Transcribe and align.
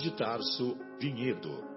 de 0.00 0.10
Tarso, 0.12 0.76
Vinhedo. 0.98 1.70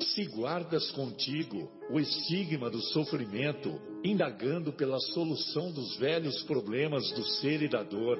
Se 0.00 0.24
guardas 0.26 0.90
contigo 0.92 1.70
o 1.90 1.98
estigma 1.98 2.70
do 2.70 2.80
sofrimento, 2.80 3.80
indagando 4.04 4.72
pela 4.72 4.98
solução 4.98 5.72
dos 5.72 5.96
velhos 5.96 6.42
problemas 6.44 7.10
do 7.12 7.24
ser 7.24 7.62
e 7.62 7.68
da 7.68 7.82
dor, 7.82 8.18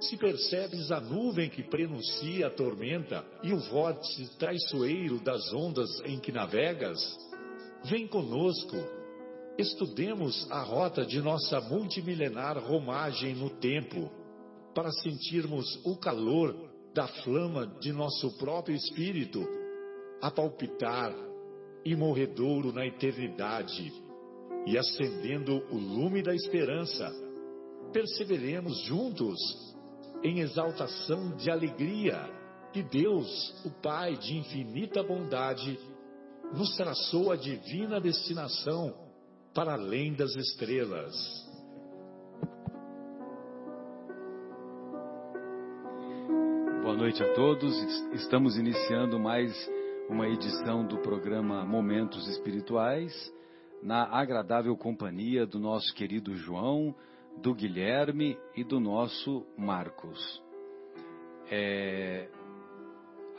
se 0.00 0.16
percebes 0.16 0.90
a 0.92 1.00
nuvem 1.00 1.48
que 1.48 1.62
prenuncia 1.62 2.46
a 2.46 2.50
tormenta 2.50 3.24
e 3.42 3.52
o 3.52 3.58
vórtice 3.58 4.38
traiçoeiro 4.38 5.18
das 5.20 5.52
ondas 5.52 5.88
em 6.04 6.20
que 6.20 6.30
navegas, 6.30 6.98
vem 7.84 8.06
conosco, 8.06 8.76
estudemos 9.58 10.46
a 10.50 10.62
rota 10.62 11.04
de 11.04 11.20
nossa 11.20 11.60
multimilenar 11.60 12.56
romagem 12.58 13.34
no 13.34 13.50
tempo, 13.50 14.08
para 14.72 14.92
sentirmos 14.92 15.84
o 15.84 15.96
calor 15.96 16.54
da 16.94 17.08
flama 17.08 17.66
de 17.80 17.92
nosso 17.92 18.38
próprio 18.38 18.76
espírito 18.76 19.44
a 20.22 20.30
palpitar, 20.30 21.12
imorredouro 21.84 22.72
na 22.72 22.86
eternidade, 22.86 23.92
e 24.64 24.78
acendendo 24.78 25.64
o 25.70 25.76
lume 25.76 26.22
da 26.22 26.34
esperança, 26.34 27.10
perseveremos 27.92 28.78
juntos 28.82 29.38
em 30.22 30.40
exaltação 30.40 31.36
de 31.36 31.50
alegria 31.50 32.30
que 32.72 32.82
Deus, 32.82 33.54
o 33.64 33.70
Pai 33.82 34.16
de 34.16 34.36
infinita 34.36 35.02
bondade, 35.02 35.78
nos 36.54 36.76
traçou 36.76 37.32
a 37.32 37.36
divina 37.36 38.00
destinação 38.00 39.07
para 39.58 39.72
além 39.72 40.12
das 40.12 40.36
estrelas. 40.36 41.12
Boa 46.80 46.96
noite 46.96 47.20
a 47.20 47.34
todos. 47.34 47.76
Estamos 48.12 48.56
iniciando 48.56 49.18
mais 49.18 49.52
uma 50.08 50.28
edição 50.28 50.86
do 50.86 50.98
programa 50.98 51.64
Momentos 51.64 52.28
Espirituais, 52.28 53.12
na 53.82 54.04
agradável 54.04 54.76
companhia 54.76 55.44
do 55.44 55.58
nosso 55.58 55.92
querido 55.92 56.36
João, 56.36 56.94
do 57.38 57.52
Guilherme 57.52 58.38
e 58.54 58.62
do 58.62 58.78
nosso 58.78 59.44
Marcos. 59.56 60.40
É, 61.50 62.28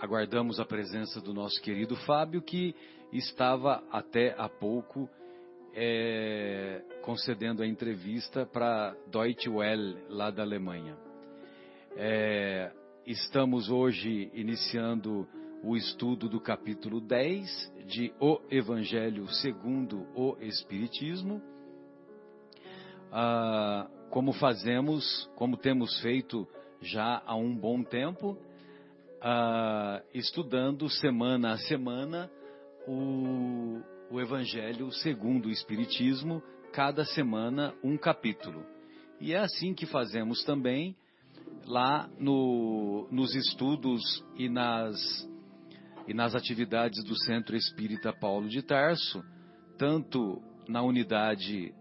aguardamos 0.02 0.59
a 0.59 0.65
presença 0.65 1.21
do 1.21 1.33
nosso 1.33 1.61
querido 1.61 1.95
Fábio, 1.95 2.41
que 2.41 2.75
estava 3.09 3.81
até 3.89 4.36
há 4.38 4.49
pouco 4.49 5.09
é, 5.73 6.81
concedendo 7.01 7.61
a 7.61 7.67
entrevista 7.67 8.45
para 8.45 8.95
Deutsche 9.07 9.49
Welle, 9.49 9.97
lá 10.09 10.29
da 10.29 10.43
Alemanha. 10.43 10.97
É, 11.95 12.71
estamos 13.05 13.69
hoje 13.69 14.31
iniciando 14.33 15.27
o 15.63 15.75
estudo 15.75 16.29
do 16.29 16.39
capítulo 16.39 17.01
10 17.01 17.73
de 17.85 18.13
O 18.19 18.39
Evangelho 18.49 19.27
segundo 19.27 20.07
o 20.15 20.37
Espiritismo 20.39 21.41
ah, 23.11 23.87
como 24.09 24.33
fazemos, 24.33 25.29
como 25.35 25.57
temos 25.57 25.99
feito 26.01 26.47
já 26.81 27.21
há 27.25 27.35
um 27.35 27.55
bom 27.55 27.83
tempo, 27.83 28.37
ah, 29.21 30.01
estudando 30.13 30.89
semana 30.89 31.51
a 31.51 31.57
semana 31.57 32.29
o, 32.87 33.81
o 34.11 34.19
Evangelho 34.19 34.91
segundo 34.91 35.47
o 35.47 35.52
Espiritismo, 35.52 36.41
cada 36.73 37.05
semana 37.05 37.73
um 37.83 37.97
capítulo. 37.97 38.65
E 39.19 39.33
é 39.33 39.38
assim 39.38 39.73
que 39.73 39.85
fazemos 39.85 40.43
também 40.43 40.95
lá 41.65 42.09
no, 42.17 43.07
nos 43.11 43.35
estudos 43.35 44.02
e 44.35 44.49
nas, 44.49 44.97
e 46.07 46.13
nas 46.13 46.33
atividades 46.33 47.03
do 47.03 47.15
Centro 47.23 47.55
Espírita 47.55 48.11
Paulo 48.11 48.47
de 48.47 48.61
Tarso, 48.61 49.23
tanto 49.77 50.41
na 50.67 50.81
unidade 50.81 51.73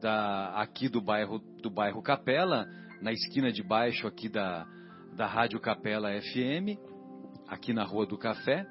da, 0.00 0.48
aqui 0.60 0.88
do 0.88 1.00
bairro, 1.00 1.38
do 1.62 1.70
bairro 1.70 2.02
Capela, 2.02 2.66
na 3.00 3.12
esquina 3.12 3.50
de 3.52 3.62
baixo 3.62 4.06
aqui 4.06 4.28
da, 4.28 4.66
da 5.14 5.26
Rádio 5.26 5.60
Capela 5.60 6.10
FM, 6.20 6.78
aqui 7.48 7.72
na 7.72 7.84
Rua 7.84 8.06
do 8.06 8.18
Café. 8.18 8.66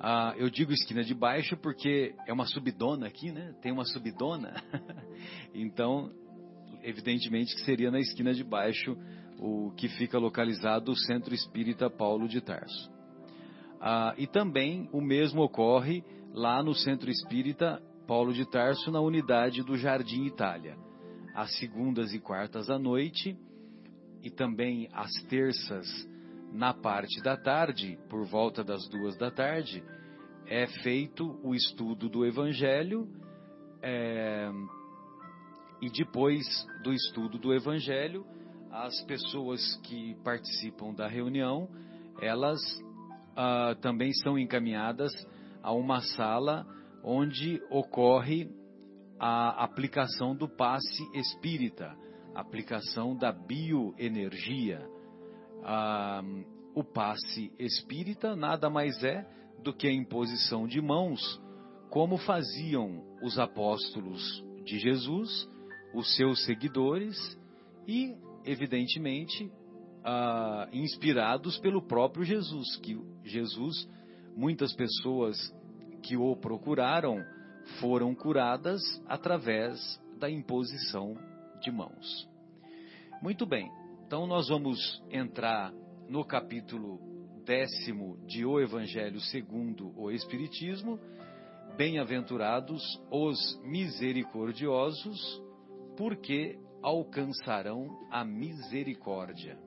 Ah, 0.00 0.34
eu 0.36 0.50
digo 0.50 0.72
esquina 0.72 1.04
de 1.04 1.14
baixo 1.14 1.56
porque 1.56 2.14
é 2.26 2.32
uma 2.32 2.46
subidona 2.46 3.06
aqui, 3.06 3.30
né? 3.30 3.54
Tem 3.62 3.70
uma 3.70 3.84
subidona. 3.84 4.54
então, 5.54 6.10
evidentemente 6.82 7.54
que 7.54 7.60
seria 7.62 7.90
na 7.90 8.00
esquina 8.00 8.34
de 8.34 8.42
baixo 8.42 8.96
o 9.38 9.72
que 9.76 9.88
fica 9.88 10.18
localizado 10.18 10.92
o 10.92 10.96
Centro 10.96 11.34
Espírita 11.34 11.88
Paulo 11.88 12.28
de 12.28 12.40
Tarso. 12.40 12.90
Ah, 13.80 14.14
e 14.16 14.26
também 14.26 14.88
o 14.92 15.00
mesmo 15.00 15.42
ocorre 15.42 16.04
lá 16.32 16.62
no 16.62 16.74
Centro 16.74 17.10
Espírita 17.10 17.82
Paulo 18.06 18.32
de 18.32 18.48
Tarso 18.48 18.90
na 18.90 19.00
unidade 19.00 19.62
do 19.62 19.76
Jardim 19.76 20.24
Itália, 20.24 20.76
às 21.34 21.56
segundas 21.58 22.12
e 22.12 22.18
quartas 22.18 22.70
à 22.70 22.78
noite 22.78 23.36
e 24.22 24.30
também 24.30 24.88
às 24.92 25.12
terças 25.28 25.86
na 26.52 26.74
parte 26.74 27.22
da 27.22 27.36
tarde, 27.36 27.98
por 28.08 28.26
volta 28.26 28.62
das 28.62 28.86
duas 28.88 29.16
da 29.16 29.30
tarde, 29.30 29.82
é 30.46 30.66
feito 30.82 31.40
o 31.42 31.54
estudo 31.54 32.08
do 32.08 32.26
Evangelho 32.26 33.08
é, 33.82 34.50
e 35.80 35.90
depois 35.90 36.44
do 36.84 36.92
estudo 36.92 37.38
do 37.38 37.52
Evangelho, 37.54 38.24
as 38.70 39.02
pessoas 39.04 39.60
que 39.82 40.14
participam 40.22 40.94
da 40.94 41.08
reunião, 41.08 41.68
elas 42.20 42.60
ah, 43.36 43.74
também 43.80 44.12
são 44.22 44.38
encaminhadas 44.38 45.12
a 45.62 45.72
uma 45.72 46.00
sala 46.00 46.66
onde 47.02 47.60
ocorre 47.70 48.48
a 49.18 49.64
aplicação 49.64 50.34
do 50.34 50.48
passe 50.48 51.02
espírita, 51.14 51.96
aplicação 52.34 53.16
da 53.16 53.32
bioenergia. 53.32 54.86
Ah, 55.62 56.22
o 56.74 56.82
passe 56.82 57.52
espírita 57.58 58.34
nada 58.34 58.70
mais 58.70 59.02
é 59.04 59.26
do 59.62 59.72
que 59.72 59.86
a 59.86 59.92
imposição 59.92 60.66
de 60.66 60.80
mãos, 60.80 61.40
como 61.90 62.16
faziam 62.18 63.04
os 63.22 63.38
apóstolos 63.38 64.44
de 64.64 64.78
Jesus, 64.78 65.48
os 65.94 66.14
seus 66.16 66.44
seguidores 66.44 67.16
e, 67.86 68.16
evidentemente, 68.44 69.50
ah, 70.04 70.68
inspirados 70.72 71.58
pelo 71.58 71.82
próprio 71.82 72.24
Jesus, 72.24 72.76
que 72.76 72.98
Jesus, 73.24 73.88
muitas 74.36 74.72
pessoas 74.72 75.36
que 76.02 76.16
o 76.16 76.34
procuraram 76.36 77.22
foram 77.80 78.14
curadas 78.14 78.80
através 79.06 79.78
da 80.18 80.28
imposição 80.28 81.14
de 81.60 81.70
mãos. 81.70 82.28
Muito 83.22 83.46
bem, 83.46 83.70
então 84.12 84.26
nós 84.26 84.50
vamos 84.50 85.02
entrar 85.10 85.72
no 86.06 86.22
capítulo 86.22 87.00
décimo 87.46 88.18
de 88.26 88.44
O 88.44 88.60
Evangelho 88.60 89.18
segundo 89.18 89.90
o 89.98 90.10
Espiritismo. 90.10 91.00
Bem-aventurados 91.78 92.82
os 93.10 93.58
misericordiosos, 93.64 95.18
porque 95.96 96.58
alcançarão 96.82 98.06
a 98.10 98.22
misericórdia. 98.22 99.58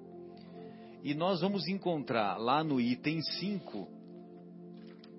E 1.04 1.16
nós 1.16 1.42
vamos 1.42 1.68
encontrar 1.68 2.38
lá 2.38 2.64
no 2.64 2.80
item 2.80 3.20
5 3.24 3.88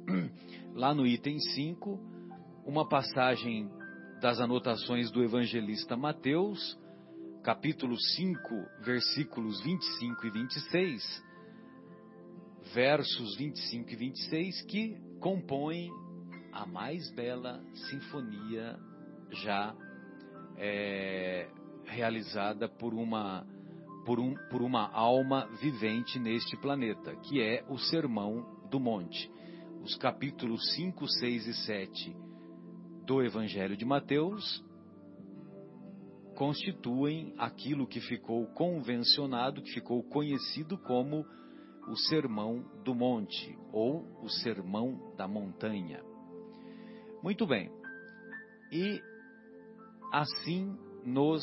lá 0.72 0.94
no 0.94 1.04
item 1.04 1.40
5, 1.40 1.98
uma 2.64 2.88
passagem 2.88 3.68
das 4.20 4.38
anotações 4.38 5.10
do 5.10 5.20
evangelista 5.24 5.96
Mateus, 5.96 6.78
capítulo 7.46 7.96
5, 7.96 8.66
versículos 8.80 9.62
25 9.62 10.26
e 10.26 10.30
26, 10.30 11.24
versos 12.74 13.36
25 13.36 13.92
e 13.92 13.94
26, 13.94 14.62
que 14.62 14.96
compõem 15.20 15.88
a 16.52 16.66
mais 16.66 17.08
bela 17.12 17.62
sinfonia 17.88 18.76
já 19.30 19.72
é, 20.56 21.48
realizada 21.84 22.68
por 22.68 22.92
uma, 22.92 23.46
por, 24.04 24.18
um, 24.18 24.34
por 24.50 24.60
uma 24.60 24.90
alma 24.90 25.46
vivente 25.60 26.18
neste 26.18 26.56
planeta, 26.56 27.14
que 27.14 27.40
é 27.40 27.64
o 27.68 27.78
Sermão 27.78 28.66
do 28.68 28.80
Monte. 28.80 29.30
Os 29.84 29.94
capítulos 29.94 30.74
5, 30.74 31.06
6 31.06 31.46
e 31.46 31.54
7 31.54 32.16
do 33.06 33.22
Evangelho 33.22 33.76
de 33.76 33.84
Mateus 33.84 34.65
constituem 36.36 37.34
aquilo 37.38 37.86
que 37.86 38.00
ficou 38.00 38.46
convencionado, 38.48 39.62
que 39.62 39.72
ficou 39.72 40.02
conhecido 40.04 40.78
como 40.78 41.26
o 41.88 41.96
Sermão 41.96 42.62
do 42.84 42.94
Monte 42.94 43.56
ou 43.72 44.04
o 44.22 44.28
Sermão 44.28 45.14
da 45.16 45.26
Montanha. 45.26 46.02
Muito 47.22 47.46
bem. 47.46 47.70
E 48.70 49.00
assim 50.12 50.76
nos 51.04 51.42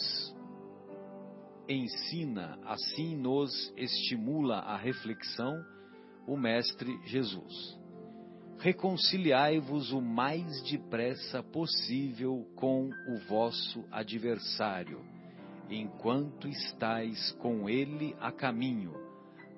ensina, 1.68 2.60
assim 2.63 3.16
nos 3.16 3.74
estimula 3.75 4.60
a 4.60 4.78
reflexão 4.78 5.54
o 6.28 6.38
Mestre 6.38 7.00
Jesus. 7.06 7.82
Reconciliai-vos 8.63 9.92
o 9.92 10.00
mais 10.00 10.62
depressa 10.63 11.44
possível 11.44 12.48
com 12.56 12.89
o 13.10 13.18
vosso 13.27 13.83
adversário, 13.92 15.01
enquanto 15.69 16.48
estais 16.48 17.33
com 17.42 17.68
ele 17.68 18.15
a 18.21 18.31
caminho, 18.31 18.94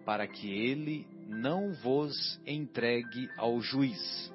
para 0.04 0.26
que 0.28 0.50
ele 0.50 1.06
não 1.28 1.72
vos 1.84 2.42
entregue 2.48 3.30
ao 3.38 3.62
juiz. 3.62 4.34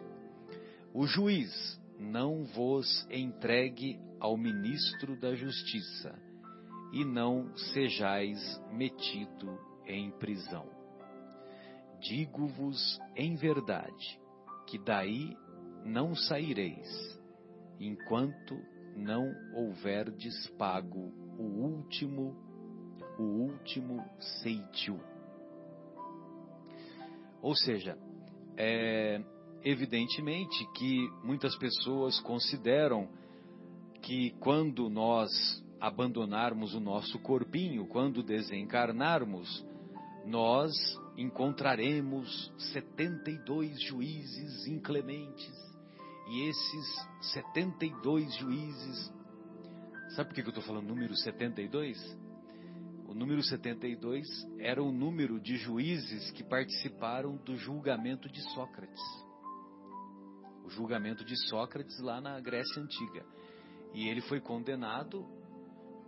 O 0.95 1.05
juiz 1.05 1.83
não 1.99 2.45
vos 2.45 3.05
entregue 3.11 3.99
ao 4.21 4.37
ministro 4.37 5.19
da 5.19 5.35
justiça, 5.35 6.17
e 6.93 7.05
não 7.05 7.53
sejais 7.57 8.39
metido 8.71 9.59
em 9.85 10.13
prisão. 10.13 10.65
Digo-vos 12.01 13.01
em 13.17 13.35
verdade 13.35 14.21
que 14.71 14.79
daí 14.79 15.37
não 15.85 16.15
saireis, 16.15 17.21
enquanto 17.81 18.57
não 18.97 19.35
houverdes 19.55 20.47
pago 20.59 21.13
o 21.37 21.43
último, 21.43 22.37
o 23.19 23.23
último 23.23 24.05
ceitil. 24.43 25.01
Ou 27.43 27.55
seja, 27.57 27.99
é 28.57 29.21
evidentemente 29.63 30.67
que 30.75 31.09
muitas 31.25 31.57
pessoas 31.57 32.21
consideram 32.21 33.09
que 34.03 34.31
quando 34.39 34.89
nós 34.89 35.31
abandonarmos 35.81 36.75
o 36.75 36.81
nosso 36.81 37.19
corpinho, 37.19 37.87
quando 37.87 38.23
desencarnarmos, 38.23 39.67
nós 40.27 40.73
encontraremos 41.17 42.53
72 42.73 43.81
juízes 43.83 44.67
inclementes. 44.67 45.71
E 46.29 46.49
esses 46.49 47.09
72 47.33 48.35
juízes. 48.37 49.13
Sabe 50.11 50.29
por 50.29 50.35
que 50.35 50.41
eu 50.43 50.49
estou 50.49 50.63
falando 50.63 50.87
número 50.87 51.15
72? 51.17 52.19
O 53.09 53.15
número 53.15 53.43
72 53.43 54.25
era 54.61 54.81
o 54.81 54.93
número 54.93 55.41
de 55.41 55.57
juízes 55.57 56.31
que 56.31 56.45
participaram 56.45 57.37
do 57.39 57.57
julgamento 57.57 58.31
de 58.31 58.41
Sócrates. 58.55 59.03
O 60.65 60.71
julgamento 60.71 61.25
de 61.25 61.37
Sócrates 61.49 61.99
lá 61.99 62.21
na 62.21 62.39
Grécia 62.41 62.81
Antiga. 62.81 63.27
E 63.93 64.09
ele 64.09 64.21
foi 64.21 64.41
condenado 64.41 65.27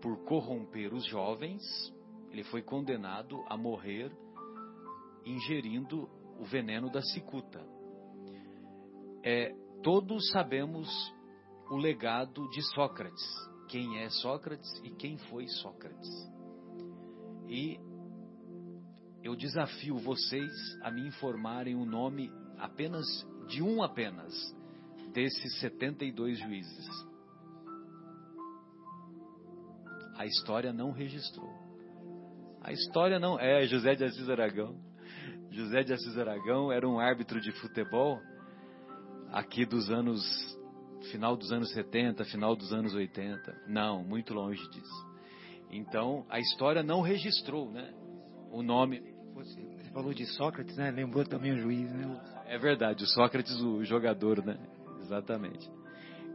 por 0.00 0.25
corromper 0.25 0.94
os 0.94 1.05
jovens, 1.06 1.62
ele 2.32 2.43
foi 2.44 2.62
condenado 2.62 3.44
a 3.46 3.58
morrer 3.58 4.11
ingerindo 5.25 6.08
o 6.40 6.44
veneno 6.44 6.90
da 6.90 7.02
cicuta. 7.02 7.62
É, 9.23 9.55
todos 9.82 10.31
sabemos 10.31 10.88
o 11.70 11.76
legado 11.76 12.49
de 12.49 12.62
Sócrates, 12.75 13.23
quem 13.69 13.99
é 13.99 14.08
Sócrates 14.08 14.69
e 14.82 14.90
quem 14.90 15.19
foi 15.19 15.46
Sócrates. 15.46 16.08
E 17.46 17.79
eu 19.23 19.37
desafio 19.37 19.99
vocês 19.99 20.50
a 20.82 20.90
me 20.90 21.06
informarem 21.06 21.75
o 21.75 21.84
nome 21.84 22.32
apenas 22.58 23.06
de 23.46 23.62
um 23.62 23.82
apenas 23.82 24.32
desses 25.12 25.61
72 25.61 26.38
juízes. 26.38 26.88
A 30.17 30.25
história 30.25 30.73
não 30.73 30.93
registrou. 30.93 31.62
A 32.64 32.73
história 32.73 33.19
não 33.19 33.38
é 33.41 33.67
José 33.67 33.94
de 33.94 34.05
Assis 34.05 34.29
Aragão. 34.29 34.76
José 35.50 35.82
de 35.82 35.93
Assis 35.93 36.17
Aragão 36.17 36.70
era 36.70 36.88
um 36.88 36.99
árbitro 36.99 37.41
de 37.41 37.50
futebol 37.53 38.20
aqui 39.32 39.67
dos 39.67 39.91
anos 39.91 40.23
final 41.11 41.37
dos 41.37 41.50
anos 41.50 41.73
70, 41.73 42.25
final 42.26 42.55
dos 42.55 42.73
anos 42.73 42.94
80. 42.94 43.62
Não, 43.67 44.05
muito 44.05 44.32
longe 44.32 44.62
disso. 44.70 45.12
Então, 45.70 46.25
a 46.31 46.38
história 46.38 46.82
não 46.82 47.00
registrou, 47.00 47.70
né? 47.70 47.93
O 48.50 48.62
nome 48.62 49.03
Você 49.35 49.91
falou 49.93 50.15
de 50.15 50.25
Sócrates, 50.26 50.76
né? 50.76 50.91
Lembrou 50.91 51.25
também 51.25 51.53
o 51.53 51.58
juiz, 51.58 51.91
né? 51.93 52.20
É 52.47 52.58
verdade, 52.58 53.03
o 53.03 53.06
Sócrates, 53.08 53.55
o 53.61 53.82
jogador, 53.82 54.44
né? 54.44 54.56
Exatamente. 55.00 55.69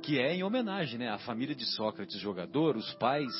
Que 0.02 0.20
é 0.20 0.36
em 0.36 0.44
homenagem, 0.44 1.00
né? 1.00 1.10
À 1.10 1.20
família 1.20 1.56
de 1.56 1.66
Sócrates, 1.76 2.20
jogador, 2.20 2.76
os 2.76 2.94
pais 2.96 3.32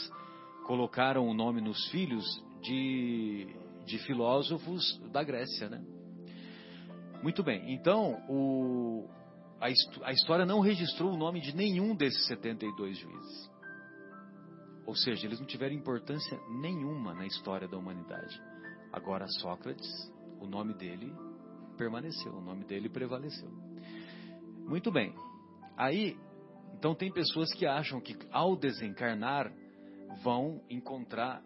colocaram 0.66 1.28
o 1.28 1.34
nome 1.34 1.60
nos 1.60 1.90
filhos 1.90 2.26
de 2.68 3.48
de 3.88 3.98
filósofos 4.00 5.00
da 5.12 5.24
Grécia, 5.24 5.70
né? 5.70 5.82
Muito 7.24 7.42
bem, 7.42 7.74
então 7.74 8.22
o, 8.30 9.10
a, 9.60 9.68
a 10.04 10.12
história 10.12 10.46
não 10.46 10.60
registrou 10.60 11.14
o 11.14 11.18
nome 11.18 11.40
de 11.40 11.56
nenhum 11.56 11.96
desses 11.96 12.28
72 12.28 12.98
juízes. 12.98 13.52
Ou 14.86 14.94
seja, 14.94 15.26
eles 15.26 15.40
não 15.40 15.48
tiveram 15.48 15.74
importância 15.74 16.38
nenhuma 16.62 17.14
na 17.14 17.26
história 17.26 17.68
da 17.68 17.78
humanidade. 17.78 18.40
Agora, 18.92 19.26
Sócrates, 19.40 19.88
o 20.40 20.46
nome 20.46 20.74
dele 20.74 21.14
permaneceu, 21.78 22.34
o 22.34 22.42
nome 22.42 22.66
dele 22.66 22.90
prevaleceu. 22.90 23.50
Muito 24.66 24.92
bem. 24.92 25.14
Aí, 25.76 26.18
então, 26.78 26.94
tem 26.94 27.12
pessoas 27.12 27.52
que 27.54 27.66
acham 27.66 28.00
que 28.00 28.16
ao 28.32 28.56
desencarnar 28.56 29.52
vão 30.24 30.62
encontrar 30.70 31.42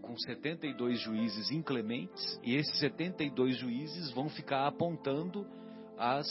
com 0.00 0.16
72 0.16 1.00
juízes 1.00 1.50
inclementes, 1.50 2.38
e 2.42 2.54
esses 2.54 2.78
72 2.78 3.56
juízes 3.56 4.10
vão 4.10 4.28
ficar 4.28 4.66
apontando 4.66 5.46
as, 5.98 6.26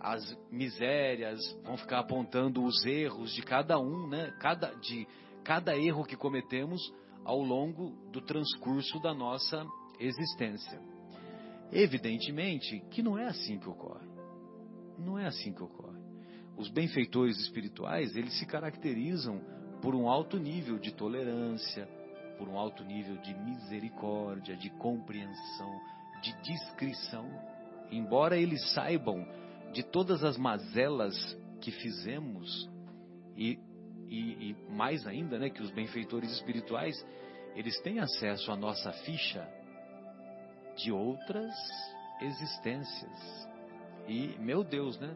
as 0.00 0.36
misérias, 0.50 1.40
vão 1.62 1.76
ficar 1.76 2.00
apontando 2.00 2.64
os 2.64 2.84
erros 2.84 3.32
de 3.34 3.42
cada 3.42 3.78
um, 3.78 4.08
né? 4.08 4.34
cada, 4.40 4.70
de 4.74 5.06
cada 5.42 5.76
erro 5.76 6.04
que 6.04 6.16
cometemos 6.16 6.80
ao 7.24 7.40
longo 7.40 7.90
do 8.10 8.20
transcurso 8.20 9.00
da 9.00 9.14
nossa 9.14 9.64
existência. 9.98 10.80
Evidentemente 11.72 12.80
que 12.90 13.02
não 13.02 13.18
é 13.18 13.26
assim 13.26 13.58
que 13.58 13.68
ocorre. 13.68 14.06
Não 14.98 15.18
é 15.18 15.26
assim 15.26 15.52
que 15.52 15.62
ocorre. 15.62 15.98
Os 16.56 16.68
benfeitores 16.68 17.36
espirituais, 17.38 18.14
eles 18.16 18.38
se 18.38 18.46
caracterizam 18.46 19.40
por 19.82 19.94
um 19.94 20.08
alto 20.08 20.38
nível 20.38 20.78
de 20.78 20.92
tolerância, 20.92 21.88
por 22.38 22.48
um 22.48 22.58
alto 22.58 22.84
nível 22.84 23.16
de 23.18 23.34
misericórdia, 23.34 24.56
de 24.56 24.70
compreensão, 24.70 25.80
de 26.22 26.32
discrição. 26.42 27.28
Embora 27.90 28.36
eles 28.36 28.72
saibam 28.72 29.26
de 29.72 29.82
todas 29.82 30.22
as 30.24 30.36
mazelas 30.36 31.14
que 31.60 31.70
fizemos 31.70 32.70
e, 33.36 33.58
e, 34.08 34.50
e 34.50 34.56
mais 34.70 35.06
ainda, 35.06 35.38
né, 35.38 35.50
que 35.50 35.62
os 35.62 35.70
benfeitores 35.70 36.30
espirituais 36.30 36.94
eles 37.54 37.80
têm 37.80 38.00
acesso 38.00 38.50
à 38.50 38.56
nossa 38.56 38.92
ficha 39.04 39.48
de 40.76 40.90
outras 40.90 41.54
existências. 42.20 43.48
E, 44.08 44.36
meu 44.38 44.64
Deus, 44.64 44.98
né? 44.98 45.14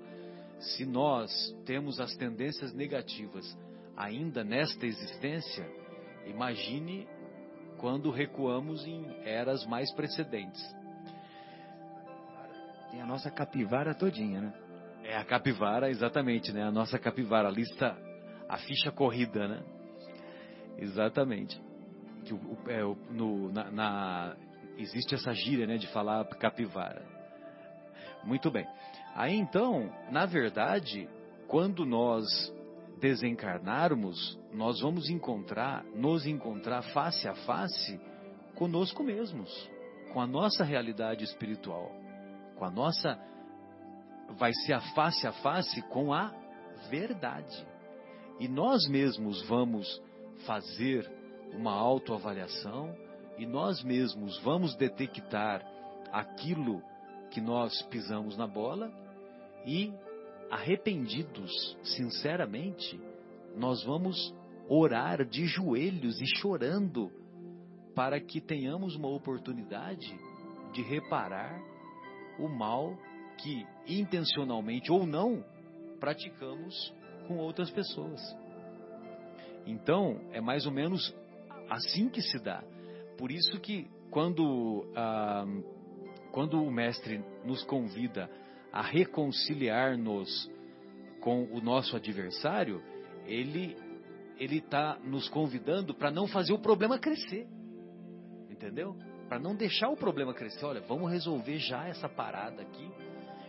Se 0.61 0.85
nós 0.85 1.31
temos 1.65 2.01
as 2.01 2.15
tendências 2.17 2.73
negativas 2.73 3.57
ainda 3.97 4.43
nesta 4.43 4.87
existência, 4.87 5.69
Imagine 6.29 7.07
quando 7.79 8.11
recuamos 8.11 8.87
em 8.87 9.07
eras 9.25 9.65
mais 9.67 9.93
precedentes. 9.95 10.63
Tem 12.91 13.01
a 13.01 13.07
nossa 13.07 13.31
capivara 13.31 13.95
todinha, 13.95 14.41
né? 14.41 14.53
É 15.05 15.17
a 15.17 15.25
capivara, 15.25 15.91
exatamente, 15.91 16.53
né? 16.53 16.63
A 16.63 16.71
nossa 16.71 16.99
capivara, 16.99 17.49
a 17.49 17.51
lista, 17.51 17.97
a 18.49 18.57
ficha 18.59 18.91
corrida, 18.91 19.47
né? 19.47 19.63
Exatamente. 20.79 21.61
Que 22.25 22.35
o, 22.35 22.59
é, 22.67 22.83
no, 23.11 23.53
na, 23.53 23.71
na, 23.71 24.37
existe 24.77 25.15
essa 25.15 25.33
gíria, 25.33 25.67
né, 25.67 25.77
de 25.77 25.87
falar 25.89 26.25
capivara. 26.37 27.05
Muito 28.25 28.51
bem. 28.51 28.67
Aí 29.15 29.35
então, 29.35 29.93
na 30.11 30.27
verdade, 30.27 31.09
quando 31.47 31.85
nós 31.85 32.25
desencarnarmos, 32.99 34.39
nós 34.53 34.81
vamos 34.81 35.09
encontrar, 35.09 35.85
nos 35.95 36.27
encontrar 36.27 36.83
face 36.93 37.29
a 37.29 37.35
face 37.35 38.01
conosco 38.55 39.03
mesmos, 39.03 39.71
com 40.13 40.21
a 40.21 40.27
nossa 40.27 40.65
realidade 40.65 41.25
espiritual, 41.25 41.93
com 42.57 42.65
a 42.65 42.71
nossa 42.71 43.19
vai 44.37 44.53
ser 44.53 44.75
a 44.75 44.81
face 44.95 45.27
a 45.27 45.33
face 45.33 45.81
com 45.83 46.13
a 46.13 46.33
verdade. 46.91 47.67
E 48.39 48.47
nós 48.47 48.87
mesmos 48.89 49.43
vamos 49.49 50.03
fazer 50.47 51.11
uma 51.53 51.73
autoavaliação 51.73 52.95
e 53.39 53.47
nós 53.47 53.83
mesmos 53.83 54.39
vamos 54.41 54.77
detectar 54.77 55.65
aquilo 56.13 56.83
que 57.31 57.41
nós 57.41 57.83
pisamos 57.83 58.37
na 58.37 58.47
bola 58.47 58.93
e 59.67 59.93
arrependidos, 60.51 61.77
sinceramente, 61.83 63.01
nós 63.57 63.83
vamos 63.85 64.35
orar 64.69 65.25
de 65.25 65.47
joelhos 65.47 66.21
e 66.21 66.27
chorando 66.37 67.11
para 67.95 68.21
que 68.21 68.41
tenhamos 68.41 68.95
uma 68.97 69.09
oportunidade 69.09 70.15
de 70.73 70.83
reparar 70.83 71.61
o 72.39 72.49
mal 72.49 72.97
que 73.39 73.67
intencionalmente 73.87 74.93
ou 74.93 75.07
não 75.07 75.45
praticamos 75.99 76.95
com 77.27 77.39
outras 77.39 77.71
pessoas. 77.71 78.21
Então, 79.67 80.21
é 80.33 80.41
mais 80.41 80.67
ou 80.67 80.73
menos 80.73 81.15
assim 81.69 82.09
que 82.09 82.23
se 82.23 82.39
dá. 82.39 82.63
Por 83.17 83.31
isso 83.31 83.59
que 83.61 83.87
quando, 84.11 84.87
ah, 84.97 85.45
quando 86.33 86.63
o 86.63 86.71
mestre 86.71 87.23
nos 87.45 87.63
convida 87.65 88.31
a 88.73 88.83
reconciliar-nos 88.83 90.51
com 91.21 91.45
o 91.53 91.61
nosso 91.61 91.97
adversário, 91.97 92.83
ele 93.27 93.77
ele 94.39 94.59
está 94.59 94.97
nos 95.03 95.29
convidando 95.29 95.93
para 95.93 96.13
não 96.13 96.29
fazer 96.29 96.53
o 96.53 96.61
problema 96.61 96.97
crescer, 96.97 97.45
entendeu? 98.49 98.97
Para 99.29 99.41
não 99.41 99.53
deixar 99.53 99.89
o 99.89 99.97
problema 99.97 100.33
crescer. 100.33 100.65
Olha, 100.65 100.81
vamos 100.83 101.11
resolver 101.11 101.59
já 101.59 101.89
essa 101.89 102.09
parada 102.09 102.63
aqui 102.63 102.89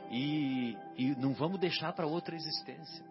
e, 0.10 0.76
e 0.98 1.16
não 1.20 1.34
vamos 1.34 1.60
deixar 1.60 1.94
para 1.94 2.08
outra 2.08 2.36
existência. 2.36 3.06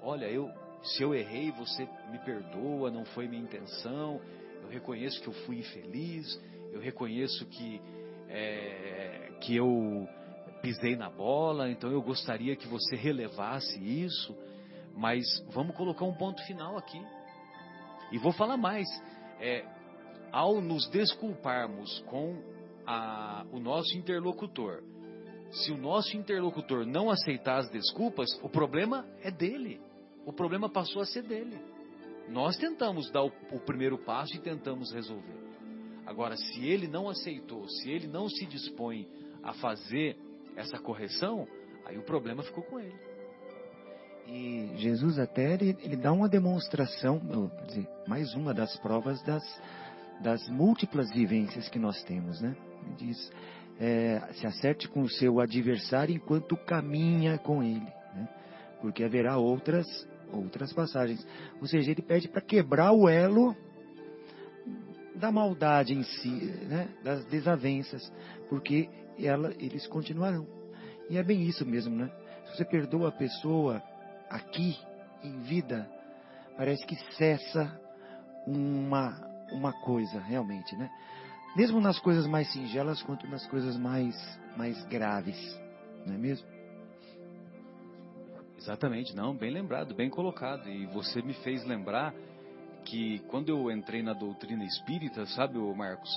Olha, 0.00 0.30
eu 0.30 0.50
se 0.82 1.02
eu 1.02 1.14
errei, 1.14 1.50
você 1.50 1.88
me 2.10 2.18
perdoa, 2.18 2.90
não 2.90 3.04
foi 3.06 3.26
minha 3.28 3.42
intenção. 3.42 4.20
Eu 4.62 4.68
reconheço 4.68 5.20
que 5.20 5.28
eu 5.28 5.32
fui 5.44 5.58
infeliz. 5.58 6.40
Eu 6.72 6.80
reconheço 6.80 7.44
que 7.46 7.80
é, 8.28 9.32
que 9.40 9.56
eu 9.56 10.08
pisei 10.60 10.96
na 10.96 11.10
bola. 11.10 11.70
Então 11.70 11.90
eu 11.90 12.02
gostaria 12.02 12.56
que 12.56 12.66
você 12.66 12.96
relevasse 12.96 13.78
isso. 13.78 14.36
Mas 14.96 15.24
vamos 15.50 15.76
colocar 15.76 16.04
um 16.04 16.14
ponto 16.14 16.44
final 16.46 16.76
aqui. 16.76 17.00
E 18.12 18.18
vou 18.18 18.32
falar 18.32 18.56
mais. 18.56 18.86
É, 19.40 19.64
ao 20.32 20.60
nos 20.60 20.88
desculparmos 20.88 22.00
com 22.00 22.42
a, 22.86 23.46
o 23.52 23.58
nosso 23.60 23.96
interlocutor, 23.96 24.82
se 25.50 25.72
o 25.72 25.78
nosso 25.78 26.16
interlocutor 26.16 26.84
não 26.84 27.10
aceitar 27.10 27.58
as 27.58 27.70
desculpas, 27.70 28.28
o 28.42 28.48
problema 28.48 29.06
é 29.22 29.30
dele. 29.30 29.80
O 30.26 30.32
problema 30.32 30.68
passou 30.68 31.00
a 31.00 31.06
ser 31.06 31.22
dele. 31.22 31.58
Nós 32.28 32.56
tentamos 32.58 33.10
dar 33.10 33.24
o, 33.24 33.32
o 33.52 33.60
primeiro 33.60 33.96
passo 33.98 34.34
e 34.36 34.40
tentamos 34.40 34.92
resolver. 34.92 35.38
Agora, 36.04 36.36
se 36.36 36.66
ele 36.66 36.86
não 36.86 37.08
aceitou, 37.08 37.66
se 37.68 37.90
ele 37.90 38.06
não 38.06 38.28
se 38.28 38.44
dispõe 38.46 39.08
a 39.42 39.52
fazer 39.54 40.18
essa 40.58 40.78
correção, 40.78 41.46
aí 41.86 41.96
o 41.96 42.02
problema 42.02 42.42
ficou 42.42 42.64
com 42.64 42.80
ele. 42.80 42.94
E 44.26 44.72
Jesus 44.76 45.18
até 45.18 45.54
ele, 45.54 45.76
ele 45.80 45.96
dá 45.96 46.12
uma 46.12 46.28
demonstração, 46.28 47.18
dizer, 47.66 47.88
mais 48.06 48.34
uma 48.34 48.52
das 48.52 48.76
provas 48.80 49.22
das, 49.22 49.42
das 50.20 50.46
múltiplas 50.48 51.10
vivências 51.12 51.68
que 51.68 51.78
nós 51.78 52.02
temos, 52.04 52.40
né? 52.40 52.54
Ele 52.84 52.94
diz, 52.96 53.32
é, 53.78 54.20
se 54.34 54.46
acerte 54.46 54.88
com 54.88 55.00
o 55.00 55.08
seu 55.08 55.40
adversário 55.40 56.14
enquanto 56.14 56.56
caminha 56.56 57.38
com 57.38 57.62
ele, 57.62 57.86
né? 58.14 58.28
porque 58.80 59.04
haverá 59.04 59.38
outras 59.38 59.86
outras 60.30 60.74
passagens. 60.74 61.26
Ou 61.58 61.66
seja, 61.66 61.90
ele 61.90 62.02
pede 62.02 62.28
para 62.28 62.42
quebrar 62.42 62.92
o 62.92 63.08
elo 63.08 63.56
da 65.14 65.32
maldade 65.32 65.94
em 65.94 66.02
si, 66.02 66.28
né? 66.68 66.88
das 67.02 67.24
desavenças, 67.26 68.12
porque 68.50 68.90
ela, 69.26 69.52
eles 69.58 69.86
continuarão. 69.86 70.46
E 71.10 71.16
é 71.16 71.22
bem 71.22 71.42
isso 71.42 71.64
mesmo, 71.64 71.94
né? 71.94 72.10
Se 72.46 72.56
você 72.56 72.64
perdoa 72.64 73.08
a 73.08 73.12
pessoa 73.12 73.82
aqui, 74.28 74.76
em 75.22 75.40
vida, 75.40 75.88
parece 76.56 76.86
que 76.86 76.96
cessa 77.14 77.80
uma, 78.46 79.20
uma 79.52 79.72
coisa, 79.72 80.20
realmente, 80.20 80.76
né? 80.76 80.90
Mesmo 81.56 81.80
nas 81.80 81.98
coisas 81.98 82.26
mais 82.26 82.50
singelas, 82.52 83.02
quanto 83.02 83.26
nas 83.26 83.46
coisas 83.46 83.76
mais, 83.76 84.14
mais 84.56 84.82
graves, 84.84 85.38
não 86.06 86.14
é 86.14 86.18
mesmo? 86.18 86.46
Exatamente, 88.56 89.14
não, 89.14 89.34
bem 89.34 89.50
lembrado, 89.50 89.94
bem 89.94 90.10
colocado. 90.10 90.68
E 90.68 90.86
você 90.86 91.22
me 91.22 91.32
fez 91.34 91.64
lembrar 91.64 92.14
que 92.84 93.20
quando 93.28 93.48
eu 93.48 93.70
entrei 93.70 94.02
na 94.02 94.12
doutrina 94.12 94.64
espírita, 94.64 95.24
sabe, 95.26 95.58
Marcos, 95.74 96.10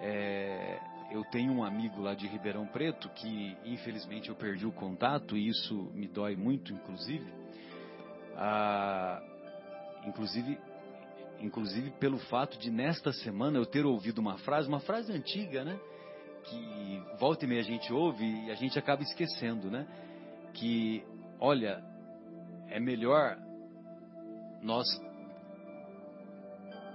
é, 0.00 0.80
eu 1.10 1.24
tenho 1.24 1.52
um 1.52 1.64
amigo 1.64 2.00
lá 2.00 2.14
de 2.14 2.26
Ribeirão 2.26 2.66
Preto 2.66 3.08
que 3.10 3.56
infelizmente 3.64 4.28
eu 4.28 4.34
perdi 4.34 4.66
o 4.66 4.72
contato 4.72 5.36
e 5.36 5.48
isso 5.48 5.90
me 5.94 6.08
dói 6.08 6.36
muito, 6.36 6.72
inclusive. 6.72 7.32
Ah, 8.36 9.22
inclusive, 10.06 10.58
inclusive 11.40 11.90
pelo 11.92 12.18
fato 12.18 12.58
de 12.58 12.70
nesta 12.70 13.12
semana 13.12 13.58
eu 13.58 13.66
ter 13.66 13.86
ouvido 13.86 14.18
uma 14.18 14.38
frase, 14.38 14.68
uma 14.68 14.80
frase 14.80 15.12
antiga, 15.12 15.64
né? 15.64 15.78
Que 16.44 17.02
volta 17.18 17.44
e 17.44 17.48
meia 17.48 17.60
a 17.60 17.64
gente 17.64 17.92
ouve 17.92 18.24
e 18.24 18.50
a 18.50 18.54
gente 18.54 18.78
acaba 18.78 19.02
esquecendo, 19.02 19.70
né? 19.70 19.86
Que 20.54 21.04
olha, 21.40 21.82
é 22.68 22.80
melhor 22.80 23.38
nós 24.62 24.86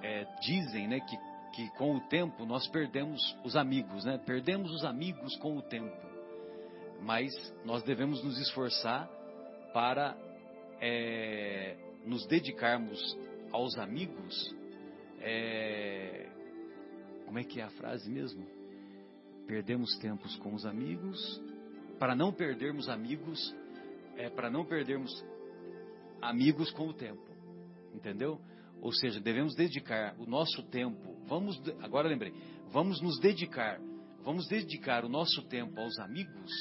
é, 0.04 0.26
dizem, 0.42 0.88
né, 0.88 1.00
que, 1.00 1.18
que 1.54 1.70
com 1.72 1.96
o 1.96 2.02
tempo 2.08 2.46
nós 2.46 2.68
perdemos 2.68 3.22
os 3.44 3.56
amigos, 3.56 4.06
né? 4.06 4.18
Perdemos 4.26 4.72
os 4.72 4.84
amigos 4.84 5.36
com 5.38 5.58
o 5.58 5.62
tempo, 5.62 5.96
mas 7.02 7.32
nós 7.66 7.84
devemos 7.84 8.24
nos 8.24 8.40
esforçar 8.40 9.10
para 9.74 10.18
é, 10.80 11.78
nos 12.06 12.26
dedicarmos 12.28 13.00
aos 13.52 13.78
amigos. 13.78 14.56
É, 15.20 16.28
como 17.26 17.40
é 17.40 17.44
que 17.44 17.60
é 17.62 17.64
a 17.64 17.70
frase 17.70 18.10
mesmo? 18.10 18.46
Perdemos 19.48 19.98
tempos 19.98 20.36
com 20.38 20.54
os 20.54 20.66
amigos 20.66 21.42
para 22.00 22.16
não 22.16 22.34
perdermos 22.34 22.90
amigos 22.90 23.56
é 24.18 24.30
para 24.30 24.50
não 24.50 24.66
perdermos 24.66 25.12
amigos 26.22 26.72
com 26.72 26.88
o 26.88 26.94
tempo. 26.94 27.22
Entendeu? 27.94 28.40
Ou 28.82 28.92
seja, 28.92 29.20
devemos 29.20 29.56
dedicar 29.56 30.16
o 30.20 30.26
nosso 30.26 30.64
tempo. 30.64 31.16
Vamos 31.28 31.62
agora 31.82 32.10
lembrei, 32.10 32.34
vamos 32.72 33.02
nos 33.02 33.20
dedicar, 33.20 33.80
vamos 34.24 34.48
dedicar 34.48 35.06
o 35.06 35.10
nosso 35.10 35.44
tempo 35.44 35.80
aos 35.80 35.98
amigos 36.00 36.52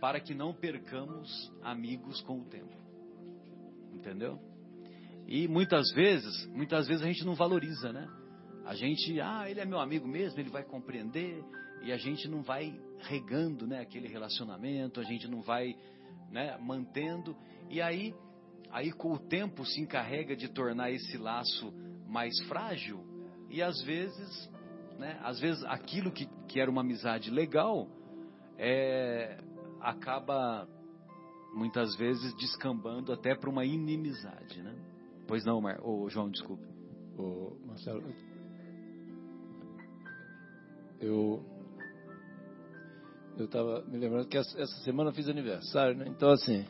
para 0.00 0.20
que 0.20 0.34
não 0.34 0.52
percamos 0.52 1.30
amigos 1.62 2.20
com 2.22 2.40
o 2.40 2.44
tempo. 2.44 2.76
Entendeu? 3.92 4.38
E 5.26 5.48
muitas 5.48 5.90
vezes, 5.92 6.46
muitas 6.48 6.86
vezes 6.86 7.02
a 7.02 7.06
gente 7.06 7.24
não 7.24 7.34
valoriza, 7.34 7.92
né? 7.92 8.06
A 8.66 8.74
gente, 8.74 9.20
ah, 9.20 9.48
ele 9.48 9.60
é 9.60 9.64
meu 9.64 9.78
amigo 9.78 10.06
mesmo, 10.06 10.38
ele 10.40 10.50
vai 10.50 10.62
compreender, 10.62 11.42
e 11.82 11.92
a 11.92 11.96
gente 11.96 12.28
não 12.28 12.42
vai 12.42 12.78
regando, 13.00 13.66
né, 13.66 13.80
aquele 13.80 14.08
relacionamento, 14.08 15.00
a 15.00 15.04
gente 15.04 15.28
não 15.28 15.42
vai 15.42 15.76
né, 16.30 16.56
mantendo, 16.58 17.36
e 17.68 17.80
aí, 17.80 18.14
aí 18.74 18.90
com 18.90 19.12
o 19.12 19.18
tempo 19.18 19.64
se 19.64 19.80
encarrega 19.80 20.34
de 20.34 20.48
tornar 20.48 20.90
esse 20.90 21.16
laço 21.16 21.72
mais 22.08 22.36
frágil, 22.48 23.04
e 23.48 23.62
às 23.62 23.80
vezes, 23.82 24.50
né, 24.98 25.16
às 25.22 25.38
vezes 25.38 25.64
aquilo 25.66 26.10
que, 26.10 26.26
que 26.48 26.58
era 26.58 26.68
uma 26.68 26.80
amizade 26.80 27.30
legal, 27.30 27.88
é, 28.58 29.38
acaba 29.80 30.68
muitas 31.54 31.94
vezes 31.94 32.34
descambando 32.34 33.12
até 33.12 33.32
para 33.36 33.48
uma 33.48 33.64
inimizade, 33.64 34.60
né? 34.60 34.74
Pois 35.28 35.44
não, 35.44 35.60
Mar... 35.60 35.78
oh, 35.80 36.08
João, 36.08 36.28
desculpe. 36.28 36.66
Ô, 37.16 37.56
Marcelo, 37.64 38.02
eu 41.00 41.44
eu 43.38 43.44
estava 43.44 43.84
me 43.86 43.98
lembrando 43.98 44.26
que 44.26 44.36
essa 44.36 44.66
semana 44.82 45.10
eu 45.10 45.14
fiz 45.14 45.28
aniversário, 45.28 45.96
né? 45.96 46.06
Então, 46.08 46.30
assim. 46.30 46.64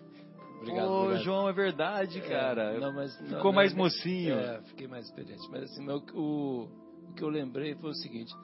Obrigado, 0.64 0.90
Ô, 0.90 1.02
obrigado. 1.02 1.23
João, 1.23 1.49
é 1.49 1.52
verdade, 1.52 2.18
é, 2.18 2.28
cara. 2.28 2.78
Não, 2.78 2.92
mas, 2.92 3.16
Ficou 3.18 3.44
não, 3.44 3.52
mais 3.52 3.73
não, 3.73 3.85
mocinho. 3.85 4.35
É, 4.35 4.62
fiquei 4.62 4.87
mais 4.87 5.06
experiente. 5.06 5.49
Mas, 5.50 5.64
assim, 5.64 5.87
o, 5.88 6.02
o, 6.14 6.62
o 7.11 7.14
que 7.14 7.23
eu 7.23 7.28
lembrei 7.28 7.75
foi 7.76 7.90
o 7.90 7.94
seguinte: 7.94 8.35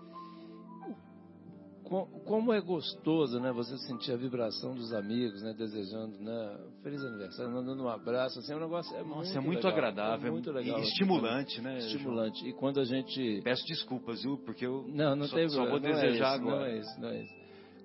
como 2.25 2.53
é 2.53 2.61
gostoso, 2.61 3.41
né, 3.41 3.51
você 3.51 3.77
sentir 3.79 4.13
a 4.13 4.17
vibração 4.17 4.77
dos 4.77 4.93
amigos, 4.93 5.43
né, 5.43 5.53
desejando, 5.59 6.17
né, 6.21 6.57
feliz 6.85 7.03
aniversário, 7.03 7.53
dando 7.53 7.83
um 7.83 7.89
abraço, 7.89 8.39
assim, 8.39 8.53
é 8.53 8.57
um 8.57 8.61
negócio 8.61 8.97
é 8.97 9.03
Nossa, 9.03 9.17
muito, 9.17 9.37
é 9.37 9.41
muito 9.41 9.67
legal, 9.67 9.73
agradável, 9.73 10.29
é 10.29 10.31
muito 10.31 10.53
legal, 10.53 10.79
e 10.79 10.83
estimulante, 10.83 11.61
né? 11.61 11.79
Estimulante. 11.79 12.49
E 12.49 12.53
quando 12.53 12.79
a 12.79 12.85
gente 12.85 13.41
peço 13.43 13.67
desculpas, 13.67 14.23
viu, 14.23 14.39
porque 14.39 14.65
eu 14.65 14.85
não, 14.89 15.17
não 15.17 15.27
só, 15.27 15.37
só 15.49 15.69
vou 15.69 15.81
desejar 15.81 16.07
é 16.07 16.13
isso, 16.13 16.25
agora. 16.25 16.59
Não 16.59 16.65
é 16.65 16.79
isso, 16.79 17.01
não 17.01 17.09
é 17.09 17.23
isso. 17.23 17.35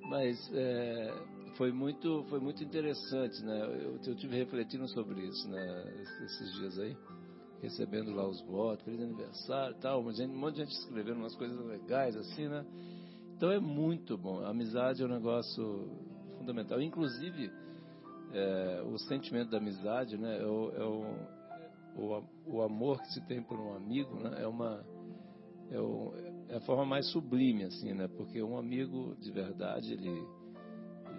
Mas 0.07 0.51
é, 0.53 1.13
foi 1.57 1.71
muito, 1.71 2.24
foi 2.29 2.39
muito 2.39 2.63
interessante, 2.63 3.43
né? 3.43 3.62
Eu, 3.62 4.00
eu 4.05 4.15
tive 4.15 4.38
refletindo 4.38 4.88
sobre 4.89 5.21
isso, 5.21 5.50
né? 5.50 6.05
Esses 6.24 6.53
dias 6.53 6.79
aí, 6.79 6.97
recebendo 7.62 8.13
lá 8.13 8.27
os 8.27 8.41
votos, 8.41 8.83
feliz 8.85 9.01
aniversário, 9.01 9.75
tal, 9.81 10.01
um 10.01 10.27
monte 10.38 10.55
de 10.55 10.62
gente 10.62 10.74
escrevendo 10.74 11.17
umas 11.17 11.35
coisas 11.35 11.57
legais 11.65 12.15
assim, 12.15 12.47
né? 12.47 12.65
Então 13.35 13.51
é 13.51 13.59
muito 13.59 14.17
bom. 14.17 14.39
A 14.41 14.50
amizade 14.50 15.01
é 15.01 15.05
um 15.05 15.09
negócio 15.09 15.89
fundamental. 16.38 16.81
Inclusive, 16.81 17.51
é, 18.33 18.83
o 18.85 18.97
sentimento 18.97 19.51
da 19.51 19.57
amizade, 19.57 20.17
né? 20.17 20.41
É 20.41 20.45
o, 20.45 20.71
é 20.71 20.83
o, 20.83 22.01
o, 22.01 22.24
o, 22.45 22.62
amor 22.62 23.01
que 23.01 23.13
se 23.13 23.21
tem 23.27 23.41
por 23.41 23.59
um 23.59 23.75
amigo, 23.75 24.15
né? 24.19 24.41
É 24.41 24.47
uma 24.47 24.85
é, 25.71 25.79
o, 25.79 26.13
é, 26.50 26.55
a 26.55 26.59
forma 26.62 26.85
mais 26.85 27.09
sublime, 27.12 27.63
assim, 27.63 27.93
né? 27.93 28.07
Porque 28.07 28.41
um 28.41 28.57
amigo 28.57 29.15
de 29.19 29.31
verdade, 29.31 29.93
ele, 29.93 30.25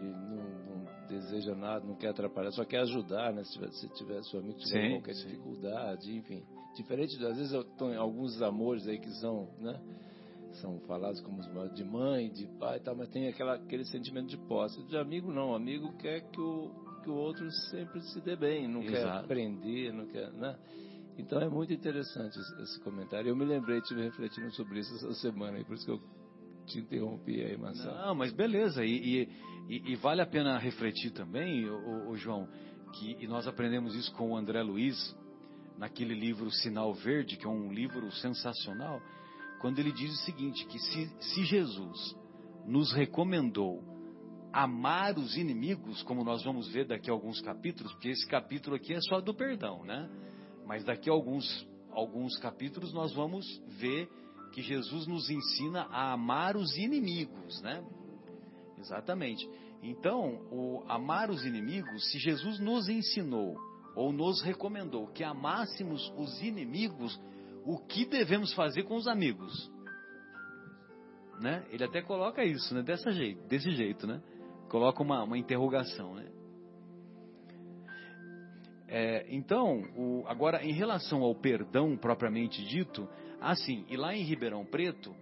ele 0.00 0.12
não, 0.12 0.76
não, 0.76 1.09
deseja 1.09 1.55
nada, 1.55 1.85
não 1.85 1.95
quer 1.95 2.09
atrapalhar, 2.09 2.50
só 2.53 2.65
quer 2.65 2.81
ajudar, 2.81 3.33
né? 3.33 3.43
Se, 3.45 3.53
tiver, 3.53 3.71
se 3.73 3.88
tiver 3.95 4.23
seu 4.25 4.41
amigo 4.41 4.59
tiver 4.59 4.88
sim, 4.88 4.91
qualquer 4.95 5.15
sim. 5.15 5.29
dificuldade, 5.29 6.17
enfim. 6.17 6.43
Diferente, 6.75 7.17
às 7.25 7.37
vezes, 7.37 7.53
eu 7.53 7.65
tô 7.65 7.91
em 7.91 7.97
alguns 7.97 8.41
amores 8.43 8.87
aí 8.87 8.99
que 8.99 9.11
são, 9.21 9.49
né? 9.59 9.81
São 10.61 10.79
falados 10.81 11.21
como 11.21 11.43
de 11.75 11.85
mãe, 11.85 12.31
de 12.31 12.47
pai 12.59 12.79
e 12.79 12.81
tal, 12.81 12.97
mas 12.97 13.09
tem 13.11 13.29
aquela, 13.29 13.55
aquele 13.55 13.85
sentimento 13.85 14.29
de 14.29 14.37
posse. 14.37 14.83
De 14.85 14.97
amigo, 14.97 15.31
não. 15.31 15.50
O 15.50 15.55
amigo 15.55 15.93
quer 15.99 16.23
que 16.31 16.41
o, 16.41 16.71
que 17.03 17.11
o 17.11 17.15
outro 17.15 17.50
sempre 17.71 18.00
se 18.00 18.21
dê 18.21 18.37
bem, 18.37 18.67
não 18.67 18.83
Exato. 18.83 18.93
quer 18.93 19.25
aprender, 19.25 19.93
não 19.93 20.07
quer, 20.07 20.33
né? 20.33 20.57
Então 21.19 21.41
é 21.41 21.49
muito 21.49 21.73
interessante 21.73 22.38
esse 22.38 22.81
comentário. 22.81 23.29
Eu 23.29 23.37
me 23.37 23.45
lembrei, 23.45 23.79
estive 23.79 24.03
refletindo 24.03 24.50
sobre 24.53 24.81
isso 24.81 24.95
essa 24.97 25.15
semana, 25.15 25.59
e 25.59 25.65
por 25.65 25.75
isso 25.75 25.85
que 25.85 25.93
eu 25.93 26.00
te 26.66 26.78
interrompi 26.78 27.40
aí, 27.42 27.56
Marcelo. 27.56 27.96
Não, 27.96 28.14
mas 28.14 28.32
beleza. 28.32 28.85
E, 28.85 29.28
e, 29.68 29.92
e 29.92 29.96
vale 29.96 30.20
a 30.20 30.26
pena 30.26 30.58
refletir 30.58 31.11
também, 31.11 31.68
o, 31.68 32.16
João, 32.16 32.49
que 32.92 33.16
e 33.20 33.26
nós 33.26 33.46
aprendemos 33.46 33.94
isso 33.94 34.12
com 34.14 34.32
o 34.32 34.37
André 34.37 34.62
Luiz, 34.62 35.16
naquele 35.78 36.14
livro 36.14 36.50
Sinal 36.50 36.92
Verde, 36.94 37.37
que 37.37 37.46
é 37.46 37.49
um 37.49 37.73
livro 37.73 38.11
sensacional, 38.12 39.00
quando 39.61 39.78
ele 39.78 39.92
diz 39.92 40.12
o 40.12 40.25
seguinte, 40.25 40.66
que 40.66 40.78
se, 40.78 41.06
se 41.20 41.44
Jesus 41.44 42.16
nos 42.66 42.92
recomendou 42.92 43.82
amar 44.52 45.18
os 45.18 45.37
inimigos, 45.37 46.02
como 46.02 46.25
nós 46.25 46.42
vamos 46.42 46.68
ver 46.68 46.87
daqui 46.87 47.11
a 47.11 47.12
alguns 47.12 47.40
capítulos, 47.42 47.92
porque 47.92 48.08
esse 48.08 48.26
capítulo 48.26 48.76
aqui 48.76 48.94
é 48.94 49.00
só 49.02 49.20
do 49.20 49.35
perdão, 49.35 49.85
né? 49.85 50.08
Mas 50.66 50.82
daqui 50.82 51.11
a 51.11 51.12
alguns, 51.12 51.66
alguns 51.90 52.38
capítulos 52.38 52.92
nós 52.92 53.12
vamos 53.12 53.46
ver 53.78 54.08
que 54.53 54.62
Jesus 54.62 55.07
nos 55.07 55.29
ensina 55.31 55.83
a 55.91 56.12
amar 56.12 56.57
os 56.57 56.76
inimigos, 56.76 57.61
né? 57.62 57.85
Exatamente. 58.79 59.49
Então, 59.83 60.41
o 60.50 60.83
amar 60.88 61.31
os 61.31 61.45
inimigos, 61.45 62.11
se 62.11 62.19
Jesus 62.19 62.59
nos 62.59 62.88
ensinou 62.88 63.57
ou 63.95 64.12
nos 64.12 64.43
recomendou 64.43 65.09
que 65.09 65.25
amássemos 65.25 66.12
os 66.17 66.43
inimigos, 66.43 67.19
o 67.65 67.79
que 67.79 68.05
devemos 68.05 68.53
fazer 68.55 68.85
com 68.85 68.97
os 68.97 69.07
amigos? 69.07 69.71
Né? 71.41 71.67
Ele 71.71 71.85
até 71.85 72.00
coloca 72.03 72.45
isso, 72.45 72.75
né? 72.75 72.83
Dessa 72.83 73.11
jeito, 73.11 73.47
desse 73.47 73.71
jeito, 73.73 74.07
né? 74.07 74.23
Coloca 74.69 75.03
uma, 75.03 75.23
uma 75.23 75.38
interrogação, 75.38 76.15
né? 76.15 76.26
É, 78.88 79.26
então, 79.29 79.83
o, 79.97 80.25
agora 80.26 80.65
em 80.65 80.73
relação 80.73 81.23
ao 81.23 81.35
perdão 81.35 81.97
propriamente 81.97 82.65
dito, 82.65 83.09
assim, 83.40 83.85
e 83.88 83.97
lá 83.97 84.14
em 84.14 84.23
Ribeirão 84.23 84.64
Preto, 84.64 85.14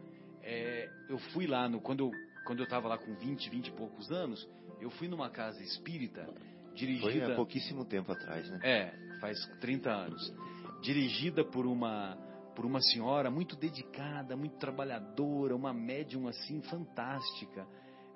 é, 0.42 0.88
eu 1.08 1.18
fui 1.18 1.46
lá, 1.46 1.68
no, 1.68 1.80
quando 1.80 2.04
eu 2.04 2.10
quando 2.44 2.60
eu 2.60 2.64
estava 2.64 2.88
lá 2.88 2.98
com 2.98 3.14
20, 3.14 3.48
20 3.50 3.68
e 3.68 3.72
poucos 3.72 4.10
anos, 4.12 4.46
eu 4.80 4.90
fui 4.90 5.08
numa 5.08 5.30
casa 5.30 5.62
espírita 5.62 6.28
dirigida... 6.74 7.24
Foi 7.24 7.32
há 7.32 7.36
pouquíssimo 7.36 7.84
tempo 7.84 8.12
atrás, 8.12 8.48
né? 8.50 8.60
É, 8.62 9.18
faz 9.18 9.38
30 9.60 9.90
anos. 9.90 10.34
Dirigida 10.82 11.44
por 11.44 11.66
uma, 11.66 12.16
por 12.54 12.66
uma 12.66 12.80
senhora 12.80 13.30
muito 13.30 13.56
dedicada, 13.56 14.36
muito 14.36 14.58
trabalhadora, 14.58 15.56
uma 15.56 15.72
médium 15.72 16.28
assim 16.28 16.60
fantástica. 16.62 17.66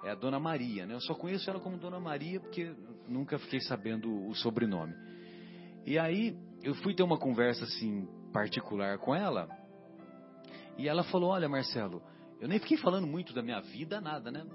É 0.05 0.11
a 0.11 0.15
Dona 0.15 0.39
Maria, 0.39 0.87
né? 0.87 0.95
Eu 0.95 1.01
só 1.01 1.15
conheço 1.15 1.49
ela 1.49 1.59
como 1.59 1.79
Dona 1.79 1.99
Maria 1.99 2.39
porque 2.39 2.73
nunca 3.09 3.39
fiquei 3.39 3.61
sabendo 3.61 4.27
o 4.29 4.35
sobrenome. 4.35 4.95
E 5.87 5.99
aí 5.99 6.37
eu 6.63 6.75
fui 6.75 6.95
ter 6.95 7.03
uma 7.03 7.19
conversa 7.19 7.65
assim 7.65 8.07
particular 8.33 8.99
com 8.99 9.15
ela. 9.15 9.49
E 10.79 10.89
ela 10.89 11.03
falou: 11.05 11.31
"Olha, 11.31 11.49
Marcelo, 11.49 12.03
eu 12.41 12.49
nem 12.49 12.59
fiquei 12.59 12.79
falando 12.79 13.07
muito 13.07 13.35
da 13.35 13.43
minha 13.43 13.61
vida, 13.61 14.01
nada, 14.01 14.31
né?" 14.31 14.47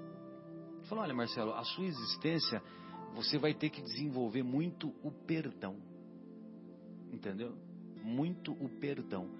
Falou: 0.88 1.04
"Olha, 1.04 1.14
Marcelo, 1.14 1.52
a 1.52 1.62
sua 1.62 1.84
existência 1.84 2.60
você 3.14 3.38
vai 3.38 3.54
ter 3.54 3.70
que 3.70 3.80
desenvolver 3.80 4.42
muito 4.42 4.92
o 5.02 5.10
perdão. 5.10 5.76
Entendeu? 7.12 7.56
Muito 8.02 8.52
o 8.52 8.68
perdão. 8.80 9.30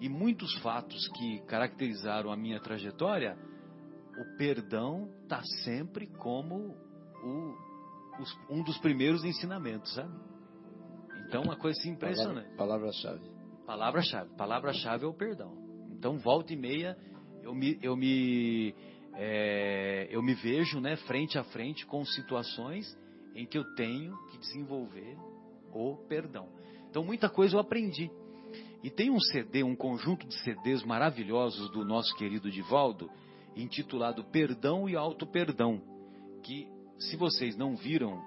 E 0.00 0.08
muitos 0.08 0.54
fatos 0.58 1.08
que 1.16 1.40
caracterizaram 1.46 2.30
a 2.30 2.36
minha 2.36 2.60
trajetória, 2.60 3.36
o 4.18 4.36
perdão 4.36 5.08
está 5.22 5.42
sempre 5.64 6.06
como 6.06 6.76
o, 7.24 7.56
os, 8.20 8.38
um 8.50 8.62
dos 8.62 8.76
primeiros 8.78 9.24
ensinamentos, 9.24 9.94
sabe? 9.94 10.12
Então, 11.26 11.42
uma 11.42 11.56
coisa 11.56 11.78
assim 11.80 11.90
impressionante. 11.90 12.54
Palavra-chave. 12.56 13.30
Palavra-chave. 13.64 14.36
Palavra-chave 14.36 15.04
é 15.04 15.08
o 15.08 15.14
perdão. 15.14 15.56
Então, 16.02 16.18
volta 16.18 16.52
e 16.52 16.56
meia, 16.56 16.98
eu 17.44 17.54
me, 17.54 17.78
eu 17.80 17.96
me, 17.96 18.74
é, 19.14 20.08
eu 20.10 20.20
me 20.20 20.34
vejo 20.34 20.80
né, 20.80 20.96
frente 20.96 21.38
a 21.38 21.44
frente 21.44 21.86
com 21.86 22.04
situações 22.04 22.92
em 23.36 23.46
que 23.46 23.56
eu 23.56 23.62
tenho 23.76 24.12
que 24.26 24.38
desenvolver 24.38 25.16
o 25.72 25.96
perdão. 26.08 26.48
Então, 26.90 27.04
muita 27.04 27.28
coisa 27.28 27.54
eu 27.54 27.60
aprendi. 27.60 28.10
E 28.82 28.90
tem 28.90 29.12
um 29.12 29.20
CD, 29.20 29.62
um 29.62 29.76
conjunto 29.76 30.26
de 30.26 30.34
CDs 30.42 30.82
maravilhosos 30.82 31.70
do 31.70 31.84
nosso 31.84 32.12
querido 32.16 32.50
Divaldo, 32.50 33.08
intitulado 33.54 34.24
Perdão 34.24 34.88
e 34.88 34.96
Auto 34.96 35.24
Perdão, 35.24 35.80
que 36.42 36.66
se 36.98 37.16
vocês 37.16 37.56
não 37.56 37.76
viram, 37.76 38.20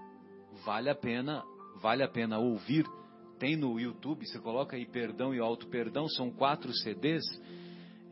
vale 0.63 0.89
a 0.89 0.95
pena 0.95 1.43
vale 1.81 2.03
a 2.03 2.07
pena 2.07 2.39
ouvir. 2.39 2.85
Tem 3.37 3.57
no 3.57 3.77
YouTube, 3.77 4.25
você 4.25 4.39
coloca 4.39 4.77
aí 4.77 4.85
Perdão 4.85 5.35
e 5.35 5.41
Auto 5.41 5.67
Perdão, 5.67 6.07
são 6.07 6.31
quatro 6.31 6.73
CDs 6.73 7.25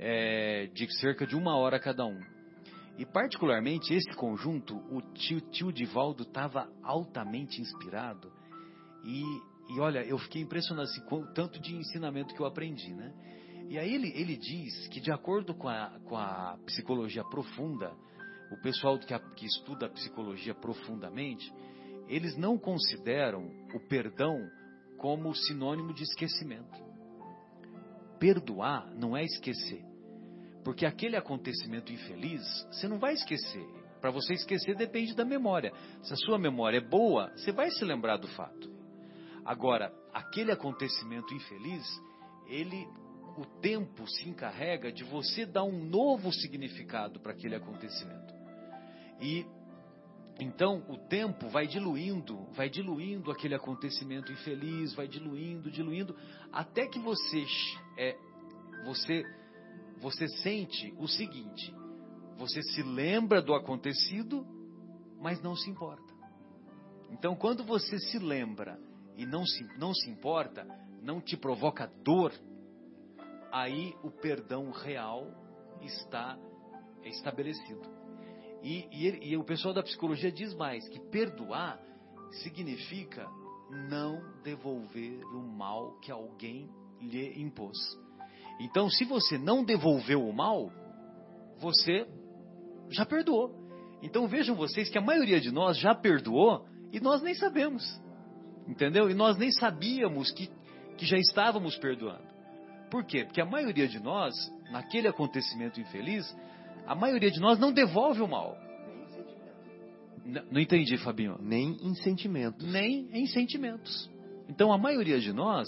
é, 0.05 0.67
de 0.73 0.93
cerca 0.99 1.25
de 1.25 1.33
uma 1.33 1.55
hora 1.55 1.79
cada 1.79 2.05
um. 2.05 2.19
E 2.97 3.05
particularmente 3.05 3.93
esse 3.93 4.13
conjunto, 4.15 4.75
o 4.93 5.01
tio, 5.13 5.39
tio 5.49 5.71
Divaldo 5.71 6.23
estava 6.23 6.69
altamente 6.83 7.61
inspirado. 7.61 8.29
E, 9.05 9.23
e 9.73 9.79
olha, 9.79 10.03
eu 10.05 10.17
fiquei 10.17 10.41
impressionado 10.41 10.89
assim, 10.89 11.01
com 11.05 11.21
o 11.21 11.33
tanto 11.33 11.59
de 11.59 11.73
ensinamento 11.73 12.35
que 12.35 12.41
eu 12.41 12.45
aprendi, 12.45 12.93
né? 12.93 13.13
E 13.69 13.79
aí 13.79 13.95
ele, 13.95 14.11
ele 14.13 14.35
diz 14.35 14.87
que 14.89 14.99
de 14.99 15.09
acordo 15.09 15.55
com 15.55 15.69
a, 15.69 15.97
com 16.03 16.17
a 16.17 16.57
psicologia 16.65 17.23
profunda, 17.23 17.93
o 18.51 18.61
pessoal 18.61 18.99
que, 18.99 19.13
a, 19.13 19.19
que 19.19 19.45
estuda 19.45 19.85
a 19.85 19.89
psicologia 19.89 20.53
profundamente, 20.53 21.49
eles 22.09 22.35
não 22.35 22.57
consideram 22.57 23.49
o 23.73 23.79
perdão 23.87 24.37
como 24.97 25.33
sinônimo 25.33 25.93
de 25.93 26.03
esquecimento. 26.03 26.83
Perdoar 28.19 28.93
não 28.93 29.15
é 29.15 29.23
esquecer. 29.23 29.92
Porque 30.63 30.86
aquele 30.86 31.15
acontecimento 31.15 31.91
infeliz, 31.91 32.41
você 32.71 32.88
não 32.88 32.97
vai 32.97 33.13
esquecer. 33.13 33.65
Para 33.99 34.12
você 34.12 34.34
esquecer 34.34 34.76
depende 34.76 35.15
da 35.15 35.26
memória. 35.26 35.71
Se 36.02 36.13
a 36.13 36.17
sua 36.17 36.38
memória 36.38 36.78
é 36.78 36.82
boa, 36.82 37.32
você 37.36 37.52
vai 37.52 37.69
se 37.71 37.84
lembrar 37.86 38.17
do 38.17 38.28
fato. 38.28 38.71
Agora, 39.45 39.93
aquele 40.13 40.52
acontecimento 40.52 41.34
infeliz, 41.34 41.86
ele 42.47 42.88
o 43.38 43.45
tempo 43.62 44.08
se 44.08 44.30
encarrega 44.30 44.91
de 44.91 45.04
você 45.04 45.45
dar 45.45 45.63
um 45.63 45.86
novo 45.86 46.32
significado 46.32 47.19
para 47.19 47.32
aquele 47.32 47.56
acontecimento. 47.56 48.34
E 49.19 49.45
então 50.39 50.84
o 50.89 50.97
tempo 50.97 51.47
vai 51.47 51.67
diluindo, 51.67 52.45
vai 52.54 52.69
diluindo 52.69 53.32
aquele 53.32 53.56
acontecimento 53.56 54.32
infeliz, 54.32 54.93
vai 54.93 55.08
diluindo, 55.08 55.69
diluindo, 55.71 56.15
até 56.52 56.88
que 56.88 56.99
você 56.99 57.45
é, 57.97 58.17
você 58.86 59.23
você 60.03 60.27
sente 60.27 60.93
o 60.97 61.07
seguinte: 61.07 61.73
você 62.37 62.61
se 62.61 62.83
lembra 62.83 63.41
do 63.41 63.55
acontecido, 63.55 64.45
mas 65.21 65.41
não 65.41 65.55
se 65.55 65.69
importa. 65.69 66.13
Então, 67.09 67.35
quando 67.35 67.63
você 67.63 67.97
se 67.97 68.19
lembra 68.19 68.77
e 69.15 69.25
não 69.25 69.45
se, 69.45 69.63
não 69.77 69.93
se 69.93 70.09
importa, 70.09 70.67
não 71.01 71.21
te 71.21 71.37
provoca 71.37 71.89
dor, 72.03 72.33
aí 73.49 73.95
o 74.03 74.11
perdão 74.11 74.71
real 74.71 75.31
está 75.81 76.37
estabelecido. 77.05 77.89
E, 78.61 78.87
e, 78.91 79.31
e 79.31 79.37
o 79.37 79.43
pessoal 79.45 79.73
da 79.73 79.83
psicologia 79.83 80.31
diz 80.31 80.53
mais 80.53 80.87
que 80.89 80.99
perdoar 80.99 81.79
significa 82.43 83.25
não 83.89 84.41
devolver 84.43 85.23
o 85.27 85.41
mal 85.41 85.97
que 85.99 86.11
alguém 86.11 86.69
lhe 86.99 87.41
impôs. 87.41 87.77
Então, 88.59 88.89
se 88.89 89.03
você 89.03 89.37
não 89.37 89.63
devolveu 89.63 90.27
o 90.27 90.33
mal, 90.33 90.71
você 91.59 92.07
já 92.89 93.05
perdoou. 93.05 93.63
Então 94.01 94.27
vejam 94.27 94.55
vocês 94.55 94.89
que 94.89 94.97
a 94.97 95.01
maioria 95.01 95.39
de 95.39 95.49
nós 95.49 95.77
já 95.77 95.95
perdoou 95.95 96.65
e 96.91 96.99
nós 96.99 97.21
nem 97.21 97.33
sabemos. 97.33 97.83
Entendeu? 98.67 99.09
E 99.09 99.13
nós 99.13 99.37
nem 99.37 99.51
sabíamos 99.51 100.31
que, 100.31 100.49
que 100.97 101.05
já 101.05 101.17
estávamos 101.17 101.77
perdoando. 101.77 102.33
Por 102.91 103.05
quê? 103.05 103.23
Porque 103.23 103.41
a 103.41 103.45
maioria 103.45 103.87
de 103.87 103.99
nós, 103.99 104.33
naquele 104.71 105.07
acontecimento 105.07 105.79
infeliz, 105.79 106.25
a 106.85 106.93
maioria 106.93 107.31
de 107.31 107.39
nós 107.39 107.57
não 107.57 107.71
devolve 107.71 108.21
o 108.21 108.27
mal. 108.27 108.57
Não, 110.25 110.43
não 110.51 110.61
entendi, 110.61 110.97
Fabinho. 110.97 111.37
Nem 111.41 111.77
em 111.81 111.95
sentimentos. 111.95 112.69
Nem 112.69 113.09
em 113.11 113.25
sentimentos. 113.25 114.11
Então 114.49 114.71
a 114.71 114.77
maioria 114.77 115.19
de 115.19 115.31
nós, 115.31 115.67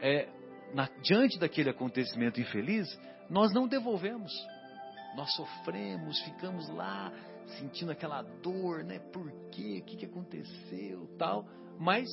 é, 0.00 0.28
na, 0.74 0.88
diante 1.02 1.38
daquele 1.38 1.70
acontecimento 1.70 2.40
infeliz, 2.40 2.86
nós 3.28 3.52
não 3.52 3.66
devolvemos. 3.66 4.32
Nós 5.16 5.32
sofremos, 5.34 6.20
ficamos 6.20 6.68
lá 6.68 7.12
sentindo 7.58 7.90
aquela 7.90 8.22
dor, 8.22 8.84
né? 8.84 8.98
Por 8.98 9.30
quê? 9.50 9.80
O 9.80 9.84
que, 9.84 9.96
que 9.96 10.06
aconteceu? 10.06 11.08
Tal. 11.18 11.46
Mas 11.78 12.08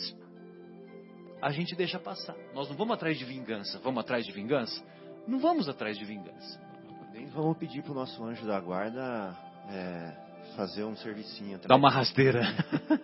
a 1.42 1.52
gente 1.52 1.76
deixa 1.76 2.00
passar. 2.00 2.36
Nós 2.54 2.70
não 2.70 2.76
vamos 2.76 2.96
atrás 2.96 3.18
de 3.18 3.26
vingança. 3.26 3.80
Vamos 3.80 4.02
atrás 4.02 4.26
de 4.26 4.32
vingança? 4.32 4.84
Não 5.28 5.40
vamos 5.40 5.68
atrás 5.68 5.98
de 5.98 6.06
vingança. 6.06 6.60
Nem 7.12 7.28
vamos 7.28 7.58
pedir 7.58 7.82
para 7.82 7.92
o 7.92 7.96
nosso 7.96 8.24
anjo 8.24 8.46
da 8.46 8.60
guarda 8.60 9.36
é, 9.70 10.26
fazer 10.56 10.84
um 10.84 10.96
servicinho. 10.96 11.60
Dá 11.60 11.76
uma 11.76 11.90
rasteira. 11.90 12.42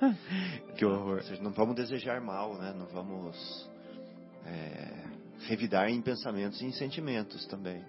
que 0.77 0.85
horror. 0.85 1.17
Ou 1.17 1.23
seja, 1.23 1.41
não 1.41 1.51
vamos 1.51 1.75
desejar 1.75 2.21
mal, 2.21 2.57
né? 2.57 2.73
Não 2.73 2.85
vamos 2.87 3.69
é, 4.45 5.10
revidar 5.47 5.89
em 5.89 6.01
pensamentos 6.01 6.61
e 6.61 6.65
em 6.65 6.71
sentimentos 6.71 7.45
também. 7.47 7.83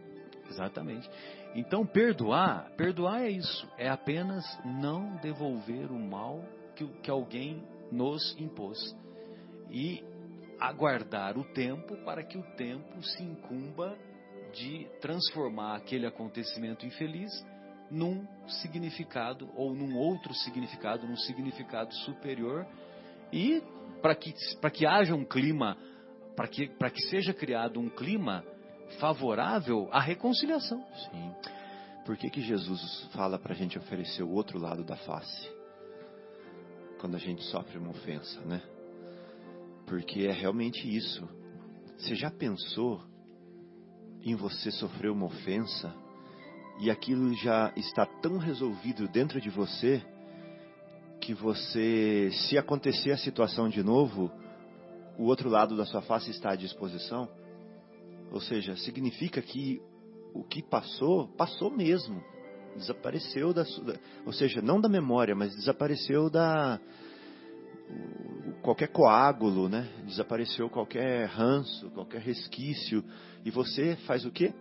Exatamente. 0.48 1.08
Então, 1.54 1.86
perdoar, 1.86 2.70
perdoar 2.76 3.22
é 3.22 3.30
isso. 3.30 3.68
É 3.78 3.88
apenas 3.88 4.44
não 4.64 5.16
devolver 5.16 5.90
o 5.90 5.98
mal 5.98 6.44
que, 6.74 6.86
que 7.02 7.10
alguém 7.10 7.62
nos 7.90 8.34
impôs. 8.38 8.78
E 9.70 10.04
aguardar 10.58 11.36
o 11.36 11.44
tempo 11.44 11.96
para 12.04 12.22
que 12.22 12.38
o 12.38 12.42
tempo 12.56 13.02
se 13.02 13.22
incumba 13.22 13.96
de 14.52 14.86
transformar 15.00 15.76
aquele 15.76 16.06
acontecimento 16.06 16.86
infeliz 16.86 17.30
num 17.90 18.26
significado 18.46 19.50
ou 19.54 19.74
num 19.74 19.96
outro 19.96 20.32
significado, 20.34 21.06
num 21.06 21.16
significado 21.16 21.92
superior 21.96 22.66
e 23.32 23.62
para 24.00 24.14
que, 24.14 24.32
que 24.72 24.86
haja 24.86 25.14
um 25.14 25.24
clima, 25.24 25.76
para 26.36 26.48
que, 26.48 26.68
para 26.68 26.90
que 26.90 27.02
seja 27.08 27.32
criado 27.32 27.80
um 27.80 27.88
clima 27.88 28.44
favorável 28.98 29.88
à 29.90 30.00
reconciliação. 30.00 30.84
Sim. 31.10 31.34
Por 32.04 32.16
que, 32.16 32.28
que 32.30 32.40
Jesus 32.40 33.08
fala 33.12 33.38
para 33.38 33.52
a 33.52 33.56
gente 33.56 33.78
oferecer 33.78 34.22
o 34.22 34.30
outro 34.30 34.58
lado 34.58 34.82
da 34.84 34.96
face? 34.96 35.50
Quando 37.00 37.14
a 37.14 37.18
gente 37.18 37.42
sofre 37.44 37.78
uma 37.78 37.90
ofensa, 37.90 38.40
né? 38.42 38.60
Porque 39.86 40.20
é 40.20 40.32
realmente 40.32 40.88
isso. 40.88 41.28
Você 41.96 42.14
já 42.14 42.30
pensou 42.30 43.02
em 44.22 44.34
você 44.34 44.70
sofrer 44.70 45.10
uma 45.10 45.26
ofensa 45.26 45.94
e 46.80 46.90
aquilo 46.90 47.34
já 47.34 47.72
está 47.76 48.06
tão 48.06 48.38
resolvido 48.38 49.06
dentro 49.08 49.40
de 49.40 49.50
você 49.50 50.02
que 51.20 51.34
você, 51.34 52.30
se 52.32 52.58
acontecer 52.58 53.12
a 53.12 53.16
situação 53.16 53.68
de 53.68 53.82
novo, 53.82 54.30
o 55.18 55.24
outro 55.24 55.48
lado 55.48 55.76
da 55.76 55.84
sua 55.84 56.02
face 56.02 56.30
está 56.30 56.52
à 56.52 56.56
disposição? 56.56 57.28
Ou 58.30 58.40
seja, 58.40 58.76
significa 58.76 59.42
que 59.42 59.80
o 60.34 60.42
que 60.42 60.62
passou, 60.62 61.28
passou 61.36 61.70
mesmo. 61.70 62.22
Desapareceu 62.76 63.52
da, 63.52 63.64
ou 64.24 64.32
seja, 64.32 64.62
não 64.62 64.80
da 64.80 64.88
memória, 64.88 65.34
mas 65.34 65.54
desapareceu 65.54 66.30
da 66.30 66.80
qualquer 68.62 68.88
coágulo, 68.88 69.68
né? 69.68 69.86
Desapareceu 70.06 70.70
qualquer 70.70 71.26
ranço, 71.26 71.90
qualquer 71.90 72.22
resquício 72.22 73.04
e 73.44 73.50
você 73.50 73.96
faz 74.06 74.24
o 74.24 74.30
quê? 74.30 74.54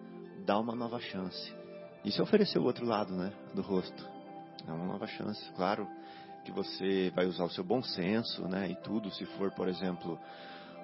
Dá 0.45 0.59
uma 0.59 0.75
nova 0.75 0.99
chance. 0.99 1.53
Isso 2.03 2.19
é 2.19 2.23
oferecer 2.23 2.59
o 2.59 2.63
outro 2.63 2.85
lado, 2.85 3.15
né, 3.15 3.31
do 3.53 3.61
rosto. 3.61 4.09
É 4.67 4.71
uma 4.71 4.85
nova 4.85 5.07
chance, 5.07 5.49
claro 5.53 5.87
que 6.43 6.51
você 6.51 7.11
vai 7.15 7.25
usar 7.25 7.43
o 7.43 7.49
seu 7.49 7.63
bom 7.63 7.81
senso, 7.83 8.47
né, 8.47 8.69
e 8.69 8.75
tudo, 8.75 9.11
se 9.11 9.25
for, 9.37 9.51
por 9.51 9.67
exemplo, 9.67 10.19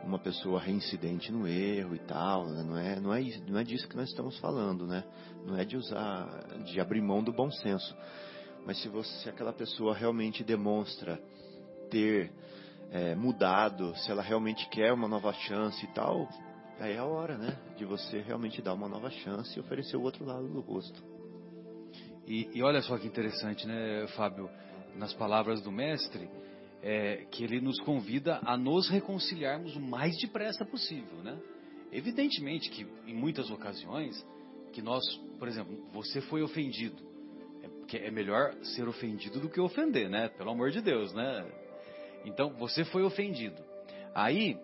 uma 0.04 0.20
pessoa 0.20 0.60
reincidente 0.60 1.32
no 1.32 1.48
erro 1.48 1.96
e 1.96 2.00
tal, 2.00 2.48
né? 2.48 2.64
não 2.64 2.78
é, 2.78 3.00
não 3.00 3.14
é, 3.14 3.22
não 3.48 3.60
é 3.60 3.64
disso 3.64 3.88
que 3.88 3.96
nós 3.96 4.10
estamos 4.10 4.38
falando, 4.40 4.86
né? 4.86 5.04
Não 5.46 5.58
é 5.58 5.66
de 5.66 5.76
usar, 5.76 6.28
de 6.64 6.80
abrir 6.80 7.02
mão 7.02 7.24
do 7.24 7.34
bom 7.34 7.50
senso. 7.52 7.96
Mas 8.66 8.82
se 8.82 8.88
você, 8.90 9.12
se 9.24 9.30
aquela 9.30 9.54
pessoa 9.54 9.96
realmente 9.96 10.44
demonstra 10.44 11.20
ter 11.90 12.32
é, 12.92 13.16
mudado, 13.16 13.96
se 13.98 14.12
ela 14.12 14.22
realmente 14.22 14.68
quer 14.70 14.94
uma 14.94 15.08
nova 15.08 15.34
chance 15.34 15.84
e 15.84 15.94
tal, 15.94 16.28
aí 16.80 16.94
é 16.94 16.98
a 16.98 17.06
hora, 17.06 17.38
né? 17.38 17.58
De 17.78 17.86
você 17.86 18.22
realmente 18.22 18.62
dar 18.62 18.74
uma 18.74 18.88
nova 18.88 19.10
chance 19.10 19.58
e 19.58 19.60
oferecer 19.60 19.98
o 19.98 20.02
outro 20.02 20.26
lado 20.26 20.48
do 20.48 20.62
rosto. 20.62 21.04
E, 22.26 22.50
e 22.54 22.62
olha 22.62 22.82
só 22.82 22.98
que 22.98 23.08
interessante, 23.08 23.66
né, 23.66 24.06
Fábio? 24.16 24.50
Nas 24.98 25.14
palavras 25.14 25.62
do 25.62 25.72
mestre, 25.72 26.30
é, 26.82 27.26
que 27.32 27.44
ele 27.44 27.62
nos 27.62 27.80
convida 27.82 28.40
a 28.44 28.58
nos 28.58 28.90
reconciliarmos 28.90 29.76
o 29.76 29.80
mais 29.80 30.18
depressa 30.18 30.66
possível, 30.66 31.18
né? 31.24 31.38
Evidentemente 31.92 32.70
que 32.70 32.86
em 33.06 33.14
muitas 33.14 33.50
ocasiões 33.50 34.26
que 34.74 34.82
nós, 34.82 35.04
por 35.40 35.48
exemplo, 35.48 35.78
você 35.92 36.22
foi 36.22 36.42
ofendido, 36.42 37.02
é, 37.94 38.08
é 38.08 38.12
melhor 38.12 38.54
ser 38.64 38.88
ofendido 38.88 39.40
do 39.40 39.50
que 39.50 39.60
ofender, 39.60 40.10
né? 40.10 40.30
Pelo 40.30 40.52
amor 40.52 40.72
de 40.72 40.82
Deus, 40.82 41.14
né? 41.14 41.46
Então 42.26 42.50
você 42.58 42.84
foi 42.86 43.04
ofendido. 43.04 43.64
Aí 44.14 44.58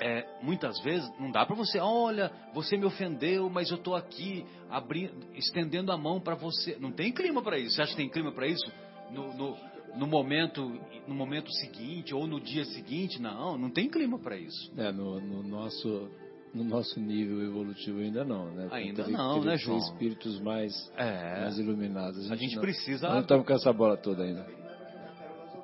é, 0.00 0.26
muitas 0.42 0.80
vezes 0.82 1.08
não 1.18 1.30
dá 1.30 1.46
para 1.46 1.54
você, 1.54 1.78
olha, 1.78 2.32
você 2.52 2.76
me 2.76 2.84
ofendeu, 2.84 3.48
mas 3.48 3.70
eu 3.70 3.76
estou 3.76 3.94
aqui 3.94 4.44
abrindo, 4.68 5.26
estendendo 5.34 5.92
a 5.92 5.96
mão 5.96 6.20
para 6.20 6.34
você. 6.34 6.76
Não 6.80 6.90
tem 6.90 7.12
clima 7.12 7.42
para 7.42 7.58
isso. 7.58 7.76
Você 7.76 7.82
acha 7.82 7.92
que 7.92 7.98
tem 7.98 8.08
clima 8.08 8.32
para 8.32 8.46
isso? 8.46 8.70
No, 9.12 9.34
no, 9.34 9.56
no 9.94 10.06
momento 10.06 10.80
no 11.06 11.14
momento 11.14 11.52
seguinte 11.52 12.14
ou 12.14 12.26
no 12.26 12.40
dia 12.40 12.64
seguinte 12.64 13.20
não 13.20 13.58
não 13.58 13.70
tem 13.70 13.88
clima 13.88 14.18
para 14.18 14.36
isso 14.36 14.72
é, 14.76 14.90
no, 14.90 15.20
no, 15.20 15.42
nosso 15.42 16.10
no 16.54 16.64
nosso 16.64 16.98
nível 17.00 17.42
evolutivo 17.42 18.00
ainda 18.00 18.24
não 18.24 18.50
né 18.54 18.68
ainda 18.70 19.06
não 19.08 19.42
né 19.42 19.56
João 19.56 19.78
espíritos 19.78 20.40
mais 20.40 20.72
é. 20.96 21.40
mais 21.40 21.58
iluminados 21.58 22.18
a 22.18 22.22
gente, 22.22 22.32
a 22.32 22.36
gente 22.36 22.54
não, 22.56 22.62
precisa 22.62 23.08
não 23.08 23.20
estamos 23.20 23.46
com 23.46 23.52
essa 23.52 23.72
bola 23.72 23.96
toda 23.96 24.22
ainda 24.22 24.46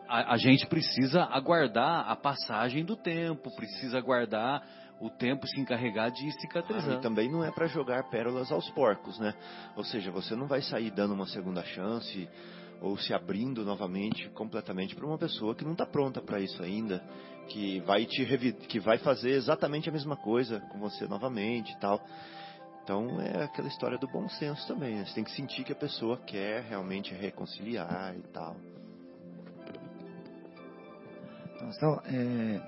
a, 0.09 0.35
a 0.35 0.37
gente 0.37 0.67
precisa 0.67 1.23
aguardar 1.25 2.11
a 2.11 2.17
passagem 2.17 2.85
do 2.85 2.97
tempo 2.97 3.55
precisa 3.57 3.99
aguardar 3.99 4.63
o 5.01 5.09
tempo 5.09 5.47
se 5.47 5.61
encarregar 5.61 6.11
de 6.11 6.29
cicatrizar. 6.41 6.97
Ah, 6.97 6.99
e 6.99 7.01
também 7.01 7.31
não 7.31 7.45
é 7.45 7.53
para 7.53 7.67
jogar 7.67 8.11
pérolas 8.11 8.51
aos 8.51 8.69
porcos, 8.71 9.19
né? 9.21 9.33
Ou 9.77 9.85
seja, 9.85 10.11
você 10.11 10.35
não 10.35 10.49
vai 10.49 10.61
sair 10.61 10.91
dando 10.91 11.15
uma 11.15 11.27
segunda 11.27 11.63
chance 11.63 12.29
ou 12.81 12.97
se 12.97 13.13
abrindo 13.13 13.65
novamente 13.65 14.29
completamente 14.31 14.95
para 14.95 15.07
uma 15.07 15.19
pessoa 15.19 15.55
que 15.55 15.65
não 15.65 15.73
está 15.73 15.85
pronta 15.85 16.21
para 16.21 16.41
isso 16.41 16.63
ainda, 16.63 17.03
que 17.49 17.81
vai 17.81 18.05
te 18.07 18.25
que 18.69 18.79
vai 18.79 18.99
fazer 18.99 19.31
exatamente 19.31 19.89
a 19.89 19.93
mesma 19.93 20.17
coisa 20.17 20.61
com 20.71 20.79
você 20.79 21.07
novamente 21.07 21.73
e 21.73 21.79
tal. 21.79 22.01
Então 22.83 23.21
é 23.21 23.45
aquela 23.45 23.69
história 23.69 23.99
do 23.99 24.07
bom 24.07 24.29
senso 24.29 24.67
também. 24.67 24.97
Né? 24.97 25.05
Você 25.05 25.15
tem 25.15 25.25
que 25.25 25.33
sentir 25.33 25.65
que 25.65 25.73
a 25.73 25.77
pessoa 25.77 26.17
quer 26.19 26.63
realmente 26.63 27.13
reconciliar 27.15 28.17
e 28.17 28.23
tal. 28.33 28.57
Então, 31.61 32.01
é, 32.07 32.61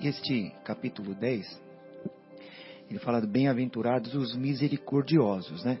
este 0.02 0.50
capítulo 0.64 1.14
10, 1.14 1.62
ele 2.90 2.98
fala 2.98 3.20
de 3.20 3.26
bem-aventurados 3.26 4.14
os 4.14 4.34
misericordiosos, 4.34 5.62
né? 5.64 5.78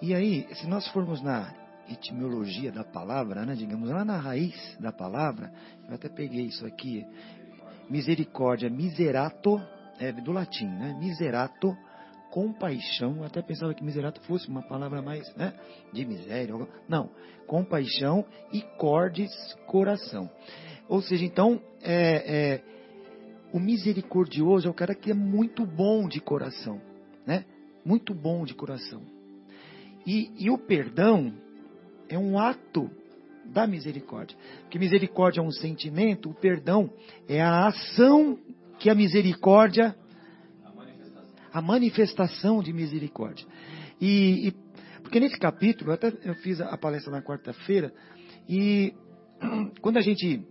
E 0.00 0.14
aí, 0.14 0.46
se 0.54 0.66
nós 0.68 0.86
formos 0.92 1.20
na 1.20 1.52
etimologia 1.90 2.70
da 2.70 2.84
palavra, 2.84 3.44
né, 3.44 3.54
digamos, 3.54 3.88
lá 3.88 4.04
na 4.04 4.16
raiz 4.16 4.76
da 4.78 4.92
palavra, 4.92 5.52
eu 5.88 5.94
até 5.94 6.08
peguei 6.08 6.46
isso 6.46 6.66
aqui, 6.66 7.04
misericórdia, 7.88 8.68
miserato, 8.68 9.60
é 9.98 10.12
do 10.12 10.32
latim, 10.32 10.66
né, 10.66 10.96
miserato, 10.98 11.76
compaixão, 12.30 13.16
eu 13.16 13.24
até 13.24 13.40
pensava 13.40 13.72
que 13.74 13.82
miserato 13.82 14.20
fosse 14.22 14.48
uma 14.48 14.62
palavra 14.62 15.00
mais, 15.00 15.34
né, 15.34 15.54
de 15.92 16.04
miséria, 16.04 16.54
não, 16.88 17.10
compaixão 17.46 18.24
e 18.52 18.60
cordes, 18.76 19.30
coração. 19.66 20.30
Ou 20.88 21.00
seja, 21.02 21.24
então, 21.24 21.60
é, 21.82 22.54
é, 22.54 22.62
o 23.52 23.58
misericordioso 23.58 24.68
é 24.68 24.70
o 24.70 24.74
cara 24.74 24.94
que 24.94 25.10
é 25.10 25.14
muito 25.14 25.64
bom 25.64 26.06
de 26.06 26.20
coração, 26.20 26.80
né, 27.26 27.44
muito 27.84 28.14
bom 28.14 28.44
de 28.44 28.54
coração. 28.54 29.02
E, 30.06 30.30
e 30.38 30.50
o 30.50 30.58
perdão, 30.58 31.34
é 32.08 32.18
um 32.18 32.38
ato 32.38 32.90
da 33.44 33.66
misericórdia. 33.66 34.36
Porque 34.62 34.78
misericórdia 34.78 35.40
é 35.40 35.42
um 35.42 35.50
sentimento, 35.50 36.30
o 36.30 36.34
perdão 36.34 36.90
é 37.28 37.40
a 37.40 37.66
ação 37.66 38.38
que 38.78 38.90
a 38.90 38.94
misericórdia. 38.94 39.94
A 41.52 41.62
manifestação 41.62 42.62
de 42.62 42.72
misericórdia. 42.72 43.46
E, 44.00 44.48
e 44.48 44.52
porque 45.02 45.18
nesse 45.18 45.38
capítulo, 45.38 45.92
até 45.92 46.12
eu 46.24 46.34
fiz 46.34 46.60
a 46.60 46.76
palestra 46.76 47.10
na 47.10 47.22
quarta-feira, 47.22 47.92
e 48.48 48.92
quando 49.80 49.96
a 49.96 50.02
gente 50.02 50.46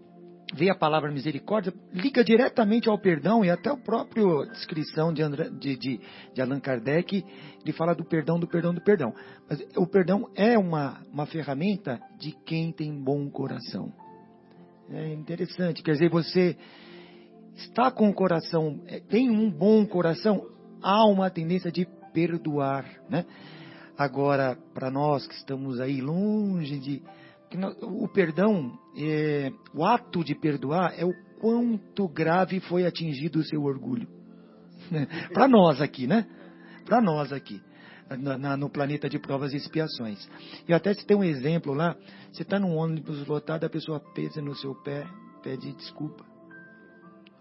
vê 0.53 0.69
a 0.69 0.75
palavra 0.75 1.11
misericórdia, 1.11 1.73
liga 1.93 2.23
diretamente 2.23 2.87
ao 2.87 2.97
perdão 2.97 3.43
e 3.43 3.49
até 3.49 3.69
a 3.69 3.77
própria 3.77 4.23
descrição 4.51 5.13
de, 5.13 5.21
André, 5.21 5.49
de, 5.49 5.75
de, 5.75 5.99
de, 6.33 6.41
Allan 6.41 6.59
Kardec, 6.59 7.25
ele 7.61 7.73
fala 7.73 7.93
do 7.93 8.05
perdão, 8.05 8.39
do 8.39 8.47
perdão, 8.47 8.73
do 8.73 8.81
perdão. 8.81 9.13
Mas 9.49 9.61
o 9.75 9.85
perdão 9.85 10.29
é 10.35 10.57
uma, 10.57 11.01
uma 11.11 11.25
ferramenta 11.25 11.99
de 12.17 12.31
quem 12.45 12.71
tem 12.71 12.91
bom 12.93 13.29
coração. 13.29 13.91
É 14.89 15.13
interessante, 15.13 15.83
quer 15.83 15.93
dizer, 15.93 16.09
você 16.09 16.55
está 17.55 17.91
com 17.91 18.09
o 18.09 18.13
coração, 18.13 18.81
é, 18.87 18.99
tem 18.99 19.29
um 19.29 19.51
bom 19.51 19.85
coração, 19.85 20.47
há 20.81 21.05
uma 21.05 21.29
tendência 21.29 21.71
de 21.71 21.85
perdoar, 22.13 22.85
né? 23.09 23.25
Agora, 23.97 24.55
para 24.75 24.91
nós 24.91 25.27
que 25.27 25.33
estamos 25.33 25.79
aí 25.79 25.99
longe 26.01 26.77
de. 26.79 27.01
O 27.81 28.07
perdão, 28.09 28.77
é, 28.97 29.51
o 29.73 29.85
ato 29.85 30.23
de 30.23 30.35
perdoar 30.35 30.93
é 30.97 31.05
o 31.05 31.13
quanto 31.39 32.07
grave 32.07 32.59
foi 32.59 32.85
atingido 32.85 33.39
o 33.39 33.43
seu 33.43 33.63
orgulho. 33.63 34.07
para 35.33 35.47
nós 35.47 35.81
aqui, 35.81 36.07
né? 36.07 36.27
Para 36.85 37.01
nós 37.01 37.31
aqui. 37.31 37.61
Na, 38.19 38.37
na, 38.37 38.57
no 38.57 38.69
planeta 38.69 39.09
de 39.09 39.19
provas 39.19 39.53
e 39.53 39.57
expiações. 39.57 40.29
E 40.67 40.73
até 40.73 40.93
se 40.93 41.05
tem 41.05 41.17
um 41.17 41.23
exemplo 41.23 41.73
lá, 41.73 41.95
você 42.31 42.43
está 42.43 42.57
num 42.57 42.75
ônibus 42.75 43.25
lotado, 43.27 43.65
a 43.65 43.69
pessoa 43.69 43.99
pesa 44.13 44.41
no 44.41 44.55
seu 44.55 44.73
pé, 44.75 45.05
pede 45.43 45.73
desculpa. 45.73 46.25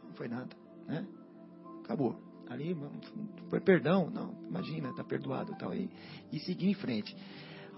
Não 0.05 0.15
foi 0.15 0.27
nada, 0.27 0.57
né? 0.89 1.07
Acabou. 1.85 2.21
Ali 2.49 2.77
foi 3.49 3.61
perdão, 3.61 4.09
não, 4.11 4.35
imagina, 4.49 4.91
está 4.91 5.03
perdoado 5.03 5.53
tal 5.59 5.71
aí. 5.71 5.89
E 6.33 6.39
seguir 6.41 6.69
em 6.69 6.75
frente. 6.75 7.15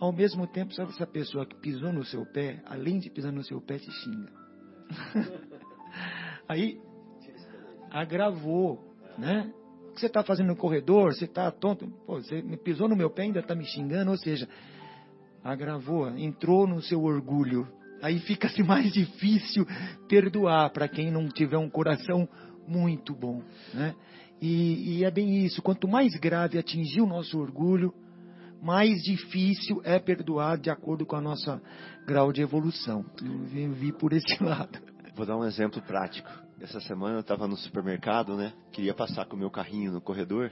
Ao 0.01 0.13
mesmo 0.13 0.47
tempo, 0.47 0.73
sabe 0.75 0.91
essa 0.91 1.07
pessoa 1.07 1.45
que 1.45 1.57
pisou 1.57 1.93
no 1.93 2.05
seu 2.05 2.25
pé, 2.25 2.63
além 2.67 2.99
de 2.99 3.11
pisar 3.11 3.33
no 3.33 3.43
seu 3.43 3.61
pé, 3.61 3.79
te 3.79 3.91
xinga. 3.91 4.33
aí 6.49 6.81
agravou, 7.91 8.95
né? 9.19 9.53
O 9.91 9.95
que 9.95 10.01
você 10.01 10.07
está 10.07 10.23
fazendo 10.23 10.49
no 10.49 10.57
corredor? 10.57 11.13
Você 11.13 11.25
está 11.25 11.51
tonto? 11.51 11.89
Pô, 12.07 12.21
você 12.21 12.41
me 12.43 12.57
pisou 12.57 12.89
no 12.89 12.95
meu 12.95 13.11
pé 13.11 13.23
ainda 13.23 13.41
está 13.41 13.57
me 13.57 13.65
xingando? 13.65 14.13
Ou 14.13 14.17
seja, 14.17 14.49
agravou, 15.43 16.09
entrou 16.17 16.67
no 16.67 16.81
seu 16.81 17.03
orgulho. 17.03 17.67
Aí 18.01 18.21
fica-se 18.21 18.63
mais 18.63 18.91
difícil 18.95 19.67
perdoar 20.09 20.71
para 20.71 20.87
quem 20.87 21.11
não 21.11 21.29
tiver 21.29 21.59
um 21.59 21.69
coração 21.69 22.29
muito 22.69 23.15
bom, 23.15 23.43
né? 23.75 23.97
E, 24.41 24.99
e, 24.99 25.05
é 25.05 25.11
bem 25.11 25.45
isso. 25.45 25.61
Quanto 25.61 25.89
mais 25.89 26.15
grave 26.15 26.59
atingir 26.59 27.01
o 27.01 27.07
nosso 27.07 27.37
orgulho, 27.41 27.93
mais 28.63 29.03
difícil 29.03 29.81
é 29.85 29.99
perdoar 29.99 30.59
de 30.59 30.71
acordo 30.71 31.07
com 31.07 31.17
a 31.17 31.21
nossa 31.21 31.61
grau 32.07 32.33
de 32.33 32.43
evolução. 32.43 33.05
Eu 33.23 33.73
vi 33.73 33.93
por 33.93 34.13
esse 34.13 34.37
lado. 34.43 34.79
Vou 35.15 35.27
dar 35.27 35.37
um 35.37 35.45
exemplo 35.45 35.83
prático. 35.83 36.29
Essa 36.61 36.81
semana 36.81 37.17
eu 37.17 37.21
estava 37.21 37.47
no 37.47 37.57
supermercado, 37.57 38.37
né? 38.37 38.53
Queria 38.73 38.95
passar 38.95 39.27
com 39.27 39.37
o 39.37 39.39
meu 39.39 39.51
carrinho 39.51 39.93
no 39.93 40.01
corredor, 40.01 40.51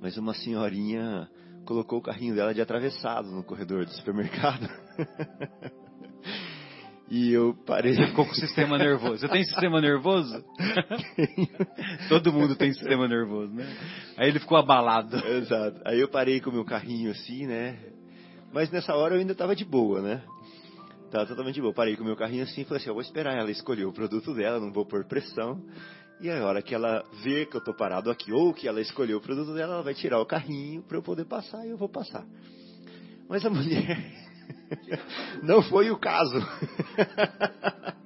mas 0.00 0.16
uma 0.16 0.34
senhorinha 0.34 1.28
colocou 1.64 1.98
o 1.98 2.02
carrinho 2.02 2.34
dela 2.34 2.54
de 2.54 2.60
atravessado 2.60 3.30
no 3.30 3.42
corredor 3.42 3.84
do 3.84 3.90
supermercado. 3.92 4.68
E 7.10 7.32
eu 7.32 7.54
parei. 7.66 7.94
Você 7.94 8.06
ficou 8.06 8.26
com 8.26 8.34
sistema 8.34 8.78
nervoso. 8.78 9.18
Você 9.18 9.28
tem 9.28 9.44
sistema 9.44 9.80
nervoso? 9.80 10.42
Todo 12.08 12.32
mundo 12.32 12.56
tem 12.56 12.72
sistema 12.72 13.06
nervoso, 13.06 13.52
né? 13.52 13.66
Aí 14.16 14.28
ele 14.28 14.38
ficou 14.38 14.56
abalado. 14.56 15.16
Exato. 15.16 15.80
Aí 15.84 16.00
eu 16.00 16.08
parei 16.08 16.40
com 16.40 16.50
o 16.50 16.52
meu 16.52 16.64
carrinho 16.64 17.10
assim, 17.10 17.46
né? 17.46 17.78
Mas 18.52 18.70
nessa 18.70 18.94
hora 18.94 19.14
eu 19.14 19.20
ainda 19.20 19.34
tava 19.34 19.54
de 19.54 19.64
boa, 19.64 20.00
né? 20.00 20.22
Tava 21.10 21.26
totalmente 21.26 21.56
de 21.56 21.60
boa. 21.60 21.74
Parei 21.74 21.94
com 21.94 22.02
o 22.02 22.06
meu 22.06 22.16
carrinho 22.16 22.44
assim 22.44 22.62
e 22.62 22.64
falei 22.64 22.80
assim: 22.80 22.88
eu 22.88 22.94
vou 22.94 23.02
esperar 23.02 23.36
ela 23.36 23.50
escolher 23.50 23.84
o 23.84 23.92
produto 23.92 24.32
dela, 24.32 24.58
não 24.58 24.72
vou 24.72 24.86
pôr 24.86 25.04
pressão. 25.04 25.62
E 26.20 26.30
a 26.30 26.42
hora 26.46 26.62
que 26.62 26.74
ela 26.74 27.04
vê 27.22 27.44
que 27.44 27.56
eu 27.56 27.62
tô 27.62 27.74
parado 27.74 28.10
aqui, 28.10 28.32
ou 28.32 28.54
que 28.54 28.66
ela 28.66 28.80
escolheu 28.80 29.18
o 29.18 29.20
produto 29.20 29.52
dela, 29.52 29.74
ela 29.74 29.82
vai 29.82 29.94
tirar 29.94 30.20
o 30.20 30.26
carrinho 30.26 30.82
para 30.82 30.96
eu 30.96 31.02
poder 31.02 31.26
passar 31.26 31.66
e 31.66 31.70
eu 31.70 31.76
vou 31.76 31.88
passar. 31.88 32.24
Mas 33.28 33.44
a 33.44 33.50
mulher 33.50 34.24
Não 35.42 35.62
foi 35.62 35.90
o 35.90 35.98
caso. 35.98 36.38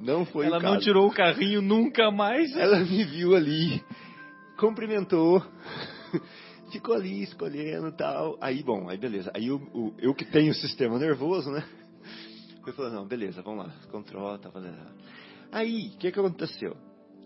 Não 0.00 0.24
foi 0.24 0.46
Ela 0.46 0.56
o 0.58 0.60
caso. 0.60 0.74
não 0.74 0.80
tirou 0.80 1.06
o 1.08 1.12
carrinho 1.12 1.60
nunca 1.60 2.10
mais. 2.10 2.56
Ela 2.56 2.80
me 2.80 3.04
viu 3.04 3.36
ali, 3.36 3.84
cumprimentou, 4.58 5.42
ficou 6.72 6.94
ali 6.94 7.22
escolhendo 7.22 7.92
tal. 7.92 8.38
Aí, 8.40 8.62
bom, 8.62 8.88
aí 8.88 8.96
beleza. 8.96 9.30
Aí 9.34 9.50
o, 9.50 9.56
o, 9.74 9.94
eu 9.98 10.14
que 10.14 10.24
tenho 10.24 10.52
o 10.52 10.54
sistema 10.54 10.98
nervoso, 10.98 11.50
né? 11.50 11.62
Foi 12.64 12.72
falando, 12.72 12.94
não, 12.94 13.06
beleza, 13.06 13.42
vamos 13.42 13.66
lá, 13.66 13.74
controla, 13.90 14.38
tá 14.38 14.50
fazendo. 14.50 14.76
Aí, 15.52 15.92
o 15.94 15.98
que, 15.98 16.10
que 16.10 16.18
aconteceu? 16.18 16.76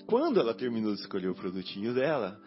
Quando 0.07 0.41
ela 0.41 0.55
terminou 0.55 0.93
de 0.95 1.01
escolher 1.01 1.29
o 1.29 1.35
produtinho 1.35 1.95
dela, 1.95 2.41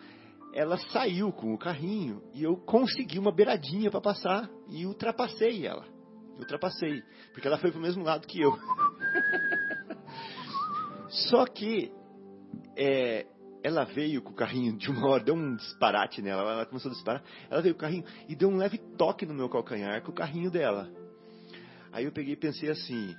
ela 0.54 0.78
saiu 0.92 1.32
com 1.32 1.54
o 1.54 1.58
carrinho 1.58 2.22
e 2.34 2.44
eu 2.44 2.56
consegui 2.58 3.20
uma 3.20 3.32
beiradinha 3.32 3.90
para 3.90 4.02
passar 4.02 4.50
e 4.70 4.86
ultrapassei 4.86 5.66
ela. 5.66 5.86
Ultrapassei, 6.38 7.04
porque 7.34 7.48
ela 7.48 7.58
foi 7.58 7.72
pro 7.72 7.80
mesmo 7.80 8.04
lado 8.04 8.28
que 8.28 8.42
eu. 8.42 8.58
Só 11.10 11.46
que 11.46 11.92
é, 12.76 13.26
ela 13.64 13.86
veio 13.86 14.22
com 14.22 14.32
o 14.32 14.36
carrinho 14.36 14.78
de 14.78 14.90
uma 14.90 15.08
hora, 15.08 15.24
deu 15.24 15.36
um 15.36 15.56
disparate 15.56 16.22
nela, 16.22 16.52
ela 16.52 16.66
começou 16.66 16.92
a 16.92 16.94
disparar. 16.94 17.24
Ela 17.50 17.62
veio 17.62 17.76
com 17.76 17.80
o 17.80 17.82
carrinho 17.82 18.06
e 18.28 18.36
deu 18.36 18.50
um 18.50 18.58
leve 18.58 18.78
toque 18.98 19.26
no 19.26 19.34
meu 19.34 19.50
calcanhar 19.50 20.02
com 20.04 20.12
o 20.12 20.16
carrinho 20.16 20.52
dela. 20.52 20.90
Aí 21.92 22.06
eu 22.06 22.12
peguei 22.12 22.34
e 22.34 22.38
pensei 22.38 22.70
assim: 22.70 23.16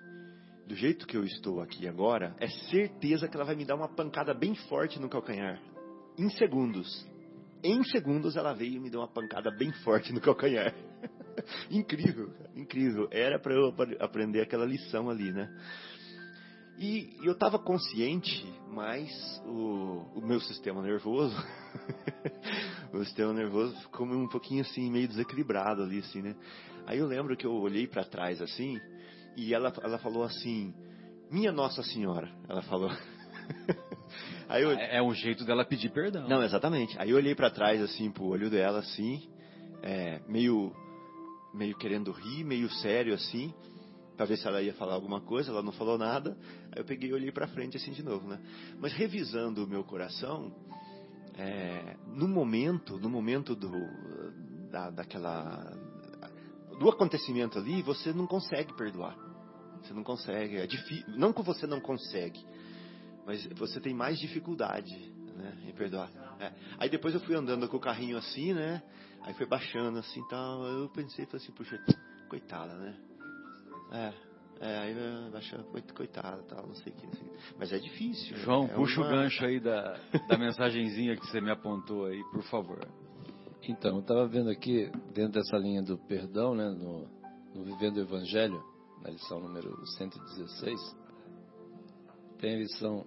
do 0.66 0.74
jeito 0.74 1.06
que 1.06 1.16
eu 1.16 1.24
estou 1.24 1.60
aqui 1.60 1.88
agora, 1.88 2.36
é 2.38 2.46
certeza 2.46 3.26
que 3.26 3.36
ela 3.36 3.44
vai 3.44 3.56
me 3.56 3.64
dar 3.64 3.74
uma 3.74 3.88
pancada 3.88 4.34
bem 4.34 4.54
forte 4.54 5.00
no 5.00 5.08
calcanhar. 5.08 5.60
Em 6.16 6.28
segundos. 6.30 7.06
Em 7.62 7.82
segundos 7.84 8.36
ela 8.36 8.52
veio 8.52 8.74
e 8.74 8.80
me 8.80 8.90
deu 8.90 9.00
uma 9.00 9.08
pancada 9.08 9.50
bem 9.50 9.72
forte 9.82 10.12
no 10.12 10.20
calcanhar. 10.20 10.74
incrível, 11.70 12.30
incrível. 12.54 13.08
Era 13.10 13.38
para 13.38 13.54
eu 13.54 13.74
aprender 14.00 14.40
aquela 14.40 14.64
lição 14.64 15.10
ali, 15.10 15.32
né? 15.32 15.50
E 16.78 17.16
eu 17.24 17.32
estava 17.32 17.58
consciente, 17.58 18.46
mas 18.68 19.10
o, 19.44 20.04
o, 20.14 20.20
meu 20.24 20.40
sistema 20.40 20.80
nervoso, 20.80 21.34
o 22.94 23.04
sistema 23.04 23.32
nervoso 23.32 23.74
ficou 23.80 24.06
um 24.06 24.28
pouquinho 24.28 24.62
assim, 24.62 24.88
meio 24.88 25.08
desequilibrado 25.08 25.82
ali, 25.82 25.98
assim, 25.98 26.22
né? 26.22 26.36
Aí 26.86 26.98
eu 26.98 27.06
lembro 27.06 27.36
que 27.36 27.44
eu 27.44 27.52
olhei 27.52 27.88
para 27.88 28.04
trás 28.04 28.40
assim, 28.40 28.80
e 29.36 29.52
ela, 29.52 29.72
ela 29.82 29.98
falou 29.98 30.22
assim, 30.22 30.72
minha 31.30 31.50
Nossa 31.50 31.82
Senhora, 31.82 32.30
ela 32.48 32.62
falou. 32.62 32.90
Eu... 34.50 34.70
É, 34.70 34.96
é 34.96 35.02
um 35.02 35.12
jeito 35.12 35.44
dela 35.44 35.62
pedir 35.62 35.90
perdão. 35.90 36.26
Não, 36.26 36.42
exatamente. 36.42 36.98
Aí 36.98 37.10
eu 37.10 37.16
olhei 37.16 37.34
para 37.34 37.50
trás, 37.50 37.82
assim, 37.82 38.10
pro 38.10 38.24
olho 38.24 38.48
dela, 38.48 38.78
assim, 38.78 39.28
é, 39.82 40.20
meio, 40.26 40.72
meio 41.54 41.76
querendo 41.76 42.12
rir, 42.12 42.44
meio 42.44 42.70
sério, 42.70 43.14
assim, 43.14 43.52
para 44.16 44.26
ver 44.26 44.36
se 44.36 44.46
ela 44.46 44.62
ia 44.62 44.74
falar 44.74 44.94
alguma 44.94 45.20
coisa. 45.20 45.50
Ela 45.50 45.62
não 45.62 45.72
falou 45.72 45.98
nada. 45.98 46.36
Aí 46.72 46.80
eu 46.80 46.84
peguei 46.84 47.10
e 47.10 47.12
olhei 47.12 47.32
para 47.32 47.46
frente, 47.48 47.76
assim, 47.76 47.92
de 47.92 48.02
novo, 48.02 48.28
né? 48.28 48.40
Mas 48.78 48.92
revisando 48.92 49.64
o 49.64 49.66
meu 49.66 49.84
coração, 49.84 50.52
é, 51.34 51.96
no 52.06 52.28
momento, 52.28 52.98
no 52.98 53.08
momento 53.08 53.54
do, 53.54 53.70
da, 54.70 54.90
daquela, 54.90 55.72
do 56.78 56.88
acontecimento 56.88 57.58
ali, 57.58 57.82
você 57.82 58.12
não 58.12 58.26
consegue 58.26 58.76
perdoar. 58.76 59.16
Você 59.82 59.94
não 59.94 60.02
consegue. 60.02 60.56
É 60.56 60.66
difícil. 60.66 61.04
Não 61.16 61.32
que 61.32 61.42
você 61.42 61.66
não 61.66 61.80
consegue 61.80 62.44
mas 63.28 63.46
você 63.58 63.78
tem 63.78 63.92
mais 63.92 64.18
dificuldade 64.18 65.12
né, 65.36 65.54
em 65.68 65.72
perdoar. 65.74 66.10
É. 66.40 66.50
Aí 66.78 66.88
depois 66.88 67.12
eu 67.12 67.20
fui 67.20 67.34
andando 67.34 67.68
com 67.68 67.76
o 67.76 67.80
carrinho 67.80 68.16
assim, 68.16 68.54
né? 68.54 68.82
Aí 69.28 69.34
foi 69.34 69.44
baixando 69.44 69.98
assim 69.98 70.26
tal. 70.26 70.64
Eu 70.64 70.88
pensei, 70.88 71.26
falei 71.26 71.44
assim, 71.44 71.52
puxa, 71.52 71.78
coitada, 72.30 72.74
né? 72.76 72.96
É, 73.92 74.14
é, 74.58 74.78
aí 74.78 75.30
baixando, 75.30 75.64
coitada, 75.94 76.42
tal, 76.44 76.66
não 76.66 76.74
sei 76.76 76.94
o 76.94 76.96
que. 76.96 77.06
Assim. 77.06 77.30
Mas 77.58 77.70
é 77.70 77.78
difícil. 77.78 78.38
Né? 78.38 78.42
João, 78.42 78.64
é 78.64 78.68
puxa 78.68 79.02
uma... 79.02 79.06
o 79.06 79.10
gancho 79.10 79.44
aí 79.44 79.60
da, 79.60 80.00
da 80.26 80.38
mensagenzinha 80.38 81.14
que 81.14 81.26
você 81.26 81.42
me 81.42 81.50
apontou 81.50 82.06
aí, 82.06 82.24
por 82.32 82.42
favor. 82.44 82.88
Então, 83.68 83.96
eu 83.96 84.00
estava 84.00 84.26
vendo 84.26 84.48
aqui, 84.48 84.90
dentro 85.12 85.32
dessa 85.32 85.58
linha 85.58 85.82
do 85.82 85.98
perdão, 85.98 86.54
né, 86.54 86.70
no, 86.70 87.06
no 87.54 87.64
Vivendo 87.64 87.98
o 87.98 88.00
Evangelho, 88.00 88.64
na 89.02 89.10
lição 89.10 89.40
número 89.40 89.86
116, 89.98 90.96
tem 92.38 92.54
a 92.54 92.58
lição 92.60 93.04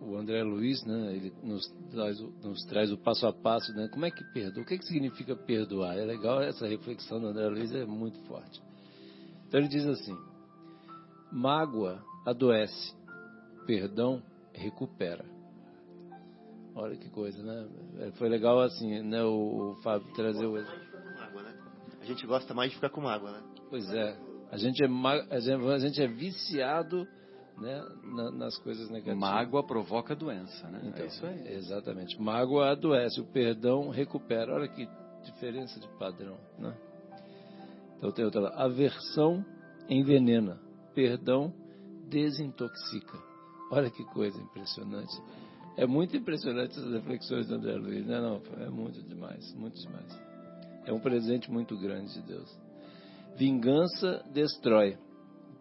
o 0.00 0.16
André 0.16 0.42
Luiz, 0.42 0.84
né, 0.84 1.14
ele 1.14 1.32
nos 1.42 1.66
traz, 1.90 2.20
nos 2.20 2.64
traz 2.66 2.92
o 2.92 2.98
passo 2.98 3.26
a 3.26 3.32
passo, 3.32 3.72
né, 3.72 3.88
como 3.88 4.04
é 4.04 4.10
que 4.10 4.24
perdoa, 4.32 4.62
o 4.62 4.66
que, 4.66 4.74
é 4.74 4.78
que 4.78 4.84
significa 4.84 5.34
perdoar? 5.34 5.96
É 5.96 6.04
legal 6.04 6.42
essa 6.42 6.66
reflexão 6.66 7.20
do 7.20 7.28
André 7.28 7.48
Luiz, 7.48 7.72
é 7.72 7.84
muito 7.84 8.18
forte. 8.26 8.62
Então 9.46 9.60
ele 9.60 9.68
diz 9.68 9.86
assim, 9.86 10.16
mágoa 11.32 12.02
adoece, 12.26 12.94
perdão 13.66 14.22
recupera. 14.52 15.24
Olha 16.74 16.96
que 16.96 17.08
coisa, 17.08 17.42
né? 17.42 17.68
É, 18.00 18.10
foi 18.12 18.28
legal 18.28 18.60
assim, 18.60 19.02
né, 19.02 19.22
o, 19.22 19.72
o 19.72 19.74
Fábio 19.82 20.12
trazer 20.14 20.46
o... 20.46 20.56
Né? 20.56 20.66
A 22.00 22.04
gente 22.04 22.26
gosta 22.26 22.52
mais 22.54 22.70
de 22.70 22.76
ficar 22.76 22.90
com 22.90 23.00
mágoa, 23.00 23.32
né? 23.32 23.42
Pois 23.70 23.88
é, 23.90 24.16
a 24.50 24.56
gente 24.56 24.84
é, 24.84 24.88
a 24.88 25.78
gente 25.78 26.00
é 26.00 26.06
viciado 26.06 27.06
né, 27.58 27.84
na, 28.04 28.30
nas 28.30 28.58
coisas 28.58 28.88
negativas. 28.88 29.18
Mágoa 29.18 29.66
provoca 29.66 30.14
doença, 30.14 30.68
né? 30.68 30.82
Então, 30.84 31.04
é 31.04 31.06
isso 31.06 31.26
aí. 31.26 31.54
Exatamente. 31.54 32.20
Mágoa 32.20 32.72
adoece, 32.72 33.20
o 33.20 33.24
perdão 33.24 33.88
recupera. 33.88 34.54
Olha 34.54 34.68
que 34.68 34.88
diferença 35.24 35.80
de 35.80 35.88
padrão, 35.98 36.38
né? 36.58 36.76
Então 37.98 38.12
tem 38.12 38.24
outra 38.24 38.40
lá. 38.40 38.50
Aversão 38.62 39.44
envenena, 39.88 40.60
perdão 40.94 41.52
desintoxica. 42.08 43.18
Olha 43.70 43.90
que 43.90 44.04
coisa 44.04 44.40
impressionante. 44.40 45.12
É 45.76 45.86
muito 45.86 46.16
impressionante 46.16 46.78
essas 46.78 46.92
reflexões 46.92 47.48
do 47.48 47.54
André 47.56 47.74
Luiz, 47.74 48.06
né? 48.06 48.20
Não, 48.20 48.40
é 48.58 48.70
muito 48.70 49.02
demais, 49.02 49.52
muito 49.54 49.78
demais. 49.80 50.18
É 50.84 50.92
um 50.92 51.00
presente 51.00 51.50
muito 51.50 51.76
grande 51.76 52.14
de 52.14 52.22
Deus. 52.22 52.58
Vingança 53.36 54.24
destrói, 54.32 54.96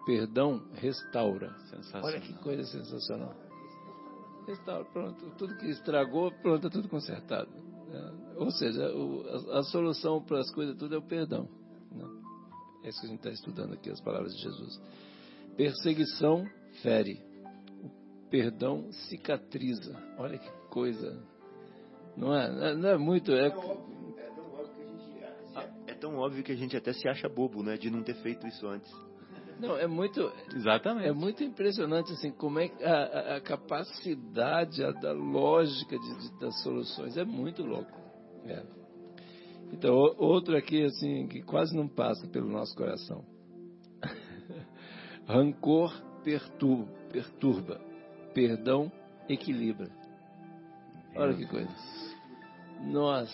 perdão 0.06 0.62
restaura. 0.74 1.56
Olha 1.96 2.20
que 2.20 2.34
coisa 2.36 2.64
sensacional. 2.64 3.36
Restaura, 4.48 4.86
pronto, 4.86 5.32
tudo 5.38 5.58
que 5.58 5.66
estragou, 5.68 6.32
pronto, 6.42 6.70
tudo 6.70 6.88
consertado. 6.88 7.50
Né? 7.88 8.34
Ou 8.38 8.52
seja, 8.52 8.88
o, 8.96 9.24
a, 9.52 9.60
a, 9.60 9.64
solução 9.64 10.22
para 10.22 10.40
as 10.40 10.52
coisas 10.52 10.78
tudo 10.78 10.96
é 10.96 10.98
o 10.98 11.02
perdão. 11.02 11.50
Né? 11.92 12.06
É 12.84 12.90
isso 12.90 13.00
que 13.00 13.08
a 13.08 13.10
gente 13.10 13.20
está 13.20 13.32
estudando 13.32 13.74
aqui, 13.74 13.90
as 13.90 14.00
palavras 14.02 14.36
de 14.36 14.44
Jesus. 14.44 14.80
Perseguição 15.58 16.46
fere, 16.84 17.20
o 17.84 18.30
perdão 18.30 18.92
cicatriza. 18.92 19.96
Olha 20.18 20.38
que 20.38 20.50
coisa. 20.70 21.20
Não 22.16 22.36
é, 22.36 22.76
não 22.76 22.90
é 22.90 22.98
muito. 22.98 23.32
É, 23.32 23.48
é 25.88 25.94
tão 25.96 26.18
óbvio 26.18 26.44
que 26.44 26.52
a 26.52 26.56
gente 26.56 26.78
até 26.78 26.94
se 26.94 27.08
acha 27.08 27.28
bobo, 27.28 27.64
né, 27.64 27.78
de 27.78 27.90
não 27.90 28.04
ter 28.04 28.16
feito 28.16 28.46
isso 28.46 28.68
antes. 28.68 28.92
Não, 29.60 29.78
é 29.78 29.88
muito. 29.88 30.32
Exatamente. 30.54 31.08
É 31.08 31.14
muito 31.14 31.44
impressionante 31.44 32.12
assim 32.14 32.32
como 32.32 32.60
é 32.60 32.72
a, 32.84 33.36
a 33.38 33.42
capacidade, 33.42 34.84
a 34.84 34.92
da 34.92 35.14
lógica 35.14 35.98
de, 35.98 36.16
de, 36.20 36.40
das 36.40 36.62
soluções 36.62 37.18
é 37.18 37.24
muito 37.24 37.64
louco. 37.64 37.92
É. 38.46 38.64
Então 39.72 39.94
outro 40.18 40.56
aqui 40.56 40.84
assim 40.84 41.28
que 41.28 41.42
quase 41.42 41.76
não 41.76 41.88
passa 41.88 42.28
pelo 42.28 42.50
nosso 42.50 42.76
coração. 42.76 43.24
Rancor 45.26 45.94
perturba, 46.24 46.92
perturba, 47.12 47.82
perdão 48.34 48.92
equilibra. 49.30 49.90
Olha 51.16 51.34
que 51.34 51.46
coisa. 51.46 51.70
Nós 52.84 53.30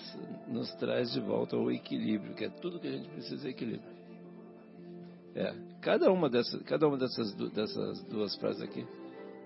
nos 0.47 0.71
traz 0.75 1.11
de 1.11 1.19
volta 1.19 1.55
ao 1.55 1.71
equilíbrio, 1.71 2.35
que 2.35 2.45
é 2.45 2.49
tudo 2.49 2.79
que 2.79 2.87
a 2.87 2.91
gente 2.91 3.09
precisa 3.09 3.47
é 3.47 3.51
equilíbrio. 3.51 3.91
É, 5.33 5.53
cada 5.81 6.11
uma 6.11 6.29
dessas, 6.29 6.61
cada 6.63 6.87
uma 6.87 6.97
dessas, 6.97 7.33
dessas 7.51 8.03
duas 8.05 8.35
frases 8.37 8.61
aqui 8.61 8.85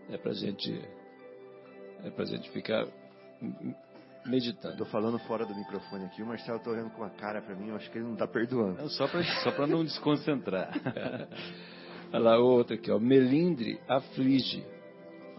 é 0.09 0.17
pra 0.17 0.33
gente 0.33 0.71
é 2.03 2.09
pra 2.11 2.25
gente 2.25 2.49
ficar 2.51 2.87
meditando. 4.25 4.73
Estou 4.73 4.87
falando 4.87 5.17
fora 5.19 5.45
do 5.45 5.55
microfone 5.55 6.05
aqui, 6.05 6.21
o 6.21 6.25
Marcelo 6.25 6.57
está 6.57 6.69
olhando 6.71 6.91
com 6.91 7.01
uma 7.01 7.09
cara 7.11 7.41
para 7.41 7.55
mim, 7.55 7.69
eu 7.69 7.75
acho 7.75 7.89
que 7.91 7.97
ele 7.97 8.05
não 8.05 8.13
está 8.13 8.27
perdoando. 8.27 8.81
Não, 8.81 8.89
só 8.89 9.07
para 9.07 9.23
só 9.43 9.51
pra 9.51 9.67
não 9.67 9.83
desconcentrar. 9.83 10.71
Olha 12.13 12.19
lá, 12.19 12.37
outra 12.37 12.75
aqui, 12.75 12.91
ó. 12.91 12.99
Melindre 12.99 13.79
aflige. 13.87 14.63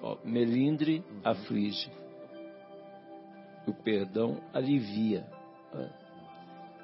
Ó, 0.02 0.18
melindre 0.24 1.04
uhum. 1.08 1.20
aflige. 1.24 1.90
O 3.66 3.72
perdão 3.72 4.40
alivia. 4.52 5.26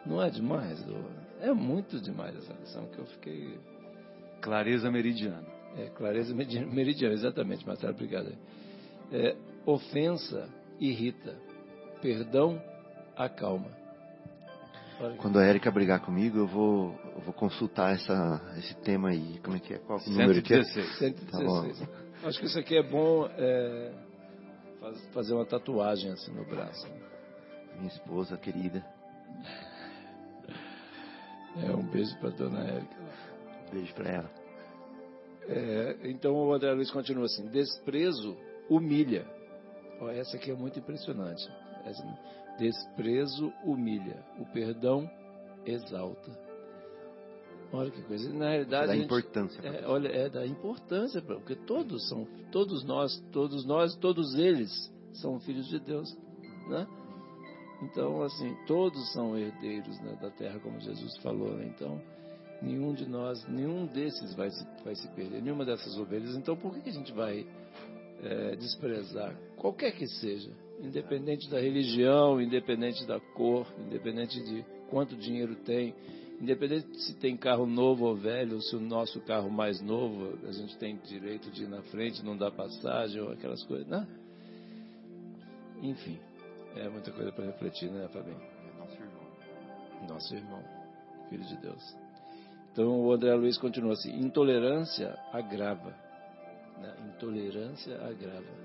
Não 0.05 0.21
é 0.21 0.31
demais? 0.31 0.85
É 1.41 1.53
muito 1.53 2.01
demais 2.01 2.37
essa 2.37 2.53
lição 2.55 2.87
que 2.87 2.99
eu 2.99 3.07
fiquei. 3.07 3.61
Clareza 4.43 4.91
meridiana. 4.91 5.47
É, 5.79 5.87
clareza 5.87 6.35
meridiana, 6.35 7.15
exatamente, 7.15 7.67
Marcelo, 7.67 7.95
obrigado. 7.95 8.37
É, 9.11 9.35
ofensa 9.65 10.49
irrita. 10.79 11.35
Perdão 12.03 12.61
acalma. 13.17 13.71
Quando 15.19 15.39
a 15.39 15.47
Erika 15.47 15.71
brigar 15.71 16.01
comigo, 16.01 16.39
eu 16.39 16.47
vou, 16.47 16.95
eu 17.17 17.21
vou 17.23 17.33
consultar 17.33 17.95
essa, 17.95 18.41
esse 18.59 18.75
tema 18.83 19.09
aí. 19.09 19.41
Como 19.43 19.57
é 19.57 19.61
que 19.61 19.75
é? 19.75 19.79
Qual 19.79 19.99
o 19.99 20.11
número 20.11 20.35
116. 20.35 20.99
que 20.99 21.05
é? 21.05 21.09
116. 21.11 21.81
Tá 21.81 22.29
Acho 22.29 22.39
que 22.39 22.47
isso 22.47 22.59
aqui 22.59 22.77
é 22.77 22.83
bom 22.83 23.27
é, 23.37 23.93
fazer 25.13 25.35
uma 25.35 25.45
tatuagem 25.45 26.13
assim 26.13 26.33
no 26.33 26.45
braço. 26.45 26.87
Minha 27.77 27.89
esposa 27.89 28.37
querida. 28.37 28.85
É, 31.57 31.71
um 31.75 31.85
beijo 31.91 32.17
para 32.19 32.31
dona 32.31 32.61
Érica. 32.61 33.02
Beijo 33.73 33.95
para 33.95 34.11
ela. 34.11 34.31
É, 35.49 35.97
então 36.05 36.35
o 36.35 36.53
André 36.53 36.73
Luiz 36.73 36.91
continua 36.91 37.25
assim: 37.25 37.49
desprezo 37.49 38.37
humilha. 38.69 39.27
Oh, 40.01 40.09
essa 40.09 40.37
aqui 40.37 40.51
é 40.51 40.55
muito 40.55 40.79
impressionante. 40.79 41.49
Desprezo 42.59 43.53
humilha, 43.65 44.23
o 44.39 44.45
perdão 44.53 45.11
exalta. 45.65 46.31
Olha 47.73 47.91
que 47.91 48.03
coisa. 48.03 48.31
Na 48.35 48.51
realidade, 48.51 48.89
da 48.89 48.97
importância. 48.97 49.61
É, 49.63 49.87
olha, 49.87 50.09
é 50.09 50.29
da 50.29 50.47
importância, 50.47 51.23
porque 51.23 51.55
todos 51.55 52.07
são, 52.09 52.27
todos 52.51 52.85
nós, 52.85 53.19
todos 53.33 53.65
nós, 53.65 53.97
todos 53.97 54.35
eles 54.35 54.71
são 55.15 55.41
filhos 55.41 55.67
de 55.69 55.81
Deus, 55.81 56.15
né? 56.69 56.87
Então, 57.83 58.23
assim, 58.23 58.55
todos 58.67 59.13
são 59.13 59.37
herdeiros 59.37 59.99
né, 60.01 60.17
da 60.21 60.31
terra, 60.31 60.61
como 60.61 60.79
Jesus 60.79 61.17
falou. 61.19 61.53
Né? 61.55 61.73
Então, 61.75 62.01
nenhum 62.63 62.95
de 62.95 63.09
nós, 63.09 63.47
nenhum 63.49 63.87
desses 63.87 64.35
vai 64.35 64.51
se, 64.51 64.67
vai 64.85 64.95
se 64.95 65.09
perder, 65.09 65.43
nenhuma 65.43 65.65
dessas 65.65 65.97
ovelhas. 65.99 66.35
Então, 66.37 66.57
por 66.57 66.73
que, 66.75 66.83
que 66.83 66.91
a 66.91 66.93
gente 66.93 67.13
vai 67.13 67.47
é, 68.23 68.57
desprezar, 68.57 69.35
qualquer 69.57 69.93
que 69.93 70.07
seja, 70.07 70.51
independente 70.81 71.51
da 71.51 71.61
religião, 71.61 72.41
independente 72.41 73.05
da 73.07 73.19
cor, 73.19 73.67
independente 73.87 74.43
de 74.43 74.65
quanto 74.89 75.17
dinheiro 75.17 75.57
tem, 75.57 75.95
independente 76.41 76.97
se 77.03 77.15
tem 77.15 77.37
carro 77.37 77.67
novo 77.67 78.05
ou 78.05 78.17
velho, 78.17 78.55
ou 78.55 78.61
se 78.61 78.77
o 78.77 78.81
nosso 78.81 79.21
carro 79.23 79.51
mais 79.51 79.81
novo, 79.81 80.39
a 80.47 80.53
gente 80.53 80.77
tem 80.79 80.97
direito 81.05 81.51
de 81.51 81.65
ir 81.65 81.69
na 81.69 81.83
frente, 81.83 82.25
não 82.25 82.37
dá 82.37 82.51
passagem, 82.51 83.21
ou 83.21 83.33
aquelas 83.33 83.63
coisas, 83.65 83.87
né? 83.87 84.07
Enfim. 85.83 86.19
É 86.75 86.89
muita 86.89 87.13
coisa 87.13 87.31
para 87.33 87.45
refletir, 87.45 87.91
né, 87.91 88.09
Fabinho? 88.09 88.41
É 88.41 88.79
nosso 88.79 88.95
irmão. 88.95 90.09
Nosso 90.09 90.35
irmão, 90.35 90.65
filho 91.29 91.45
de 91.45 91.57
Deus. 91.59 92.02
Então 92.73 93.01
o 93.01 93.13
André 93.13 93.35
Luiz 93.35 93.59
continua 93.59 93.93
assim: 93.93 94.11
intolerância 94.19 95.17
agrava. 95.33 95.91
Né? 96.79 96.95
Intolerância 97.15 97.95
agrava. 97.97 98.63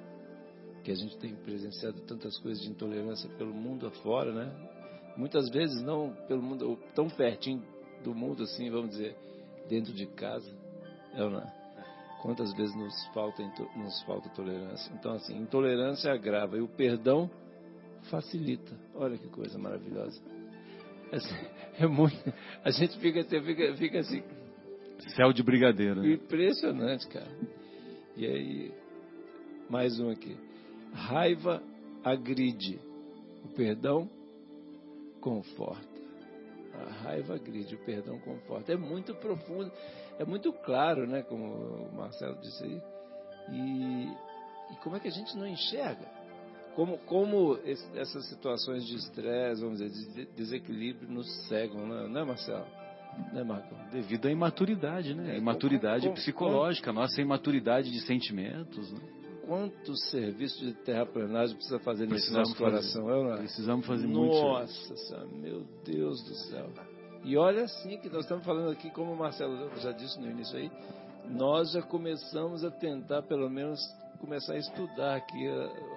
Que 0.84 0.91
a 0.91 0.96
gente 0.96 1.17
tem 1.17 1.36
presenciado 1.36 2.00
tantas 2.02 2.38
coisas 2.39 2.63
de 2.63 2.70
intolerância 2.70 3.30
pelo 3.38 3.54
mundo 3.54 3.88
afora, 3.88 4.32
né? 4.32 4.50
Muitas 5.17 5.50
vezes 5.50 5.82
não 5.82 6.15
pelo 6.28 6.41
mundo, 6.41 6.80
tão 6.96 7.10
pertinho 7.10 7.62
do 8.04 8.15
mundo 8.15 8.43
assim, 8.43 8.70
vamos 8.70 8.91
dizer, 8.91 9.17
dentro 9.67 9.91
de 9.93 10.06
casa. 10.06 10.50
É 11.13 11.24
ou 11.24 11.30
não 11.30 11.39
é? 11.39 11.58
Quantas 12.22 12.54
vezes 12.54 12.76
nos 12.76 13.08
falta, 13.13 13.43
nos 13.76 14.02
falta 14.04 14.30
tolerância? 14.30 14.91
Então, 14.93 15.13
assim, 15.13 15.38
intolerância 15.38 16.12
agrava 16.12 16.58
e 16.58 16.62
o 16.62 16.67
perdão 16.67 17.30
facilita. 18.10 18.74
Olha 18.96 19.17
que 19.17 19.28
coisa 19.28 19.58
maravilhosa. 19.58 20.20
É, 21.12 21.84
é 21.84 21.88
muito. 21.88 22.17
A 22.63 22.72
gente 22.72 22.98
fica, 23.00 23.24
fica, 23.24 23.76
fica 23.76 24.00
assim. 24.00 24.24
Céu 25.15 25.32
de 25.32 25.43
brigadeiro. 25.43 26.02
Né? 26.02 26.13
Impressionante, 26.13 27.08
cara. 27.08 27.32
E 28.15 28.26
aí, 28.26 28.74
mais 29.70 30.00
um 30.00 30.10
aqui. 30.10 30.36
Raiva 30.93 31.62
agride. 32.04 32.80
O 33.46 33.50
perdão 33.50 34.10
conforta. 35.22 35.98
A 36.74 36.91
raiva 37.04 37.36
agride, 37.36 37.76
o 37.76 37.80
perdão 37.80 38.20
conforta. 38.20 38.74
É 38.74 38.78
muito 38.78 39.13
profundo, 39.15 39.72
é 40.20 40.26
muito 40.26 40.52
claro, 40.54 41.08
né? 41.08 41.24
Como 41.24 41.46
o 41.46 41.96
Marcelo 41.96 42.39
disse 42.41 42.63
aí. 42.63 42.82
E, 43.52 44.74
e 44.74 44.76
como 44.84 44.96
é 44.96 45.00
que 45.00 45.08
a 45.08 45.12
gente 45.12 45.36
não 45.38 45.48
enxerga? 45.48 46.16
Como, 46.78 47.00
como 47.00 47.58
esse, 47.66 47.98
essas 47.98 48.30
situações 48.30 48.86
de 48.86 48.98
estresse, 48.98 49.63
vamos 49.63 49.80
dizer, 49.80 49.90
de 50.13 50.26
desequilíbrio 50.36 51.10
nos 51.10 51.28
cegam, 51.48 51.88
né, 51.88 52.08
né 52.08 52.24
Marcelo? 52.24 52.68
Né, 53.34 53.44
Marco? 53.44 53.74
Devido 53.92 54.28
à 54.28 54.32
imaturidade, 54.32 55.16
né? 55.16 55.34
É, 55.34 55.38
imaturidade 55.40 56.04
com, 56.04 56.10
com, 56.10 56.13
psicológica, 56.13 56.94
com, 56.94 57.00
nossa 57.00 57.20
imaturidade 57.20 57.90
de 57.90 58.00
sentimentos, 58.02 58.92
né? 58.92 59.00
Quantos 59.48 60.08
serviços 60.12 60.60
de 60.60 60.73
terraplanagem 60.75 61.56
precisa 61.56 61.80
fazer 61.80 62.06
nesse 62.06 62.32
nosso 62.32 62.56
coração? 62.56 63.10
É, 63.10 63.34
é? 63.34 63.38
Precisamos 63.38 63.84
fazer 63.84 64.06
Nossa, 64.06 64.19
muito. 64.19 64.44
Nossa 64.44 64.96
Senhora, 64.98 65.28
meu 65.30 65.65
Deus 65.84 66.23
do 66.25 66.36
céu. 66.36 66.69
E 67.23 67.36
olha 67.38 67.63
assim 67.63 67.98
que 67.98 68.08
nós 68.08 68.21
estamos 68.21 68.46
falando 68.46 68.69
aqui, 68.69 68.92
como 68.92 69.13
o 69.13 69.17
Marcelo 69.17 69.71
já 69.78 69.92
disse 69.94 70.19
no 70.19 70.30
início 70.30 70.56
aí, 70.56 70.69
nós 71.28 71.71
já 71.71 71.82
começamos 71.82 72.63
a 72.63 72.69
tentar 72.69 73.23
pelo 73.23 73.50
menos 73.50 73.80
começar 74.18 74.54
a 74.54 74.58
estudar 74.58 75.15
aqui 75.15 75.48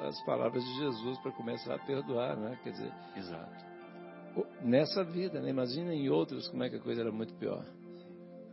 as 0.07 0.21
palavras 0.25 0.65
de 0.65 0.79
Jesus 0.79 1.19
para 1.19 1.33
começar 1.33 1.75
a 1.75 1.79
perdoar, 1.79 2.37
né? 2.37 2.59
Quer 2.63 2.71
dizer, 2.71 2.93
exato. 3.17 3.65
Nessa 4.63 5.05
vida, 5.05 5.41
né? 5.41 5.51
Imagina 5.51 5.93
em 5.93 6.09
outros 6.09 6.49
como 6.49 6.63
é 6.63 6.71
que 6.71 6.77
a 6.77 6.81
coisa 6.81 7.01
era 7.01 7.13
muito 7.13 7.35
pior. 7.35 7.65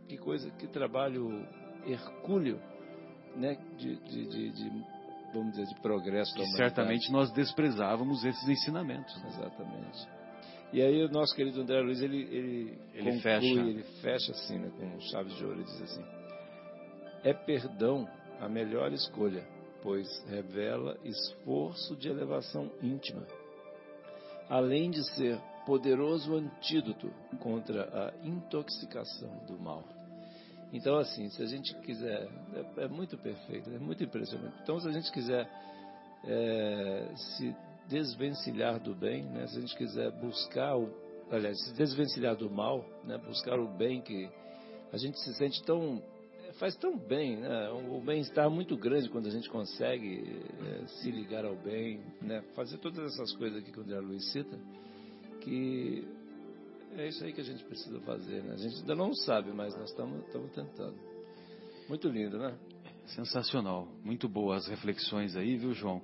Que 0.08 0.16
coisa, 0.16 0.50
que 0.52 0.66
trabalho 0.66 1.46
hercúleo, 1.86 2.60
né? 3.36 3.56
De, 3.76 3.96
de, 3.96 4.26
de, 4.26 4.50
de 4.50 4.84
vamos 5.32 5.52
dizer, 5.52 5.66
de 5.66 5.80
progresso 5.80 6.34
que 6.34 6.46
certamente 6.56 7.10
nós 7.12 7.30
desprezávamos 7.32 8.24
esses 8.24 8.48
ensinamentos. 8.48 9.14
Exatamente. 9.24 10.08
E 10.72 10.82
aí 10.82 11.02
o 11.02 11.08
nosso 11.08 11.34
querido 11.34 11.62
André 11.62 11.80
Luiz, 11.80 12.02
ele, 12.02 12.22
ele, 12.24 12.78
ele 12.92 13.12
conclui, 13.12 13.20
fecha. 13.20 13.46
ele 13.46 13.82
fecha 14.02 14.32
assim, 14.32 14.58
né, 14.58 14.70
com 14.76 15.00
chaves 15.00 15.34
de 15.36 15.44
ouro, 15.44 15.60
e 15.60 15.64
diz 15.64 15.82
assim, 15.82 16.04
é 17.24 17.32
perdão 17.32 18.06
a 18.38 18.48
melhor 18.48 18.92
escolha 18.92 19.42
pois 19.82 20.06
revela 20.28 20.96
esforço 21.04 21.96
de 21.96 22.08
elevação 22.08 22.70
íntima, 22.82 23.26
além 24.48 24.90
de 24.90 25.04
ser 25.14 25.38
poderoso 25.66 26.34
antídoto 26.34 27.10
contra 27.40 27.84
a 27.84 28.26
intoxicação 28.26 29.30
do 29.46 29.58
mal. 29.58 29.84
Então, 30.72 30.96
assim, 30.96 31.28
se 31.30 31.42
a 31.42 31.46
gente 31.46 31.74
quiser, 31.80 32.28
é, 32.54 32.84
é 32.84 32.88
muito 32.88 33.16
perfeito, 33.18 33.70
é 33.70 33.78
muito 33.78 34.02
impressionante. 34.04 34.56
Então, 34.62 34.78
se 34.80 34.88
a 34.88 34.92
gente 34.92 35.10
quiser 35.12 35.48
é, 36.24 37.12
se 37.16 37.54
desvencilhar 37.88 38.78
do 38.78 38.94
bem, 38.94 39.24
né, 39.24 39.46
se 39.46 39.58
a 39.58 39.60
gente 39.60 39.76
quiser 39.76 40.10
buscar 40.20 40.76
o, 40.76 40.90
aliás, 41.30 41.58
se 41.64 41.74
desvencilhar 41.74 42.36
do 42.36 42.50
mal, 42.50 42.84
né, 43.04 43.16
buscar 43.18 43.58
o 43.58 43.68
bem 43.76 44.02
que 44.02 44.28
a 44.92 44.96
gente 44.96 45.18
se 45.20 45.34
sente 45.34 45.62
tão 45.64 46.02
faz 46.58 46.76
tão 46.76 46.96
bem, 46.96 47.36
né? 47.36 47.70
O 47.70 48.00
bem-estar 48.00 48.46
é 48.46 48.48
muito 48.48 48.76
grande 48.76 49.08
quando 49.08 49.26
a 49.26 49.30
gente 49.30 49.48
consegue 49.48 50.42
é, 50.60 50.86
se 50.86 51.10
ligar 51.10 51.44
ao 51.44 51.56
bem, 51.56 52.00
né? 52.20 52.42
Fazer 52.54 52.78
todas 52.78 53.12
essas 53.12 53.32
coisas 53.36 53.58
aqui 53.58 53.72
que 53.72 53.78
o 53.78 53.82
André 53.82 54.00
Luiz 54.00 54.30
cita, 54.32 54.58
que 55.40 56.06
é 56.96 57.08
isso 57.08 57.24
aí 57.24 57.32
que 57.32 57.40
a 57.40 57.44
gente 57.44 57.64
precisa 57.64 58.00
fazer, 58.00 58.42
né? 58.42 58.54
A 58.54 58.56
gente 58.56 58.80
ainda 58.80 58.94
não 58.94 59.14
sabe, 59.14 59.52
mas 59.52 59.76
nós 59.76 59.90
estamos 59.90 60.24
tentando. 60.54 60.96
Muito 61.88 62.08
lindo, 62.08 62.38
né? 62.38 62.56
Sensacional, 63.06 63.88
muito 64.04 64.28
boas 64.28 64.66
reflexões 64.66 65.36
aí, 65.36 65.56
viu, 65.56 65.72
João? 65.72 66.02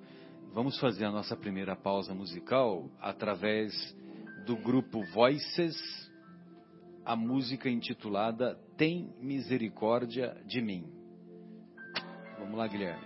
Vamos 0.55 0.79
fazer 0.79 1.05
a 1.05 1.11
nossa 1.11 1.37
primeira 1.37 1.75
pausa 1.75 2.15
musical 2.15 2.89
através 3.01 3.73
do 4.47 4.57
grupo 4.57 5.03
Voices, 5.13 5.77
a 7.05 7.15
música 7.15 7.69
intitulada 7.69 8.59
Tem 8.79 9.13
Misericórdia 9.21 10.37
de 10.47 10.63
Mim. 10.63 10.87
Vamos 12.39 12.57
lá, 12.57 12.67
Guilherme. 12.67 13.05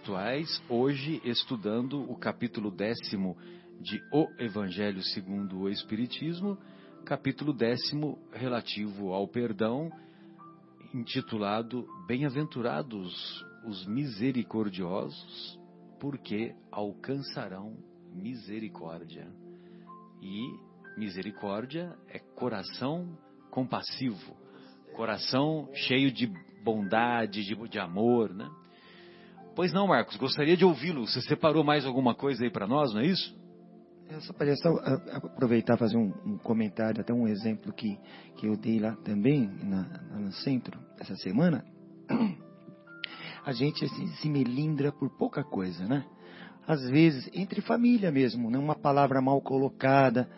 Atuais, 0.00 0.62
hoje 0.68 1.20
estudando 1.24 2.00
o 2.10 2.16
capítulo 2.16 2.70
décimo 2.70 3.36
de 3.80 4.00
O 4.12 4.26
Evangelho 4.38 5.02
segundo 5.02 5.62
o 5.62 5.68
Espiritismo, 5.68 6.56
capítulo 7.04 7.52
décimo 7.52 8.18
relativo 8.32 9.12
ao 9.12 9.28
perdão, 9.28 9.90
intitulado 10.94 11.86
Bem-aventurados 12.06 13.44
os 13.66 13.84
misericordiosos, 13.84 15.60
porque 15.98 16.54
alcançarão 16.70 17.76
misericórdia. 18.14 19.28
E 20.22 20.66
misericórdia 20.96 21.94
é 22.08 22.18
coração 22.18 23.16
compassivo, 23.50 24.36
coração 24.94 25.68
cheio 25.74 26.10
de 26.10 26.26
bondade, 26.64 27.44
de, 27.44 27.54
de 27.68 27.78
amor, 27.78 28.34
né? 28.34 28.48
Pois 29.54 29.72
não, 29.72 29.86
Marcos, 29.86 30.16
gostaria 30.16 30.56
de 30.56 30.64
ouvi-lo. 30.64 31.06
Você 31.06 31.22
separou 31.22 31.64
mais 31.64 31.86
alguma 31.86 32.14
coisa 32.14 32.44
aí 32.44 32.50
para 32.50 32.66
nós, 32.66 32.92
não 32.92 33.00
é 33.00 33.06
isso? 33.06 33.34
Eu 34.08 34.20
só 34.20 34.32
para 34.32 34.54
só 34.56 34.68
aproveitar 35.12 35.76
fazer 35.76 35.96
um, 35.96 36.12
um, 36.24 36.38
comentário, 36.38 37.00
até 37.00 37.12
um 37.12 37.26
exemplo 37.26 37.72
que, 37.72 37.98
que 38.36 38.46
eu 38.46 38.56
dei 38.56 38.78
lá 38.78 38.94
também, 38.96 39.50
na, 39.62 39.82
no 40.18 40.30
centro, 40.32 40.78
essa 41.00 41.16
semana. 41.16 41.64
A 43.44 43.52
gente 43.52 43.84
assim, 43.84 44.06
se 44.16 44.28
melindra 44.28 44.92
por 44.92 45.08
pouca 45.16 45.42
coisa, 45.42 45.86
né? 45.86 46.04
Às 46.66 46.88
vezes, 46.90 47.30
entre 47.32 47.60
família 47.60 48.10
mesmo, 48.10 48.50
né? 48.50 48.58
uma 48.58 48.74
palavra 48.74 49.20
mal 49.20 49.40
colocada, 49.40 50.28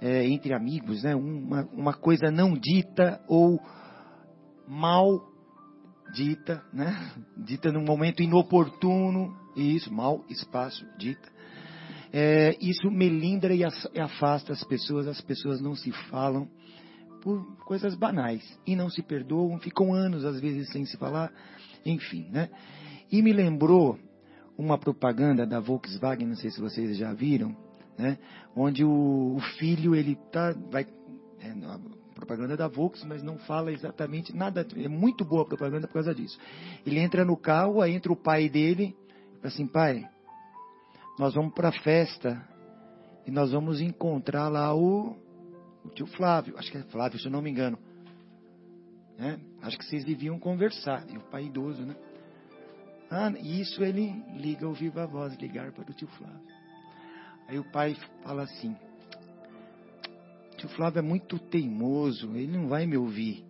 é, 0.00 0.26
entre 0.26 0.54
amigos, 0.54 1.02
né? 1.02 1.14
uma, 1.14 1.68
uma 1.72 1.94
coisa 1.94 2.30
não 2.30 2.54
dita 2.54 3.20
ou 3.28 3.60
mal 4.66 5.20
dita, 6.12 6.62
né? 6.72 7.12
dita 7.36 7.72
num 7.72 7.84
momento 7.84 8.22
inoportuno, 8.22 9.36
isso, 9.56 9.92
mal 9.92 10.24
espaço 10.28 10.84
dita 10.98 11.34
é, 12.16 12.56
isso 12.60 12.88
melindra 12.92 13.52
e 13.52 13.64
afasta 14.00 14.52
as 14.52 14.62
pessoas, 14.62 15.08
as 15.08 15.20
pessoas 15.20 15.60
não 15.60 15.74
se 15.74 15.90
falam 16.08 16.48
por 17.20 17.44
coisas 17.64 17.96
banais 17.96 18.40
e 18.64 18.76
não 18.76 18.88
se 18.88 19.02
perdoam, 19.02 19.58
ficam 19.58 19.92
anos 19.92 20.24
às 20.24 20.38
vezes 20.40 20.70
sem 20.70 20.86
se 20.86 20.96
falar, 20.96 21.32
enfim, 21.84 22.28
né? 22.30 22.50
E 23.10 23.20
me 23.20 23.32
lembrou 23.32 23.98
uma 24.56 24.78
propaganda 24.78 25.44
da 25.44 25.58
Volkswagen, 25.58 26.28
não 26.28 26.36
sei 26.36 26.52
se 26.52 26.60
vocês 26.60 26.96
já 26.96 27.12
viram, 27.12 27.56
né? 27.98 28.18
Onde 28.56 28.84
o, 28.84 29.36
o 29.36 29.40
filho 29.58 29.94
ele 29.94 30.16
tá 30.30 30.52
vai 30.70 30.86
é, 31.40 31.52
propaganda 32.14 32.56
da 32.56 32.68
Volkswagen, 32.68 33.08
mas 33.08 33.22
não 33.22 33.36
fala 33.38 33.72
exatamente 33.72 34.34
nada, 34.34 34.66
é 34.76 34.88
muito 34.88 35.24
boa 35.24 35.42
a 35.42 35.46
propaganda 35.46 35.86
por 35.86 35.94
causa 35.94 36.14
disso. 36.14 36.38
Ele 36.86 36.98
entra 36.98 37.24
no 37.24 37.36
carro, 37.36 37.82
aí 37.82 37.92
entra 37.92 38.12
o 38.12 38.16
pai 38.16 38.48
dele, 38.48 38.96
assim, 39.42 39.66
pai, 39.66 40.08
nós 41.18 41.34
vamos 41.34 41.52
para 41.52 41.68
a 41.68 41.72
festa 41.72 42.42
e 43.26 43.30
nós 43.30 43.52
vamos 43.52 43.80
encontrar 43.80 44.48
lá 44.48 44.74
o, 44.74 45.16
o, 45.84 45.88
tio 45.90 46.06
Flávio, 46.06 46.56
acho 46.56 46.70
que 46.70 46.78
é 46.78 46.82
Flávio, 46.84 47.18
se 47.18 47.26
eu 47.26 47.32
não 47.32 47.42
me 47.42 47.50
engano. 47.50 47.78
Né? 49.18 49.38
Acho 49.62 49.78
que 49.78 49.84
vocês 49.84 50.04
deviam 50.04 50.38
conversar, 50.38 51.04
e 51.10 51.16
o 51.16 51.20
pai 51.20 51.44
idoso, 51.44 51.82
né? 51.82 51.94
Ah, 53.10 53.30
isso 53.38 53.84
ele 53.84 54.24
liga 54.34 54.66
o 54.66 54.72
viva 54.72 55.06
voz, 55.06 55.36
ligar 55.36 55.70
para 55.72 55.90
o 55.90 55.94
tio 55.94 56.08
Flávio. 56.08 56.53
Aí 57.48 57.58
o 57.58 57.64
pai 57.70 57.96
fala 58.22 58.42
assim: 58.42 58.76
Tio 60.56 60.68
Flávio 60.70 61.00
é 61.00 61.02
muito 61.02 61.38
teimoso, 61.38 62.34
ele 62.34 62.56
não 62.56 62.68
vai 62.68 62.86
me 62.86 62.96
ouvir. 62.96 63.44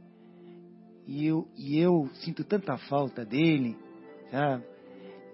E 1.06 1.26
eu, 1.26 1.46
e 1.56 1.78
eu 1.78 2.08
sinto 2.14 2.44
tanta 2.44 2.76
falta 2.78 3.24
dele, 3.24 3.76
sabe? 4.30 4.64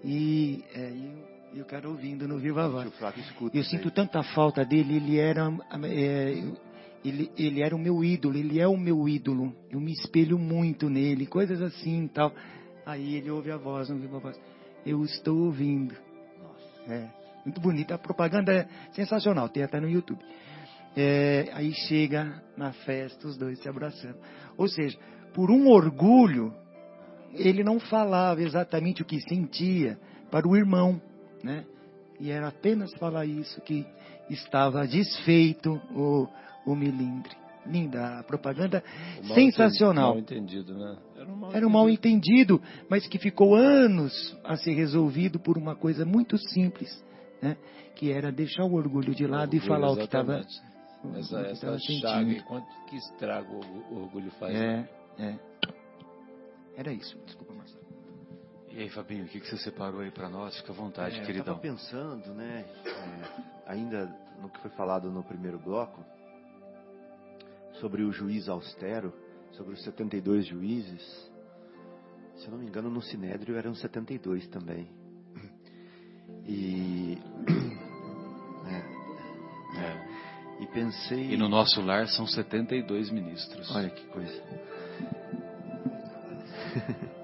E 0.03 0.63
é, 0.73 0.89
eu, 0.89 1.31
e 1.53 1.61
o 1.61 1.65
cara 1.65 1.87
ouvindo 1.89 2.27
no 2.27 2.37
Viva 2.37 2.67
Voz. 2.69 2.91
Escuta, 3.17 3.57
eu 3.57 3.63
sinto 3.63 3.91
tanta 3.91 4.23
falta 4.23 4.63
dele, 4.63 4.95
ele 4.95 5.17
era, 5.17 5.51
é, 5.85 6.43
ele, 7.03 7.31
ele 7.37 7.61
era 7.61 7.75
o 7.75 7.79
meu 7.79 8.03
ídolo, 8.03 8.37
ele 8.37 8.59
é 8.59 8.67
o 8.67 8.77
meu 8.77 9.07
ídolo. 9.07 9.53
Eu 9.69 9.79
me 9.79 9.91
espelho 9.91 10.39
muito 10.39 10.89
nele, 10.89 11.25
coisas 11.25 11.61
assim 11.61 12.05
e 12.05 12.09
tal. 12.09 12.33
Aí 12.85 13.15
ele 13.15 13.29
ouve 13.29 13.51
a 13.51 13.57
voz 13.57 13.89
no 13.89 13.97
Viva 13.97 14.19
Voz. 14.19 14.39
Eu 14.85 15.03
estou 15.03 15.37
ouvindo. 15.45 15.95
Nossa. 16.41 16.93
É, 16.93 17.20
muito 17.45 17.61
bonita. 17.61 17.95
A 17.95 17.97
propaganda 17.97 18.51
é 18.53 18.67
sensacional, 18.93 19.49
tem 19.49 19.63
até 19.63 19.79
no 19.79 19.89
YouTube. 19.89 20.23
É, 20.95 21.49
aí 21.53 21.71
chega 21.73 22.43
na 22.57 22.73
festa, 22.73 23.27
os 23.27 23.37
dois 23.37 23.59
se 23.59 23.69
abraçando. 23.69 24.17
Ou 24.57 24.67
seja, 24.67 24.97
por 25.33 25.49
um 25.49 25.69
orgulho, 25.69 26.53
ele 27.33 27.63
não 27.63 27.79
falava 27.79 28.41
exatamente 28.41 29.01
o 29.01 29.05
que 29.05 29.21
sentia 29.21 29.97
para 30.29 30.47
o 30.47 30.55
irmão 30.55 31.01
né? 31.43 31.65
E 32.19 32.29
era 32.29 32.47
apenas 32.47 32.93
falar 32.95 33.25
isso 33.25 33.59
que 33.61 33.85
estava 34.29 34.87
desfeito 34.87 35.81
o, 35.93 36.27
o 36.65 36.75
milindre. 36.75 37.31
Linda, 37.65 38.19
a 38.19 38.23
propaganda 38.23 38.83
sensacional. 39.35 40.17
Entendido, 40.17 40.73
mal 40.73 40.79
entendido, 40.79 40.79
né? 40.79 40.97
Era 41.15 41.31
um 41.31 41.35
mal, 41.35 41.53
era 41.53 41.67
um 41.67 41.69
mal 41.69 41.89
entendido, 41.89 42.61
mas 42.89 43.05
que 43.07 43.19
ficou 43.19 43.55
anos 43.55 44.35
a 44.43 44.55
ser 44.57 44.73
resolvido 44.73 45.39
por 45.39 45.57
uma 45.59 45.75
coisa 45.75 46.03
muito 46.03 46.37
simples, 46.49 47.03
né? 47.41 47.57
Que 47.95 48.11
era 48.11 48.31
deixar 48.31 48.63
o 48.63 48.73
orgulho 48.73 49.13
de 49.13 49.25
lado 49.25 49.55
orgulho, 49.55 49.63
e 49.63 49.67
falar 49.67 49.91
exatamente. 49.91 50.45
o 50.45 50.51
que 51.11 51.19
estava 51.19 51.19
essa, 51.19 51.39
essa 51.39 51.79
chaga, 51.79 52.43
quanto 52.43 52.67
que 52.87 52.95
estrago 52.95 53.59
o 53.89 54.03
orgulho 54.03 54.31
faz. 54.31 54.55
É, 54.55 54.87
né? 55.17 55.39
é. 56.77 56.79
Era 56.79 56.93
isso. 56.93 57.17
Desculpa, 57.25 57.53
Marcelo. 57.53 57.81
E 58.69 58.79
aí, 58.79 58.89
Fabinho, 58.89 59.25
o 59.25 59.27
que, 59.27 59.39
que 59.39 59.47
você 59.47 59.57
separou 59.57 60.01
aí 60.01 60.11
para 60.11 60.29
nós? 60.29 60.55
Fica 60.57 60.71
à 60.71 60.75
vontade, 60.75 61.19
é, 61.19 61.25
queridão. 61.25 61.55
Eu 61.55 61.57
estava 61.57 61.59
pensando, 61.59 62.33
né, 62.33 62.65
é, 62.85 63.71
ainda 63.71 64.05
no 64.41 64.49
que 64.49 64.59
foi 64.61 64.71
falado 64.71 65.11
no 65.11 65.23
primeiro 65.23 65.59
bloco, 65.59 66.03
sobre 67.79 68.03
o 68.03 68.11
juiz 68.11 68.47
austero, 68.47 69.13
sobre 69.51 69.73
os 69.73 69.83
72 69.83 70.45
juízes. 70.45 71.31
Se 72.37 72.45
eu 72.47 72.51
não 72.51 72.59
me 72.59 72.65
engano, 72.65 72.89
no 72.89 73.01
Sinédrio 73.01 73.57
eram 73.57 73.75
72 73.75 74.47
também. 74.47 74.89
E. 76.47 77.17
É, 78.63 79.79
é, 79.79 80.63
e 80.63 80.67
pensei. 80.67 81.33
E 81.33 81.37
no 81.37 81.49
nosso 81.49 81.81
lar 81.81 82.07
são 82.07 82.27
72 82.27 83.09
ministros. 83.09 83.75
Olha 83.75 83.89
que 83.89 84.05
coisa. 84.05 84.43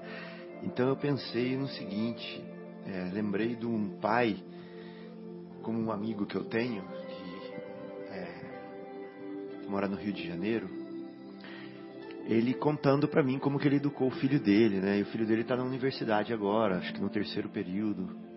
Então 0.62 0.88
eu 0.88 0.96
pensei 0.96 1.56
no 1.56 1.68
seguinte, 1.68 2.44
é, 2.86 3.10
lembrei 3.12 3.54
de 3.54 3.66
um 3.66 3.98
pai, 4.00 4.36
como 5.62 5.78
um 5.78 5.90
amigo 5.90 6.26
que 6.26 6.36
eu 6.36 6.44
tenho, 6.44 6.82
que, 6.82 8.12
é, 8.12 9.60
que 9.62 9.68
mora 9.68 9.88
no 9.88 9.96
Rio 9.96 10.12
de 10.12 10.26
Janeiro, 10.26 10.68
ele 12.26 12.54
contando 12.54 13.08
para 13.08 13.22
mim 13.22 13.38
como 13.38 13.58
que 13.58 13.66
ele 13.66 13.76
educou 13.76 14.08
o 14.08 14.12
filho 14.12 14.38
dele, 14.38 14.80
né? 14.80 14.98
E 14.98 15.02
o 15.02 15.06
filho 15.06 15.26
dele 15.26 15.42
está 15.42 15.56
na 15.56 15.64
universidade 15.64 16.32
agora, 16.32 16.78
acho 16.78 16.92
que 16.92 17.00
no 17.00 17.08
terceiro 17.08 17.48
período. 17.48 18.27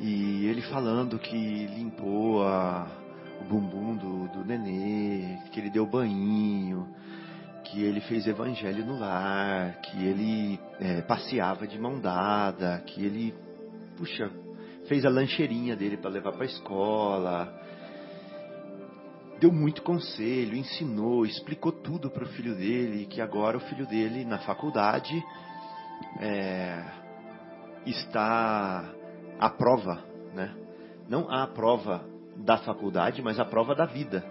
E 0.00 0.46
ele 0.46 0.62
falando 0.62 1.18
que 1.18 1.66
limpou 1.66 2.46
a, 2.46 2.86
o 3.40 3.44
bumbum 3.44 3.96
do, 3.96 4.28
do 4.28 4.44
nenê, 4.44 5.38
que 5.50 5.58
ele 5.58 5.70
deu 5.70 5.84
banho, 5.84 6.88
que 7.64 7.82
ele 7.82 8.00
fez 8.02 8.26
evangelho 8.26 8.84
no 8.84 8.98
lar, 8.98 9.80
que 9.80 10.04
ele 10.04 10.60
é, 10.78 11.02
passeava 11.02 11.66
de 11.66 11.78
mão 11.78 12.00
dada, 12.00 12.80
que 12.86 13.04
ele, 13.04 13.34
puxa, 13.96 14.30
fez 14.86 15.04
a 15.04 15.10
lancheirinha 15.10 15.74
dele 15.74 15.96
para 15.96 16.10
levar 16.10 16.32
para 16.32 16.44
a 16.44 16.46
escola, 16.46 17.60
deu 19.40 19.52
muito 19.52 19.82
conselho, 19.82 20.56
ensinou, 20.56 21.26
explicou 21.26 21.72
tudo 21.72 22.08
para 22.08 22.24
o 22.24 22.28
filho 22.28 22.54
dele, 22.54 23.06
que 23.06 23.20
agora 23.20 23.56
o 23.56 23.60
filho 23.60 23.86
dele 23.86 24.24
na 24.24 24.38
faculdade 24.38 25.22
é, 26.20 26.84
está 27.84 28.94
à 29.38 29.48
prova, 29.48 30.02
né? 30.34 30.54
Não 31.08 31.30
à 31.30 31.46
prova 31.46 32.04
da 32.36 32.58
faculdade, 32.58 33.22
mas 33.22 33.38
à 33.40 33.44
prova 33.44 33.74
da 33.74 33.86
vida. 33.86 34.24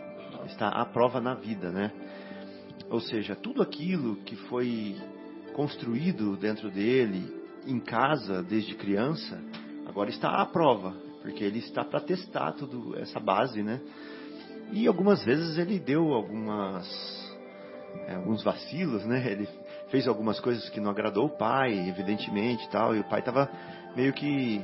Está 0.45 0.69
à 0.69 0.85
prova 0.85 1.19
na 1.19 1.33
vida, 1.33 1.71
né? 1.71 1.91
Ou 2.89 3.01
seja, 3.01 3.35
tudo 3.35 3.61
aquilo 3.61 4.17
que 4.17 4.35
foi 4.35 4.95
construído 5.53 6.37
dentro 6.37 6.69
dele, 6.69 7.33
em 7.65 7.79
casa, 7.79 8.41
desde 8.43 8.75
criança, 8.75 9.41
agora 9.85 10.09
está 10.09 10.41
à 10.41 10.45
prova, 10.45 10.95
porque 11.21 11.43
ele 11.43 11.59
está 11.59 11.83
para 11.83 11.99
testar 11.99 12.53
tudo 12.53 12.97
essa 12.97 13.19
base, 13.19 13.61
né? 13.61 13.81
E 14.71 14.87
algumas 14.87 15.23
vezes 15.23 15.57
ele 15.57 15.79
deu 15.79 16.13
algumas 16.13 16.87
é, 18.07 18.15
alguns 18.15 18.43
vacilos, 18.43 19.05
né? 19.05 19.31
Ele 19.31 19.47
fez 19.89 20.07
algumas 20.07 20.39
coisas 20.39 20.69
que 20.69 20.79
não 20.79 20.91
agradou 20.91 21.25
o 21.25 21.37
pai, 21.37 21.89
evidentemente, 21.89 22.69
tal, 22.69 22.95
e 22.95 22.99
o 22.99 23.03
pai 23.03 23.19
estava 23.19 23.49
meio 23.95 24.13
que 24.13 24.61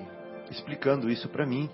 explicando 0.52 1.10
isso 1.10 1.28
para 1.30 1.46
mim. 1.46 1.70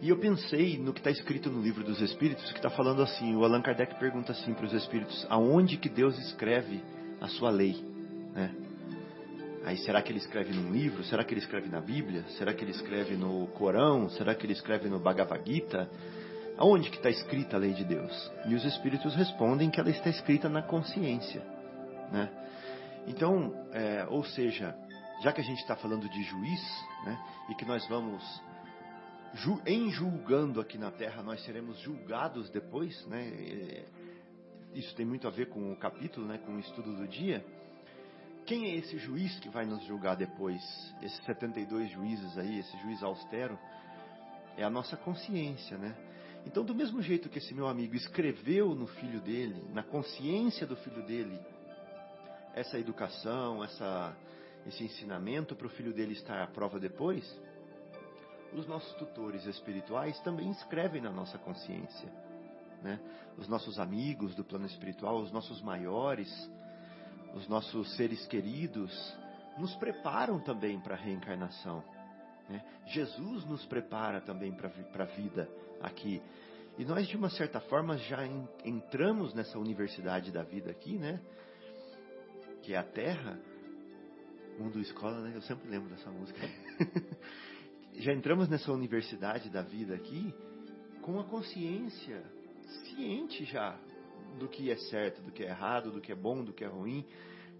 E 0.00 0.10
eu 0.10 0.18
pensei 0.18 0.76
no 0.78 0.92
que 0.92 1.00
está 1.00 1.10
escrito 1.10 1.50
no 1.50 1.62
livro 1.62 1.82
dos 1.82 2.00
Espíritos, 2.00 2.50
que 2.52 2.58
está 2.58 2.68
falando 2.68 3.00
assim, 3.02 3.34
o 3.34 3.44
Allan 3.44 3.62
Kardec 3.62 3.98
pergunta 3.98 4.32
assim 4.32 4.52
para 4.52 4.66
os 4.66 4.72
Espíritos, 4.72 5.26
aonde 5.30 5.76
que 5.76 5.88
Deus 5.88 6.18
escreve 6.18 6.82
a 7.20 7.28
sua 7.28 7.50
lei? 7.50 7.82
Né? 8.34 8.54
Aí 9.64 9.78
será 9.78 10.02
que 10.02 10.12
ele 10.12 10.18
escreve 10.18 10.52
num 10.52 10.70
livro? 10.70 11.02
Será 11.04 11.24
que 11.24 11.32
ele 11.32 11.40
escreve 11.40 11.70
na 11.70 11.80
Bíblia? 11.80 12.22
Será 12.36 12.52
que 12.52 12.62
ele 12.62 12.72
escreve 12.72 13.16
no 13.16 13.46
Corão? 13.48 14.10
Será 14.10 14.34
que 14.34 14.44
ele 14.44 14.52
escreve 14.52 14.90
no 14.90 14.98
Bhagavad 14.98 15.42
Gita? 15.50 15.88
Aonde 16.58 16.90
que 16.90 16.98
está 16.98 17.08
escrita 17.08 17.56
a 17.56 17.58
lei 17.58 17.72
de 17.72 17.84
Deus? 17.84 18.30
E 18.46 18.54
os 18.54 18.64
Espíritos 18.64 19.14
respondem 19.14 19.70
que 19.70 19.80
ela 19.80 19.88
está 19.88 20.10
escrita 20.10 20.50
na 20.50 20.60
consciência. 20.60 21.42
Né? 22.12 22.28
Então, 23.06 23.54
é, 23.72 24.06
ou 24.10 24.22
seja, 24.22 24.76
já 25.20 25.32
que 25.32 25.40
a 25.40 25.44
gente 25.44 25.60
está 25.60 25.76
falando 25.76 26.08
de 26.08 26.22
juiz, 26.22 26.86
né, 27.04 27.18
e 27.48 27.54
que 27.54 27.64
nós 27.64 27.86
vamos 27.88 28.22
ju, 29.34 29.60
em 29.66 29.90
julgando 29.90 30.60
aqui 30.60 30.78
na 30.78 30.90
Terra, 30.90 31.22
nós 31.22 31.44
seremos 31.44 31.78
julgados 31.80 32.50
depois, 32.50 33.04
né? 33.06 33.84
Isso 34.74 34.94
tem 34.94 35.06
muito 35.06 35.26
a 35.26 35.30
ver 35.30 35.48
com 35.48 35.72
o 35.72 35.76
capítulo, 35.76 36.26
né? 36.26 36.38
Com 36.38 36.54
o 36.54 36.58
estudo 36.58 36.94
do 36.96 37.06
dia. 37.06 37.44
Quem 38.46 38.66
é 38.66 38.74
esse 38.76 38.98
juiz 38.98 39.38
que 39.40 39.48
vai 39.48 39.64
nos 39.64 39.82
julgar 39.84 40.16
depois? 40.16 40.62
Esses 41.02 41.24
72 41.24 41.90
juízes 41.90 42.36
aí, 42.36 42.58
esse 42.58 42.76
juiz 42.78 43.02
austero, 43.02 43.58
é 44.56 44.64
a 44.64 44.70
nossa 44.70 44.96
consciência, 44.96 45.78
né? 45.78 45.96
Então, 46.46 46.62
do 46.62 46.74
mesmo 46.74 47.00
jeito 47.00 47.28
que 47.28 47.38
esse 47.38 47.54
meu 47.54 47.66
amigo 47.66 47.94
escreveu 47.96 48.74
no 48.74 48.86
filho 48.86 49.20
dele, 49.20 49.64
na 49.72 49.82
consciência 49.82 50.66
do 50.66 50.76
filho 50.76 51.02
dele, 51.02 51.40
essa 52.54 52.78
educação, 52.78 53.64
essa, 53.64 54.14
esse 54.66 54.84
ensinamento 54.84 55.54
para 55.54 55.66
o 55.66 55.70
filho 55.70 55.92
dele 55.92 56.12
estar 56.12 56.42
à 56.42 56.46
prova 56.46 56.78
depois, 56.78 57.24
os 58.52 58.66
nossos 58.66 58.94
tutores 58.94 59.44
espirituais 59.46 60.18
também 60.20 60.50
escrevem 60.50 61.02
na 61.02 61.10
nossa 61.10 61.36
consciência. 61.38 62.08
Né? 62.82 63.00
Os 63.36 63.48
nossos 63.48 63.78
amigos 63.78 64.34
do 64.34 64.44
plano 64.44 64.66
espiritual, 64.66 65.20
os 65.20 65.32
nossos 65.32 65.60
maiores, 65.60 66.30
os 67.34 67.48
nossos 67.48 67.96
seres 67.96 68.24
queridos, 68.26 68.92
nos 69.58 69.74
preparam 69.76 70.38
também 70.40 70.80
para 70.80 70.94
a 70.94 70.98
reencarnação. 70.98 71.82
Né? 72.48 72.64
Jesus 72.86 73.44
nos 73.44 73.64
prepara 73.66 74.20
também 74.20 74.52
para 74.52 75.04
a 75.04 75.06
vida 75.06 75.48
aqui. 75.80 76.22
E 76.76 76.84
nós, 76.84 77.06
de 77.06 77.16
uma 77.16 77.30
certa 77.30 77.60
forma, 77.60 77.96
já 77.98 78.26
entramos 78.64 79.32
nessa 79.32 79.58
universidade 79.58 80.32
da 80.32 80.42
vida 80.42 80.70
aqui, 80.70 80.98
né? 80.98 81.20
Que 82.62 82.74
é 82.74 82.76
a 82.76 82.82
Terra. 82.82 83.38
Mundo 84.58 84.80
Escola, 84.80 85.20
né? 85.20 85.32
Eu 85.34 85.42
sempre 85.42 85.68
lembro 85.68 85.88
dessa 85.88 86.10
música. 86.10 86.40
já 87.96 88.12
entramos 88.12 88.48
nessa 88.48 88.72
universidade 88.72 89.50
da 89.50 89.62
vida 89.62 89.94
aqui 89.94 90.34
com 91.02 91.18
a 91.18 91.24
consciência 91.24 92.22
ciente 92.84 93.44
já 93.44 93.78
do 94.38 94.48
que 94.48 94.70
é 94.70 94.76
certo, 94.76 95.22
do 95.22 95.32
que 95.32 95.42
é 95.42 95.48
errado, 95.48 95.90
do 95.90 96.00
que 96.00 96.12
é 96.12 96.14
bom, 96.14 96.42
do 96.44 96.52
que 96.52 96.64
é 96.64 96.68
ruim, 96.68 97.04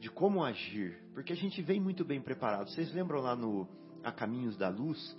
de 0.00 0.10
como 0.10 0.44
agir, 0.44 0.98
porque 1.14 1.32
a 1.32 1.36
gente 1.36 1.60
vem 1.62 1.80
muito 1.80 2.04
bem 2.04 2.20
preparado. 2.20 2.70
Vocês 2.70 2.92
lembram 2.92 3.20
lá 3.20 3.34
no 3.34 3.68
A 4.02 4.12
Caminhos 4.12 4.56
da 4.56 4.68
Luz, 4.68 5.16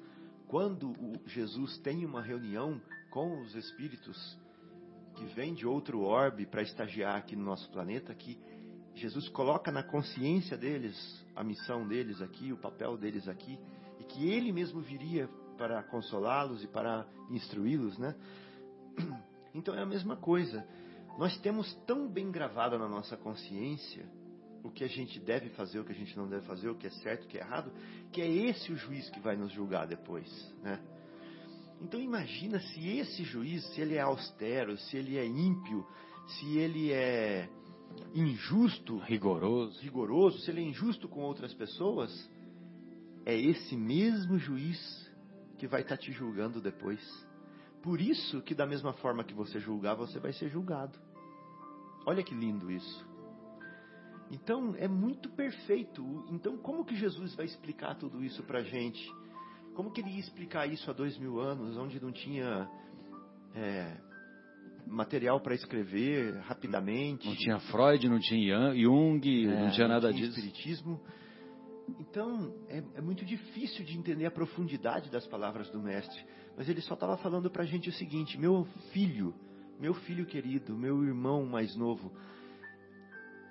quando 0.47 0.93
Jesus 1.25 1.77
tem 1.79 2.05
uma 2.05 2.21
reunião 2.21 2.81
com 3.09 3.41
os 3.41 3.55
espíritos 3.55 4.37
que 5.15 5.25
vêm 5.33 5.53
de 5.53 5.65
outro 5.65 6.01
orbe 6.01 6.45
para 6.45 6.61
estagiar 6.61 7.15
aqui 7.15 7.35
no 7.35 7.43
nosso 7.45 7.69
planeta, 7.71 8.13
que 8.13 8.37
Jesus 8.95 9.27
coloca 9.29 9.71
na 9.71 9.83
consciência 9.83 10.57
deles 10.57 11.23
a 11.35 11.43
missão 11.43 11.87
deles 11.87 12.21
aqui, 12.21 12.51
o 12.51 12.57
papel 12.57 12.97
deles 12.97 13.27
aqui, 13.27 13.59
que 14.07 14.29
ele 14.29 14.51
mesmo 14.51 14.81
viria 14.81 15.29
para 15.57 15.81
consolá-los 15.83 16.63
e 16.63 16.67
para 16.67 17.05
instruí-los, 17.29 17.97
né? 17.97 18.15
Então 19.53 19.73
é 19.73 19.81
a 19.81 19.85
mesma 19.85 20.17
coisa. 20.17 20.67
Nós 21.17 21.37
temos 21.37 21.73
tão 21.87 22.09
bem 22.09 22.29
gravado 22.29 22.77
na 22.77 22.89
nossa 22.89 23.15
consciência 23.15 24.05
o 24.61 24.69
que 24.69 24.83
a 24.83 24.87
gente 24.87 25.17
deve 25.17 25.47
fazer, 25.51 25.79
o 25.79 25.85
que 25.85 25.93
a 25.93 25.95
gente 25.95 26.17
não 26.17 26.27
deve 26.27 26.45
fazer, 26.45 26.67
o 26.67 26.75
que 26.75 26.87
é 26.87 26.89
certo, 26.89 27.23
o 27.23 27.27
que 27.27 27.37
é 27.37 27.41
errado, 27.41 27.71
que 28.11 28.21
é 28.21 28.29
esse 28.29 28.69
o 28.69 28.75
juiz 28.75 29.09
que 29.11 29.19
vai 29.21 29.37
nos 29.37 29.49
julgar 29.53 29.87
depois, 29.87 30.27
né? 30.61 30.77
Então 31.81 32.01
imagina 32.01 32.59
se 32.59 32.97
esse 32.97 33.23
juiz, 33.23 33.65
se 33.73 33.79
ele 33.79 33.95
é 33.95 34.01
austero, 34.01 34.77
se 34.77 34.97
ele 34.97 35.17
é 35.17 35.25
ímpio, 35.25 35.87
se 36.27 36.57
ele 36.57 36.91
é 36.91 37.47
injusto, 38.13 38.97
rigoroso, 38.97 39.81
rigoroso, 39.81 40.39
se 40.39 40.51
ele 40.51 40.61
é 40.61 40.63
injusto 40.63 41.07
com 41.07 41.21
outras 41.21 41.53
pessoas, 41.53 42.29
é 43.25 43.35
esse 43.37 43.75
mesmo 43.75 44.37
juiz 44.37 45.11
que 45.57 45.67
vai 45.67 45.81
estar 45.81 45.97
tá 45.97 46.01
te 46.01 46.11
julgando 46.11 46.61
depois. 46.61 47.01
Por 47.81 48.01
isso 48.01 48.41
que 48.41 48.55
da 48.55 48.65
mesma 48.65 48.93
forma 48.93 49.23
que 49.23 49.33
você 49.33 49.59
julgar, 49.59 49.95
você 49.95 50.19
vai 50.19 50.33
ser 50.33 50.49
julgado. 50.49 50.97
Olha 52.05 52.23
que 52.23 52.33
lindo 52.33 52.71
isso. 52.71 53.05
Então 54.31 54.75
é 54.77 54.87
muito 54.87 55.29
perfeito. 55.29 56.25
Então 56.29 56.57
como 56.57 56.85
que 56.85 56.95
Jesus 56.95 57.35
vai 57.35 57.45
explicar 57.45 57.95
tudo 57.95 58.23
isso 58.23 58.43
para 58.43 58.63
gente? 58.63 59.11
Como 59.75 59.91
que 59.91 60.01
ele 60.01 60.11
ia 60.11 60.19
explicar 60.19 60.67
isso 60.67 60.89
há 60.89 60.93
dois 60.93 61.17
mil 61.17 61.39
anos, 61.39 61.77
onde 61.77 62.01
não 62.01 62.11
tinha 62.11 62.69
é, 63.53 63.97
material 64.87 65.39
para 65.39 65.55
escrever 65.55 66.35
rapidamente? 66.39 67.27
Não 67.27 67.35
tinha 67.35 67.59
Freud, 67.59 68.07
não 68.07 68.19
tinha 68.19 68.73
Jung, 68.75 69.47
é, 69.47 69.63
não 69.63 69.71
tinha 69.71 69.87
nada 69.87 70.07
não 70.07 70.15
tinha 70.15 70.27
disso. 70.27 70.39
Espiritismo. 70.39 71.01
Então, 71.99 72.53
é, 72.67 72.83
é, 72.95 73.01
muito 73.01 73.23
difícil 73.25 73.85
de 73.85 73.97
entender 73.97 74.25
a 74.25 74.31
profundidade 74.31 75.09
das 75.09 75.25
palavras 75.27 75.69
do 75.69 75.79
Mestre. 75.79 76.19
Mas 76.57 76.67
ele 76.67 76.81
só 76.81 76.95
estava 76.95 77.17
falando 77.17 77.49
para 77.49 77.63
a 77.63 77.65
gente 77.65 77.89
o 77.89 77.93
seguinte: 77.93 78.37
meu 78.37 78.65
filho, 78.91 79.33
meu 79.79 79.93
filho 79.93 80.25
querido, 80.25 80.75
meu 80.75 81.03
irmão 81.03 81.45
mais 81.45 81.75
novo, 81.75 82.11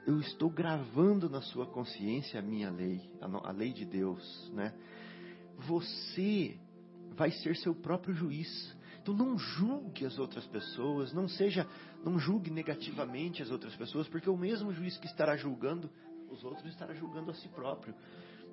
eu 0.06 0.18
estou 0.20 0.50
gravando 0.50 1.28
na 1.28 1.40
sua 1.40 1.66
consciência 1.66 2.40
a 2.40 2.42
minha 2.42 2.70
lei, 2.70 3.00
a, 3.20 3.48
a 3.48 3.52
lei 3.52 3.72
de 3.72 3.84
Deus, 3.84 4.50
né? 4.52 4.74
Você 5.58 6.58
vai 7.14 7.30
ser 7.30 7.56
seu 7.56 7.74
próprio 7.74 8.14
juiz. 8.14 8.76
Então 9.04 9.14
não 9.14 9.36
julgue 9.36 10.06
as 10.06 10.18
outras 10.18 10.46
pessoas, 10.46 11.12
não 11.12 11.28
seja, 11.28 11.68
não 12.02 12.18
julgue 12.18 12.50
negativamente 12.50 13.42
as 13.42 13.50
outras 13.50 13.76
pessoas, 13.76 14.08
porque 14.08 14.30
o 14.30 14.36
mesmo 14.36 14.72
juiz 14.72 14.96
que 14.96 15.04
estará 15.04 15.36
julgando 15.36 15.90
os 16.30 16.42
outros 16.42 16.64
estará 16.64 16.94
julgando 16.94 17.30
a 17.30 17.34
si 17.34 17.46
próprio. 17.48 17.94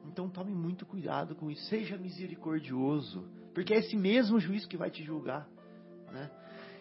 Então 0.06 0.30
tome 0.30 0.52
muito 0.52 0.86
cuidado 0.86 1.36
com 1.36 1.50
isso. 1.50 1.64
Seja 1.70 1.98
misericordioso, 1.98 3.26
porque 3.54 3.74
é 3.74 3.78
esse 3.78 3.96
mesmo 3.96 4.42
juiz 4.42 4.66
que 4.66 4.76
vai 4.76 4.92
te 4.92 5.02
julgar, 5.06 5.48
né? 6.12 6.30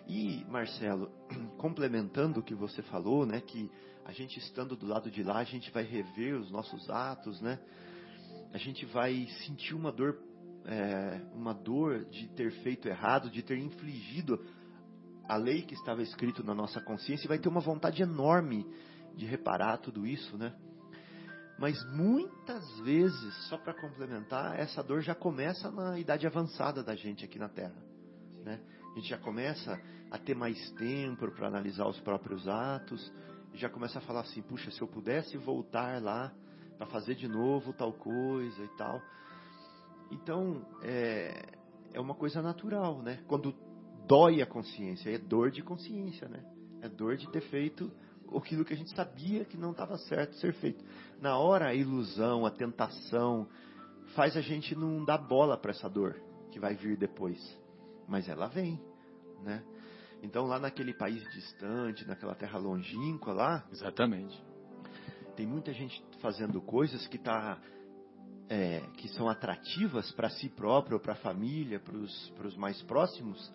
E 0.09 0.45
Marcelo, 0.49 1.09
complementando 1.57 2.41
o 2.41 2.43
que 2.43 2.57
você 2.57 2.83
falou, 2.83 3.25
né, 3.25 3.41
que 3.41 3.71
a 4.05 4.11
gente 4.11 4.37
estando 4.41 4.75
do 4.75 4.85
lado 4.85 5.13
de 5.13 5.23
lá, 5.23 5.39
a 5.39 5.45
gente 5.45 5.71
vai 5.71 5.85
rever 5.85 6.35
os 6.35 6.51
nossos 6.51 6.91
atos, 6.91 7.41
né? 7.41 7.61
A 8.53 8.59
gente 8.59 8.85
vai 8.87 9.29
sentir 9.47 9.75
uma 9.75 9.93
dor, 9.93 10.19
é, 10.67 11.21
uma 11.35 11.53
dor 11.53 12.05
de 12.07 12.29
ter 12.35 12.51
feito 12.63 12.89
errado, 12.89 13.31
de 13.31 13.43
ter 13.43 13.59
infligido 13.59 14.45
a 15.29 15.37
lei 15.37 15.63
que 15.63 15.75
estava 15.75 16.03
escrito 16.03 16.43
na 16.43 16.55
nossa 16.55 16.81
consciência, 16.81 17.27
e 17.27 17.29
vai 17.29 17.39
ter 17.39 17.49
uma 17.49 17.61
vontade 17.61 18.03
enorme 18.03 18.67
de 19.15 19.27
reparar 19.27 19.79
tudo 19.79 20.07
isso, 20.07 20.37
né? 20.37 20.55
Mas 21.59 21.77
muitas 21.93 22.81
vezes, 22.81 23.35
só 23.49 23.59
para 23.59 23.75
complementar, 23.75 24.59
essa 24.59 24.83
dor 24.83 25.03
já 25.03 25.15
começa 25.15 25.71
na 25.71 25.99
idade 25.99 26.27
avançada 26.27 26.83
da 26.83 26.95
gente 26.95 27.25
aqui 27.25 27.39
na 27.39 27.51
Terra. 27.51 27.77
Né? 28.43 28.61
A 28.93 28.95
gente 28.99 29.09
já 29.09 29.19
começa 29.19 29.79
a 30.11 30.19
ter 30.19 30.35
mais 30.35 30.71
tempo 30.73 31.31
para 31.33 31.49
analisar 31.49 31.87
os 31.87 32.01
próprios 32.01 32.49
atos 32.49 33.13
já 33.55 33.69
começa 33.69 33.99
a 33.99 34.03
falar 34.03 34.21
assim: 34.21 34.43
puxa, 34.43 34.71
se 34.71 34.81
eu 34.81 34.89
pudesse 34.89 35.37
voltar 35.37 36.01
lá 36.03 36.33
para 36.77 36.87
fazer 36.87 37.15
de 37.15 37.29
novo 37.29 37.73
tal 37.73 37.93
coisa 37.93 38.63
e 38.63 38.69
tal. 38.77 39.01
Então, 40.11 40.67
é, 40.83 41.59
é 41.93 42.01
uma 42.01 42.15
coisa 42.15 42.43
natural, 42.43 43.03
né? 43.03 43.23
Quando 43.27 43.55
dói 44.07 44.43
a 44.43 44.47
consciência, 44.47 45.11
é 45.11 45.19
dor 45.19 45.51
de 45.51 45.63
consciência, 45.63 46.29
né? 46.29 46.45
É 46.83 46.89
dor 46.89 47.17
de 47.17 47.31
ter 47.31 47.43
feito 47.43 47.91
aquilo 48.37 48.65
que 48.65 48.73
a 48.73 48.77
gente 48.77 48.95
sabia 48.95 49.45
que 49.45 49.57
não 49.57 49.73
estava 49.73 49.97
certo 49.99 50.37
ser 50.37 50.53
feito. 50.55 50.85
Na 51.21 51.39
hora, 51.39 51.69
a 51.69 51.75
ilusão, 51.75 52.47
a 52.47 52.51
tentação, 52.51 53.49
faz 54.15 54.37
a 54.37 54.41
gente 54.41 54.75
não 54.75 55.05
dar 55.05 55.19
bola 55.19 55.57
para 55.57 55.71
essa 55.71 55.89
dor 55.89 56.21
que 56.51 56.59
vai 56.59 56.75
vir 56.75 56.97
depois. 56.97 57.39
Mas 58.09 58.29
ela 58.29 58.49
vem, 58.49 58.81
né? 59.43 59.63
Então, 60.23 60.47
lá 60.47 60.59
naquele 60.59 60.93
país 60.93 61.23
distante, 61.33 62.07
naquela 62.07 62.35
terra 62.35 62.59
longínqua 62.59 63.33
lá. 63.33 63.67
Exatamente. 63.73 64.39
Tem 65.35 65.47
muita 65.47 65.73
gente 65.73 66.03
fazendo 66.21 66.61
coisas 66.61 67.07
que, 67.07 67.19
tá, 67.19 67.59
é, 68.51 68.81
que 68.97 69.07
são 69.11 69.29
atrativas 69.29 70.11
para 70.11 70.29
si 70.29 70.49
próprio, 70.49 70.99
para 70.99 71.13
a 71.13 71.17
família, 71.17 71.79
para 71.79 71.97
os 71.97 72.57
mais 72.57 72.83
próximos, 72.83 73.51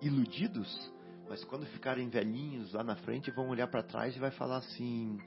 iludidos, 0.00 0.92
mas 1.28 1.44
quando 1.44 1.66
ficarem 1.66 2.08
velhinhos 2.08 2.72
lá 2.72 2.84
na 2.84 2.94
frente 2.94 3.28
vão 3.32 3.48
olhar 3.48 3.66
para 3.66 3.82
trás 3.82 4.14
e 4.14 4.20
vai 4.20 4.30
falar 4.30 4.58
assim: 4.58 5.18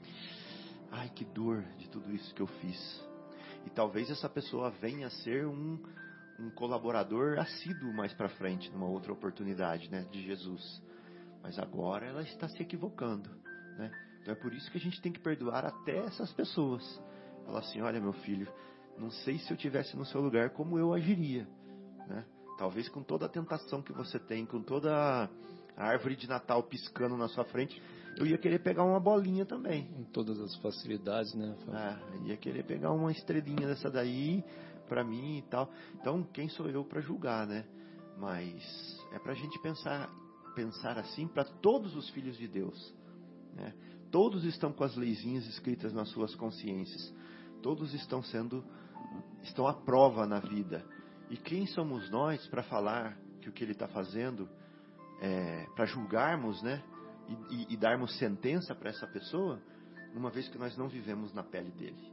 ai 0.90 1.10
que 1.10 1.26
dor 1.26 1.62
de 1.76 1.90
tudo 1.90 2.10
isso 2.14 2.34
que 2.34 2.40
eu 2.40 2.46
fiz. 2.46 3.10
E 3.66 3.70
talvez 3.70 4.10
essa 4.10 4.26
pessoa 4.28 4.70
venha 4.70 5.08
a 5.08 5.10
ser 5.10 5.46
um, 5.46 5.78
um 6.38 6.50
colaborador 6.52 7.38
assíduo 7.38 7.92
mais 7.92 8.14
para 8.14 8.30
frente, 8.30 8.70
numa 8.70 8.88
outra 8.88 9.12
oportunidade, 9.12 9.90
né, 9.90 10.06
de 10.10 10.22
Jesus. 10.22 10.82
Mas 11.42 11.58
agora 11.58 12.06
ela 12.06 12.22
está 12.22 12.48
se 12.48 12.62
equivocando, 12.62 13.28
né? 13.76 13.90
Então 14.22 14.32
é 14.32 14.36
por 14.36 14.54
isso 14.54 14.70
que 14.70 14.78
a 14.78 14.80
gente 14.80 15.00
tem 15.02 15.12
que 15.12 15.20
perdoar 15.20 15.66
até 15.66 15.98
essas 15.98 16.32
pessoas. 16.32 16.82
Falar 17.44 17.60
assim, 17.60 17.82
olha 17.82 18.00
meu 18.00 18.12
filho, 18.14 18.50
não 19.00 19.10
sei 19.10 19.38
se 19.38 19.50
eu 19.50 19.56
tivesse 19.56 19.96
no 19.96 20.04
seu 20.04 20.20
lugar 20.20 20.50
como 20.50 20.78
eu 20.78 20.92
agiria, 20.92 21.48
né? 22.06 22.24
Talvez 22.58 22.88
com 22.88 23.02
toda 23.02 23.24
a 23.24 23.28
tentação 23.28 23.80
que 23.80 23.92
você 23.92 24.18
tem, 24.18 24.44
com 24.44 24.62
toda 24.62 24.92
a 25.76 25.84
árvore 25.84 26.14
de 26.14 26.28
Natal 26.28 26.62
piscando 26.62 27.16
na 27.16 27.26
sua 27.28 27.44
frente, 27.44 27.80
eu 28.18 28.26
ia 28.26 28.36
querer 28.36 28.58
pegar 28.58 28.84
uma 28.84 29.00
bolinha 29.00 29.46
também. 29.46 29.86
Com 29.86 30.04
todas 30.04 30.38
as 30.40 30.54
facilidades, 30.56 31.32
né? 31.34 31.56
É, 31.72 32.28
ia 32.28 32.36
querer 32.36 32.64
pegar 32.64 32.92
uma 32.92 33.10
estrelinha 33.10 33.66
dessa 33.66 33.90
daí 33.90 34.44
para 34.86 35.02
mim 35.02 35.38
e 35.38 35.42
tal. 35.42 35.70
Então, 35.94 36.22
quem 36.22 36.48
sou 36.50 36.68
eu 36.68 36.84
para 36.84 37.00
julgar, 37.00 37.46
né? 37.46 37.64
Mas 38.18 39.00
é 39.12 39.18
para 39.18 39.32
a 39.32 39.36
gente 39.36 39.58
pensar, 39.60 40.10
pensar 40.54 40.98
assim 40.98 41.26
para 41.26 41.44
todos 41.44 41.96
os 41.96 42.10
filhos 42.10 42.36
de 42.36 42.46
Deus, 42.46 42.94
né? 43.54 43.72
Todos 44.10 44.44
estão 44.44 44.72
com 44.72 44.82
as 44.82 44.96
leizinhas 44.96 45.46
escritas 45.46 45.92
nas 45.92 46.08
suas 46.10 46.34
consciências. 46.34 47.14
Todos 47.62 47.94
estão 47.94 48.22
sendo, 48.22 48.64
estão 49.42 49.66
à 49.66 49.74
prova 49.74 50.26
na 50.26 50.40
vida. 50.40 50.84
E 51.28 51.36
quem 51.36 51.66
somos 51.66 52.10
nós 52.10 52.46
para 52.48 52.62
falar 52.62 53.16
que 53.40 53.48
o 53.48 53.52
que 53.52 53.64
ele 53.64 53.72
está 53.72 53.88
fazendo, 53.88 54.48
é, 55.20 55.66
para 55.74 55.86
julgarmos, 55.86 56.62
né? 56.62 56.82
E, 57.28 57.54
e, 57.54 57.74
e 57.74 57.76
darmos 57.76 58.18
sentença 58.18 58.74
para 58.74 58.90
essa 58.90 59.06
pessoa, 59.06 59.60
uma 60.14 60.30
vez 60.30 60.48
que 60.48 60.58
nós 60.58 60.76
não 60.76 60.88
vivemos 60.88 61.32
na 61.32 61.44
pele 61.44 61.70
dele, 61.70 62.12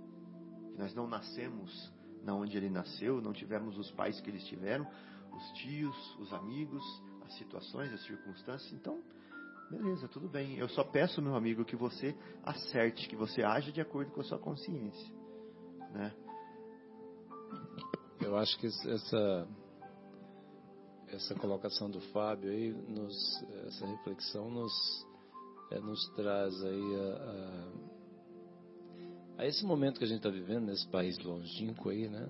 que 0.72 0.78
nós 0.78 0.94
não 0.94 1.08
nascemos 1.08 1.92
na 2.24 2.36
onde 2.36 2.56
ele 2.58 2.70
nasceu, 2.70 3.22
não 3.22 3.34
tivemos 3.34 3.78
os 3.78 3.90
pais 3.92 4.20
que 4.22 4.30
eles 4.30 4.44
tiveram, 4.46 4.88
os 5.34 5.52
tios, 5.54 6.16
os 6.20 6.32
amigos, 6.34 6.84
as 7.26 7.34
situações, 7.38 7.92
as 7.94 8.04
circunstâncias. 8.06 8.72
Então, 8.74 9.02
beleza, 9.72 10.08
tudo 10.08 10.28
bem. 10.28 10.58
Eu 10.58 10.70
só 10.70 10.84
peço, 10.84 11.22
meu 11.22 11.36
amigo, 11.36 11.66
que 11.66 11.76
você 11.76 12.16
acerte, 12.44 13.10
que 13.10 13.16
você 13.16 13.44
age 13.44 13.72
de 13.72 13.82
acordo 13.82 14.12
com 14.12 14.22
a 14.22 14.24
sua 14.24 14.38
consciência, 14.38 15.14
né? 15.92 16.14
Eu 18.22 18.38
acho 18.38 18.58
que 18.60 18.68
essa 18.68 19.48
essa 21.10 21.34
colocação 21.36 21.90
do 21.90 22.02
Fábio 22.12 22.52
aí, 22.52 22.72
nos, 22.72 23.44
essa 23.66 23.86
reflexão 23.86 24.52
nos 24.52 24.74
é, 25.72 25.80
nos 25.80 26.08
traz 26.10 26.54
aí 26.64 26.96
a, 26.96 27.16
a, 29.38 29.42
a, 29.44 29.46
esse 29.46 29.66
momento 29.66 29.98
que 29.98 30.04
a 30.04 30.08
gente 30.08 30.18
está 30.18 30.30
vivendo 30.30 30.66
nesse 30.66 30.88
país 30.88 31.18
longínquo 31.20 31.90
aí, 31.90 32.08
né? 32.10 32.28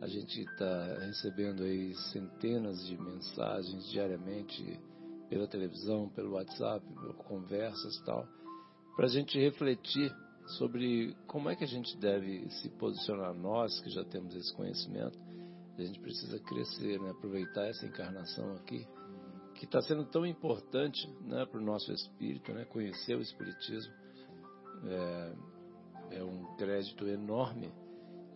A 0.00 0.06
gente 0.06 0.40
está 0.40 0.98
recebendo 1.00 1.62
aí 1.62 1.94
centenas 2.12 2.86
de 2.86 2.96
mensagens 2.96 3.86
diariamente 3.90 4.80
pela 5.28 5.46
televisão, 5.46 6.08
pelo 6.08 6.32
WhatsApp, 6.32 6.84
por 6.94 7.14
conversas 7.14 7.96
e 7.96 8.04
tal, 8.04 8.26
para 8.96 9.06
a 9.06 9.10
gente 9.10 9.38
refletir 9.38 10.10
sobre 10.58 11.14
como 11.26 11.48
é 11.48 11.56
que 11.56 11.64
a 11.64 11.68
gente 11.68 11.96
deve 11.98 12.48
se 12.50 12.68
posicionar 12.70 13.34
nós 13.34 13.80
que 13.80 13.90
já 13.90 14.04
temos 14.04 14.34
esse 14.34 14.52
conhecimento 14.54 15.18
a 15.82 15.86
gente 15.86 16.00
precisa 16.00 16.38
crescer, 16.38 17.00
né? 17.00 17.10
aproveitar 17.10 17.66
essa 17.66 17.86
encarnação 17.86 18.52
aqui, 18.54 18.86
que 19.54 19.64
está 19.64 19.80
sendo 19.82 20.04
tão 20.04 20.26
importante 20.26 21.08
né, 21.22 21.44
para 21.46 21.60
o 21.60 21.62
nosso 21.62 21.92
espírito, 21.92 22.52
né? 22.52 22.64
conhecer 22.66 23.16
o 23.16 23.20
Espiritismo. 23.20 23.92
É, 24.86 25.34
é 26.12 26.24
um 26.24 26.56
crédito 26.56 27.06
enorme 27.06 27.70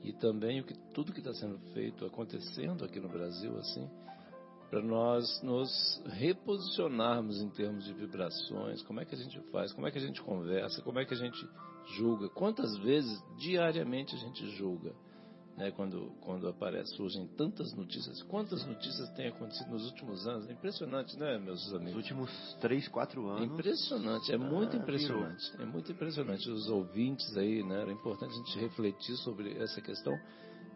e 0.03 0.13
também 0.13 0.61
o 0.61 0.65
que, 0.65 0.75
tudo 0.93 1.13
que 1.13 1.21
está 1.21 1.33
sendo 1.33 1.59
feito, 1.73 2.05
acontecendo 2.05 2.85
aqui 2.85 3.01
no 3.01 3.09
Brasil, 3.09 3.57
assim, 3.59 3.89
para 4.75 4.83
nós 4.83 5.41
nos 5.41 6.03
reposicionarmos 6.15 7.41
em 7.41 7.49
termos 7.51 7.85
de 7.85 7.93
vibrações, 7.93 8.83
como 8.83 9.01
é 9.01 9.05
que 9.05 9.15
a 9.15 9.19
gente 9.19 9.39
faz, 9.53 9.73
como 9.73 9.87
é 9.87 9.91
que 9.93 9.99
a 9.99 10.01
gente 10.01 10.21
conversa, 10.21 10.83
como 10.83 10.99
é 10.99 11.05
que 11.05 11.15
a 11.15 11.17
gente 11.17 11.49
julga, 11.97 12.29
quantas 12.31 12.77
vezes 12.79 13.23
diariamente 13.39 14.17
a 14.17 14.19
gente 14.19 14.45
julga 14.57 14.93
né, 15.57 15.71
quando, 15.71 16.11
quando 16.23 16.49
aparece, 16.49 16.93
surgem 16.97 17.29
tantas 17.37 17.73
notícias. 17.75 18.21
Quantas 18.25 18.67
notícias 18.67 19.09
têm 19.11 19.29
acontecido 19.29 19.71
nos 19.71 19.87
últimos 19.87 20.27
anos? 20.27 20.49
É 20.49 20.53
impressionante, 20.53 21.17
né, 21.17 21.39
meus 21.39 21.73
amigos? 21.73 21.95
Nos 21.95 21.95
últimos 21.95 22.57
três, 22.61 22.89
quatro 22.89 23.29
anos. 23.29 23.45
Impressionante, 23.45 24.33
é 24.33 24.37
muito 24.37 24.77
ah, 24.77 24.81
impressionante. 24.81 25.53
Virou. 25.53 25.69
É 25.69 25.71
muito 25.71 25.93
impressionante. 25.93 26.51
Os 26.51 26.69
ouvintes 26.69 27.37
aí, 27.37 27.63
né, 27.63 27.83
era 27.83 27.93
importante 27.93 28.33
a 28.33 28.37
gente 28.39 28.59
refletir 28.59 29.15
sobre 29.19 29.57
essa 29.57 29.81
questão 29.81 30.19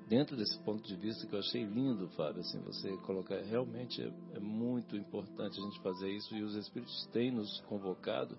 dentro 0.08 0.36
desse 0.36 0.58
ponto 0.64 0.82
de 0.82 0.96
vista 0.96 1.26
que 1.26 1.34
eu 1.34 1.38
achei 1.38 1.64
lindo, 1.64 2.08
Fábio, 2.10 2.40
assim, 2.40 2.60
você 2.62 2.96
colocar, 2.98 3.40
realmente 3.42 4.02
é, 4.02 4.12
é 4.36 4.40
muito 4.40 4.96
importante 4.96 5.60
a 5.60 5.64
gente 5.64 5.80
fazer 5.82 6.10
isso 6.10 6.34
e 6.34 6.42
os 6.42 6.54
Espíritos 6.54 7.06
têm 7.12 7.30
nos 7.30 7.60
convocado 7.62 8.36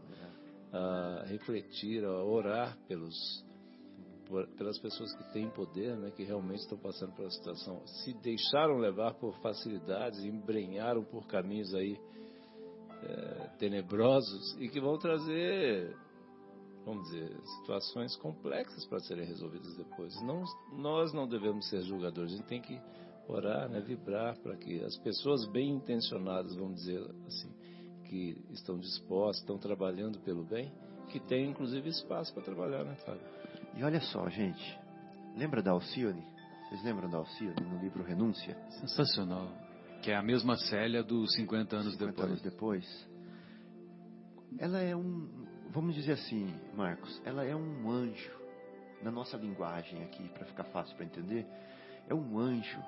a 0.71 1.23
refletir, 1.25 2.03
a 2.03 2.23
orar 2.23 2.77
pelos 2.87 3.15
por, 4.29 4.47
pelas 4.49 4.77
pessoas 4.77 5.11
que 5.15 5.33
têm 5.33 5.49
poder, 5.49 5.97
né, 5.97 6.11
que 6.11 6.23
realmente 6.23 6.59
estão 6.59 6.77
passando 6.77 7.13
pela 7.15 7.31
situação, 7.31 7.81
se 7.87 8.13
deixaram 8.13 8.77
levar 8.77 9.15
por 9.15 9.33
facilidades, 9.41 10.23
embrenharam 10.23 11.03
por 11.03 11.25
caminhos 11.25 11.73
aí 11.73 11.99
é, 13.01 13.49
tenebrosos 13.57 14.55
e 14.59 14.69
que 14.69 14.79
vão 14.79 14.97
trazer, 14.99 15.95
vamos 16.89 17.09
dizer, 17.09 17.31
situações 17.59 18.15
complexas 18.15 18.85
para 18.85 18.99
serem 18.99 19.25
resolvidas 19.25 19.75
depois. 19.75 20.19
Não, 20.21 20.43
nós 20.73 21.13
não 21.13 21.27
devemos 21.27 21.67
ser 21.69 21.81
julgadores, 21.83 22.33
a 22.33 22.37
gente 22.37 22.47
tem 22.47 22.61
que 22.61 22.79
orar, 23.27 23.69
né, 23.69 23.79
vibrar 23.79 24.37
para 24.39 24.55
que 24.57 24.83
as 24.83 24.97
pessoas 24.97 25.45
bem 25.47 25.69
intencionadas, 25.69 26.55
vamos 26.55 26.75
dizer 26.77 26.99
assim, 27.27 27.51
que 28.05 28.43
estão 28.49 28.79
dispostas, 28.79 29.41
estão 29.41 29.57
trabalhando 29.59 30.19
pelo 30.19 30.43
bem, 30.43 30.71
que 31.09 31.19
tenham 31.19 31.51
inclusive 31.51 31.89
espaço 31.89 32.33
para 32.33 32.43
trabalhar, 32.43 32.83
né, 32.83 32.95
Fábio? 33.05 33.21
E 33.75 33.83
olha 33.83 34.01
só, 34.01 34.27
gente, 34.29 34.79
lembra 35.37 35.61
da 35.61 35.71
Alcione? 35.71 36.23
Vocês 36.67 36.83
lembram 36.83 37.09
da 37.09 37.17
Alcione 37.17 37.61
no 37.61 37.79
livro 37.79 38.03
Renúncia? 38.03 38.57
Sensacional. 38.81 39.47
Que 40.01 40.11
é 40.11 40.15
a 40.15 40.23
mesma 40.23 40.55
Célia 40.55 41.03
dos 41.03 41.33
50 41.35 41.75
anos 41.75 41.93
50 41.93 42.11
depois. 42.11 42.29
anos 42.29 42.41
depois. 42.41 43.09
Ela 44.57 44.79
é 44.79 44.95
um, 44.95 45.47
vamos 45.69 45.95
dizer 45.95 46.13
assim, 46.13 46.53
Marcos, 46.75 47.21
ela 47.25 47.45
é 47.45 47.55
um 47.55 47.89
anjo, 47.89 48.37
na 49.01 49.11
nossa 49.11 49.37
linguagem 49.37 50.03
aqui, 50.03 50.27
para 50.29 50.45
ficar 50.45 50.65
fácil 50.65 50.95
para 50.95 51.05
entender, 51.05 51.47
é 52.07 52.13
um 52.13 52.37
anjo 52.37 52.83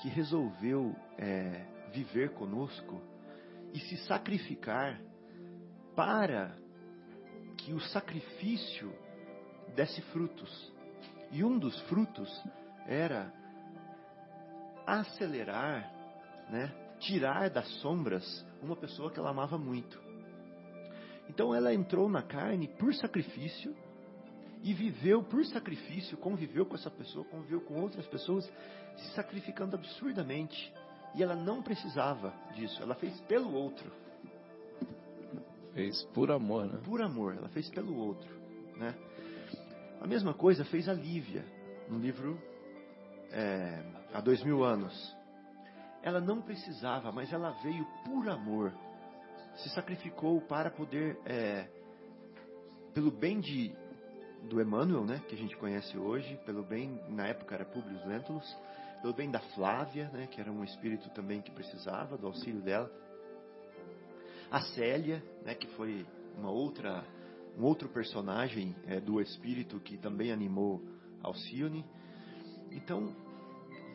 que 0.00 0.08
resolveu 0.08 0.94
é, 1.18 1.66
viver 1.92 2.30
conosco 2.30 3.02
e 3.74 3.80
se 3.80 3.96
sacrificar 4.06 5.00
para 5.94 6.56
que 7.56 7.72
o 7.72 7.80
sacrifício 7.80 8.92
desse 9.74 10.00
frutos. 10.12 10.72
E 11.30 11.44
um 11.44 11.58
dos 11.58 11.78
frutos 11.82 12.30
era 12.86 13.32
acelerar, 14.86 15.92
né, 16.48 16.72
tirar 17.00 17.50
das 17.50 17.68
sombras 17.80 18.46
uma 18.62 18.76
pessoa 18.76 19.10
que 19.10 19.18
ela 19.18 19.30
amava 19.30 19.58
muito. 19.58 20.07
Então 21.28 21.54
ela 21.54 21.72
entrou 21.72 22.08
na 22.08 22.22
carne 22.22 22.68
por 22.68 22.94
sacrifício 22.94 23.74
e 24.62 24.72
viveu 24.72 25.22
por 25.22 25.44
sacrifício, 25.44 26.16
conviveu 26.16 26.66
com 26.66 26.74
essa 26.74 26.90
pessoa, 26.90 27.24
conviveu 27.26 27.60
com 27.60 27.80
outras 27.80 28.06
pessoas, 28.06 28.50
se 28.96 29.14
sacrificando 29.14 29.76
absurdamente. 29.76 30.72
E 31.14 31.22
ela 31.22 31.36
não 31.36 31.62
precisava 31.62 32.32
disso, 32.54 32.82
ela 32.82 32.94
fez 32.94 33.18
pelo 33.22 33.52
outro. 33.54 33.90
fez 35.74 36.02
por 36.14 36.30
amor, 36.30 36.66
né? 36.66 36.80
Por 36.84 37.00
amor, 37.00 37.36
ela 37.36 37.48
fez 37.48 37.68
pelo 37.70 37.96
outro, 37.96 38.28
né? 38.76 38.94
A 40.00 40.06
mesma 40.06 40.34
coisa 40.34 40.64
fez 40.64 40.88
a 40.88 40.92
Lívia 40.92 41.44
no 41.88 41.98
livro 41.98 42.40
é, 43.30 43.82
há 44.12 44.20
dois 44.20 44.42
mil 44.42 44.64
anos. 44.64 45.16
Ela 46.02 46.20
não 46.20 46.40
precisava, 46.40 47.10
mas 47.10 47.32
ela 47.32 47.50
veio 47.62 47.86
por 48.04 48.28
amor, 48.28 48.72
se 49.58 49.68
sacrificou 49.70 50.40
para 50.40 50.70
poder, 50.70 51.18
é, 51.24 51.68
pelo 52.94 53.10
bem 53.10 53.40
de 53.40 53.74
do 54.44 54.60
Emmanuel, 54.60 55.04
né, 55.04 55.20
que 55.28 55.34
a 55.34 55.38
gente 55.38 55.56
conhece 55.56 55.98
hoje, 55.98 56.38
pelo 56.46 56.62
bem 56.62 57.00
na 57.08 57.26
época 57.26 57.56
era 57.56 57.64
Publius 57.64 58.04
Lentulus, 58.06 58.56
pelo 59.02 59.12
bem 59.12 59.30
da 59.30 59.40
Flávia, 59.40 60.08
né, 60.10 60.28
que 60.28 60.40
era 60.40 60.50
um 60.50 60.62
espírito 60.62 61.10
também 61.10 61.42
que 61.42 61.50
precisava 61.50 62.16
do 62.16 62.26
auxílio 62.26 62.62
dela. 62.62 62.90
A 64.50 64.60
Célia, 64.60 65.22
né, 65.44 65.54
que 65.54 65.66
foi 65.68 66.06
uma 66.36 66.50
outra, 66.50 67.04
um 67.58 67.64
outro 67.64 67.88
personagem 67.88 68.74
é, 68.86 69.00
do 69.00 69.20
espírito 69.20 69.80
que 69.80 69.98
também 69.98 70.30
animou 70.30 70.80
Alcione. 71.22 71.84
Então, 72.70 73.12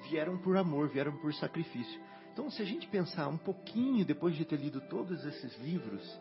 vieram 0.09 0.37
por 0.37 0.57
amor, 0.57 0.89
vieram 0.89 1.15
por 1.17 1.33
sacrifício. 1.33 2.01
Então, 2.33 2.49
se 2.49 2.63
a 2.63 2.65
gente 2.65 2.87
pensar 2.87 3.27
um 3.27 3.37
pouquinho, 3.37 4.03
depois 4.03 4.35
de 4.35 4.43
ter 4.43 4.57
lido 4.57 4.81
todos 4.81 5.23
esses 5.23 5.55
livros, 5.59 6.19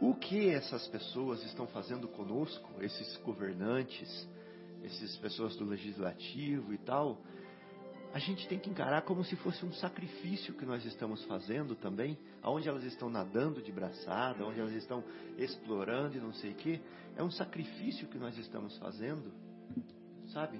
o 0.00 0.14
que 0.14 0.48
essas 0.48 0.86
pessoas 0.88 1.44
estão 1.44 1.66
fazendo 1.66 2.08
conosco, 2.08 2.82
esses 2.82 3.14
governantes, 3.18 4.26
essas 4.82 5.14
pessoas 5.16 5.54
do 5.56 5.66
legislativo 5.66 6.72
e 6.72 6.78
tal, 6.78 7.18
a 8.14 8.18
gente 8.18 8.48
tem 8.48 8.58
que 8.58 8.70
encarar 8.70 9.02
como 9.02 9.22
se 9.22 9.36
fosse 9.36 9.66
um 9.66 9.72
sacrifício 9.74 10.54
que 10.54 10.64
nós 10.64 10.82
estamos 10.86 11.22
fazendo 11.24 11.76
também, 11.76 12.18
aonde 12.42 12.66
elas 12.66 12.82
estão 12.84 13.10
nadando 13.10 13.60
de 13.60 13.70
braçada, 13.70 14.46
onde 14.46 14.58
elas 14.58 14.72
estão 14.72 15.04
explorando 15.36 16.16
e 16.16 16.20
não 16.20 16.32
sei 16.32 16.52
o 16.52 16.54
que, 16.54 16.80
é 17.14 17.22
um 17.22 17.30
sacrifício 17.30 18.08
que 18.08 18.16
nós 18.18 18.36
estamos 18.38 18.78
fazendo, 18.78 19.30
sabe? 20.28 20.58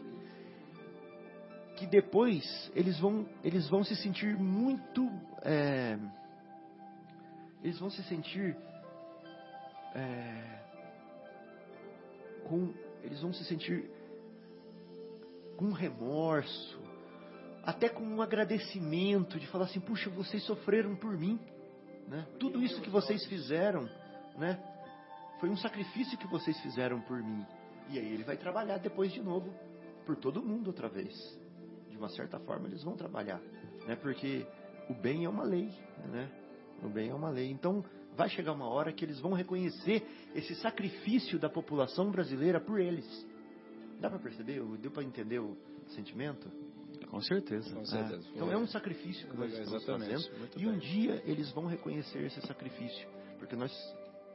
Que 1.77 1.87
depois 1.87 2.71
eles 2.75 2.99
vão, 2.99 3.29
eles 3.45 3.69
vão 3.69 3.85
se 3.85 3.95
sentir 3.97 4.37
muito, 4.37 5.11
é, 5.43 5.99
eles 7.63 7.79
vão 7.79 7.91
se 7.91 8.03
sentir 8.05 8.57
é, 9.95 10.57
com, 12.49 12.73
eles 13.03 13.21
vão 13.21 13.33
se 13.33 13.45
sentir 13.45 13.91
com 15.57 15.73
remorso, 15.73 16.79
até 17.63 17.89
com 17.89 18.05
um 18.05 18.23
agradecimento 18.23 19.39
de 19.39 19.47
falar 19.49 19.65
assim, 19.65 19.81
puxa, 19.81 20.09
vocês 20.11 20.43
sofreram 20.45 20.95
por 20.95 21.17
mim, 21.19 21.39
né? 22.09 22.27
Tudo 22.39 22.63
isso 22.63 22.81
que 22.81 22.91
vocês 22.91 23.25
fizeram, 23.27 23.89
né? 24.37 24.59
Foi 25.41 25.49
um 25.49 25.57
sacrifício 25.57 26.17
que 26.17 26.27
vocês 26.27 26.59
fizeram 26.61 27.01
por 27.01 27.23
mim. 27.23 27.45
E 27.91 27.99
aí 27.99 28.13
ele 28.13 28.25
vai 28.25 28.37
trabalhar 28.37 28.79
depois 28.79 29.13
de 29.13 29.21
novo 29.21 29.53
por 30.05 30.17
todo 30.17 30.43
mundo 30.43 30.69
outra 30.69 30.89
vez. 30.89 31.15
De 31.97 32.03
uma 32.03 32.11
certa 32.11 32.39
forma 32.41 32.69
eles 32.69 32.83
vão 32.83 32.95
trabalhar, 32.95 33.41
né? 33.87 33.97
Porque 33.97 34.47
o 34.91 34.95
bem 34.95 35.25
é 35.25 35.29
uma 35.29 35.45
lei, 35.45 35.71
né? 36.13 36.31
O 36.83 36.89
bem 36.91 37.09
é 37.09 37.15
uma 37.15 37.31
lei. 37.31 37.51
Então 37.51 37.83
vai 38.15 38.29
chegar 38.29 38.53
uma 38.53 38.69
hora 38.69 38.93
que 38.93 39.03
eles 39.03 39.19
vão 39.19 39.33
reconhecer 39.33 40.07
esse 40.35 40.55
sacrifício 40.57 41.39
da 41.39 41.49
população 41.49 42.11
brasileira 42.11 42.61
por 42.61 42.79
eles. 42.79 43.07
Dá 43.99 44.11
para 44.11 44.19
perceber? 44.19 44.63
Deu 44.77 44.91
para 44.91 45.03
entender 45.03 45.39
o 45.39 45.57
sentimento? 45.89 46.51
Com 47.09 47.21
certeza. 47.23 47.75
Com 47.75 47.85
certeza. 47.87 48.29
Então 48.35 48.53
é 48.53 48.59
um 48.59 48.67
sacrifício 48.67 49.27
que 49.27 49.37
nós 49.39 49.51
estamos 49.53 49.87
fazendo 49.87 50.39
Muito 50.39 50.59
e 50.59 50.65
bem. 50.67 50.75
um 50.75 50.79
dia 50.79 51.23
eles 51.25 51.51
vão 51.53 51.65
reconhecer 51.65 52.23
esse 52.25 52.43
sacrifício, 52.43 53.09
porque 53.39 53.57
nós 53.57 53.73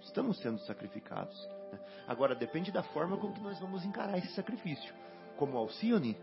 estamos 0.01 0.39
sendo 0.39 0.57
sacrificados. 0.61 1.37
né? 1.71 1.79
Agora 2.07 2.33
depende 2.33 2.71
da 2.71 2.81
forma 2.81 3.17
com 3.17 3.31
que 3.31 3.39
nós 3.39 3.59
vamos 3.59 3.85
encarar 3.85 4.17
esse 4.17 4.33
sacrifício, 4.33 4.91
como 5.37 5.55
Alcione 5.57 6.17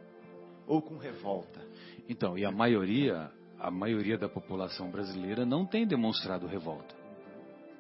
ou 0.68 0.82
com 0.82 0.96
revolta. 0.98 1.60
Então, 2.08 2.38
e 2.38 2.44
a 2.44 2.50
maioria, 2.52 3.30
a 3.58 3.70
maioria 3.70 4.16
da 4.18 4.28
população 4.28 4.90
brasileira 4.90 5.44
não 5.44 5.66
tem 5.66 5.86
demonstrado 5.86 6.46
revolta, 6.46 6.94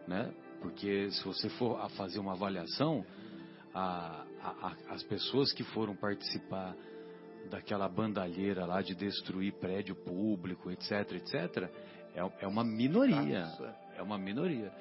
né? 0.06 0.32
Porque 0.60 1.10
se 1.10 1.24
você 1.24 1.48
for 1.50 1.80
a 1.80 1.88
fazer 1.90 2.18
uma 2.18 2.32
avaliação, 2.32 3.04
a- 3.72 4.24
a- 4.42 4.66
a- 4.68 4.94
as 4.94 5.02
pessoas 5.04 5.52
que 5.52 5.62
foram 5.62 5.94
participar 5.94 6.74
daquela 7.50 7.88
bandalheira 7.88 8.66
lá 8.66 8.82
de 8.82 8.94
destruir 8.94 9.52
prédio 9.54 9.94
público, 9.94 10.70
etc, 10.70 11.12
etc, 11.12 11.70
é, 12.14 12.44
é 12.44 12.46
uma 12.48 12.64
minoria, 12.64 13.46
é. 13.96 14.02
uma 14.02 14.18
minoria. 14.18 14.72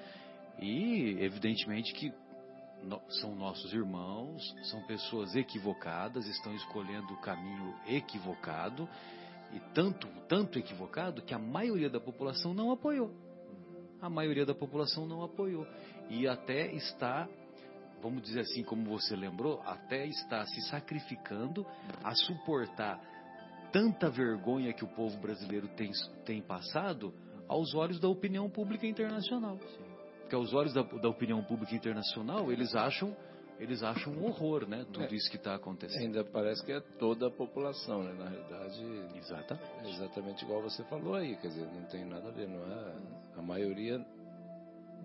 E 0.60 1.18
evidentemente 1.20 1.94
que 1.94 2.12
são 3.10 3.36
nossos 3.36 3.74
irmãos, 3.74 4.56
são 4.64 4.82
pessoas 4.84 5.36
equivocadas, 5.36 6.28
estão 6.28 6.54
escolhendo 6.56 7.14
o 7.14 7.22
caminho 7.22 7.76
equivocado 7.88 8.88
e 9.54 9.60
tanto, 9.74 10.08
tanto 10.28 10.60
equivocado 10.60 11.22
que 11.22 11.34
a 11.34 11.40
maioria 11.40 11.90
da 11.90 12.00
população 12.00 12.54
não 12.54 12.72
apoiou. 12.72 13.12
A 14.02 14.10
maioria 14.10 14.46
da 14.46 14.54
população 14.54 15.08
não 15.08 15.24
apoiou 15.24 15.66
e 16.10 16.28
até 16.28 16.72
está, 16.74 17.28
vamos 18.02 18.22
dizer 18.22 18.42
assim, 18.42 18.64
como 18.64 18.90
você 18.90 19.16
lembrou, 19.16 19.62
até 19.66 20.06
está 20.06 20.46
se 20.46 20.62
sacrificando 20.70 21.66
a 22.04 22.14
suportar 22.14 23.02
tanta 23.72 24.10
vergonha 24.10 24.74
que 24.74 24.84
o 24.84 24.88
povo 24.88 25.18
brasileiro 25.18 25.68
tem, 25.70 25.92
tem 26.26 26.42
passado 26.42 27.14
aos 27.48 27.74
olhos 27.74 28.00
da 28.00 28.08
opinião 28.08 28.50
pública 28.50 28.86
internacional. 28.86 29.58
Porque 30.28 30.36
aos 30.36 30.54
olhos 30.54 30.74
da, 30.74 30.82
da 30.84 31.08
opinião 31.08 31.42
pública 31.42 31.74
internacional, 31.74 32.52
eles 32.52 32.76
acham, 32.76 33.16
eles 33.62 33.82
acham 33.82 34.12
um 34.12 34.26
horror, 34.26 34.68
né? 34.68 34.86
Tudo 34.92 35.06
É. 35.06 35.16
isso 35.16 35.30
que 35.32 35.38
está 35.38 35.56
acontecendo. 35.56 36.02
Ainda 36.02 36.26
parece 36.26 36.62
que 36.66 36.74
é 36.74 36.82
toda 37.00 37.28
a 37.28 37.32
população, 37.32 38.04
né? 38.04 38.12
Na 38.12 38.28
realidade, 38.28 39.18
Exatamente. 39.18 39.66
é 39.86 39.90
exatamente 39.90 40.44
igual 40.44 40.62
você 40.62 40.84
falou 40.84 41.16
aí, 41.16 41.38
quer 41.38 41.48
dizer, 41.48 41.66
não 41.74 41.84
tem 41.86 42.04
nada 42.04 42.28
a 42.28 42.32
ver, 42.32 42.46
não 42.50 42.60
é? 42.70 42.96
A 43.38 43.42
maioria 43.42 44.06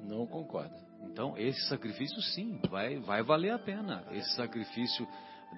não 0.02 0.26
concorda. 0.26 0.74
Então, 1.04 1.38
esse 1.38 1.68
sacrifício, 1.68 2.20
sim, 2.20 2.60
vai, 2.68 2.98
vai 2.98 3.22
valer 3.22 3.52
a 3.52 3.60
pena. 3.60 4.04
Esse 4.10 4.34
sacrifício 4.34 5.06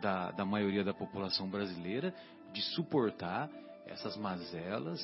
da, 0.02 0.30
da 0.32 0.44
maioria 0.44 0.84
da 0.84 0.92
população 0.92 1.48
brasileira 1.48 2.12
de 2.52 2.60
suportar 2.74 3.48
essas 3.86 4.14
mazelas 4.18 5.00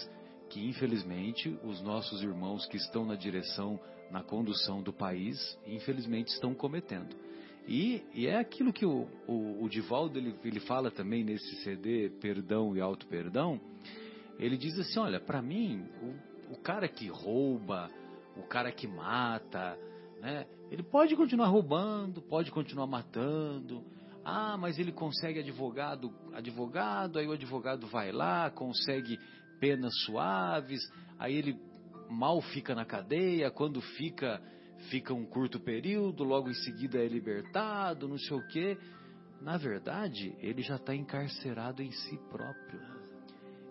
que, 0.50 0.66
infelizmente, 0.66 1.56
os 1.64 1.80
nossos 1.80 2.22
irmãos 2.22 2.66
que 2.66 2.76
estão 2.76 3.06
na 3.06 3.14
direção, 3.14 3.80
na 4.10 4.22
condução 4.22 4.82
do 4.82 4.92
país, 4.92 5.38
infelizmente 5.64 6.28
estão 6.28 6.52
cometendo. 6.52 7.16
E, 7.68 8.02
e 8.12 8.26
é 8.26 8.36
aquilo 8.36 8.72
que 8.72 8.84
o, 8.84 9.06
o, 9.28 9.62
o 9.62 9.68
Divaldo 9.68 10.18
ele, 10.18 10.34
ele 10.44 10.58
fala 10.60 10.90
também 10.90 11.22
nesse 11.22 11.62
CD 11.62 12.10
Perdão 12.20 12.76
e 12.76 12.80
Auto 12.80 13.06
Perdão. 13.06 13.60
Ele 14.38 14.56
diz 14.56 14.76
assim: 14.78 14.98
olha, 14.98 15.20
para 15.20 15.40
mim, 15.40 15.86
o, 16.02 16.54
o 16.54 16.56
cara 16.58 16.88
que 16.88 17.06
rouba, 17.06 17.88
o 18.36 18.42
cara 18.42 18.72
que 18.72 18.88
mata, 18.88 19.78
né? 20.20 20.46
Ele 20.68 20.82
pode 20.82 21.14
continuar 21.14 21.46
roubando, 21.46 22.20
pode 22.22 22.50
continuar 22.50 22.88
matando. 22.88 23.84
Ah, 24.24 24.56
mas 24.58 24.78
ele 24.78 24.92
consegue 24.92 25.38
advogado, 25.38 26.12
advogado, 26.32 27.18
aí 27.18 27.26
o 27.26 27.32
advogado 27.32 27.86
vai 27.86 28.12
lá, 28.12 28.50
consegue 28.50 29.18
penas 29.60 29.92
suaves, 30.04 30.80
aí 31.18 31.36
ele 31.36 31.56
mal 32.08 32.40
fica 32.40 32.74
na 32.74 32.84
cadeia, 32.84 33.50
quando 33.50 33.80
fica, 33.80 34.42
fica 34.90 35.14
um 35.14 35.24
curto 35.24 35.60
período, 35.60 36.24
logo 36.24 36.50
em 36.50 36.54
seguida 36.54 36.98
é 36.98 37.06
libertado, 37.06 38.08
não 38.08 38.18
sei 38.18 38.36
o 38.36 38.46
quê. 38.48 38.76
Na 39.40 39.56
verdade, 39.56 40.34
ele 40.40 40.62
já 40.62 40.76
está 40.76 40.94
encarcerado 40.94 41.82
em 41.82 41.90
si 41.92 42.18
próprio. 42.30 42.80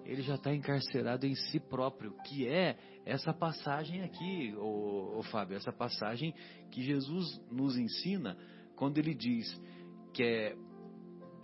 Ele 0.06 0.22
já 0.22 0.36
está 0.36 0.54
encarcerado 0.54 1.28
em 1.28 1.36
si 1.36 1.60
próprio, 1.60 2.16
que 2.26 2.48
é 2.48 2.78
essa 3.06 3.34
passagem 3.34 4.02
aqui, 4.02 4.56
ô 4.58 5.22
Fábio, 5.32 5.58
essa 5.58 5.72
passagem 5.72 6.34
que 6.72 6.82
Jesus 6.82 7.40
nos 7.52 7.78
ensina 7.78 8.36
quando 8.76 8.98
ele 8.98 9.14
diz 9.14 9.46
que 10.14 10.24
é, 10.24 10.56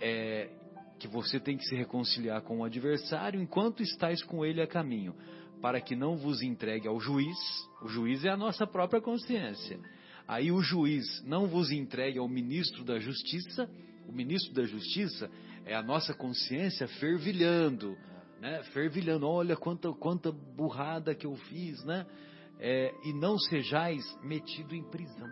é 0.02 0.65
que 1.00 1.08
você 1.08 1.40
tem 1.40 1.58
que 1.58 1.66
se 1.66 1.76
reconciliar 1.76 2.42
com 2.42 2.60
o 2.60 2.64
adversário 2.64 3.42
enquanto 3.42 3.84
estáis 3.84 4.24
com 4.24 4.46
ele 4.46 4.62
a 4.62 4.68
caminho, 4.68 5.16
para 5.62 5.82
que 5.82 5.96
não 5.96 6.16
vos 6.16 6.42
entregue 6.42 6.88
ao 6.88 7.00
juiz. 7.00 7.38
O 7.82 7.88
juiz 7.88 8.24
é 8.24 8.30
a 8.30 8.38
nossa 8.38 8.66
própria 8.66 9.02
consciência. 9.02 9.80
Aí 10.28 10.52
o 10.52 10.62
juiz 10.62 11.24
não 11.26 11.48
vos 11.48 11.72
entregue 11.72 12.18
ao 12.18 12.28
ministro 12.28 12.84
da 12.84 13.00
justiça. 13.00 13.70
O 14.08 14.12
ministro 14.12 14.54
da 14.54 14.64
justiça 14.64 15.30
é 15.66 15.76
a 15.76 15.82
nossa 15.82 16.14
consciência 16.14 16.88
fervilhando, 16.88 17.98
né? 18.40 18.64
Fervilhando. 18.74 19.28
Olha 19.28 19.56
quanta 19.56 19.92
quanta 19.94 20.32
burrada 20.32 21.14
que 21.14 21.26
eu 21.28 21.36
fiz, 21.36 21.84
né? 21.84 22.06
É, 22.60 22.94
e 23.04 23.14
não 23.14 23.38
sejais 23.38 24.04
metido 24.24 24.76
em 24.76 24.84
prisão. 24.90 25.30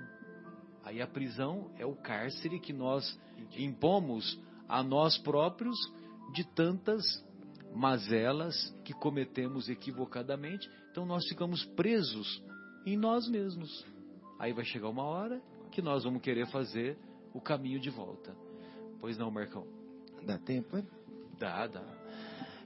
Aí 0.84 1.02
a 1.02 1.08
prisão 1.08 1.72
é 1.78 1.86
o 1.86 1.96
cárcere 1.96 2.60
que 2.60 2.74
nós 2.74 3.18
impomos 3.58 4.40
a 4.68 4.84
nós 4.84 5.18
próprios 5.18 5.78
de 6.34 6.44
tantas 6.44 7.04
mazelas 7.74 8.56
que 8.84 8.94
cometemos 8.94 9.70
equivocadamente. 9.70 10.70
Então 10.92 11.06
nós 11.06 11.28
ficamos 11.28 11.66
presos 11.66 12.42
em 12.86 12.98
nós 12.98 13.28
mesmos. 13.28 13.86
aí 14.40 14.54
vai 14.54 14.66
chegar 14.66 14.90
uma 14.90 15.04
hora 15.04 15.42
que 15.72 15.82
nós 15.82 16.04
vamos 16.04 16.22
querer 16.22 16.48
fazer 16.48 16.98
o 17.34 17.42
caminho 17.42 17.80
de 17.80 17.90
volta. 17.90 18.36
Pois 19.00 19.18
não, 19.18 19.32
Marcão? 19.32 19.66
Dá 20.26 20.38
tempo, 20.38 20.78
hein? 20.78 20.88
Dá, 21.40 21.68
dá. 21.68 21.84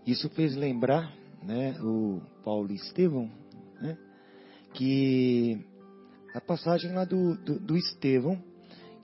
Isso 0.06 0.30
fez 0.30 0.56
lembrar, 0.56 1.14
né, 1.42 1.80
o 1.82 2.22
Paulo 2.44 2.72
Estevão, 2.72 3.32
né, 3.82 3.98
que 4.74 5.66
a 6.34 6.42
passagem 6.42 6.94
lá 6.94 7.04
do, 7.04 7.36
do, 7.38 7.60
do 7.60 7.78
Estevão, 7.78 8.42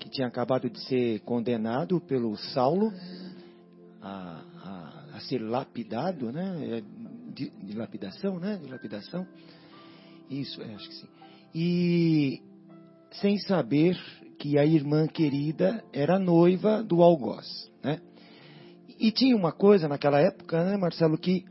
que 0.03 0.09
tinha 0.09 0.27
acabado 0.27 0.69
de 0.69 0.77
ser 0.81 1.21
condenado 1.21 2.01
pelo 2.01 2.35
Saulo 2.35 2.91
a, 4.01 4.43
a, 4.61 5.15
a 5.15 5.19
ser 5.21 5.39
lapidado, 5.39 6.29
né, 6.29 6.77
é, 6.77 6.83
de, 7.33 7.49
de, 7.49 7.73
lapidação, 7.73 8.37
né, 8.37 8.59
de 8.61 8.69
lapidação, 8.69 9.25
isso, 10.29 10.61
é, 10.61 10.75
acho 10.75 10.89
que 10.89 10.95
sim, 10.95 11.07
e 11.55 12.41
sem 13.11 13.37
saber 13.37 13.97
que 14.37 14.59
a 14.59 14.65
irmã 14.65 15.07
querida 15.07 15.81
era 15.93 16.19
noiva 16.19 16.83
do 16.83 17.01
algoz, 17.01 17.71
né, 17.81 18.01
e 18.99 19.09
tinha 19.09 19.37
uma 19.37 19.53
coisa 19.53 19.87
naquela 19.87 20.19
época, 20.19 20.65
né, 20.65 20.75
Marcelo, 20.75 21.17
que 21.17 21.45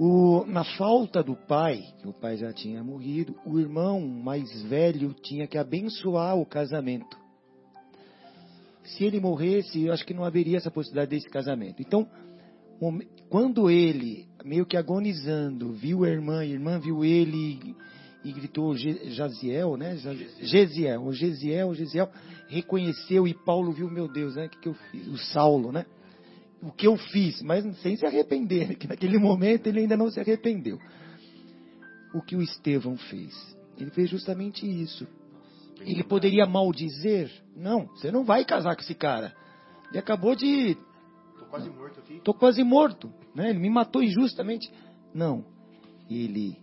o, 0.00 0.44
na 0.46 0.64
falta 0.64 1.22
do 1.22 1.36
pai, 1.36 1.80
o 2.04 2.12
pai 2.12 2.36
já 2.38 2.52
tinha 2.52 2.82
morrido, 2.82 3.36
o 3.46 3.60
irmão 3.60 4.00
mais 4.00 4.62
velho 4.64 5.14
tinha 5.14 5.46
que 5.46 5.56
abençoar 5.56 6.36
o 6.36 6.44
casamento. 6.44 7.21
Se 8.96 9.04
ele 9.04 9.20
morresse, 9.20 9.84
eu 9.84 9.92
acho 9.92 10.04
que 10.04 10.14
não 10.14 10.24
haveria 10.24 10.56
essa 10.56 10.70
possibilidade 10.70 11.10
desse 11.10 11.28
casamento. 11.28 11.80
Então, 11.80 12.08
quando 13.28 13.70
ele, 13.70 14.26
meio 14.44 14.66
que 14.66 14.76
agonizando, 14.76 15.72
viu 15.72 16.04
a 16.04 16.08
irmã, 16.08 16.40
a 16.40 16.46
irmã 16.46 16.78
viu 16.78 17.04
ele 17.04 17.74
e 18.24 18.32
gritou 18.32 18.74
Jaziel, 18.76 19.76
né? 19.76 19.96
Gesiel, 20.40 21.04
o 21.04 21.12
Gesiel, 21.12 21.74
Gesiel, 21.74 22.10
reconheceu 22.48 23.26
e 23.26 23.34
Paulo 23.34 23.72
viu, 23.72 23.90
meu 23.90 24.08
Deus, 24.08 24.36
né? 24.36 24.46
O 24.46 24.48
que, 24.48 24.60
que 24.60 24.68
eu 24.68 24.74
fiz? 24.74 25.06
O 25.08 25.18
Saulo, 25.18 25.72
né? 25.72 25.86
o 26.62 26.70
que 26.70 26.86
eu 26.86 26.96
fiz, 26.96 27.42
mas 27.42 27.64
sem 27.80 27.96
se 27.96 28.06
arrepender, 28.06 28.76
que 28.78 28.86
naquele 28.86 29.18
momento 29.18 29.66
ele 29.66 29.80
ainda 29.80 29.96
não 29.96 30.10
se 30.10 30.20
arrependeu. 30.20 30.78
O 32.14 32.22
que 32.22 32.36
o 32.36 32.42
Estevão 32.42 32.96
fez? 32.96 33.34
Ele 33.76 33.90
fez 33.90 34.08
justamente 34.08 34.64
isso. 34.64 35.06
Ele 35.86 36.04
poderia 36.04 36.46
maldizer? 36.46 37.30
Não, 37.56 37.86
você 37.88 38.10
não 38.10 38.24
vai 38.24 38.44
casar 38.44 38.74
com 38.74 38.82
esse 38.82 38.94
cara. 38.94 39.34
Ele 39.90 39.98
acabou 39.98 40.34
de. 40.34 40.76
Tô 41.38 41.44
quase 41.46 41.70
morto 41.70 42.00
aqui. 42.00 42.20
Tô 42.24 42.34
quase 42.34 42.62
morto, 42.64 43.12
né? 43.34 43.50
Ele 43.50 43.58
me 43.58 43.70
matou 43.70 44.02
injustamente. 44.02 44.72
Não. 45.14 45.44
Ele 46.10 46.56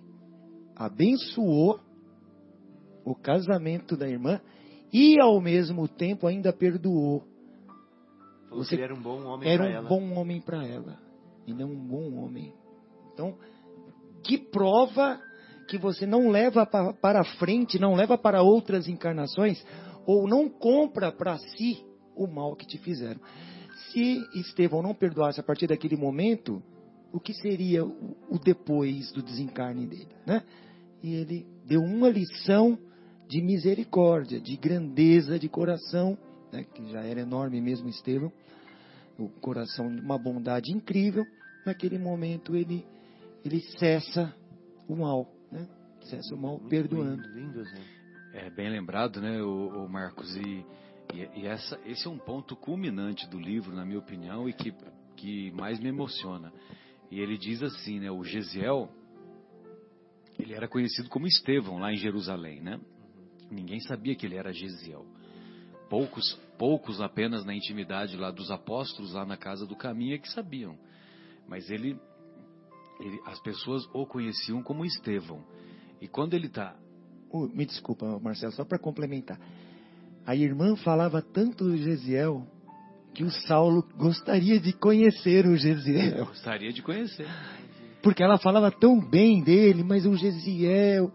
abençoou 0.76 1.80
o 3.06 3.16
casamento 3.16 3.98
da 3.98 4.08
irmã 4.08 4.40
e 4.92 5.20
ao 5.20 5.40
mesmo 5.42 5.88
tempo 5.88 6.26
ainda 6.28 6.52
perdoou 6.54 7.24
Falou 8.50 8.64
você 8.64 8.70
que 8.70 8.76
ele 8.76 8.84
era 8.84 8.96
um 8.96 9.02
bom 9.02 9.24
homem 9.26 9.50
Era 9.50 9.64
um 9.64 9.68
ela. 9.68 9.88
bom 9.88 10.14
homem 10.16 10.42
para 10.42 10.66
ela. 10.66 10.98
Ele 11.48 11.62
é 11.62 11.66
um 11.66 11.76
bom 11.76 12.16
homem. 12.16 12.54
Então, 13.14 13.38
que 14.24 14.38
prova 14.38 15.20
que 15.70 15.78
você 15.78 16.06
não 16.06 16.30
leva 16.30 16.66
para 16.66 17.24
frente, 17.24 17.78
não 17.78 17.94
leva 17.94 18.18
para 18.18 18.42
outras 18.42 18.88
encarnações, 18.88 19.64
ou 20.06 20.28
não 20.28 20.50
compra 20.50 21.12
para 21.12 21.38
si 21.38 21.86
o 22.16 22.26
mal 22.26 22.56
que 22.56 22.66
te 22.66 22.80
fizeram. 22.80 23.22
Se 23.92 24.28
Estevão 24.34 24.82
não 24.82 24.96
perdoasse 24.96 25.40
a 25.40 25.44
partir 25.44 25.68
daquele 25.68 25.96
momento, 25.96 26.62
o 27.14 27.20
que 27.20 27.34
seria 27.34 27.86
o 27.86 28.40
depois 28.44 29.12
do 29.12 29.22
desencarne 29.22 29.86
dele, 29.86 30.10
né? 30.26 30.44
E 31.04 31.14
ele 31.14 31.48
deu 31.66 31.82
uma 31.82 32.10
lição 32.10 32.78
de 33.28 33.40
misericórdia, 33.42 34.42
de 34.42 34.58
grandeza 34.58 35.38
de 35.38 35.48
coração 35.48 36.18
né, 36.52 36.66
que 36.74 36.92
já 36.92 37.02
era 37.02 37.22
enorme 37.22 37.62
mesmo 37.62 37.88
Estevão, 37.90 38.32
o 39.20 39.30
coração 39.30 39.94
de 39.94 40.02
uma 40.02 40.18
bondade 40.18 40.72
incrível, 40.72 41.24
naquele 41.64 42.00
momento 42.00 42.56
ele, 42.56 42.86
ele 43.46 43.62
cessa 43.78 44.34
o 44.88 44.96
mal, 44.96 45.28
né? 46.16 46.22
cessa 46.22 46.36
o 46.36 46.38
mal 46.38 46.60
perdoando. 46.60 47.28
Lindo, 47.30 47.64
é 48.34 48.50
bem 48.50 48.70
lembrado, 48.70 49.20
né, 49.20 49.42
o, 49.42 49.86
o 49.86 49.90
Marcos, 49.90 50.36
e, 50.36 50.66
e, 51.14 51.42
e, 51.42 51.48
essa, 51.48 51.80
esse 51.86 52.08
é 52.08 52.10
um 52.10 52.18
ponto 52.18 52.56
culminante 52.56 53.28
do 53.30 53.40
livro, 53.40 53.76
na 53.76 53.86
minha 53.86 54.00
opinião, 54.00 54.48
e 54.48 54.54
que, 54.54 54.74
que 55.16 55.52
mais 55.52 55.80
me 55.80 55.90
emociona. 55.90 56.54
E 57.10 57.20
ele 57.20 57.38
diz 57.38 57.64
assim, 57.64 58.00
né, 58.00 58.12
o 58.12 58.24
Gesiel, 58.24 58.90
ele 60.38 60.54
era 60.54 60.68
conhecido 60.68 61.10
como 61.10 61.26
Estevão 61.26 61.80
lá 61.80 61.92
em 61.92 61.98
Jerusalém, 61.98 62.62
né? 62.62 62.80
Ninguém 63.50 63.80
sabia 63.80 64.16
que 64.16 64.26
ele 64.28 64.36
era 64.36 64.54
Gesiel 64.54 65.06
poucos, 65.90 66.40
poucos 66.58 67.02
apenas 67.02 67.44
na 67.44 67.54
intimidade 67.54 68.16
lá 68.16 68.32
dos 68.32 68.52
apóstolos, 68.52 69.14
lá 69.14 69.26
na 69.26 69.36
casa 69.36 69.66
do 69.66 69.76
caminho, 69.76 70.16
é 70.16 70.20
que 70.20 70.30
sabiam. 70.30 70.78
Mas 71.48 71.70
ele, 71.70 72.00
ele 73.00 73.20
as 73.26 73.42
pessoas 73.42 73.84
o 73.92 74.06
conheciam 74.06 74.62
como 74.62 74.86
Estevão. 74.86 75.44
E 76.02 76.08
quando 76.08 76.34
ele 76.34 76.48
está. 76.48 76.76
Oh, 77.32 77.48
me 77.48 77.66
desculpa, 77.66 78.20
Marcelo, 78.20 78.52
só 78.54 78.66
para 78.66 78.80
complementar. 78.80 79.40
A 80.26 80.36
irmã 80.36 80.76
falava 80.76 81.22
tanto 81.22 81.66
do 81.66 81.78
Gesiel 81.78 82.46
que 83.14 83.24
o 83.24 83.32
Saulo 83.32 83.84
gostaria 83.98 84.60
de 84.60 84.74
conhecer 84.74 85.46
o 85.46 85.56
Gesiel. 85.56 86.26
Gostaria 86.26 86.72
de 86.72 86.82
conhecer. 86.82 87.28
Porque 88.02 88.24
ela 88.24 88.38
falava 88.38 88.72
tão 88.72 89.00
bem 89.00 89.44
dele, 89.44 89.84
mas 89.84 90.06
o 90.06 90.16
Gesiel. 90.16 91.12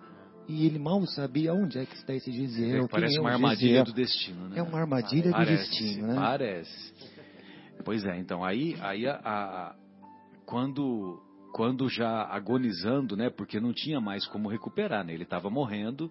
E 0.46 0.66
ele 0.66 0.78
mal 0.78 1.04
sabia 1.06 1.54
onde 1.54 1.78
é 1.78 1.86
que 1.86 1.94
está 1.94 2.14
esse 2.14 2.30
Gisiel. 2.30 2.86
Parece 2.88 3.16
é 3.16 3.20
uma 3.20 3.32
armadilha 3.32 3.56
Gisiel. 3.56 3.84
do 3.84 3.92
destino, 3.92 4.48
né? 4.48 4.58
É 4.58 4.62
uma 4.62 4.78
armadilha 4.78 5.30
parece, 5.30 5.62
do 5.64 5.70
destino, 5.70 6.06
né? 6.06 6.14
Parece. 6.14 6.94
Pois 7.82 8.04
é, 8.04 8.18
então 8.18 8.44
aí, 8.44 8.76
aí 8.80 9.06
a, 9.06 9.20
a, 9.24 9.76
quando, 10.44 11.22
quando 11.54 11.88
já 11.88 12.24
agonizando, 12.24 13.16
né? 13.16 13.30
Porque 13.30 13.60
não 13.60 13.72
tinha 13.72 14.00
mais 14.00 14.26
como 14.26 14.48
recuperar, 14.48 15.04
né? 15.04 15.14
Ele 15.14 15.22
estava 15.22 15.48
morrendo, 15.48 16.10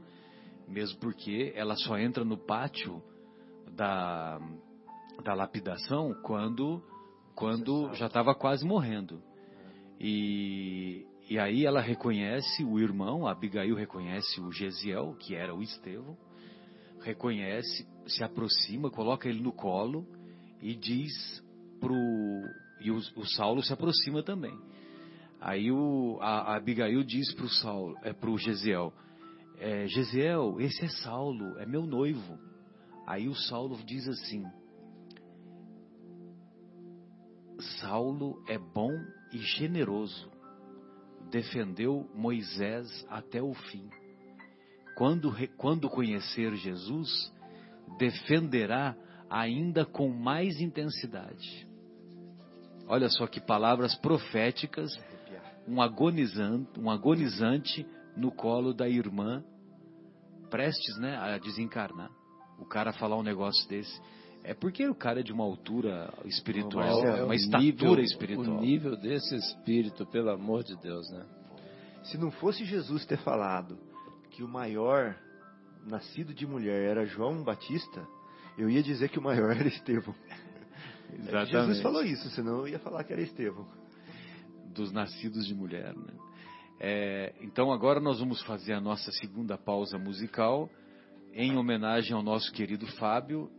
mesmo 0.69 0.97
porque 1.01 1.51
ela 1.53 1.75
só 1.75 1.97
entra 1.97 2.23
no 2.23 2.37
pátio 2.37 3.03
da, 3.75 4.39
da 5.21 5.33
lapidação 5.33 6.15
quando, 6.23 6.81
quando 7.35 7.93
já 7.93 8.05
estava 8.07 8.33
quase 8.33 8.65
morrendo. 8.65 9.21
E, 9.99 11.05
e 11.29 11.37
aí 11.37 11.65
ela 11.65 11.81
reconhece 11.81 12.63
o 12.63 12.79
irmão, 12.79 13.27
a 13.27 13.31
Abigail 13.31 13.75
reconhece 13.75 14.39
o 14.39 14.49
Gesiel, 14.49 15.13
que 15.19 15.35
era 15.35 15.53
o 15.53 15.61
Estevão, 15.61 16.17
reconhece, 17.01 17.85
se 18.07 18.23
aproxima, 18.23 18.89
coloca 18.89 19.27
ele 19.27 19.41
no 19.41 19.51
colo 19.51 20.07
e 20.61 20.73
diz 20.73 21.11
pro 21.81 21.93
e 22.79 22.91
o, 22.91 22.95
o 23.17 23.25
Saulo 23.35 23.61
se 23.61 23.73
aproxima 23.73 24.23
também. 24.23 24.57
Aí 25.45 25.69
o, 25.69 26.17
a, 26.21 26.53
a 26.53 26.55
Abigail 26.55 27.03
diz 27.03 27.33
pro 27.33 27.49
Saulo, 27.49 27.97
é 28.01 28.13
pro 28.13 28.37
Gesiel, 28.37 28.93
é, 29.57 29.85
Gesiel, 29.87 30.55
esse 30.61 30.85
é 30.85 30.87
Saulo, 30.87 31.59
é 31.59 31.65
meu 31.65 31.85
noivo. 31.85 32.39
Aí 33.05 33.27
o 33.27 33.35
Saulo 33.35 33.77
diz 33.83 34.07
assim: 34.07 34.41
Saulo 37.81 38.41
é 38.47 38.57
bom 38.57 38.91
e 39.33 39.37
generoso 39.39 40.31
defendeu 41.29 42.07
Moisés 42.13 42.87
até 43.09 43.41
o 43.41 43.55
fim. 43.55 43.89
Quando, 44.95 45.33
quando 45.57 45.89
conhecer 45.89 46.55
Jesus, 46.55 47.33
defenderá 47.97 48.95
ainda 49.27 49.83
com 49.83 50.09
mais 50.09 50.61
intensidade. 50.61 51.67
Olha 52.87 53.09
só 53.09 53.25
que 53.25 53.41
palavras 53.41 53.95
proféticas, 53.95 54.95
um 55.67 55.81
agonizante, 55.81 56.79
um 56.79 56.89
agonizante 56.89 57.85
no 58.15 58.31
colo 58.31 58.73
da 58.73 58.87
irmã, 58.87 59.43
prestes 60.49 60.97
né, 60.97 61.17
a 61.17 61.37
desencarnar. 61.37 62.11
O 62.59 62.65
cara 62.65 62.93
falar 62.93 63.17
um 63.17 63.23
negócio 63.23 63.67
desse. 63.67 63.99
É 64.43 64.53
porque 64.53 64.87
o 64.87 64.93
cara 64.95 65.21
é 65.21 65.23
de 65.23 65.31
uma 65.31 65.43
altura 65.43 66.13
espiritual, 66.25 67.03
é 67.05 67.23
uma 67.23 67.35
estatura 67.35 67.63
nível, 67.63 67.99
espiritual. 67.99 68.57
O 68.57 68.61
nível 68.61 68.97
desse 68.97 69.35
espírito, 69.35 70.05
pelo 70.05 70.29
amor 70.29 70.63
de 70.63 70.75
Deus, 70.81 71.09
né? 71.11 71.25
Se 72.03 72.17
não 72.17 72.29
fosse 72.29 72.65
Jesus 72.65 73.05
ter 73.05 73.17
falado 73.17 73.77
que 74.31 74.43
o 74.43 74.47
maior 74.47 75.15
nascido 75.85 76.33
de 76.33 76.45
mulher 76.45 76.89
era 76.89 77.05
João 77.05 77.41
Batista, 77.43 78.05
eu 78.57 78.69
ia 78.69 78.83
dizer 78.83 79.09
que 79.09 79.19
o 79.19 79.21
maior 79.21 79.51
era 79.55 79.67
Estevão. 79.67 80.15
Exatamente. 81.13 81.51
Jesus 81.51 81.81
falou 81.81 82.03
isso, 82.03 82.29
senão 82.31 82.59
eu 82.59 82.67
ia 82.67 82.79
falar 82.79 83.03
que 83.03 83.13
era 83.13 83.21
Estevão. 83.21 83.65
Dos 84.73 84.91
nascidos 84.91 85.45
de 85.45 85.53
mulher, 85.53 85.95
né? 85.95 86.13
É, 86.79 87.33
então 87.41 87.71
agora 87.71 87.99
nós 87.99 88.19
vamos 88.19 88.41
fazer 88.41 88.73
a 88.73 88.81
nossa 88.81 89.11
segunda 89.13 89.57
pausa 89.57 89.97
musical 89.97 90.69
em 91.31 91.55
homenagem 91.57 92.13
ao 92.13 92.21
nosso 92.21 92.51
querido 92.51 92.85
Fábio 92.97 93.49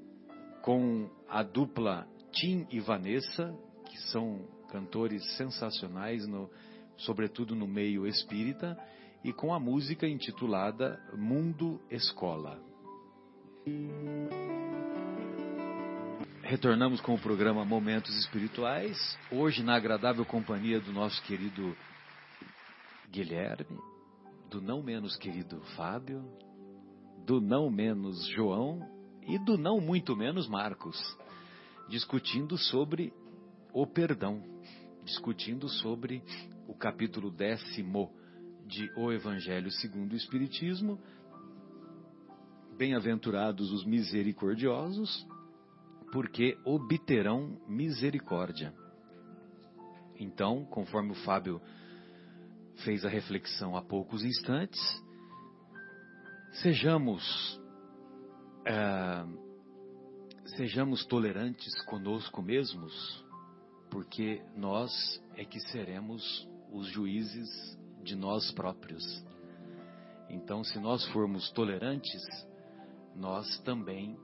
com 0.62 1.10
a 1.28 1.42
dupla 1.42 2.06
Tim 2.32 2.66
e 2.70 2.80
Vanessa, 2.80 3.54
que 3.86 3.98
são 4.10 4.46
cantores 4.70 5.22
sensacionais, 5.36 6.26
no, 6.26 6.50
sobretudo 6.96 7.54
no 7.54 7.66
meio 7.66 8.06
espírita, 8.06 8.76
e 9.22 9.32
com 9.32 9.54
a 9.54 9.60
música 9.60 10.06
intitulada 10.06 11.00
Mundo 11.16 11.80
Escola. 11.90 12.60
Retornamos 16.54 17.00
com 17.00 17.14
o 17.14 17.18
programa 17.18 17.64
Momentos 17.64 18.16
Espirituais, 18.16 19.18
hoje 19.28 19.60
na 19.60 19.74
agradável 19.74 20.24
companhia 20.24 20.78
do 20.78 20.92
nosso 20.92 21.20
querido 21.24 21.76
Guilherme, 23.10 23.76
do 24.52 24.60
não 24.62 24.80
menos 24.80 25.16
querido 25.16 25.60
Fábio, 25.74 26.22
do 27.26 27.40
não 27.40 27.68
menos 27.68 28.24
João 28.28 28.88
e 29.26 29.36
do 29.36 29.58
não 29.58 29.80
muito 29.80 30.14
menos 30.14 30.46
Marcos, 30.46 30.96
discutindo 31.88 32.56
sobre 32.56 33.12
o 33.72 33.84
perdão, 33.84 34.40
discutindo 35.02 35.68
sobre 35.68 36.22
o 36.68 36.74
capítulo 36.76 37.32
décimo 37.32 38.14
de 38.64 38.88
O 38.96 39.10
Evangelho 39.10 39.72
segundo 39.72 40.12
o 40.12 40.16
Espiritismo. 40.16 41.00
Bem-aventurados 42.78 43.72
os 43.72 43.84
misericordiosos, 43.84 45.26
porque 46.14 46.56
obterão 46.64 47.60
misericórdia. 47.66 48.72
Então, 50.16 50.64
conforme 50.64 51.10
o 51.10 51.24
Fábio 51.24 51.60
fez 52.84 53.04
a 53.04 53.08
reflexão 53.08 53.76
há 53.76 53.82
poucos 53.82 54.24
instantes, 54.24 54.80
sejamos 56.62 57.60
é, 58.64 59.26
sejamos 60.56 61.04
tolerantes 61.04 61.74
conosco 61.86 62.40
mesmos, 62.40 63.26
porque 63.90 64.40
nós 64.56 65.20
é 65.34 65.44
que 65.44 65.58
seremos 65.70 66.48
os 66.72 66.86
juízes 66.86 67.76
de 68.04 68.14
nós 68.14 68.52
próprios. 68.52 69.02
Então, 70.30 70.62
se 70.62 70.78
nós 70.78 71.04
formos 71.08 71.50
tolerantes, 71.50 72.22
nós 73.16 73.58
também 73.64 74.16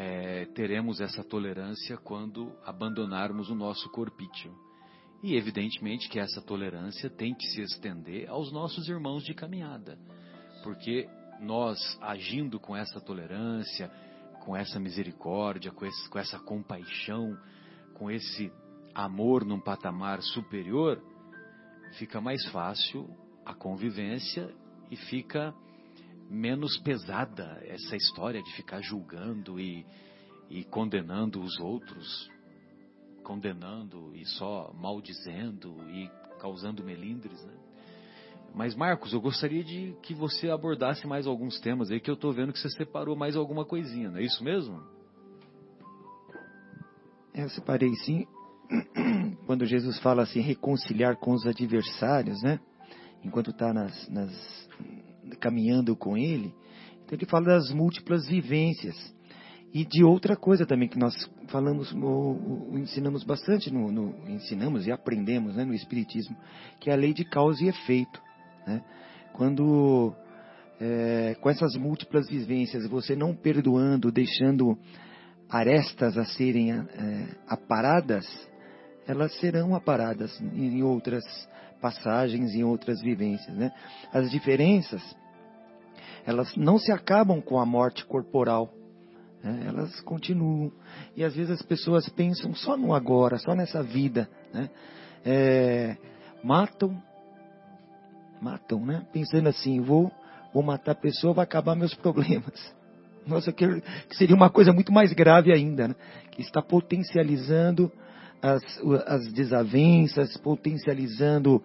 é, 0.00 0.44
teremos 0.54 1.00
essa 1.00 1.24
tolerância 1.24 1.96
quando 1.96 2.56
abandonarmos 2.64 3.50
o 3.50 3.54
nosso 3.54 3.90
corpício. 3.90 4.54
E 5.24 5.34
evidentemente 5.34 6.08
que 6.08 6.20
essa 6.20 6.40
tolerância 6.40 7.10
tem 7.10 7.34
que 7.34 7.44
se 7.48 7.60
estender 7.62 8.28
aos 8.28 8.52
nossos 8.52 8.88
irmãos 8.88 9.24
de 9.24 9.34
caminhada, 9.34 9.98
porque 10.62 11.08
nós 11.40 11.76
agindo 12.00 12.60
com 12.60 12.76
essa 12.76 13.00
tolerância, 13.00 13.90
com 14.44 14.56
essa 14.56 14.78
misericórdia, 14.78 15.72
com, 15.72 15.84
esse, 15.84 16.08
com 16.08 16.18
essa 16.20 16.38
compaixão, 16.38 17.36
com 17.94 18.08
esse 18.08 18.52
amor 18.94 19.44
num 19.44 19.60
patamar 19.60 20.22
superior, 20.22 21.02
fica 21.98 22.20
mais 22.20 22.46
fácil 22.50 23.10
a 23.44 23.52
convivência 23.52 24.54
e 24.92 24.96
fica 24.96 25.52
menos 26.28 26.76
pesada 26.78 27.58
essa 27.66 27.96
história 27.96 28.42
de 28.42 28.52
ficar 28.54 28.80
julgando 28.80 29.58
e, 29.58 29.84
e 30.50 30.64
condenando 30.64 31.40
os 31.40 31.58
outros, 31.58 32.30
condenando 33.22 34.14
e 34.14 34.24
só 34.24 34.72
maldizendo 34.74 35.74
e 35.90 36.10
causando 36.38 36.84
melindres, 36.84 37.44
né? 37.44 37.54
Mas 38.54 38.74
Marcos, 38.74 39.12
eu 39.12 39.20
gostaria 39.20 39.62
de 39.62 39.94
que 40.02 40.14
você 40.14 40.50
abordasse 40.50 41.06
mais 41.06 41.26
alguns 41.26 41.60
temas 41.60 41.90
aí 41.90 42.00
que 42.00 42.10
eu 42.10 42.14
estou 42.14 42.32
vendo 42.32 42.52
que 42.52 42.58
você 42.58 42.70
separou 42.70 43.14
mais 43.14 43.36
alguma 43.36 43.64
coisinha, 43.64 44.10
não 44.10 44.18
é 44.18 44.22
isso 44.22 44.42
mesmo? 44.42 44.82
É, 47.34 47.44
eu 47.44 47.48
separei 47.50 47.94
sim. 47.96 48.26
Quando 49.46 49.64
Jesus 49.64 49.98
fala 50.00 50.22
assim, 50.22 50.40
reconciliar 50.40 51.16
com 51.16 51.32
os 51.32 51.46
adversários, 51.46 52.42
né? 52.42 52.58
Enquanto 53.22 53.50
está 53.50 53.72
nas, 53.72 54.08
nas, 54.08 54.68
caminhando 55.36 55.96
com 55.96 56.16
ele, 56.16 56.54
então 57.04 57.16
ele 57.16 57.26
fala 57.26 57.46
das 57.46 57.70
múltiplas 57.72 58.26
vivências. 58.28 58.94
E 59.72 59.84
de 59.84 60.02
outra 60.02 60.34
coisa 60.34 60.64
também 60.64 60.88
que 60.88 60.98
nós 60.98 61.14
falamos, 61.48 61.92
o, 61.92 61.98
o, 62.72 62.78
ensinamos 62.78 63.22
bastante, 63.22 63.72
no, 63.72 63.92
no, 63.92 64.14
ensinamos 64.28 64.86
e 64.86 64.92
aprendemos 64.92 65.56
né, 65.56 65.64
no 65.64 65.74
Espiritismo, 65.74 66.36
que 66.80 66.90
é 66.90 66.94
a 66.94 66.96
lei 66.96 67.12
de 67.12 67.24
causa 67.24 67.62
e 67.62 67.68
efeito. 67.68 68.20
Né? 68.66 68.82
Quando, 69.34 70.14
é, 70.80 71.36
com 71.40 71.50
essas 71.50 71.76
múltiplas 71.76 72.28
vivências, 72.28 72.86
você 72.86 73.14
não 73.14 73.34
perdoando, 73.34 74.10
deixando 74.10 74.78
arestas 75.50 76.16
a 76.16 76.24
serem 76.24 76.72
é, 76.72 77.36
aparadas, 77.46 78.26
elas 79.06 79.34
serão 79.38 79.74
aparadas 79.74 80.38
em 80.40 80.82
outras 80.82 81.24
passagens, 81.80 82.54
em 82.54 82.64
outras 82.64 83.00
vivências. 83.00 83.56
Né? 83.56 83.72
As 84.12 84.30
diferenças, 84.30 85.02
elas 86.26 86.54
não 86.56 86.78
se 86.78 86.92
acabam 86.92 87.40
com 87.40 87.58
a 87.58 87.66
morte 87.66 88.04
corporal, 88.04 88.72
né? 89.42 89.64
elas 89.66 90.00
continuam. 90.00 90.72
E 91.16 91.24
às 91.24 91.34
vezes 91.34 91.50
as 91.50 91.62
pessoas 91.62 92.08
pensam 92.08 92.54
só 92.54 92.76
no 92.76 92.94
agora, 92.94 93.38
só 93.38 93.54
nessa 93.54 93.82
vida. 93.82 94.28
Né? 94.52 94.70
É, 95.24 95.96
matam 96.42 97.02
matam, 98.40 98.84
né? 98.84 99.06
Pensando 99.12 99.48
assim, 99.48 99.80
vou, 99.80 100.10
vou 100.52 100.62
matar 100.62 100.92
a 100.92 100.94
pessoa, 100.94 101.34
vai 101.34 101.44
acabar 101.44 101.74
meus 101.74 101.94
problemas. 101.94 102.74
Nossa, 103.26 103.52
que, 103.52 103.80
que 104.08 104.16
seria 104.16 104.34
uma 104.34 104.48
coisa 104.48 104.72
muito 104.72 104.92
mais 104.92 105.12
grave 105.12 105.52
ainda, 105.52 105.88
né? 105.88 105.94
Que 106.30 106.40
está 106.40 106.62
potencializando 106.62 107.92
as, 108.42 108.62
as 109.06 109.32
desavenças, 109.32 110.36
potencializando 110.38 111.62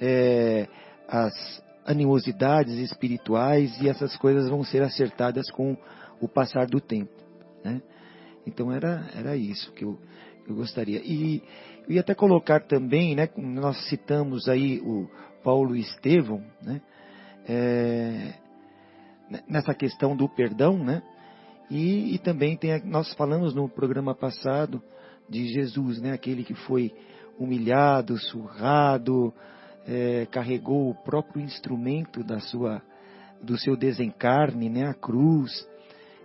é, 0.00 0.68
as 1.08 1.62
animosidades 1.84 2.74
espirituais 2.78 3.80
e 3.80 3.88
essas 3.88 4.16
coisas 4.16 4.48
vão 4.48 4.62
ser 4.62 4.82
acertadas 4.82 5.50
com 5.50 5.76
o 6.20 6.28
passar 6.28 6.66
do 6.66 6.80
tempo, 6.80 7.12
né? 7.64 7.82
Então 8.46 8.72
era, 8.72 9.08
era 9.14 9.36
isso 9.36 9.72
que 9.72 9.84
eu, 9.84 9.98
eu 10.48 10.54
gostaria. 10.54 11.00
E 11.04 11.42
eu 11.86 11.94
ia 11.94 12.00
até 12.00 12.14
colocar 12.14 12.60
também, 12.60 13.14
né, 13.14 13.28
nós 13.36 13.88
citamos 13.88 14.48
aí 14.48 14.80
o, 14.80 15.08
Paulo 15.42 15.76
Estevão, 15.76 16.42
né? 16.62 16.80
É, 17.46 18.34
nessa 19.48 19.74
questão 19.74 20.16
do 20.16 20.28
perdão, 20.28 20.78
né? 20.78 21.02
E, 21.70 22.14
e 22.14 22.18
também 22.18 22.56
tem, 22.56 22.82
nós 22.84 23.12
falamos 23.14 23.54
no 23.54 23.68
programa 23.68 24.14
passado 24.14 24.82
de 25.32 25.48
Jesus, 25.48 26.00
né? 26.00 26.12
Aquele 26.12 26.44
que 26.44 26.54
foi 26.54 26.92
humilhado, 27.38 28.18
surrado, 28.18 29.32
é, 29.86 30.26
carregou 30.30 30.90
o 30.90 30.94
próprio 30.94 31.42
instrumento 31.42 32.22
da 32.22 32.38
sua, 32.38 32.82
do 33.42 33.56
seu 33.56 33.76
desencarne, 33.76 34.68
né? 34.68 34.86
A 34.88 34.94
cruz, 34.94 35.66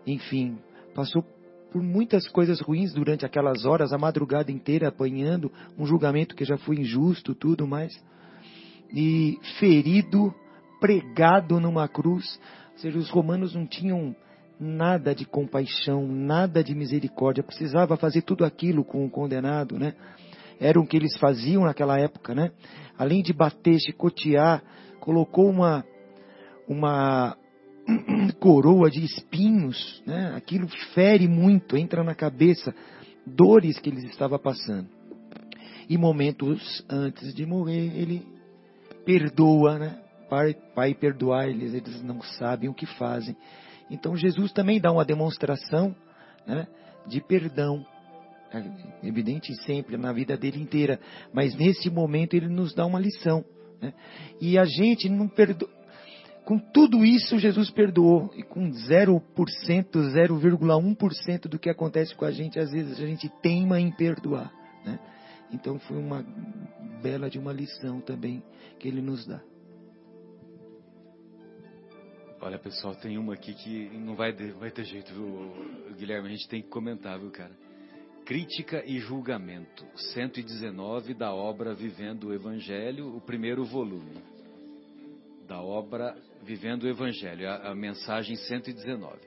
enfim, 0.06 0.58
passou 0.94 1.24
por 1.72 1.82
muitas 1.82 2.28
coisas 2.28 2.60
ruins 2.60 2.94
durante 2.94 3.26
aquelas 3.26 3.66
horas, 3.66 3.94
a 3.94 3.98
madrugada 3.98 4.52
inteira 4.52 4.90
apanhando, 4.90 5.52
um 5.78 5.86
julgamento 5.86 6.36
que 6.36 6.46
já 6.46 6.58
foi 6.58 6.78
injusto, 6.78 7.34
tudo 7.34 7.66
mais 7.66 7.94
e 8.94 9.38
ferido, 9.60 10.34
pregado 10.80 11.60
numa 11.60 11.88
cruz. 11.88 12.40
Ou 12.74 12.80
seja, 12.80 12.98
os 12.98 13.10
romanos 13.10 13.56
não 13.56 13.66
tinham 13.66 14.16
nada 14.60 15.14
de 15.14 15.26
compaixão, 15.26 16.08
nada 16.08 16.64
de 16.64 16.74
misericórdia. 16.74 17.44
Precisava 17.44 17.98
fazer 17.98 18.22
tudo 18.22 18.44
aquilo 18.44 18.84
com 18.84 19.06
o 19.06 19.10
condenado, 19.10 19.78
né? 19.78 19.94
Era 20.60 20.80
o 20.80 20.88
que 20.88 20.98
eles 20.98 21.16
faziam 21.18 21.64
naquela 21.64 22.00
época, 22.00 22.34
né? 22.34 22.52
Além 22.98 23.22
de 23.22 23.32
bater, 23.32 23.80
chicotear, 23.80 24.64
colocou 25.00 25.50
uma 25.50 25.86
uma 26.68 27.38
coroa 28.40 28.90
de 28.90 29.04
espinhos, 29.04 30.04
né? 30.06 30.34
Aquilo 30.36 30.68
fere 30.94 31.28
muito, 31.28 31.78
entra 31.78 32.04
na 32.04 32.16
cabeça, 32.16 32.74
dores 33.26 33.80
que 33.80 33.90
eles 33.90 34.04
estavam 34.06 34.40
passando. 34.40 34.90
E 35.90 35.98
momentos 35.98 36.84
antes 36.90 37.34
de 37.34 37.46
morrer, 37.46 37.98
ele 37.98 38.28
perdoa, 39.06 39.80
né? 39.80 40.02
Pai, 40.30 40.54
pai 40.76 40.94
perdoar 40.94 41.48
eles, 41.48 41.74
eles 41.74 42.04
não 42.04 42.22
sabem 42.22 42.70
o 42.70 42.74
que 42.74 42.86
fazem. 42.86 43.38
Então 43.90 44.16
Jesus 44.16 44.52
também 44.52 44.80
dá 44.80 44.92
uma 44.92 45.06
demonstração 45.06 45.96
né, 46.46 46.68
de 47.08 47.22
perdão, 47.22 47.86
é 48.54 49.08
evidente 49.08 49.54
sempre 49.64 49.98
na 49.98 50.14
vida 50.14 50.38
dele 50.38 50.62
inteira, 50.62 51.00
mas 51.34 51.56
nesse 51.56 51.90
momento 51.90 52.34
ele 52.34 52.48
nos 52.48 52.74
dá 52.74 52.86
uma 52.86 53.00
lição. 53.00 53.44
Né? 53.82 53.94
E 54.40 54.58
a 54.58 54.66
gente 54.66 55.10
não 55.10 55.28
perdoa. 55.28 55.70
Com 56.46 56.58
tudo 56.58 57.04
isso, 57.04 57.38
Jesus 57.38 57.70
perdoou. 57.70 58.32
E 58.34 58.42
com 58.42 58.70
0%, 58.72 59.22
0,1% 59.92 61.42
do 61.42 61.60
que 61.60 61.70
acontece 61.70 62.16
com 62.16 62.24
a 62.24 62.32
gente, 62.32 62.58
às 62.58 62.72
vezes 62.72 62.98
a 63.02 63.06
gente 63.06 63.28
teima 63.42 63.82
em 63.82 63.92
perdoar. 63.92 64.50
Né? 64.86 64.98
Então 65.52 65.78
foi 65.80 65.98
uma 65.98 66.26
bela 67.04 67.30
de 67.30 67.38
uma 67.38 67.52
lição 67.52 68.00
também 68.00 68.42
que 68.80 68.88
ele 68.88 69.02
nos 69.02 69.26
dá. 69.26 69.42
Olha, 72.48 72.58
pessoal, 72.58 72.96
tem 72.96 73.18
uma 73.18 73.34
aqui 73.34 73.54
que 73.54 73.90
não 73.98 74.16
vai, 74.16 74.32
vai 74.32 74.72
ter 74.72 74.86
jeito, 74.86 75.14
viu, 75.14 75.94
Guilherme? 75.98 76.30
A 76.30 76.32
gente 76.32 76.48
tem 76.48 76.62
que 76.62 76.70
comentar, 76.70 77.20
viu, 77.20 77.30
cara? 77.30 77.52
Crítica 78.24 78.82
e 78.86 79.00
Julgamento, 79.00 79.86
119 80.14 81.14
da 81.14 81.34
obra 81.34 81.74
Vivendo 81.74 82.30
o 82.30 82.34
Evangelho, 82.34 83.14
o 83.18 83.20
primeiro 83.20 83.66
volume. 83.66 84.24
da 85.46 85.62
obra 85.62 86.16
Vivendo 86.42 86.84
o 86.84 86.88
Evangelho, 86.88 87.50
a, 87.50 87.72
a 87.72 87.76
mensagem 87.76 88.38
119. 88.38 89.18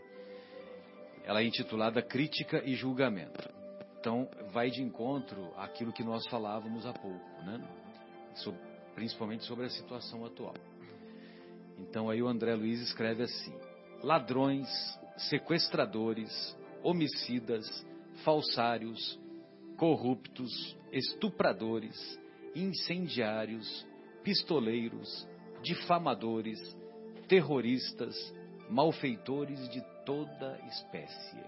Ela 1.22 1.42
é 1.42 1.44
intitulada 1.44 2.00
Crítica 2.00 2.62
e 2.64 2.74
Julgamento. 2.74 3.50
Então, 3.98 4.30
vai 4.50 4.70
de 4.70 4.82
encontro 4.82 5.52
àquilo 5.58 5.92
que 5.92 6.02
nós 6.02 6.26
falávamos 6.28 6.86
há 6.86 6.94
pouco, 6.94 7.42
né? 7.44 7.62
Sobre, 8.36 8.62
principalmente 8.94 9.44
sobre 9.44 9.66
a 9.66 9.68
situação 9.68 10.24
atual. 10.24 10.54
Então, 11.80 12.10
aí 12.10 12.22
o 12.22 12.28
André 12.28 12.54
Luiz 12.54 12.80
escreve 12.80 13.22
assim: 13.22 13.52
ladrões, 14.02 14.68
sequestradores, 15.16 16.56
homicidas, 16.82 17.66
falsários, 18.24 19.18
corruptos, 19.76 20.76
estupradores, 20.92 21.96
incendiários, 22.54 23.86
pistoleiros, 24.22 25.28
difamadores, 25.62 26.58
terroristas, 27.28 28.14
malfeitores 28.68 29.68
de 29.70 29.80
toda 30.04 30.58
espécie. 30.68 31.38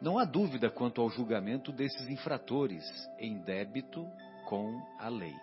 Não 0.00 0.18
há 0.18 0.24
dúvida 0.24 0.70
quanto 0.70 1.00
ao 1.00 1.10
julgamento 1.10 1.72
desses 1.72 2.08
infratores 2.08 2.84
em 3.18 3.38
débito 3.42 4.06
com 4.48 4.80
a 4.98 5.08
lei. 5.08 5.34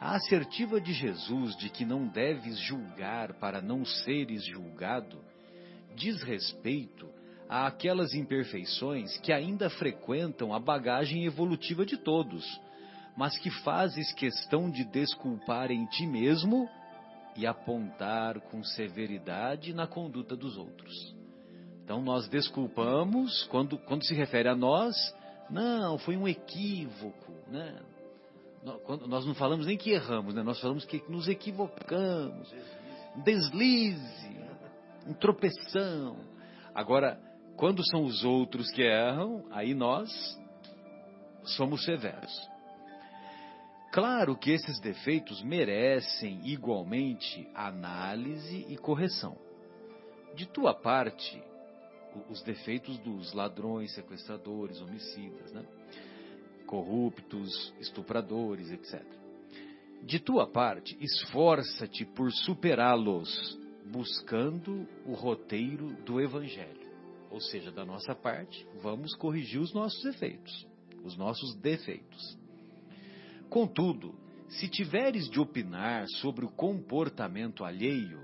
A 0.00 0.16
assertiva 0.16 0.80
de 0.80 0.92
Jesus 0.92 1.56
de 1.56 1.70
que 1.70 1.84
não 1.84 2.06
deves 2.06 2.58
julgar 2.58 3.32
para 3.34 3.62
não 3.62 3.84
seres 3.84 4.44
julgado 4.44 5.18
diz 5.94 6.22
respeito 6.22 7.08
àquelas 7.48 8.12
imperfeições 8.12 9.16
que 9.18 9.32
ainda 9.32 9.70
frequentam 9.70 10.52
a 10.52 10.60
bagagem 10.60 11.24
evolutiva 11.24 11.86
de 11.86 11.96
todos, 11.96 12.44
mas 13.16 13.38
que 13.38 13.50
fazes 13.62 14.12
questão 14.12 14.70
de 14.70 14.84
desculpar 14.84 15.70
em 15.70 15.86
ti 15.86 16.06
mesmo 16.06 16.68
e 17.34 17.46
apontar 17.46 18.38
com 18.40 18.62
severidade 18.62 19.72
na 19.72 19.86
conduta 19.86 20.36
dos 20.36 20.58
outros. 20.58 21.14
Então 21.82 22.02
nós 22.02 22.28
desculpamos 22.28 23.44
quando, 23.44 23.78
quando 23.78 24.04
se 24.04 24.14
refere 24.14 24.48
a 24.48 24.54
nós, 24.54 24.94
não, 25.48 25.96
foi 25.96 26.16
um 26.16 26.28
equívoco, 26.28 27.32
né? 27.48 27.80
Nós 29.06 29.24
não 29.24 29.34
falamos 29.34 29.66
nem 29.66 29.76
que 29.76 29.90
erramos, 29.90 30.34
né? 30.34 30.42
Nós 30.42 30.60
falamos 30.60 30.84
que 30.84 31.02
nos 31.08 31.28
equivocamos, 31.28 32.52
deslize, 33.24 34.36
um 35.06 35.14
tropeção. 35.14 36.16
Agora, 36.74 37.20
quando 37.56 37.82
são 37.90 38.04
os 38.04 38.24
outros 38.24 38.70
que 38.72 38.82
erram, 38.82 39.46
aí 39.50 39.74
nós 39.74 40.10
somos 41.44 41.84
severos. 41.84 42.32
Claro 43.92 44.36
que 44.36 44.50
esses 44.50 44.78
defeitos 44.80 45.42
merecem 45.42 46.40
igualmente 46.44 47.48
análise 47.54 48.66
e 48.68 48.76
correção. 48.76 49.38
De 50.34 50.46
tua 50.46 50.74
parte, 50.74 51.42
os 52.28 52.42
defeitos 52.42 52.98
dos 52.98 53.32
ladrões, 53.32 53.94
sequestradores, 53.94 54.82
homicidas, 54.82 55.52
né? 55.52 55.64
Corruptos, 56.66 57.72
estupradores, 57.80 58.70
etc. 58.70 59.02
De 60.02 60.18
tua 60.20 60.46
parte, 60.46 60.96
esforça-te 61.00 62.04
por 62.04 62.30
superá-los, 62.30 63.58
buscando 63.90 64.86
o 65.04 65.14
roteiro 65.14 65.94
do 66.04 66.20
Evangelho. 66.20 66.86
Ou 67.30 67.40
seja, 67.40 67.72
da 67.72 67.84
nossa 67.84 68.14
parte, 68.14 68.66
vamos 68.82 69.14
corrigir 69.14 69.60
os 69.60 69.72
nossos 69.72 70.02
defeitos, 70.02 70.66
os 71.04 71.16
nossos 71.16 71.54
defeitos. 71.56 72.38
Contudo, 73.48 74.14
se 74.48 74.68
tiveres 74.68 75.28
de 75.28 75.40
opinar 75.40 76.06
sobre 76.20 76.44
o 76.44 76.50
comportamento 76.50 77.64
alheio, 77.64 78.20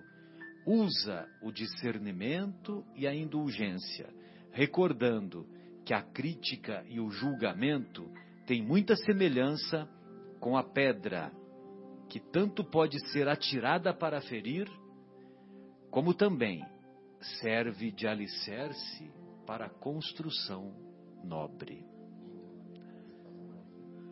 usa 0.65 1.29
o 1.43 1.51
discernimento 1.51 2.85
e 2.95 3.07
a 3.07 3.15
indulgência, 3.15 4.09
recordando 4.53 5.47
que 5.85 5.93
a 5.93 6.03
crítica 6.03 6.85
e 6.89 7.01
o 7.01 7.11
julgamento 7.11 8.09
têm 8.53 8.63
muita 8.63 8.95
semelhança 8.95 9.89
com 10.39 10.59
a 10.59 10.63
pedra, 10.63 11.33
que 12.11 12.21
tanto 12.21 12.63
pode 12.63 12.99
ser 13.11 13.27
atirada 13.27 13.95
para 13.95 14.21
ferir, 14.21 14.69
como 15.91 16.13
também 16.13 16.63
serve 17.41 17.91
de 17.91 18.07
alicerce 18.07 19.11
para 19.47 19.67
a 19.67 19.71
construção 19.71 20.71
nobre. 21.25 21.83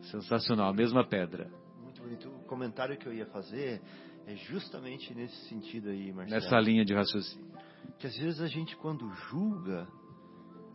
Sensacional, 0.09 0.69
a 0.69 0.73
mesma 0.73 1.07
pedra. 1.07 1.47
Muito 1.79 2.01
bonito. 2.01 2.27
O 2.27 2.45
comentário 2.45 2.97
que 2.97 3.05
eu 3.05 3.13
ia 3.13 3.27
fazer 3.27 3.79
é 4.25 4.35
justamente 4.35 5.13
nesse 5.13 5.37
sentido 5.49 5.89
aí, 5.89 6.11
Marcelo. 6.11 6.41
Nessa 6.41 6.59
linha 6.59 6.83
de 6.83 6.95
raciocínio. 6.95 7.51
Que 7.99 8.07
às 8.07 8.17
vezes 8.17 8.41
a 8.41 8.47
gente, 8.47 8.75
quando 8.77 9.07
julga, 9.29 9.87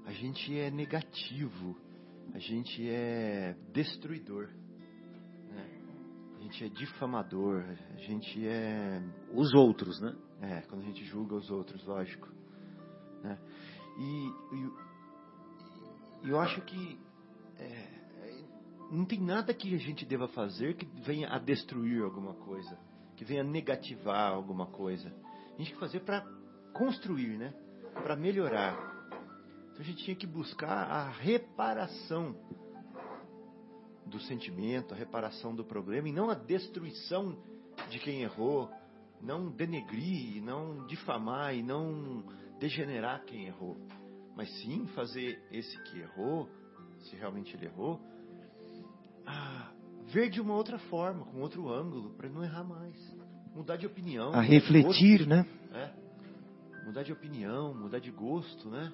a 0.05 0.12
gente 0.12 0.57
é 0.57 0.71
negativo, 0.71 1.77
a 2.35 2.39
gente 2.39 2.89
é 2.89 3.57
destruidor, 3.72 4.49
né? 5.49 5.81
a 6.39 6.43
gente 6.43 6.64
é 6.64 6.68
difamador, 6.68 7.64
a 7.95 7.97
gente 7.99 8.47
é. 8.47 9.03
Os 9.33 9.55
outros, 9.55 10.01
né? 10.01 10.14
É, 10.41 10.61
quando 10.62 10.83
a 10.83 10.85
gente 10.85 11.05
julga 11.07 11.35
os 11.35 11.51
outros, 11.51 11.85
lógico. 11.87 12.29
Né? 13.22 13.39
E, 13.99 14.29
e 14.55 16.31
eu 16.31 16.39
acho 16.39 16.61
que 16.62 16.99
é, 17.59 17.97
não 18.91 19.05
tem 19.05 19.20
nada 19.20 19.53
que 19.55 19.74
a 19.74 19.79
gente 19.79 20.05
deva 20.05 20.29
fazer 20.29 20.77
que 20.77 20.87
venha 21.03 21.29
a 21.29 21.39
destruir 21.39 22.03
alguma 22.03 22.35
coisa, 22.35 22.79
que 23.16 23.24
venha 23.24 23.43
a 23.43 23.45
negativar 23.45 24.33
alguma 24.33 24.66
coisa. 24.66 25.09
A 25.09 25.59
gente 25.59 25.70
tem 25.70 25.74
que 25.74 25.81
fazer 25.81 26.01
para 26.01 26.24
construir, 26.72 27.39
né? 27.39 27.53
Para 27.95 28.14
melhorar. 28.14 28.95
Então 29.77 29.85
a 29.85 29.91
gente 29.91 30.05
tinha 30.05 30.16
que 30.16 30.27
buscar 30.27 30.91
a 30.91 31.11
reparação 31.11 32.35
do 34.07 34.18
sentimento, 34.20 34.95
a 34.95 34.97
reparação 34.97 35.55
do 35.55 35.62
problema 35.62 36.09
e 36.09 36.12
não 36.12 36.31
a 36.31 36.35
destruição 36.35 37.37
de 37.91 37.99
quem 37.99 38.22
errou, 38.22 38.70
não 39.20 39.51
denegrir, 39.51 40.43
não 40.43 40.87
difamar 40.87 41.55
e 41.55 41.62
não 41.62 42.24
degenerar 42.59 43.22
quem 43.27 43.49
errou, 43.49 43.77
mas 44.35 44.49
sim 44.62 44.87
fazer 44.95 45.39
esse 45.53 45.79
que 45.83 45.99
errou, 45.99 46.49
se 47.01 47.14
realmente 47.14 47.55
ele 47.55 47.66
errou, 47.66 48.01
ver 50.07 50.31
de 50.31 50.41
uma 50.41 50.55
outra 50.55 50.79
forma, 50.79 51.27
com 51.27 51.43
outro 51.43 51.68
ângulo, 51.68 52.14
para 52.14 52.31
não 52.31 52.43
errar 52.43 52.64
mais. 52.64 52.97
Mudar 53.55 53.77
de 53.77 53.87
opinião. 53.87 54.33
A 54.33 54.41
refletir, 54.41 55.18
gosto, 55.18 55.29
né? 55.29 55.47
É. 55.74 56.87
Mudar 56.87 57.03
de 57.03 57.12
opinião, 57.12 57.75
mudar 57.75 57.99
de 57.99 58.11
gosto, 58.11 58.71
né? 58.71 58.91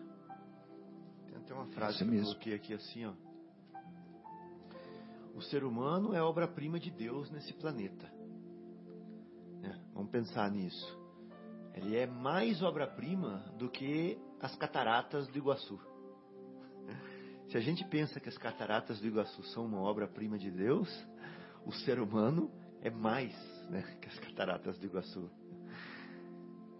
Tem 1.53 1.61
uma 1.61 1.67
frase 1.67 1.97
Isso 1.97 2.05
que 2.07 2.11
mesmo. 2.11 2.21
eu 2.21 2.33
coloquei 2.33 2.55
aqui 2.55 2.73
assim, 2.73 3.05
ó. 3.05 3.13
O 5.35 5.43
ser 5.43 5.65
humano 5.65 6.15
é 6.15 6.23
obra-prima 6.23 6.81
de 6.81 6.91
Deus 6.91 7.31
nesse 7.31 7.53
planeta. 7.53 8.11
Né? 9.61 9.79
Vamos 9.93 10.11
pensar 10.11 10.51
nisso. 10.51 10.99
Ele 11.75 11.95
é 11.95 12.07
mais 12.07 12.63
obra-prima 12.63 13.45
do 13.59 13.69
que 13.69 14.19
as 14.41 14.57
cataratas 14.57 15.29
do 15.29 15.37
Iguaçu. 15.37 15.79
Se 17.53 17.59
a 17.59 17.61
gente 17.61 17.85
pensa 17.85 18.19
que 18.19 18.31
as 18.31 18.39
cataratas 18.39 18.99
do 18.99 19.07
Iguaçu 19.07 19.43
são 19.49 19.67
uma 19.67 19.83
obra-prima 19.83 20.39
de 20.39 20.51
Deus, 20.51 20.89
o 21.67 21.73
ser 21.73 22.01
humano 22.01 22.51
é 22.81 22.89
mais 22.89 23.35
né, 23.69 23.83
que 24.01 24.09
as 24.09 24.19
cataratas 24.21 24.79
do 24.79 24.87
Iguaçu. 24.87 25.31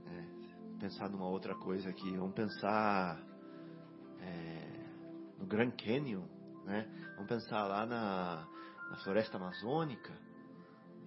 É, 0.07 0.79
pensar 0.81 1.11
numa 1.11 1.29
outra 1.29 1.55
coisa 1.57 1.91
aqui, 1.91 2.11
vamos 2.17 2.35
pensar 2.35 3.23
é, 4.23 4.62
no 5.43 5.49
Grand 5.49 5.73
Canyon, 5.73 6.23
né? 6.65 6.87
vamos 7.17 7.29
pensar 7.29 7.67
lá 7.67 7.85
na, 7.85 8.47
na 8.91 8.97
floresta 8.99 9.37
amazônica, 9.37 10.13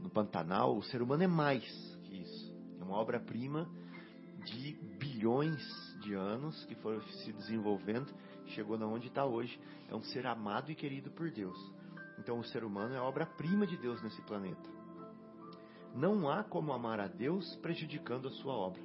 no 0.02 0.10
Pantanal. 0.10 0.76
O 0.78 0.84
ser 0.84 1.02
humano 1.02 1.24
é 1.24 1.28
mais 1.28 1.64
que 2.03 2.18
isso. 2.18 2.53
É 2.80 2.84
uma 2.84 2.98
obra-prima 2.98 3.68
de 4.44 4.74
bilhões 4.99 5.64
de 6.02 6.14
anos 6.14 6.66
que 6.66 6.76
foram 6.76 7.02
se 7.02 7.32
desenvolvendo 7.32 8.14
chegou 8.48 8.78
na 8.78 8.86
onde 8.86 9.07
está 9.07 9.26
hoje. 9.26 9.57
É 9.90 9.95
um 9.95 10.03
ser 10.03 10.28
amado 10.28 10.70
e 10.70 10.76
querido 10.76 11.10
por 11.12 11.32
Deus. 11.32 11.57
Então 12.20 12.38
o 12.38 12.44
ser 12.44 12.64
humano 12.64 12.94
é 12.94 12.98
a 12.98 13.03
obra-prima 13.03 13.66
de 13.66 13.78
Deus 13.78 14.03
nesse 14.03 14.22
planeta. 14.24 14.70
Não 15.95 16.30
há 16.30 16.44
como 16.44 16.74
amar 16.74 16.99
a 16.99 17.07
Deus 17.07 17.56
prejudicando 17.57 18.28
a 18.28 18.32
sua 18.32 18.53
obra. 18.53 18.82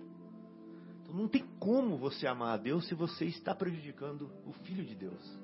Não 1.12 1.28
tem 1.28 1.44
como 1.58 1.96
você 1.96 2.26
amar 2.26 2.54
a 2.54 2.56
Deus 2.56 2.86
se 2.88 2.94
você 2.94 3.24
está 3.26 3.54
prejudicando 3.54 4.30
o 4.46 4.52
Filho 4.64 4.84
de 4.84 4.94
Deus, 4.94 5.38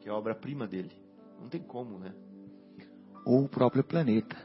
que 0.00 0.08
é 0.08 0.12
a 0.12 0.14
obra-prima 0.16 0.66
dele. 0.66 0.92
Não 1.40 1.48
tem 1.48 1.62
como, 1.62 1.98
né? 1.98 2.14
Ou 3.24 3.44
o 3.44 3.48
próprio 3.48 3.82
planeta, 3.82 4.36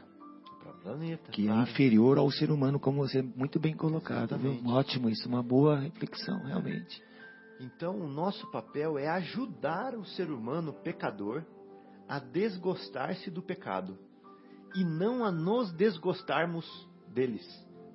O 0.44 0.62
próprio 0.62 0.82
planeta. 0.82 1.30
que 1.30 1.42
é 1.44 1.46
claro. 1.46 1.62
inferior 1.62 2.18
ao 2.18 2.30
ser 2.30 2.50
humano, 2.50 2.80
como 2.80 2.98
você 3.06 3.22
muito 3.22 3.60
bem 3.60 3.74
colocado. 3.76 4.36
Viu? 4.38 4.60
Ótimo, 4.66 5.08
isso, 5.08 5.28
uma 5.28 5.42
boa 5.42 5.78
reflexão, 5.78 6.42
realmente. 6.44 7.02
Então, 7.60 7.96
o 8.00 8.08
nosso 8.08 8.50
papel 8.50 8.98
é 8.98 9.08
ajudar 9.08 9.94
o 9.94 10.04
ser 10.04 10.30
humano 10.30 10.72
pecador 10.72 11.44
a 12.08 12.18
desgostar-se 12.18 13.30
do 13.30 13.40
pecado 13.40 13.96
e 14.74 14.82
não 14.84 15.24
a 15.24 15.30
nos 15.30 15.72
desgostarmos 15.72 16.66
deles. 17.08 17.46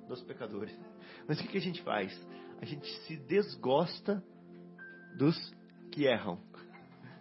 dos 0.08 0.22
pecadores. 0.22 0.74
Mas 1.28 1.38
o 1.38 1.42
que, 1.42 1.48
que 1.48 1.58
a 1.58 1.60
gente 1.60 1.82
faz? 1.82 2.18
A 2.60 2.64
gente 2.64 2.86
se 3.06 3.16
desgosta 3.16 4.22
dos 5.16 5.36
que 5.90 6.04
erram, 6.04 6.38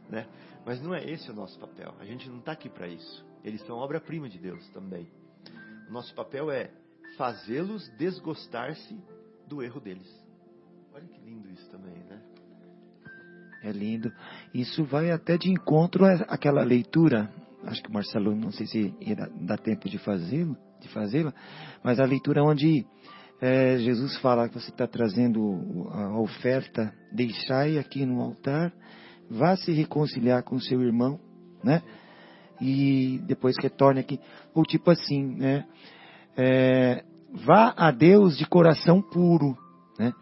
né? 0.09 0.27
Mas 0.65 0.81
não 0.81 0.93
é 0.93 1.03
esse 1.03 1.29
o 1.31 1.33
nosso 1.33 1.57
papel. 1.59 1.95
A 1.99 2.05
gente 2.05 2.29
não 2.29 2.39
está 2.39 2.51
aqui 2.51 2.69
para 2.69 2.87
isso. 2.87 3.25
Eles 3.43 3.65
são 3.65 3.77
obra-prima 3.77 4.27
de 4.27 4.37
Deus 4.37 4.67
também. 4.69 5.07
O 5.87 5.91
nosso 5.91 6.13
papel 6.13 6.51
é 6.51 6.71
fazê-los 7.17 7.87
desgostar-se 7.97 8.99
do 9.47 9.63
erro 9.63 9.79
deles. 9.79 10.07
Olha 10.93 11.07
que 11.07 11.19
lindo 11.21 11.49
isso 11.49 11.69
também, 11.69 11.95
né? 12.03 12.21
É 13.63 13.71
lindo. 13.71 14.11
Isso 14.53 14.83
vai 14.83 15.11
até 15.11 15.37
de 15.37 15.49
encontro 15.49 16.05
àquela 16.27 16.63
leitura. 16.63 17.31
Acho 17.63 17.81
que 17.81 17.89
o 17.89 17.93
Marcelo, 17.93 18.35
não 18.35 18.51
sei 18.51 18.65
se 18.65 18.93
irá 18.99 19.27
dar 19.41 19.57
tempo 19.57 19.89
de 19.89 19.97
fazê-lo, 19.97 20.57
de 20.79 20.89
fazê-la, 20.89 21.33
mas 21.83 21.99
a 21.99 22.05
leitura 22.05 22.43
onde 22.43 22.85
é, 23.41 23.77
Jesus 23.77 24.17
fala 24.17 24.49
que 24.49 24.55
você 24.59 24.71
está 24.71 24.87
trazendo 24.87 25.87
a 25.91 26.19
oferta, 26.19 26.93
deixai 27.11 27.77
aqui 27.77 28.05
no 28.05 28.21
altar, 28.21 28.73
vá 29.29 29.55
se 29.55 29.71
reconciliar 29.71 30.43
com 30.43 30.59
seu 30.59 30.81
irmão, 30.81 31.19
né? 31.63 31.83
E 32.59 33.21
depois 33.27 33.55
retorne 33.61 33.99
aqui. 33.99 34.19
Ou 34.55 34.63
tipo 34.63 34.89
assim, 34.89 35.35
né? 35.35 35.65
É, 36.35 37.03
vá 37.45 37.73
a 37.77 37.91
Deus 37.91 38.37
de 38.37 38.45
coração 38.47 39.01
puro, 39.01 39.55
né? 39.99 40.13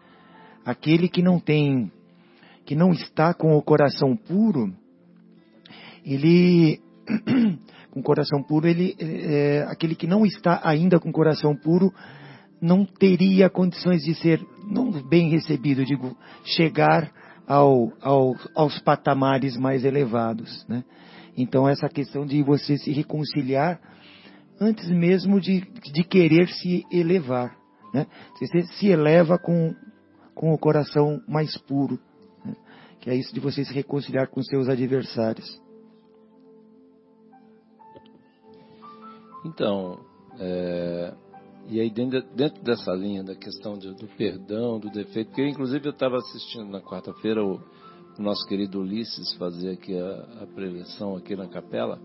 Aquele 0.64 1.08
que 1.08 1.22
não 1.22 1.38
tem 1.38 1.90
que 2.66 2.74
não 2.74 2.90
está 2.90 3.32
com 3.32 3.56
o 3.56 3.62
coração 3.62 4.16
puro, 4.16 4.74
ele, 6.04 6.80
com 7.92 8.02
coração 8.02 8.42
puro, 8.42 8.66
ele, 8.66 8.96
é, 8.98 9.64
aquele 9.68 9.94
que 9.94 10.06
não 10.06 10.26
está 10.26 10.60
ainda 10.64 10.98
com 10.98 11.12
coração 11.12 11.54
puro, 11.54 11.94
não 12.60 12.84
teria 12.84 13.50
condições 13.50 14.02
de 14.02 14.14
ser, 14.14 14.40
não 14.66 14.90
bem 14.90 15.28
recebido, 15.30 15.84
digo, 15.84 16.16
chegar 16.44 17.12
ao, 17.46 17.92
ao, 18.00 18.34
aos 18.54 18.78
patamares 18.80 19.56
mais 19.56 19.84
elevados, 19.84 20.66
né? 20.68 20.84
Então 21.36 21.68
essa 21.68 21.88
questão 21.88 22.24
de 22.24 22.42
você 22.42 22.76
se 22.78 22.90
reconciliar 22.90 23.80
antes 24.60 24.88
mesmo 24.88 25.40
de, 25.40 25.60
de 25.92 26.02
querer 26.02 26.48
se 26.48 26.84
elevar, 26.90 27.56
né? 27.92 28.06
Você 28.38 28.62
se 28.62 28.88
eleva 28.88 29.38
com, 29.38 29.74
com 30.34 30.52
o 30.52 30.58
coração 30.58 31.20
mais 31.28 31.56
puro, 31.58 31.98
que 33.00 33.10
é 33.10 33.14
isso 33.14 33.32
de 33.34 33.40
você 33.40 33.64
se 33.64 33.72
reconciliar 33.72 34.28
com 34.28 34.42
seus 34.42 34.68
adversários. 34.68 35.62
Então, 39.44 40.00
é, 40.40 41.14
e 41.68 41.80
aí 41.80 41.90
dentro, 41.90 42.22
dentro, 42.34 42.62
dessa 42.62 42.92
linha 42.92 43.22
da 43.24 43.34
questão 43.34 43.78
do, 43.78 43.94
do 43.94 44.06
perdão, 44.16 44.78
do 44.78 44.90
defeito, 44.90 45.28
porque 45.28 45.46
inclusive 45.46 45.86
eu 45.86 45.92
estava 45.92 46.16
assistindo 46.16 46.70
na 46.70 46.80
quarta-feira 46.80 47.44
o, 47.44 47.60
o, 48.18 48.22
nosso 48.22 48.46
querido 48.46 48.80
Ulisses 48.80 49.34
fazer 49.34 49.70
aqui 49.70 49.98
a, 49.98 50.42
a 50.42 50.46
preleção 50.46 51.16
aqui 51.16 51.34
na 51.34 51.48
capela, 51.48 52.00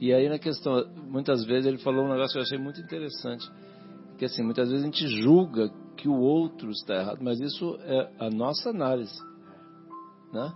e 0.00 0.12
aí 0.12 0.28
na 0.28 0.38
questão, 0.38 0.84
muitas 1.08 1.44
vezes 1.44 1.66
ele 1.66 1.78
falou 1.78 2.04
um 2.04 2.08
negócio 2.08 2.32
que 2.32 2.38
eu 2.38 2.42
achei 2.42 2.58
muito 2.58 2.80
interessante, 2.80 3.48
que 4.18 4.24
assim, 4.24 4.42
muitas 4.42 4.68
vezes 4.68 4.82
a 4.82 4.86
gente 4.86 5.06
julga 5.22 5.70
que 5.96 6.08
o 6.08 6.18
outro 6.18 6.70
está 6.70 6.94
errado, 6.94 7.18
mas 7.20 7.40
isso 7.40 7.78
é 7.82 8.10
a 8.18 8.30
nossa 8.30 8.70
análise 8.70 9.20
né? 10.32 10.52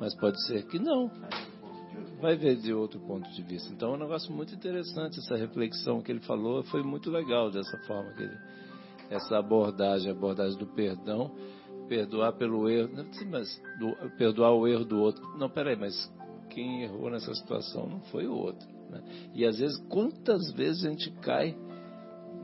Mas 0.00 0.16
pode 0.16 0.42
ser 0.46 0.66
que 0.66 0.78
não. 0.78 1.10
Vai 2.22 2.36
ver 2.36 2.54
de 2.54 2.72
outro 2.72 3.00
ponto 3.00 3.28
de 3.32 3.42
vista. 3.42 3.72
Então 3.72 3.90
é 3.90 3.96
um 3.96 3.98
negócio 3.98 4.32
muito 4.32 4.54
interessante 4.54 5.18
essa 5.18 5.34
reflexão 5.34 6.00
que 6.00 6.12
ele 6.12 6.20
falou, 6.20 6.62
foi 6.62 6.80
muito 6.80 7.10
legal 7.10 7.50
dessa 7.50 7.76
forma 7.78 8.12
que 8.12 8.22
ele, 8.22 8.38
essa 9.10 9.38
abordagem, 9.38 10.08
a 10.08 10.14
abordagem 10.14 10.56
do 10.56 10.68
perdão, 10.68 11.34
perdoar 11.88 12.34
pelo 12.34 12.70
erro, 12.70 12.90
não, 12.94 13.04
mas 13.28 13.60
do, 13.80 14.10
perdoar 14.16 14.52
o 14.52 14.68
erro 14.68 14.84
do 14.84 15.00
outro. 15.00 15.36
Não, 15.36 15.50
peraí, 15.50 15.74
mas 15.74 15.92
quem 16.48 16.84
errou 16.84 17.10
nessa 17.10 17.34
situação 17.34 17.88
não 17.88 18.00
foi 18.02 18.28
o 18.28 18.34
outro. 18.34 18.68
Né? 18.88 19.02
E 19.34 19.44
às 19.44 19.58
vezes, 19.58 19.76
quantas 19.88 20.52
vezes 20.52 20.84
a 20.84 20.90
gente 20.90 21.10
cai 21.22 21.56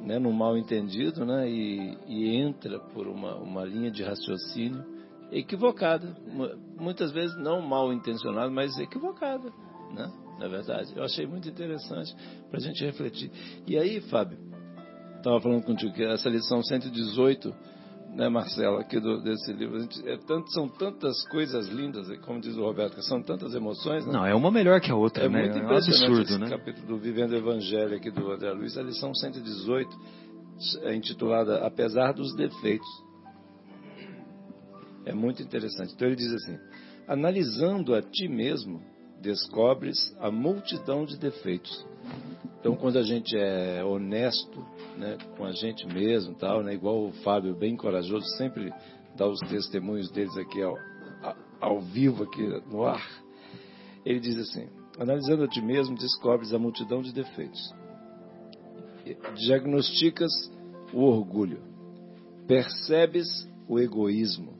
né, 0.02 0.18
no 0.18 0.32
mal 0.32 0.58
entendido 0.58 1.24
né, 1.24 1.48
e, 1.48 1.96
e 2.08 2.34
entra 2.34 2.80
por 2.80 3.06
uma, 3.06 3.36
uma 3.36 3.64
linha 3.64 3.92
de 3.92 4.02
raciocínio 4.02 4.84
equivocada, 5.30 6.16
muitas 6.76 7.12
vezes 7.12 7.36
não 7.36 7.62
mal 7.62 7.92
intencionada, 7.92 8.50
mas 8.50 8.76
equivocada, 8.78 9.52
né? 9.92 10.10
Na 10.38 10.46
é 10.46 10.48
verdade, 10.48 10.92
eu 10.94 11.02
achei 11.02 11.26
muito 11.26 11.48
interessante 11.48 12.14
para 12.48 12.58
a 12.58 12.62
gente 12.62 12.84
refletir. 12.84 13.30
E 13.66 13.76
aí, 13.76 14.00
Fábio, 14.02 14.38
estava 15.16 15.40
falando 15.40 15.64
contigo 15.64 15.92
que 15.92 16.04
essa 16.04 16.28
lição 16.28 16.62
118, 16.62 17.52
né, 18.14 18.28
Marcela, 18.28 18.80
aqui 18.80 19.00
do, 19.00 19.20
desse 19.20 19.52
livro, 19.52 19.80
gente, 19.80 20.08
é 20.08 20.16
tanto, 20.16 20.48
são 20.52 20.68
tantas 20.68 21.26
coisas 21.28 21.66
lindas, 21.68 22.06
como 22.20 22.40
diz 22.40 22.56
o 22.56 22.62
Roberto, 22.62 23.02
são 23.02 23.20
tantas 23.20 23.52
emoções. 23.52 24.06
Né? 24.06 24.12
Não, 24.12 24.24
é 24.24 24.32
uma 24.32 24.50
melhor 24.50 24.80
que 24.80 24.92
a 24.92 24.94
outra, 24.94 25.24
é 25.24 25.28
né? 25.28 25.42
Muito 25.42 25.58
é 25.58 25.62
um 25.62 25.76
absurdo, 25.76 26.22
esse 26.22 26.38
né? 26.38 26.48
capítulo 26.48 26.86
do 26.86 26.98
Vivendo 26.98 27.32
o 27.32 27.36
Evangelho 27.36 27.96
aqui 27.96 28.10
do 28.10 28.30
André 28.30 28.52
Luiz, 28.52 28.78
a 28.78 28.82
lição 28.82 29.12
118, 29.12 29.90
é 30.82 30.94
intitulada 30.94 31.66
Apesar 31.66 32.12
dos 32.12 32.34
Defeitos. 32.36 32.88
É 35.04 35.12
muito 35.12 35.42
interessante. 35.42 35.94
Então 35.94 36.06
ele 36.06 36.16
diz 36.16 36.32
assim: 36.32 36.58
analisando 37.08 37.94
a 37.94 38.02
ti 38.02 38.28
mesmo, 38.28 38.82
descobres 39.20 40.14
a 40.20 40.30
multidão 40.30 41.04
de 41.04 41.18
defeitos. 41.18 41.86
Então, 42.60 42.74
quando 42.74 42.98
a 42.98 43.02
gente 43.02 43.36
é 43.36 43.84
honesto 43.84 44.64
né, 44.96 45.16
com 45.36 45.44
a 45.44 45.52
gente 45.52 45.86
mesmo, 45.86 46.34
tal, 46.34 46.62
né, 46.62 46.74
igual 46.74 47.06
o 47.06 47.12
Fábio, 47.22 47.54
bem 47.54 47.76
corajoso, 47.76 48.26
sempre 48.36 48.72
dá 49.16 49.26
os 49.26 49.38
testemunhos 49.48 50.10
deles 50.10 50.36
aqui 50.36 50.62
ao, 50.62 50.76
ao 51.60 51.80
vivo, 51.80 52.24
aqui 52.24 52.42
no 52.70 52.84
ar, 52.84 53.06
ele 54.04 54.20
diz 54.20 54.36
assim: 54.38 54.68
analisando 54.98 55.44
a 55.44 55.48
ti 55.48 55.60
mesmo, 55.60 55.96
descobres 55.96 56.52
a 56.52 56.58
multidão 56.58 57.02
de 57.02 57.12
defeitos. 57.12 57.74
Diagnosticas 59.36 60.30
o 60.92 61.02
orgulho, 61.02 61.60
percebes 62.46 63.26
o 63.68 63.78
egoísmo, 63.78 64.54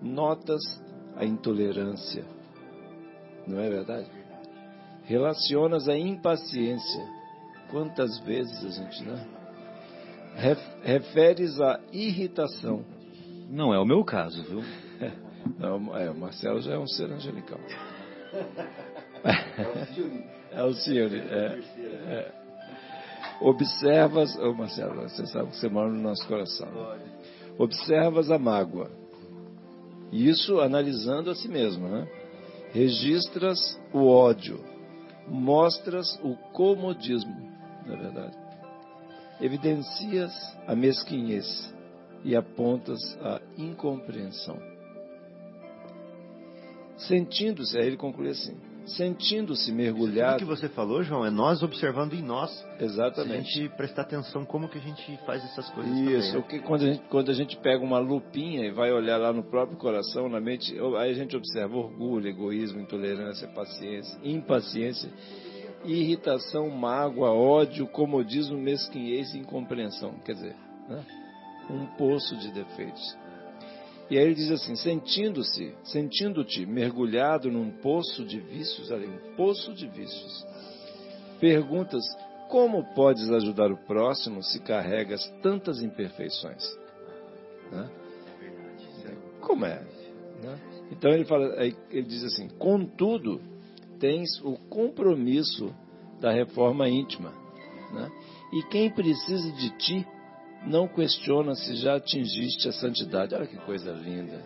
notas 0.00 0.62
a 1.16 1.24
intolerância. 1.24 2.24
Não 3.46 3.60
é 3.60 3.68
verdade? 3.68 4.06
Relacionas 5.04 5.88
a 5.88 5.96
impaciência. 5.96 7.06
Quantas 7.70 8.18
vezes 8.20 8.64
a 8.64 8.68
gente, 8.68 9.04
né? 9.04 9.26
Referes 10.82 11.60
a 11.60 11.80
irritação. 11.92 12.84
Não 13.48 13.74
é 13.74 13.78
o 13.78 13.84
meu 13.84 14.04
caso, 14.04 14.42
viu? 14.44 14.60
Não, 15.58 15.96
é, 15.96 16.10
o 16.10 16.14
Marcelo 16.14 16.60
já 16.60 16.74
é 16.74 16.78
um 16.78 16.86
ser 16.86 17.10
angelical. 17.10 17.58
É 20.52 20.62
o 20.62 20.72
senhor. 20.74 21.10
É, 21.12 21.60
é. 22.14 22.42
Observas, 23.40 24.36
oh 24.38 24.52
Marcelo, 24.54 25.02
você 25.02 25.26
sabe 25.26 25.50
que 25.50 25.56
você 25.56 25.68
mora 25.68 25.88
no 25.88 26.00
nosso 26.00 26.26
coração. 26.28 26.68
Observas 27.58 28.30
a 28.30 28.38
mágoa 28.38 29.02
isso 30.12 30.60
analisando 30.60 31.30
a 31.30 31.34
si 31.34 31.48
mesmo, 31.48 31.88
né? 31.88 32.06
Registras 32.72 33.78
o 33.92 34.06
ódio, 34.06 34.58
mostras 35.28 36.18
o 36.22 36.34
comodismo, 36.52 37.36
na 37.86 37.96
verdade. 37.96 38.36
Evidencias 39.40 40.32
a 40.66 40.74
mesquinhez 40.74 41.74
e 42.24 42.34
apontas 42.34 43.00
a 43.20 43.40
incompreensão. 43.58 44.58
Sentindo-se, 46.96 47.76
aí 47.76 47.86
ele 47.86 47.96
conclui 47.96 48.30
assim: 48.30 48.56
sentindo-se 48.86 49.72
mergulhado. 49.72 50.36
O 50.36 50.38
que 50.38 50.44
você 50.44 50.68
falou, 50.68 51.02
João, 51.02 51.24
é 51.24 51.30
nós 51.30 51.62
observando 51.62 52.14
em 52.14 52.22
nós. 52.22 52.50
Exatamente. 52.80 53.52
Se 53.52 53.58
a 53.58 53.62
gente 53.62 53.76
prestar 53.76 54.02
atenção 54.02 54.44
como 54.44 54.68
que 54.68 54.78
a 54.78 54.80
gente 54.80 55.18
faz 55.24 55.44
essas 55.44 55.68
coisas 55.70 55.92
Isso, 55.96 56.32
também, 56.32 56.42
né? 56.42 56.42
que 56.48 56.58
quando 56.60 56.82
a, 56.82 56.86
gente, 56.86 57.02
quando 57.08 57.30
a 57.30 57.34
gente 57.34 57.56
pega 57.58 57.84
uma 57.84 57.98
lupinha 57.98 58.66
e 58.66 58.70
vai 58.70 58.92
olhar 58.92 59.16
lá 59.16 59.32
no 59.32 59.42
próprio 59.42 59.78
coração, 59.78 60.28
na 60.28 60.40
mente, 60.40 60.74
aí 60.98 61.10
a 61.10 61.14
gente 61.14 61.36
observa 61.36 61.76
orgulho, 61.76 62.28
egoísmo, 62.28 62.80
intolerância, 62.80 63.48
paciência, 63.48 64.18
impaciência, 64.22 65.10
irritação, 65.84 66.68
mágoa, 66.70 67.32
ódio, 67.32 67.86
comodismo, 67.86 68.56
mesquinhez 68.58 69.34
e 69.34 69.38
incompreensão. 69.38 70.14
Quer 70.24 70.34
dizer, 70.34 70.56
né? 70.88 71.04
um 71.70 71.86
poço 71.96 72.36
de 72.36 72.52
defeitos. 72.52 73.21
E 74.12 74.18
aí 74.18 74.26
ele 74.26 74.34
diz 74.34 74.50
assim: 74.50 74.76
sentindo-se, 74.76 75.74
sentindo-te 75.84 76.66
mergulhado 76.66 77.50
num 77.50 77.70
poço 77.70 78.26
de 78.26 78.38
vícios, 78.40 78.92
ali, 78.92 79.06
um 79.06 79.34
poço 79.36 79.72
de 79.72 79.88
vícios. 79.88 80.46
Perguntas: 81.40 82.04
como 82.50 82.84
podes 82.94 83.30
ajudar 83.30 83.72
o 83.72 83.86
próximo 83.86 84.42
se 84.42 84.60
carregas 84.60 85.26
tantas 85.42 85.80
imperfeições? 85.80 86.62
Né? 87.70 87.90
Como 89.40 89.64
é? 89.64 89.80
Né? 90.42 90.60
Então 90.90 91.10
ele 91.10 91.24
fala, 91.24 91.46
ele 91.64 92.02
diz 92.02 92.22
assim: 92.22 92.50
contudo, 92.58 93.40
tens 93.98 94.28
o 94.44 94.58
compromisso 94.68 95.74
da 96.20 96.30
reforma 96.30 96.86
íntima, 96.86 97.32
né? 97.94 98.12
e 98.52 98.62
quem 98.64 98.90
precisa 98.90 99.50
de 99.52 99.70
ti 99.78 100.06
não 100.66 100.86
questiona 100.86 101.54
se 101.54 101.76
já 101.76 101.96
atingiste 101.96 102.68
a 102.68 102.72
santidade. 102.72 103.34
Olha 103.34 103.46
que 103.46 103.56
coisa 103.58 103.92
linda. 103.92 104.40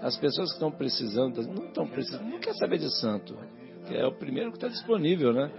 As 0.00 0.16
pessoas 0.16 0.48
que 0.48 0.54
estão 0.54 0.70
precisando, 0.70 1.42
não 1.42 1.66
estão 1.66 1.86
precisando, 1.86 2.28
não 2.28 2.40
quer 2.40 2.54
saber 2.54 2.78
de 2.78 2.90
santo, 3.00 3.36
é 3.88 4.04
o 4.06 4.12
primeiro 4.12 4.50
que 4.50 4.56
está 4.56 4.68
disponível, 4.68 5.32
né? 5.32 5.50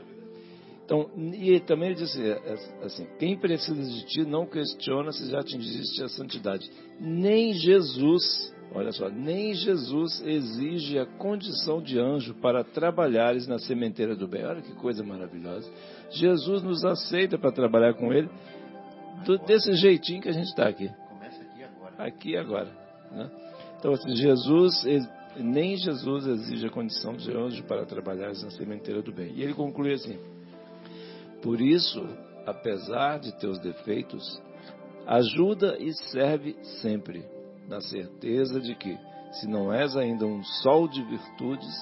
Então, 0.85 1.09
e 1.33 1.59
também 1.61 1.89
ele 1.89 1.99
disse 1.99 2.21
assim: 2.83 3.07
quem 3.17 3.37
precisa 3.37 3.81
de 3.81 4.05
ti 4.05 4.25
não 4.25 4.45
questiona 4.45 5.11
se 5.11 5.29
já 5.29 5.39
atingiste 5.39 6.03
a 6.03 6.09
santidade. 6.09 6.69
Nem 6.99 7.53
Jesus, 7.53 8.53
olha 8.73 8.91
só, 8.91 9.09
nem 9.09 9.53
Jesus 9.53 10.21
exige 10.25 10.99
a 10.99 11.05
condição 11.05 11.81
de 11.81 11.97
anjo 11.97 12.33
para 12.35 12.65
trabalhares 12.65 13.47
na 13.47 13.59
sementeira 13.59 14.13
do 14.13 14.27
bem. 14.27 14.43
Olha 14.43 14.61
que 14.61 14.73
coisa 14.73 15.03
maravilhosa. 15.03 15.71
Jesus 16.11 16.61
nos 16.61 16.83
aceita 16.83 17.37
para 17.37 17.51
trabalhar 17.51 17.93
com 17.93 18.11
Ele 18.11 18.29
do, 19.23 19.37
desse 19.39 19.73
jeitinho 19.73 20.21
que 20.21 20.29
a 20.29 20.33
gente 20.33 20.47
está 20.47 20.67
aqui. 20.67 20.89
Começa 21.09 21.41
aqui 21.41 21.63
agora. 21.63 21.93
Aqui 21.97 22.29
e 22.31 22.37
agora. 22.37 22.71
Né? 23.11 23.29
Então, 23.79 23.93
assim, 23.93 24.15
Jesus, 24.15 24.85
nem 25.37 25.75
Jesus 25.77 26.25
exige 26.27 26.67
a 26.67 26.69
condição 26.69 27.13
de 27.15 27.31
anjo 27.35 27.63
para 27.63 27.85
trabalhar 27.85 28.27
na 28.29 28.49
sementeira 28.51 29.01
do 29.01 29.11
bem. 29.11 29.33
E 29.35 29.43
ele 29.43 29.53
conclui 29.53 29.93
assim: 29.93 30.17
Por 31.41 31.59
isso, 31.59 32.01
apesar 32.45 33.19
de 33.19 33.37
teus 33.39 33.59
defeitos, 33.59 34.41
ajuda 35.05 35.77
e 35.79 35.91
serve 36.11 36.55
sempre, 36.81 37.25
na 37.67 37.81
certeza 37.81 38.59
de 38.59 38.75
que, 38.75 38.97
se 39.33 39.47
não 39.47 39.73
és 39.73 39.95
ainda 39.97 40.25
um 40.25 40.43
sol 40.43 40.87
de 40.87 41.03
virtudes, 41.03 41.75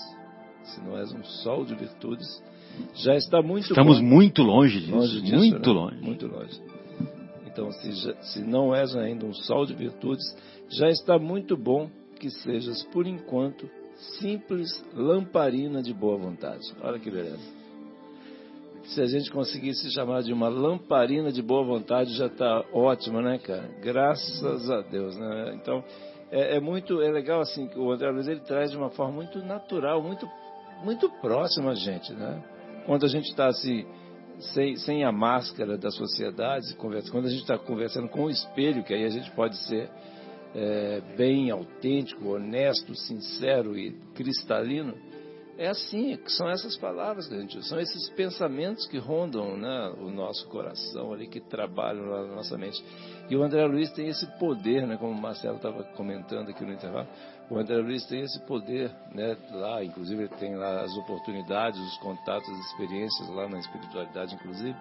se 0.63 0.81
não 0.81 0.97
és 0.97 1.11
um 1.11 1.23
sol 1.23 1.65
de 1.65 1.75
virtudes, 1.75 2.41
já 2.95 3.15
está 3.15 3.41
muito 3.41 3.65
Estamos 3.69 3.99
bom. 3.99 4.05
muito 4.05 4.41
longe 4.41 4.79
disso, 4.79 4.95
Longe 4.95 5.21
disso, 5.21 5.35
muito 5.35 5.69
né? 5.69 5.73
longe. 5.79 6.01
Muito 6.01 6.27
longe. 6.27 6.61
Então, 7.51 7.71
se, 7.71 7.91
já- 7.91 8.15
se 8.21 8.41
não 8.41 8.73
és 8.73 8.95
ainda 8.95 9.25
um 9.25 9.33
sol 9.33 9.65
de 9.65 9.73
virtudes, 9.73 10.23
já 10.69 10.89
está 10.89 11.19
muito 11.19 11.57
bom 11.57 11.89
que 12.19 12.29
sejas, 12.29 12.83
por 12.93 13.05
enquanto, 13.05 13.69
simples 14.19 14.69
lamparina 14.93 15.81
de 15.81 15.93
boa 15.93 16.17
vontade. 16.17 16.63
Olha 16.81 16.99
que 16.99 17.09
beleza. 17.11 17.61
Se 18.85 19.01
a 19.01 19.05
gente 19.05 19.31
conseguisse 19.31 19.91
chamar 19.91 20.21
de 20.23 20.33
uma 20.33 20.49
lamparina 20.49 21.31
de 21.31 21.41
boa 21.41 21.63
vontade, 21.63 22.13
já 22.15 22.25
está 22.27 22.63
ótimo, 22.73 23.21
né, 23.21 23.37
cara? 23.37 23.69
Graças 23.81 24.69
a 24.69 24.81
Deus, 24.81 25.17
né? 25.17 25.53
Então, 25.61 25.83
é, 26.31 26.57
é 26.57 26.59
muito, 26.59 27.01
é 27.01 27.11
legal 27.11 27.41
assim 27.41 27.67
que 27.67 27.77
o 27.77 27.91
André 27.91 28.09
Luiz 28.09 28.27
ele 28.27 28.39
traz 28.41 28.71
de 28.71 28.77
uma 28.77 28.89
forma 28.89 29.13
muito 29.13 29.39
natural, 29.39 30.01
muito, 30.01 30.27
muito 30.83 31.09
próxima 31.21 31.71
a 31.71 31.75
gente, 31.75 32.11
né? 32.13 32.41
Quando 32.85 33.05
a 33.05 33.09
gente 33.09 33.29
está 33.29 33.47
assim, 33.47 33.85
sem, 34.41 34.75
sem 34.77 35.03
a 35.03 35.11
máscara 35.11 35.77
da 35.77 35.91
sociedade, 35.91 36.75
quando 36.75 37.25
a 37.25 37.29
gente 37.29 37.41
está 37.41 37.57
conversando 37.57 38.09
com 38.09 38.25
o 38.25 38.29
espelho, 38.29 38.83
que 38.83 38.93
aí 38.93 39.05
a 39.05 39.09
gente 39.09 39.29
pode 39.31 39.57
ser 39.67 39.89
é, 40.55 41.01
bem 41.15 41.49
autêntico, 41.49 42.29
honesto, 42.29 42.93
sincero 42.95 43.77
e 43.77 43.91
cristalino, 44.13 44.95
é 45.57 45.67
assim, 45.67 46.17
são 46.25 46.49
essas 46.49 46.75
palavras 46.77 47.27
que 47.27 47.35
a 47.35 47.39
gente 47.39 47.57
usa, 47.57 47.69
são 47.69 47.79
esses 47.79 48.09
pensamentos 48.09 48.87
que 48.87 48.97
rondam 48.97 49.55
né, 49.55 49.93
o 49.99 50.09
nosso 50.09 50.47
coração 50.47 51.13
ali, 51.13 51.27
que 51.27 51.39
trabalham 51.39 52.05
na 52.05 52.35
nossa 52.35 52.57
mente. 52.57 52.83
E 53.29 53.35
o 53.35 53.43
André 53.43 53.63
Luiz 53.65 53.91
tem 53.91 54.07
esse 54.07 54.25
poder, 54.39 54.87
né, 54.87 54.97
como 54.97 55.11
o 55.11 55.21
Marcelo 55.21 55.57
estava 55.57 55.83
comentando 55.95 56.49
aqui 56.49 56.65
no 56.65 56.73
intervalo, 56.73 57.07
o 57.51 57.59
André 57.59 57.75
Luiz 57.79 58.05
tem 58.05 58.21
esse 58.21 58.39
poder, 58.45 58.89
né, 59.13 59.35
lá, 59.51 59.83
inclusive 59.83 60.23
ele 60.23 60.35
tem 60.39 60.55
lá 60.55 60.83
as 60.83 60.95
oportunidades, 60.95 61.77
os 61.81 61.97
contatos, 61.97 62.49
as 62.49 62.65
experiências 62.67 63.27
lá 63.27 63.49
na 63.49 63.59
espiritualidade, 63.59 64.35
inclusive. 64.35 64.73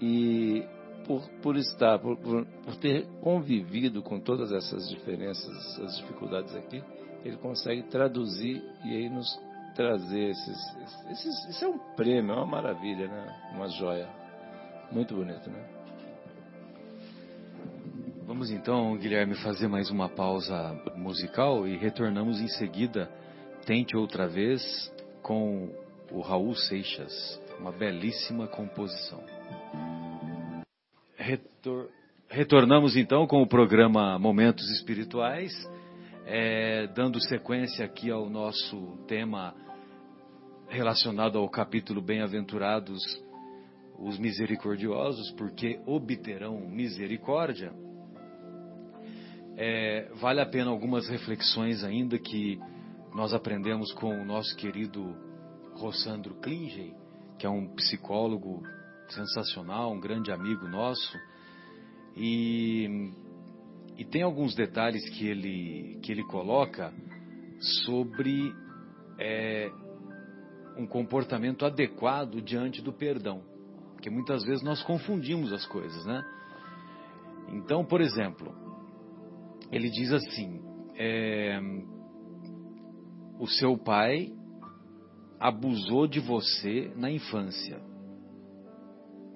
E 0.00 0.64
por, 1.04 1.28
por 1.42 1.56
estar, 1.56 1.98
por, 1.98 2.16
por, 2.16 2.76
ter 2.76 3.04
convivido 3.20 4.00
com 4.00 4.20
todas 4.20 4.52
essas 4.52 4.88
diferenças, 4.88 5.50
essas 5.56 5.96
dificuldades 5.98 6.54
aqui, 6.54 6.80
ele 7.24 7.36
consegue 7.38 7.82
traduzir 7.82 8.62
e 8.84 8.96
aí 8.96 9.08
nos 9.08 9.26
trazer 9.74 10.30
esses, 10.30 10.76
esses. 11.10 11.48
Isso 11.48 11.64
é 11.64 11.68
um 11.68 11.78
prêmio, 11.96 12.30
é 12.30 12.36
uma 12.36 12.46
maravilha, 12.46 13.08
né? 13.08 13.50
Uma 13.56 13.68
joia. 13.70 14.08
Muito 14.92 15.16
bonito, 15.16 15.50
né? 15.50 15.73
Vamos 18.34 18.50
então, 18.50 18.96
Guilherme, 18.96 19.36
fazer 19.36 19.68
mais 19.68 19.92
uma 19.92 20.08
pausa 20.08 20.76
musical 20.96 21.68
e 21.68 21.76
retornamos 21.76 22.40
em 22.40 22.48
seguida. 22.48 23.08
Tente 23.64 23.96
outra 23.96 24.26
vez 24.26 24.60
com 25.22 25.70
o 26.10 26.20
Raul 26.20 26.52
Seixas, 26.56 27.40
uma 27.60 27.70
belíssima 27.70 28.48
composição. 28.48 29.22
Retor- 31.16 31.88
Retornamos 32.28 32.96
então 32.96 33.24
com 33.24 33.40
o 33.40 33.46
programa 33.46 34.18
Momentos 34.18 34.68
Espirituais, 34.72 35.52
é, 36.26 36.88
dando 36.88 37.20
sequência 37.20 37.84
aqui 37.84 38.10
ao 38.10 38.28
nosso 38.28 38.98
tema 39.06 39.54
relacionado 40.68 41.38
ao 41.38 41.48
capítulo 41.48 42.02
Bem-aventurados 42.02 43.00
os 43.96 44.18
misericordiosos, 44.18 45.30
porque 45.38 45.78
obterão 45.86 46.58
misericórdia. 46.68 47.72
É, 49.56 50.08
vale 50.20 50.40
a 50.40 50.46
pena 50.46 50.70
algumas 50.70 51.08
reflexões 51.08 51.84
ainda 51.84 52.18
que 52.18 52.58
nós 53.14 53.32
aprendemos 53.32 53.92
com 53.92 54.08
o 54.08 54.24
nosso 54.24 54.56
querido 54.56 55.14
Rossandro 55.74 56.34
Klingen, 56.40 56.92
que 57.38 57.46
é 57.46 57.50
um 57.50 57.68
psicólogo 57.74 58.62
sensacional, 59.08 59.92
um 59.92 60.00
grande 60.00 60.32
amigo 60.32 60.66
nosso. 60.66 61.16
E, 62.16 63.12
e 63.96 64.04
tem 64.04 64.22
alguns 64.22 64.56
detalhes 64.56 65.08
que 65.10 65.26
ele, 65.26 66.00
que 66.02 66.10
ele 66.10 66.24
coloca 66.24 66.92
sobre 67.84 68.52
é, 69.18 69.70
um 70.76 70.86
comportamento 70.86 71.64
adequado 71.64 72.40
diante 72.42 72.82
do 72.82 72.92
perdão. 72.92 73.42
Porque 73.92 74.10
muitas 74.10 74.44
vezes 74.44 74.64
nós 74.64 74.82
confundimos 74.82 75.52
as 75.52 75.64
coisas, 75.66 76.04
né? 76.04 76.24
Então, 77.48 77.84
por 77.84 78.00
exemplo, 78.00 78.63
ele 79.70 79.90
diz 79.90 80.12
assim: 80.12 80.60
é, 80.96 81.58
o 83.38 83.46
seu 83.46 83.76
pai 83.76 84.32
abusou 85.38 86.06
de 86.06 86.20
você 86.20 86.92
na 86.96 87.10
infância. 87.10 87.80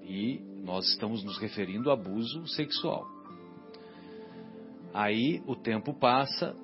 E 0.02 0.40
nós 0.62 0.86
estamos 0.88 1.22
nos 1.22 1.38
referindo 1.38 1.90
ao 1.90 1.98
abuso 1.98 2.46
sexual. 2.48 3.06
Aí 4.94 5.42
o 5.46 5.54
tempo 5.54 5.92
passa, 5.92 6.56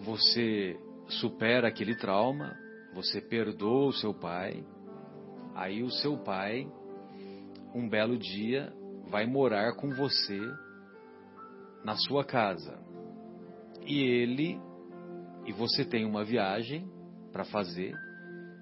você 0.00 0.78
supera 1.06 1.68
aquele 1.68 1.94
trauma, 1.94 2.56
você 2.94 3.20
perdoa 3.20 3.88
o 3.88 3.92
seu 3.92 4.14
pai, 4.14 4.64
aí 5.54 5.82
o 5.82 5.90
seu 5.90 6.16
pai, 6.16 6.66
um 7.74 7.88
belo 7.88 8.16
dia, 8.16 8.72
vai 9.10 9.26
morar 9.26 9.74
com 9.74 9.90
você 9.90 10.40
na 11.84 11.96
sua 11.96 12.24
casa. 12.24 12.78
E 13.84 14.00
ele, 14.00 14.60
e 15.46 15.52
você 15.52 15.84
tem 15.84 16.04
uma 16.04 16.24
viagem 16.24 16.88
para 17.32 17.44
fazer, 17.44 17.94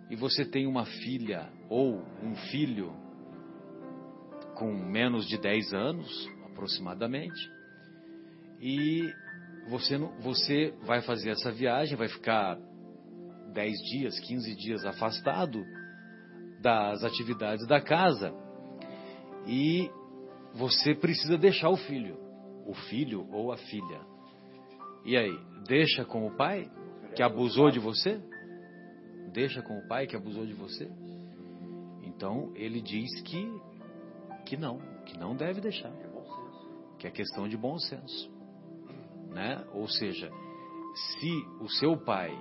e 0.08 0.16
você 0.16 0.44
tem 0.44 0.66
uma 0.66 0.84
filha 0.84 1.48
ou 1.68 2.02
um 2.22 2.34
filho 2.50 2.92
com 4.54 4.72
menos 4.72 5.26
de 5.26 5.38
10 5.38 5.72
anos, 5.72 6.28
aproximadamente, 6.46 7.50
e 8.60 9.12
você, 9.68 9.96
não- 9.96 10.12
você 10.20 10.74
vai 10.82 11.00
fazer 11.00 11.30
essa 11.30 11.50
viagem, 11.50 11.96
vai 11.96 12.08
ficar 12.08 12.58
10 13.52 13.76
dias, 13.90 14.18
15 14.20 14.54
dias 14.56 14.84
afastado 14.84 15.64
das 16.60 17.02
atividades 17.04 17.66
da 17.66 17.80
casa, 17.80 18.34
e 19.46 19.90
você 20.54 20.94
precisa 20.94 21.38
deixar 21.38 21.70
o 21.70 21.76
filho, 21.76 22.18
o 22.70 22.74
filho 22.74 23.26
ou 23.32 23.52
a 23.52 23.56
filha. 23.56 24.00
E 25.04 25.16
aí, 25.16 25.36
deixa 25.66 26.04
com 26.04 26.26
o 26.26 26.36
pai 26.36 26.70
que 27.16 27.22
abusou 27.22 27.70
de 27.70 27.80
você? 27.80 28.20
Deixa 29.32 29.60
com 29.62 29.78
o 29.78 29.88
pai 29.88 30.06
que 30.06 30.16
abusou 30.16 30.46
de 30.46 30.52
você? 30.52 30.88
Então 32.02 32.52
ele 32.54 32.80
diz 32.80 33.20
que 33.22 33.60
que 34.46 34.56
não, 34.56 34.78
que 35.06 35.18
não 35.18 35.34
deve 35.34 35.60
deixar. 35.60 35.92
Que 36.98 37.06
é 37.06 37.10
questão 37.10 37.48
de 37.48 37.56
bom 37.56 37.78
senso. 37.78 38.30
Né? 39.28 39.64
Ou 39.72 39.88
seja, 39.88 40.30
se 40.94 41.46
o 41.60 41.68
seu 41.68 41.96
pai 41.96 42.36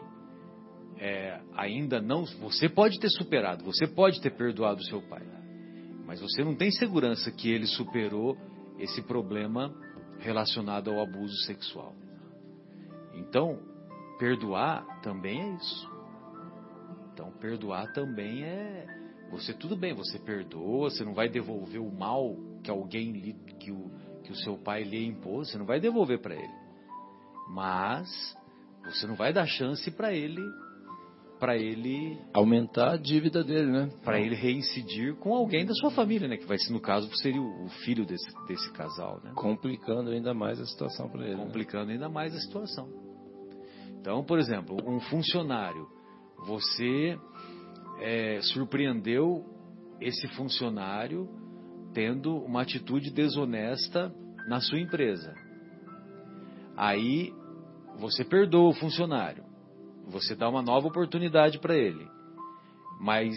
é, 0.98 1.40
ainda 1.56 2.02
não. 2.02 2.26
Você 2.42 2.68
pode 2.68 3.00
ter 3.00 3.10
superado, 3.10 3.64
você 3.64 3.88
pode 3.88 4.22
ter 4.22 4.32
perdoado 4.32 4.82
o 4.82 4.86
seu 4.86 5.02
pai. 5.02 5.24
Mas 6.06 6.20
você 6.20 6.44
não 6.44 6.56
tem 6.56 6.72
segurança 6.72 7.32
que 7.32 7.52
ele 7.52 7.68
superou 7.68 8.36
esse 8.80 9.02
problema 9.04 9.74
relacionado 10.20 10.92
ao 10.92 11.02
abuso 11.02 11.36
sexual. 11.46 11.96
Então, 13.14 13.60
perdoar 14.18 15.02
também 15.02 15.42
é 15.42 15.56
isso. 15.56 15.90
Então, 17.14 17.32
perdoar 17.32 17.92
também 17.94 18.44
é. 18.44 18.86
Você, 19.32 19.54
tudo 19.54 19.76
bem, 19.76 19.94
você 19.94 20.18
perdoa, 20.18 20.90
você 20.90 21.04
não 21.04 21.14
vai 21.14 21.30
devolver 21.30 21.82
o 21.82 21.92
mal 21.92 22.36
que 22.64 22.72
alguém 22.72 23.12
lhe, 23.12 23.34
que 23.60 23.72
o, 23.72 23.92
que 24.24 24.32
o 24.32 24.36
seu 24.36 24.58
pai 24.58 24.84
lhe 24.84 25.06
impôs, 25.06 25.50
você 25.50 25.58
não 25.58 25.66
vai 25.66 25.80
devolver 25.80 26.20
para 26.20 26.36
ele. 26.36 26.54
Mas 27.50 28.36
você 28.86 29.06
não 29.06 29.16
vai 29.16 29.32
dar 29.32 29.46
chance 29.46 29.90
para 29.92 30.14
ele 30.14 30.42
para 31.40 31.58
ele 31.58 32.20
aumentar 32.34 32.94
a 32.94 32.98
dívida 32.98 33.44
dele, 33.44 33.72
né? 33.72 33.90
Para 34.04 34.20
ele 34.20 34.36
reincidir 34.36 35.16
com 35.16 35.34
alguém 35.34 35.66
da 35.66 35.74
sua 35.74 35.90
família, 35.90 36.28
né? 36.28 36.38
Que 36.38 36.46
vai 36.46 36.58
ser 36.58 36.74
no 36.74 36.82
caso 36.82 37.10
seria 37.18 37.42
o 37.42 37.70
filho 37.84 38.06
desse, 38.06 38.28
desse 38.48 38.72
casal, 38.74 39.22
né? 39.24 39.32
Complicando 39.36 40.10
ainda 40.10 40.34
mais 40.34 40.60
a 40.60 40.66
situação 40.66 41.10
para 41.10 41.24
ele. 41.24 41.36
Né? 41.36 41.44
Complicando 41.46 41.88
né? 41.88 41.94
ainda 41.94 42.10
mais 42.10 42.36
a 42.36 42.40
situação. 42.40 42.90
Então, 44.00 44.24
por 44.24 44.38
exemplo, 44.38 44.78
um 44.86 45.00
funcionário, 45.00 45.88
você 46.46 47.18
é, 48.00 48.40
surpreendeu 48.42 49.46
esse 50.02 50.28
funcionário 50.30 51.28
tendo 51.94 52.36
uma 52.38 52.62
atitude 52.62 53.12
desonesta 53.12 54.14
na 54.48 54.60
sua 54.62 54.80
empresa. 54.80 55.34
Aí 56.76 57.34
você 57.98 58.24
perdoa 58.24 58.70
o 58.70 58.74
funcionário, 58.74 59.44
você 60.10 60.36
dá 60.36 60.50
uma 60.50 60.62
nova 60.62 60.88
oportunidade 60.88 61.60
para 61.60 61.76
ele, 61.76 62.08
mas 63.00 63.36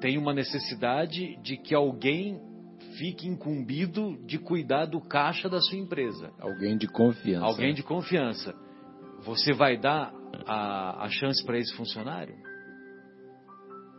tem 0.00 0.18
uma 0.18 0.34
necessidade 0.34 1.36
de 1.42 1.56
que 1.56 1.74
alguém 1.74 2.40
fique 2.98 3.28
incumbido 3.28 4.18
de 4.26 4.38
cuidar 4.38 4.86
do 4.86 5.00
caixa 5.00 5.48
da 5.48 5.60
sua 5.60 5.78
empresa. 5.78 6.32
Alguém 6.38 6.76
de 6.76 6.88
confiança. 6.88 7.46
Alguém 7.46 7.74
de 7.74 7.82
confiança. 7.82 8.54
Você 9.24 9.52
vai 9.52 9.78
dar 9.78 10.12
a, 10.46 11.04
a 11.04 11.08
chance 11.08 11.44
para 11.44 11.58
esse 11.58 11.72
funcionário? 11.74 12.34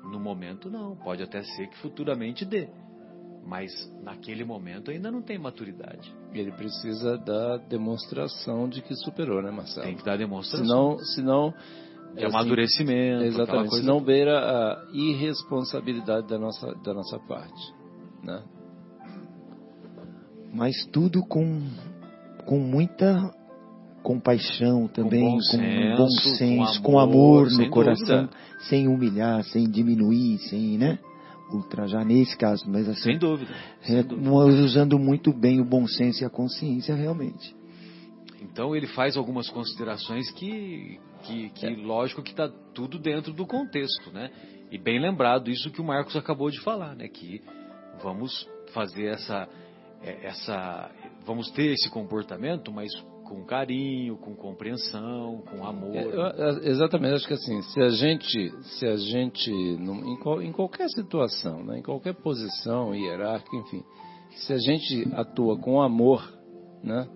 No 0.03 0.19
momento, 0.19 0.69
não. 0.69 0.95
Pode 0.97 1.23
até 1.23 1.41
ser 1.41 1.67
que 1.69 1.77
futuramente 1.77 2.43
dê. 2.43 2.69
Mas 3.45 3.71
naquele 4.01 4.45
momento 4.45 4.89
ainda 4.89 5.11
não 5.11 5.21
tem 5.21 5.37
maturidade. 5.37 6.13
Ele 6.33 6.51
precisa 6.51 7.17
da 7.17 7.57
demonstração 7.57 8.69
de 8.69 8.81
que 8.81 8.95
superou, 8.95 9.41
né, 9.41 9.51
Marcelo? 9.51 9.85
Tem 9.85 9.95
que 9.95 10.03
dar 10.03 10.17
demonstração. 10.17 10.97
Senão, 10.97 10.99
senão 10.99 11.53
é 12.15 12.25
assim, 12.25 12.35
amadurecimento. 12.35 13.23
Exatamente. 13.23 13.69
Coisa... 13.69 13.83
Senão 13.83 14.01
beira 14.01 14.39
a 14.39 14.85
irresponsabilidade 14.93 16.27
da 16.27 16.37
nossa, 16.37 16.73
da 16.83 16.93
nossa 16.93 17.19
parte. 17.19 17.73
Né? 18.23 18.41
Mas 20.53 20.85
tudo 20.85 21.21
com, 21.25 21.67
com 22.45 22.59
muita 22.59 23.33
compaixão 24.03 24.87
também, 24.87 25.21
com 25.21 25.31
bom 25.31 25.39
senso, 25.41 25.97
com, 25.97 26.03
bom 26.03 26.09
senso, 26.09 26.81
com 26.81 26.99
amor, 26.99 27.13
com 27.13 27.49
amor 27.49 27.51
no 27.51 27.69
coração, 27.69 28.25
dúvida. 28.25 28.37
sem 28.69 28.87
humilhar, 28.87 29.43
sem 29.45 29.69
diminuir, 29.69 30.37
sem, 30.49 30.77
né? 30.77 30.99
Ultrajar 31.55 32.05
nesse 32.05 32.37
caso, 32.37 32.69
mas 32.69 32.87
assim, 32.87 33.01
sem 33.01 33.17
dúvida, 33.17 33.51
é, 33.81 33.85
sem 33.85 33.97
é, 33.97 34.03
dúvida. 34.03 34.29
usando 34.63 34.99
muito 34.99 35.33
bem 35.33 35.61
o 35.61 35.65
bom 35.65 35.87
senso 35.87 36.23
e 36.23 36.25
a 36.25 36.29
consciência 36.29 36.95
realmente. 36.95 37.55
Então 38.41 38.75
ele 38.75 38.87
faz 38.87 39.15
algumas 39.15 39.49
considerações 39.49 40.29
que, 40.31 40.99
que, 41.23 41.49
que 41.49 41.65
é. 41.65 41.69
lógico 41.69 42.21
que 42.21 42.31
está 42.31 42.49
tudo 42.73 42.99
dentro 42.99 43.33
do 43.33 43.45
contexto, 43.45 44.11
né? 44.11 44.29
E 44.71 44.77
bem 44.77 44.99
lembrado 44.99 45.49
isso 45.49 45.71
que 45.71 45.79
o 45.79 45.83
Marcos 45.83 46.15
acabou 46.15 46.49
de 46.49 46.59
falar, 46.61 46.95
né? 46.95 47.07
Que 47.07 47.41
vamos 48.01 48.47
fazer 48.73 49.05
essa, 49.05 49.47
é, 50.01 50.27
essa, 50.27 50.91
vamos 51.25 51.49
ter 51.51 51.71
esse 51.71 51.89
comportamento, 51.89 52.71
mas 52.71 52.91
com 53.33 53.43
carinho, 53.43 54.15
com 54.17 54.35
compreensão, 54.35 55.41
com 55.49 55.65
amor. 55.65 55.95
É, 55.95 56.69
exatamente, 56.69 57.15
acho 57.15 57.27
que 57.27 57.33
assim, 57.33 57.61
se 57.63 57.81
a 57.81 57.89
gente, 57.89 58.51
se 58.77 58.85
a 58.85 58.95
gente, 58.95 59.51
em, 59.51 60.47
em 60.47 60.51
qualquer 60.51 60.87
situação, 60.89 61.63
né, 61.63 61.79
em 61.79 61.81
qualquer 61.81 62.13
posição 62.13 62.93
hierárquica, 62.93 63.57
enfim, 63.57 63.83
se 64.35 64.53
a 64.53 64.57
gente 64.57 65.07
atua 65.15 65.57
com 65.57 65.81
amor, 65.81 66.21
né, 66.83 67.07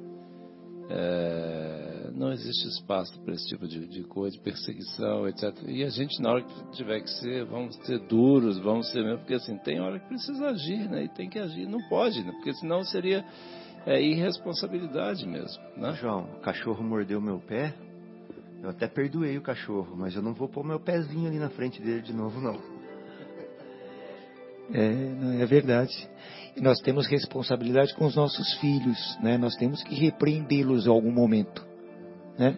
é, 0.90 2.10
não 2.16 2.32
existe 2.32 2.68
espaço 2.70 3.20
para 3.22 3.34
esse 3.34 3.46
tipo 3.48 3.68
de, 3.68 3.88
de, 3.88 4.04
coisa, 4.04 4.36
de 4.36 4.42
perseguição, 4.42 5.28
etc. 5.28 5.54
E 5.68 5.84
a 5.84 5.90
gente, 5.90 6.20
na 6.22 6.32
hora 6.32 6.44
que 6.44 6.72
tiver 6.72 7.02
que 7.02 7.10
ser, 7.10 7.46
vamos 7.46 7.76
ser 7.86 8.00
duros, 8.08 8.58
vamos 8.58 8.90
ser 8.92 9.04
mesmo, 9.04 9.20
porque 9.20 9.36
assim, 9.36 9.58
tem 9.60 9.80
hora 9.80 10.00
que 10.00 10.08
precisa 10.08 10.48
agir, 10.48 10.90
né? 10.90 11.04
E 11.04 11.10
tem 11.10 11.30
que 11.30 11.38
agir, 11.38 11.68
não 11.68 11.80
pode, 11.90 12.24
né? 12.24 12.32
Porque 12.32 12.54
senão 12.54 12.84
seria 12.84 13.24
é 13.88 14.02
irresponsabilidade 14.02 15.26
mesmo. 15.26 15.64
Né? 15.78 15.94
João, 15.94 16.26
o 16.36 16.40
cachorro 16.42 16.84
mordeu 16.84 17.22
meu 17.22 17.40
pé. 17.40 17.74
Eu 18.62 18.70
até 18.70 18.86
perdoei 18.86 19.38
o 19.38 19.42
cachorro, 19.42 19.96
mas 19.96 20.14
eu 20.14 20.22
não 20.22 20.34
vou 20.34 20.50
pôr 20.50 20.66
meu 20.66 20.80
pezinho 20.80 21.28
ali 21.28 21.40
na 21.40 21.50
frente 21.50 21.82
dele 21.82 22.02
de 22.02 22.14
novo, 22.14 22.42
não. 22.42 22.60
É, 24.74 24.90
não 24.90 25.42
é 25.42 25.46
verdade. 25.46 25.96
E 26.56 26.60
nós 26.60 26.82
temos 26.82 27.08
responsabilidade 27.08 27.96
com 27.96 28.06
os 28.06 28.16
nossos 28.16 28.56
filhos, 28.56 29.18
né? 29.22 29.38
Nós 29.38 29.56
temos 29.56 29.82
que 29.84 29.96
repreendê-los 29.96 30.86
em 30.86 30.90
algum 30.90 31.12
momento, 31.12 31.66
né? 32.38 32.58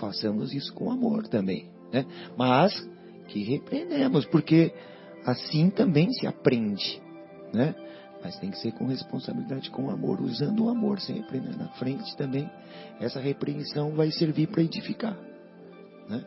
Façamos 0.00 0.52
isso 0.52 0.74
com 0.74 0.90
amor 0.90 1.28
também, 1.28 1.68
né? 1.92 2.04
Mas 2.36 2.74
que 3.28 3.44
repreendemos, 3.44 4.26
porque 4.26 4.72
assim 5.24 5.70
também 5.70 6.10
se 6.10 6.26
aprende, 6.26 7.00
né? 7.52 7.76
Mas 8.24 8.38
tem 8.38 8.50
que 8.50 8.58
ser 8.58 8.72
com 8.72 8.86
responsabilidade, 8.86 9.70
com 9.70 9.90
amor, 9.90 10.18
usando 10.22 10.64
o 10.64 10.70
amor 10.70 10.98
sempre 10.98 11.38
né? 11.38 11.54
na 11.58 11.68
frente 11.74 12.16
também. 12.16 12.50
Essa 12.98 13.20
repreensão 13.20 13.94
vai 13.94 14.10
servir 14.10 14.46
para 14.46 14.62
edificar. 14.62 15.14
Né? 16.08 16.24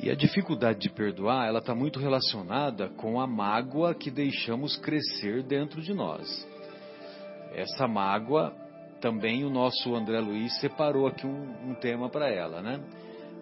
E 0.00 0.08
a 0.08 0.14
dificuldade 0.14 0.78
de 0.78 0.88
perdoar, 0.88 1.48
ela 1.48 1.58
está 1.58 1.74
muito 1.74 1.98
relacionada 1.98 2.88
com 2.90 3.20
a 3.20 3.26
mágoa 3.26 3.92
que 3.94 4.12
deixamos 4.12 4.76
crescer 4.76 5.42
dentro 5.42 5.82
de 5.82 5.92
nós. 5.92 6.48
Essa 7.52 7.88
mágoa, 7.88 8.54
também 9.00 9.44
o 9.44 9.50
nosso 9.50 9.92
André 9.96 10.20
Luiz 10.20 10.56
separou 10.60 11.08
aqui 11.08 11.26
um, 11.26 11.70
um 11.70 11.74
tema 11.74 12.08
para 12.08 12.30
ela, 12.30 12.62
né? 12.62 12.80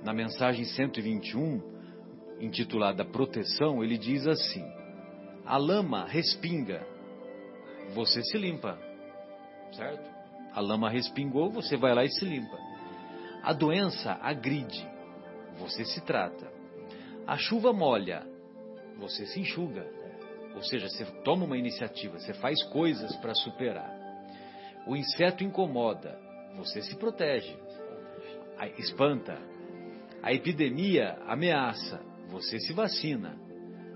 Na 0.02 0.14
mensagem 0.14 0.64
121, 0.64 1.60
intitulada 2.40 3.04
Proteção, 3.04 3.84
ele 3.84 3.98
diz 3.98 4.26
assim: 4.26 4.64
A 5.44 5.58
lama 5.58 6.06
respinga 6.06 6.97
você 7.94 8.22
se 8.22 8.36
limpa, 8.38 8.78
certo? 9.72 10.08
A 10.52 10.60
lama 10.60 10.90
respingou, 10.90 11.50
você 11.50 11.76
vai 11.76 11.94
lá 11.94 12.04
e 12.04 12.10
se 12.10 12.24
limpa. 12.24 12.58
A 13.42 13.52
doença 13.52 14.18
agride, 14.20 14.86
você 15.58 15.84
se 15.84 16.00
trata. 16.00 16.50
A 17.26 17.36
chuva 17.36 17.72
molha, 17.72 18.26
você 18.98 19.26
se 19.26 19.40
enxuga. 19.40 19.86
Ou 20.54 20.62
seja, 20.62 20.88
você 20.88 21.04
toma 21.22 21.44
uma 21.44 21.56
iniciativa, 21.56 22.18
você 22.18 22.34
faz 22.34 22.62
coisas 22.64 23.14
para 23.16 23.34
superar. 23.34 23.94
O 24.86 24.96
inseto 24.96 25.44
incomoda, 25.44 26.18
você 26.56 26.82
se 26.82 26.96
protege. 26.96 27.56
A, 28.58 28.66
espanta. 28.66 29.38
A 30.22 30.32
epidemia 30.32 31.16
ameaça, 31.26 32.00
você 32.28 32.58
se 32.58 32.72
vacina. 32.72 33.36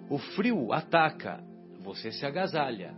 O 0.08 0.18
frio 0.18 0.72
ataca, 0.72 1.42
você 1.80 2.12
se 2.12 2.24
agasalha. 2.24 2.94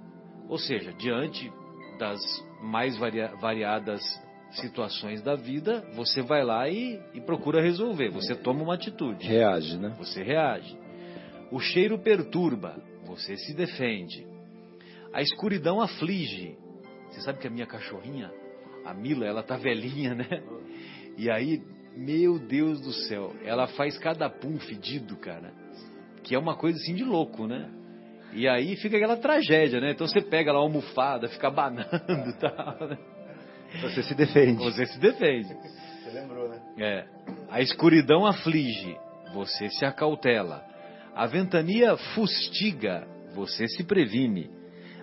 Ou 0.49 0.59
seja, 0.59 0.93
diante 0.93 1.53
das 1.99 2.21
mais 2.61 2.97
variadas 2.97 4.03
situações 4.53 5.23
da 5.23 5.35
vida, 5.35 5.85
você 5.95 6.23
vai 6.23 6.45
lá 6.45 6.69
e, 6.69 7.01
e, 7.13 7.21
procura 7.21 7.61
resolver. 7.61 8.11
Você 8.11 8.35
toma 8.35 8.63
uma 8.63 8.75
atitude. 8.75 9.27
Reage, 9.27 9.77
né? 9.77 9.95
Você 9.99 10.23
reage. 10.23 10.77
O 11.51 11.59
cheiro 11.59 11.99
perturba, 11.99 12.81
você 13.07 13.37
se 13.37 13.55
defende. 13.55 14.27
A 15.13 15.23
escuridão 15.23 15.81
aflige. 15.81 16.57
Você 17.09 17.21
sabe 17.21 17.39
que 17.39 17.47
a 17.47 17.51
minha 17.51 17.67
cachorrinha, 17.67 18.31
a 18.85 18.93
Mila, 18.93 19.27
ela 19.27 19.43
tá 19.43 19.57
velhinha, 19.57 20.15
né? 20.15 20.43
E 21.17 21.31
aí, 21.31 21.63
meu 21.97 22.39
Deus 22.39 22.81
do 22.81 22.93
céu, 22.93 23.33
ela 23.45 23.69
faz 23.69 23.97
cada 23.99 24.29
pum 24.29 24.59
fedido, 24.59 25.17
cara. 25.17 25.53
Que 26.25 26.35
é 26.35 26.39
uma 26.39 26.57
coisa 26.57 26.79
assim 26.79 26.95
de 26.95 27.05
louco, 27.05 27.47
né? 27.47 27.71
E 28.35 28.49
aí 28.49 28.75
fica 28.77 28.97
aquela 28.97 29.17
tragédia, 29.17 29.81
né? 29.81 29.93
Então 29.93 30.09
você 30.09 30.21
pega 30.21 30.53
lá 30.53 30.59
uma 30.59 30.67
almofada, 30.67 31.29
fica 31.29 31.49
banando 31.51 31.89
e 32.29 32.33
tal. 32.35 32.89
Né? 32.89 32.99
Você 33.81 34.03
se 34.03 34.15
defende. 34.15 34.63
Você 34.63 34.87
se 34.87 34.99
defende. 34.99 35.55
Você 35.55 36.11
lembrou, 36.11 36.49
né? 36.49 36.61
É. 36.77 37.05
A 37.49 37.61
escuridão 37.61 38.27
aflige, 38.27 38.97
você 39.33 39.69
se 39.71 39.85
acautela. 39.85 40.65
A 41.15 41.27
ventania 41.27 41.97
fustiga, 42.15 43.07
você 43.35 43.69
se 43.69 43.85
previne. 43.85 44.51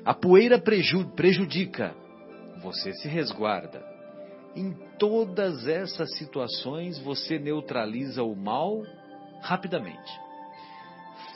A 0.03 0.13
poeira 0.13 0.59
prejudica, 0.59 1.95
você 2.61 2.91
se 2.93 3.07
resguarda. 3.07 3.81
Em 4.53 4.73
todas 4.99 5.67
essas 5.67 6.17
situações, 6.17 6.99
você 6.99 7.39
neutraliza 7.39 8.23
o 8.23 8.35
mal 8.35 8.81
rapidamente 9.41 10.30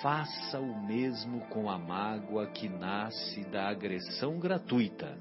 faça 0.06 0.60
o 0.60 0.86
mesmo 0.86 1.40
com 1.48 1.68
a 1.68 1.80
mágoa 1.80 2.45
que 2.45 2.69
nasce 2.69 3.44
da 3.45 3.68
agressão 3.68 4.38
gratuita. 4.38 5.18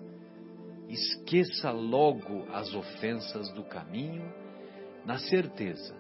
Esqueça 0.91 1.71
logo 1.71 2.45
as 2.53 2.75
ofensas 2.75 3.49
do 3.55 3.65
caminho, 3.65 4.31
na 5.07 5.17
certeza 5.17 5.97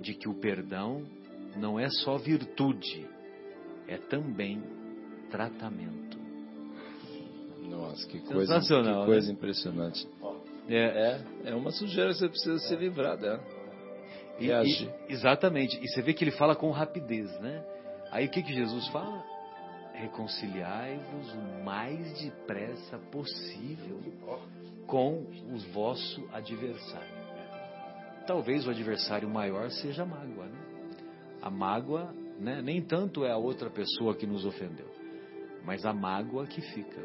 de 0.00 0.14
que 0.14 0.30
o 0.30 0.34
perdão 0.40 1.04
não 1.58 1.78
é 1.78 1.90
só 1.90 2.16
virtude, 2.16 3.06
é 3.86 3.98
também 3.98 4.62
tratamento. 5.30 6.16
Nossa, 7.68 8.08
que 8.08 8.20
coisa, 8.20 8.58
que 8.60 9.04
coisa 9.04 9.26
né? 9.26 9.32
impressionante. 9.34 10.08
É, 10.70 11.20
É, 11.44 11.50
é 11.50 11.54
uma 11.54 11.70
sujeira 11.70 12.12
que 12.12 12.18
você 12.20 12.28
precisa 12.30 12.58
se 12.60 12.76
livrar 12.76 13.18
dela. 13.18 13.44
E- 14.40 14.46
e- 14.50 14.90
exatamente. 15.12 15.78
E 15.84 15.86
você 15.86 16.00
vê 16.00 16.14
que 16.14 16.24
ele 16.24 16.30
fala 16.30 16.56
com 16.56 16.70
rapidez, 16.70 17.30
né? 17.40 17.75
Aí 18.10 18.26
o 18.26 18.30
que, 18.30 18.42
que 18.42 18.52
Jesus 18.54 18.88
fala? 18.88 19.24
Reconciliai-vos 19.94 21.32
o 21.32 21.64
mais 21.64 22.20
depressa 22.20 22.98
possível 23.10 24.00
com 24.86 25.24
o 25.52 25.58
vosso 25.72 26.26
adversário. 26.32 27.16
Talvez 28.26 28.66
o 28.66 28.70
adversário 28.70 29.28
maior 29.28 29.70
seja 29.70 30.02
a 30.02 30.06
mágoa, 30.06 30.46
né? 30.46 30.58
A 31.42 31.50
mágoa, 31.50 32.12
né? 32.38 32.60
Nem 32.62 32.82
tanto 32.82 33.24
é 33.24 33.32
a 33.32 33.36
outra 33.36 33.70
pessoa 33.70 34.14
que 34.14 34.26
nos 34.26 34.44
ofendeu, 34.44 34.90
mas 35.64 35.84
a 35.86 35.92
mágoa 35.92 36.46
que 36.46 36.60
fica. 36.60 37.00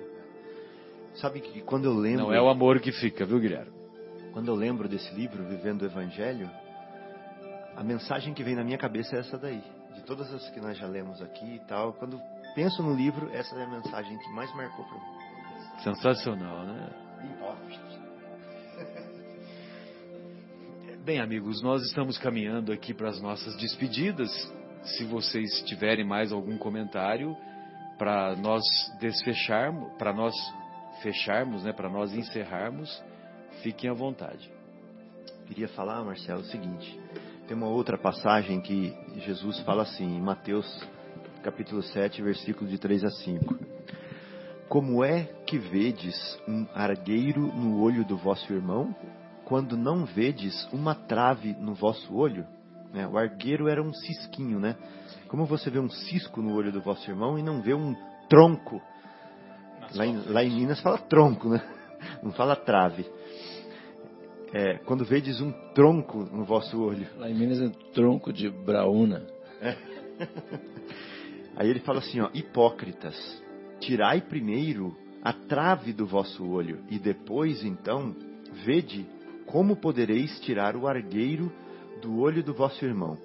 Sabe 1.15 1.41
que 1.41 1.61
quando 1.61 1.86
eu 1.86 1.94
lembro, 1.94 2.26
Não 2.26 2.34
é 2.34 2.41
o 2.41 2.49
amor 2.49 2.80
que 2.80 2.91
fica, 2.91 3.26
viu, 3.26 3.40
Guilherme? 3.40 3.72
quando 4.32 4.48
eu 4.48 4.56
lembro 4.56 4.88
desse 4.88 5.14
livro, 5.14 5.44
Vivendo 5.44 5.82
o 5.82 5.86
Evangelho, 5.86 6.49
a 7.76 7.84
mensagem 7.84 8.34
que 8.34 8.44
vem 8.44 8.56
na 8.56 8.64
minha 8.64 8.78
cabeça 8.78 9.15
é 9.15 9.19
essa 9.19 9.38
daí. 9.38 9.61
De 9.95 10.01
todas 10.03 10.34
as 10.34 10.49
que 10.49 10.59
nós 10.59 10.77
já 10.77 10.88
lemos 10.88 11.22
aqui 11.22 11.55
e 11.55 11.59
tal, 11.68 11.93
quando 11.93 12.19
penso 12.55 12.81
no 12.81 12.93
livro, 12.93 13.30
essa 13.34 13.55
é 13.55 13.63
a 13.63 13.68
mensagem 13.68 14.18
que 14.18 14.30
mais 14.31 14.53
marcou 14.55 14.85
para 14.85 14.95
mim. 14.95 15.84
Sensacional, 15.84 16.65
né? 16.65 16.89
Bem, 21.03 21.19
amigos, 21.19 21.61
nós 21.61 21.84
estamos 21.84 22.18
caminhando 22.18 22.72
aqui 22.72 22.93
para 22.93 23.09
as 23.09 23.19
nossas 23.22 23.55
despedidas. 23.57 24.30
Se 24.84 25.03
vocês 25.05 25.61
tiverem 25.63 26.05
mais 26.05 26.31
algum 26.31 26.57
comentário 26.57 27.35
para 27.97 28.35
nós 28.35 28.63
desfecharmos, 28.99 29.91
para 29.97 30.13
nós 30.13 30.34
fecharmos, 31.01 31.63
né, 31.63 31.73
para 31.73 31.89
nós 31.89 32.13
encerrarmos, 32.13 33.03
fiquem 33.61 33.89
à 33.89 33.93
vontade. 33.93 34.51
Queria 35.47 35.68
falar, 35.69 36.03
Marcelo, 36.03 36.41
o 36.41 36.45
seguinte. 36.45 36.99
Tem 37.47 37.57
uma 37.57 37.68
outra 37.68 37.97
passagem 37.97 38.61
que 38.61 38.95
Jesus 39.18 39.59
fala 39.61 39.84
assim, 39.84 40.05
em 40.05 40.22
Mateus 40.22 40.65
capítulo 41.43 41.81
7, 41.81 42.22
versículo 42.22 42.69
de 42.69 42.77
3 42.77 43.03
a 43.03 43.09
5. 43.09 43.55
Como 44.69 45.03
é 45.03 45.23
que 45.45 45.57
vedes 45.57 46.15
um 46.47 46.65
argueiro 46.73 47.41
no 47.41 47.81
olho 47.81 48.05
do 48.05 48.15
vosso 48.15 48.53
irmão, 48.53 48.95
quando 49.43 49.76
não 49.76 50.05
vedes 50.05 50.65
uma 50.72 50.95
trave 50.95 51.53
no 51.59 51.73
vosso 51.73 52.15
olho? 52.15 52.45
Né, 52.93 53.07
O 53.07 53.18
argueiro 53.18 53.68
era 53.68 53.81
um 53.81 53.93
cisquinho, 53.93 54.59
né? 54.59 54.77
Como 55.27 55.45
você 55.45 55.69
vê 55.69 55.80
um 55.80 55.89
cisco 55.89 56.41
no 56.41 56.53
olho 56.53 56.72
do 56.72 56.81
vosso 56.81 57.09
irmão 57.09 57.38
e 57.38 57.43
não 57.43 57.61
vê 57.61 57.73
um 57.73 57.95
tronco? 58.30 58.81
Lá 59.93 60.05
em, 60.05 60.18
lá 60.27 60.43
em 60.43 60.51
Minas 60.51 60.80
fala 60.80 60.97
tronco, 60.99 61.49
né? 61.49 61.61
Não 62.23 62.31
fala 62.31 62.55
trave. 62.55 63.05
É, 64.53 64.78
quando 64.80 65.06
vedes 65.06 65.40
um 65.40 65.52
tronco 65.73 66.26
no 66.26 66.44
vosso 66.44 66.82
olho. 66.82 67.07
Lá 67.18 67.30
em 67.30 67.34
Minas 67.34 67.61
é 67.61 67.69
tronco 67.94 68.34
de 68.34 68.49
braúna. 68.49 69.26
Aí 71.56 71.69
ele 71.69 71.80
fala 71.80 71.99
assim, 71.99 72.19
ó, 72.19 72.30
hipócritas, 72.34 73.15
tirai 73.80 74.22
primeiro 74.22 74.95
a 75.22 75.32
trave 75.32 75.94
do 75.94 76.06
vosso 76.06 76.45
olho, 76.48 76.80
e 76.90 76.98
depois, 76.98 77.64
então, 77.64 78.15
vede 78.65 79.06
como 79.45 79.76
podereis 79.76 80.40
tirar 80.41 80.76
o 80.76 80.88
argueiro 80.88 81.52
do 82.02 82.19
olho 82.19 82.44
do 82.44 82.53
vosso 82.53 82.84
irmão. 82.84 83.18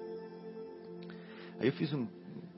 Aí 1.59 1.67
eu 1.67 1.73
fiz 1.73 1.91
um. 1.93 2.07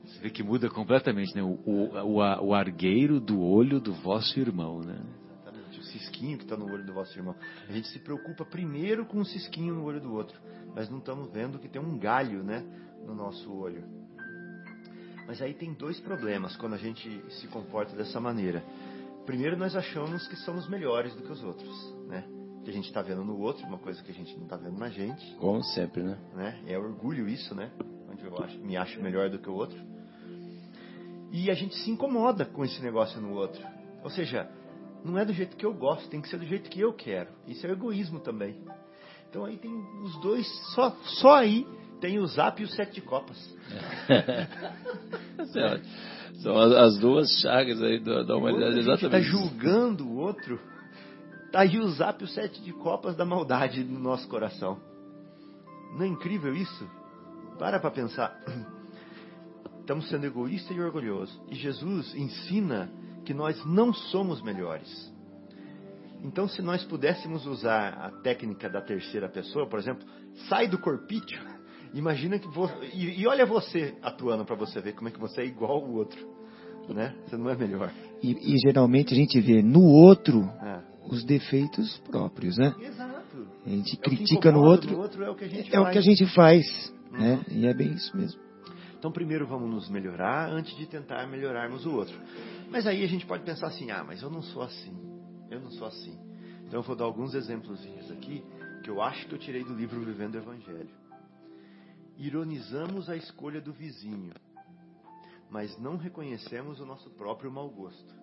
Você 0.04 0.20
vê 0.20 0.30
que 0.30 0.42
muda 0.42 0.68
completamente, 0.68 1.34
né? 1.34 1.42
O, 1.42 1.58
o, 1.64 2.18
o, 2.18 2.48
o 2.48 2.54
argueiro 2.54 3.20
do 3.20 3.40
olho 3.40 3.80
do 3.80 3.94
vosso 3.94 4.38
irmão, 4.38 4.80
né? 4.80 4.98
Cisquinho 5.92 6.38
que 6.38 6.44
está 6.44 6.56
no 6.56 6.70
olho 6.70 6.84
do 6.84 6.92
vosso 6.92 7.16
irmão. 7.18 7.34
A 7.68 7.72
gente 7.72 7.88
se 7.88 7.98
preocupa 7.98 8.44
primeiro 8.44 9.04
com 9.06 9.18
o 9.18 9.24
cisquinho 9.24 9.74
no 9.74 9.84
olho 9.84 10.00
do 10.00 10.12
outro, 10.12 10.40
mas 10.74 10.88
não 10.88 10.98
estamos 10.98 11.30
vendo 11.30 11.58
que 11.58 11.68
tem 11.68 11.80
um 11.80 11.98
galho, 11.98 12.42
né, 12.42 12.64
no 13.06 13.14
nosso 13.14 13.52
olho. 13.52 13.84
Mas 15.26 15.40
aí 15.40 15.54
tem 15.54 15.72
dois 15.72 16.00
problemas 16.00 16.56
quando 16.56 16.74
a 16.74 16.78
gente 16.78 17.08
se 17.34 17.46
comporta 17.48 17.94
dessa 17.94 18.20
maneira. 18.20 18.64
Primeiro, 19.24 19.56
nós 19.56 19.76
achamos 19.76 20.26
que 20.26 20.34
somos 20.36 20.68
melhores 20.68 21.14
do 21.14 21.22
que 21.22 21.30
os 21.30 21.42
outros, 21.44 21.94
né? 22.08 22.24
Que 22.64 22.70
a 22.70 22.72
gente 22.72 22.86
está 22.86 23.00
vendo 23.00 23.24
no 23.24 23.38
outro, 23.38 23.64
uma 23.66 23.78
coisa 23.78 24.02
que 24.02 24.10
a 24.10 24.14
gente 24.14 24.34
não 24.36 24.42
está 24.44 24.56
vendo 24.56 24.76
na 24.76 24.88
gente, 24.88 25.36
Como 25.36 25.62
sempre, 25.62 26.02
né? 26.02 26.18
né? 26.34 26.60
É 26.66 26.76
orgulho 26.76 27.28
isso, 27.28 27.54
né? 27.54 27.70
Onde 28.10 28.24
eu 28.24 28.36
acho, 28.42 28.58
me 28.58 28.76
acho 28.76 29.00
melhor 29.00 29.30
do 29.30 29.38
que 29.38 29.48
o 29.48 29.54
outro. 29.54 29.78
E 31.30 31.48
a 31.48 31.54
gente 31.54 31.76
se 31.76 31.90
incomoda 31.90 32.44
com 32.44 32.64
esse 32.64 32.82
negócio 32.82 33.20
no 33.20 33.32
outro. 33.34 33.64
Ou 34.02 34.10
seja, 34.10 34.50
não 35.04 35.18
é 35.18 35.24
do 35.24 35.32
jeito 35.32 35.56
que 35.56 35.64
eu 35.64 35.72
gosto, 35.72 36.08
tem 36.08 36.20
que 36.20 36.28
ser 36.28 36.38
do 36.38 36.46
jeito 36.46 36.70
que 36.70 36.80
eu 36.80 36.92
quero. 36.92 37.30
Isso 37.46 37.66
é 37.66 37.70
egoísmo 37.70 38.20
também. 38.20 38.60
Então 39.28 39.44
aí 39.44 39.56
tem 39.56 39.72
os 40.02 40.20
dois, 40.20 40.46
só, 40.74 40.90
só 41.20 41.36
aí 41.36 41.66
tem 42.00 42.18
o 42.18 42.26
zap 42.26 42.60
e 42.60 42.64
o 42.64 42.68
sete 42.68 42.94
de 42.94 43.00
copas. 43.02 43.36
São 46.42 46.58
as, 46.58 46.72
as 46.72 46.98
duas 46.98 47.28
chagas 47.40 47.80
aí 47.82 48.00
da, 48.00 48.22
da 48.22 48.36
humanidade, 48.36 48.76
a 48.76 48.80
está 48.80 48.92
exatamente. 48.92 49.28
julgando 49.28 50.08
o 50.08 50.16
outro, 50.16 50.58
tá 51.52 51.60
aí 51.60 51.78
o 51.78 51.88
zap 51.90 52.22
e 52.22 52.24
o 52.24 52.28
sete 52.28 52.60
de 52.62 52.72
copas 52.72 53.14
da 53.14 53.24
maldade 53.24 53.84
no 53.84 54.00
nosso 54.00 54.26
coração. 54.28 54.80
Não 55.92 56.02
é 56.02 56.08
incrível 56.08 56.54
isso? 56.54 56.88
Para 57.58 57.78
para 57.78 57.90
pensar. 57.90 58.40
Estamos 59.80 60.08
sendo 60.08 60.24
egoístas 60.24 60.76
e 60.76 60.80
orgulhosos. 60.80 61.40
E 61.50 61.56
Jesus 61.56 62.14
ensina 62.14 62.90
que 63.30 63.34
nós 63.34 63.64
não 63.64 63.92
somos 63.94 64.42
melhores. 64.42 64.90
Então, 66.24 66.48
se 66.48 66.60
nós 66.60 66.82
pudéssemos 66.82 67.46
usar 67.46 67.90
a 67.92 68.10
técnica 68.10 68.68
da 68.68 68.80
terceira 68.80 69.28
pessoa, 69.28 69.68
por 69.68 69.78
exemplo, 69.78 70.04
sai 70.48 70.66
do 70.66 70.76
corpício, 70.78 71.38
imagina 71.94 72.40
que 72.40 72.48
você. 72.48 72.74
E, 72.92 73.20
e 73.22 73.26
olha 73.28 73.46
você 73.46 73.94
atuando 74.02 74.44
para 74.44 74.56
você 74.56 74.80
ver 74.80 74.94
como 74.94 75.08
é 75.08 75.12
que 75.12 75.20
você 75.20 75.42
é 75.42 75.46
igual 75.46 75.70
ao 75.84 75.92
outro. 75.92 76.18
Né? 76.88 77.14
Você 77.24 77.36
não 77.36 77.48
é 77.48 77.54
melhor. 77.56 77.92
E, 78.20 78.32
e 78.52 78.58
geralmente 78.58 79.14
a 79.14 79.16
gente 79.16 79.40
vê 79.40 79.62
no 79.62 79.84
outro 79.84 80.40
É. 80.60 80.80
os 81.08 81.22
defeitos 81.24 81.98
próprios, 82.10 82.58
né? 82.58 82.74
Exato. 82.80 83.46
A 83.64 83.68
gente 83.70 83.94
É 83.94 83.98
o 83.98 84.02
critica 84.02 84.50
no 84.50 84.60
outro, 84.64 84.98
outro 84.98 85.22
é 85.22 85.30
o 85.30 85.36
que 85.36 85.44
a 85.44 85.48
gente 85.48 85.72
é 85.72 85.78
o 85.78 85.84
faz. 85.84 85.92
que 85.92 85.98
a 85.98 86.02
gente 86.02 86.26
faz, 86.34 86.94
né? 87.12 87.44
E 87.48 87.64
é 87.64 87.72
bem 87.72 87.92
isso 87.92 88.16
mesmo. 88.16 88.40
Então, 89.00 89.10
primeiro 89.10 89.46
vamos 89.46 89.70
nos 89.70 89.88
melhorar 89.88 90.50
antes 90.50 90.76
de 90.76 90.84
tentar 90.84 91.26
melhorarmos 91.26 91.86
o 91.86 91.94
outro. 91.94 92.14
Mas 92.68 92.86
aí 92.86 93.02
a 93.02 93.06
gente 93.06 93.24
pode 93.24 93.42
pensar 93.44 93.68
assim: 93.68 93.90
ah, 93.90 94.04
mas 94.04 94.20
eu 94.20 94.28
não 94.28 94.42
sou 94.42 94.60
assim. 94.60 94.94
Eu 95.50 95.58
não 95.58 95.70
sou 95.70 95.86
assim. 95.86 96.18
Então, 96.66 96.80
eu 96.80 96.82
vou 96.82 96.94
dar 96.94 97.06
alguns 97.06 97.32
exemplos 97.32 97.80
aqui 98.12 98.44
que 98.84 98.90
eu 98.90 99.00
acho 99.00 99.26
que 99.26 99.34
eu 99.34 99.38
tirei 99.38 99.64
do 99.64 99.72
livro 99.72 100.04
Vivendo 100.04 100.34
o 100.34 100.38
Evangelho. 100.38 100.90
Ironizamos 102.18 103.08
a 103.08 103.16
escolha 103.16 103.58
do 103.58 103.72
vizinho, 103.72 104.34
mas 105.48 105.78
não 105.78 105.96
reconhecemos 105.96 106.78
o 106.78 106.84
nosso 106.84 107.08
próprio 107.08 107.50
mau 107.50 107.70
gosto. 107.70 108.14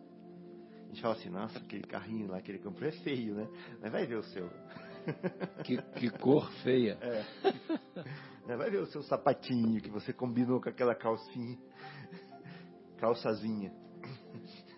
A 0.84 0.90
gente 0.90 1.02
fala 1.02 1.16
assim: 1.16 1.30
nossa, 1.30 1.58
aquele 1.58 1.88
carrinho 1.88 2.28
lá 2.28 2.40
que 2.40 2.52
ele 2.52 2.60
comprou 2.60 2.88
é 2.88 2.92
feio, 2.92 3.34
né? 3.34 3.48
Mas 3.82 3.92
vai 3.92 4.06
ver 4.06 4.18
o 4.18 4.24
seu. 4.26 4.48
Que, 5.64 5.82
que 5.82 6.10
cor 6.12 6.52
feia. 6.62 6.98
Né, 6.98 7.26
Vai 8.56 8.70
ver 8.70 8.82
o 8.82 8.86
seu 8.88 9.04
sapatinho 9.04 9.82
que 9.82 9.90
você 9.90 10.14
combinou 10.14 10.62
com 10.62 10.70
aquela 10.70 10.96
calcinha. 10.96 11.58
Calçazinha. 12.98 13.74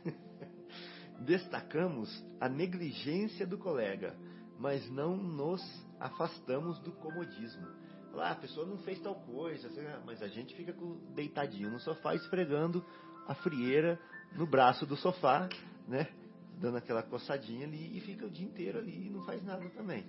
Destacamos 1.22 2.10
a 2.40 2.50
negligência 2.50 3.46
do 3.46 3.58
colega, 3.58 4.16
mas 4.58 4.90
não 4.90 5.16
nos 5.16 5.62
afastamos 6.00 6.80
do 6.80 6.92
comodismo. 6.94 7.68
Lá, 8.12 8.32
a 8.32 8.36
pessoa 8.36 8.66
não 8.66 8.78
fez 8.80 9.00
tal 9.02 9.16
coisa, 9.16 9.70
ah, 9.88 10.02
mas 10.06 10.22
a 10.24 10.28
gente 10.28 10.56
fica 10.56 10.74
deitadinho 11.14 11.70
no 11.70 11.80
sofá 11.80 12.16
esfregando 12.16 12.84
a 13.28 13.36
frieira 13.36 14.00
no 14.36 14.48
braço 14.48 14.86
do 14.86 14.96
sofá, 14.96 15.48
né? 15.88 16.08
Dando 16.60 16.78
aquela 16.78 17.04
coçadinha 17.04 17.68
ali 17.68 17.96
e 17.96 18.02
fica 18.02 18.26
o 18.26 18.30
dia 18.30 18.46
inteiro 18.46 18.80
ali 18.80 19.08
e 19.08 19.10
não 19.10 19.24
faz 19.24 19.44
nada 19.44 19.70
também. 19.70 20.06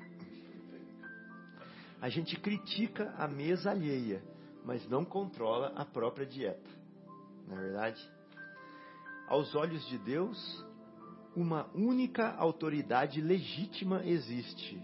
A 2.01 2.09
gente 2.09 2.39
critica 2.40 3.14
a 3.18 3.28
mesa 3.28 3.70
alheia, 3.70 4.22
mas 4.64 4.89
não 4.89 5.05
controla 5.05 5.72
a 5.77 5.85
própria 5.85 6.27
dieta. 6.27 6.70
Não 7.47 7.59
é 7.59 7.60
verdade? 7.60 8.10
Aos 9.28 9.55
olhos 9.55 9.86
de 9.86 9.98
Deus, 9.98 10.64
uma 11.36 11.68
única 11.74 12.35
autoridade 12.36 13.20
legítima 13.20 14.05
existe, 14.05 14.82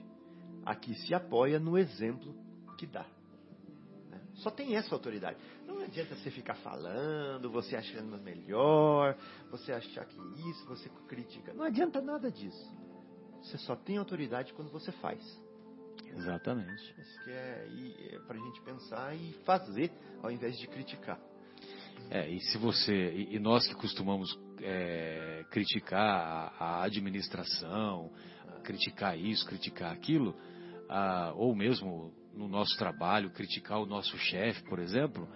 a 0.64 0.74
que 0.74 0.94
se 0.94 1.14
apoia 1.14 1.58
no 1.58 1.78
exemplo 1.78 2.34
que 2.76 2.86
dá. 2.86 3.06
Né? 4.10 4.20
Só 4.34 4.50
tem 4.50 4.76
essa 4.76 4.94
autoridade. 4.94 5.38
Não 5.66 5.80
adianta 5.80 6.14
você 6.14 6.30
ficar 6.30 6.54
falando, 6.56 7.50
você 7.50 7.76
achando 7.76 8.18
melhor, 8.18 9.16
você 9.50 9.72
achar 9.72 10.04
que 10.04 10.18
isso, 10.50 10.66
você 10.66 10.88
critica. 11.08 11.54
Não 11.54 11.64
adianta 11.64 12.00
nada 12.00 12.30
disso. 12.30 12.76
Você 13.42 13.56
só 13.58 13.74
tem 13.74 13.96
autoridade 13.96 14.52
quando 14.52 14.70
você 14.70 14.92
faz. 14.92 15.45
Exatamente. 16.16 16.94
Isso 16.98 17.20
que 17.22 17.30
é, 17.30 17.66
é 18.12 18.18
pra 18.26 18.36
gente 18.36 18.60
pensar 18.62 19.14
e 19.14 19.34
fazer 19.44 19.90
ao 20.22 20.30
invés 20.30 20.58
de 20.58 20.66
criticar. 20.66 21.18
É, 22.10 22.28
e 22.28 22.40
se 22.40 22.58
você 22.58 22.92
e, 22.92 23.36
e 23.36 23.38
nós 23.38 23.66
que 23.66 23.74
costumamos 23.74 24.38
é, 24.62 25.44
criticar 25.50 26.52
a, 26.58 26.64
a, 26.64 26.84
administração, 26.84 28.10
criticar 28.62 29.18
isso, 29.18 29.46
criticar 29.46 29.92
aquilo, 29.92 30.34
ah, 30.88 31.32
ou 31.36 31.54
mesmo 31.54 32.12
no 32.34 32.48
nosso 32.48 32.76
trabalho, 32.76 33.30
criticar 33.30 33.80
o 33.80 33.86
nosso 33.86 34.16
chefe, 34.18 34.62
por 34.64 34.78
exemplo. 34.78 35.28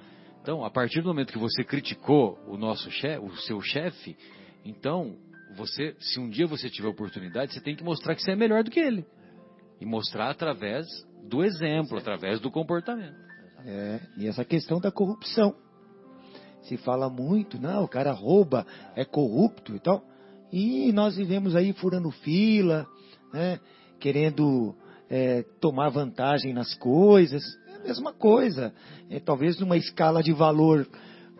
Então, 0.42 0.64
a 0.64 0.70
partir 0.70 1.02
do 1.02 1.08
momento 1.08 1.32
que 1.32 1.38
você 1.38 1.64
criticou 1.64 2.38
o 2.46 2.56
nosso 2.56 2.90
chefe, 2.90 3.24
o 3.24 3.36
seu 3.36 3.60
chefe, 3.60 4.16
então 4.64 5.18
você, 5.54 5.94
se 5.98 6.20
um 6.20 6.28
dia 6.28 6.46
você 6.46 6.70
tiver 6.70 6.88
oportunidade, 6.88 7.52
você 7.52 7.60
tem 7.60 7.74
que 7.74 7.84
mostrar 7.84 8.14
que 8.14 8.22
você 8.22 8.32
é 8.32 8.36
melhor 8.36 8.62
do 8.62 8.70
que 8.70 8.80
ele. 8.80 9.04
E 9.80 9.86
mostrar 9.86 10.30
através 10.30 10.86
do 11.28 11.42
exemplo, 11.42 11.98
através 11.98 12.40
do 12.40 12.50
comportamento. 12.50 13.16
É, 13.64 14.00
e 14.16 14.26
essa 14.26 14.44
questão 14.44 14.80
da 14.80 14.90
corrupção. 14.90 15.54
Se 16.62 16.76
fala 16.76 17.08
muito, 17.08 17.60
não, 17.60 17.84
o 17.84 17.88
cara 17.88 18.12
rouba, 18.12 18.66
é 18.94 19.04
corrupto 19.04 19.74
e 19.74 19.80
tal. 19.80 20.02
E 20.52 20.92
nós 20.92 21.16
vivemos 21.16 21.56
aí 21.56 21.72
furando 21.72 22.10
fila, 22.10 22.86
né, 23.32 23.58
querendo 23.98 24.74
é, 25.08 25.42
tomar 25.60 25.88
vantagem 25.90 26.52
nas 26.52 26.74
coisas. 26.74 27.42
É 27.68 27.76
a 27.76 27.80
mesma 27.80 28.12
coisa. 28.12 28.72
É, 29.08 29.20
talvez 29.20 29.58
numa 29.58 29.76
escala 29.76 30.22
de 30.22 30.32
valor 30.32 30.86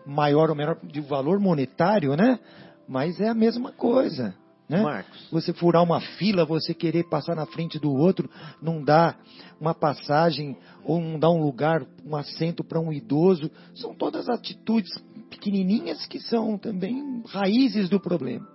maior 0.05 0.49
ou 0.49 0.55
menor, 0.55 0.79
de 0.83 1.01
valor 1.01 1.39
monetário, 1.39 2.15
né? 2.15 2.39
Mas 2.87 3.19
é 3.19 3.29
a 3.29 3.33
mesma 3.33 3.71
coisa. 3.71 4.33
Né? 4.71 4.81
Marcos. 4.81 5.27
Você 5.29 5.51
furar 5.51 5.83
uma 5.83 5.99
fila, 5.99 6.45
você 6.45 6.73
querer 6.73 7.03
passar 7.09 7.35
na 7.35 7.45
frente 7.45 7.77
do 7.77 7.91
outro, 7.91 8.29
não 8.61 8.81
dá 8.81 9.17
uma 9.59 9.73
passagem 9.73 10.55
ou 10.85 11.01
não 11.01 11.19
dá 11.19 11.29
um 11.29 11.43
lugar, 11.43 11.85
um 12.05 12.15
assento 12.15 12.63
para 12.63 12.79
um 12.79 12.91
idoso, 12.91 13.51
são 13.75 13.93
todas 13.93 14.29
atitudes 14.29 14.89
pequenininhas 15.29 16.07
que 16.07 16.21
são 16.21 16.57
também 16.57 17.21
raízes 17.27 17.89
do 17.89 17.99
problema. 17.99 18.47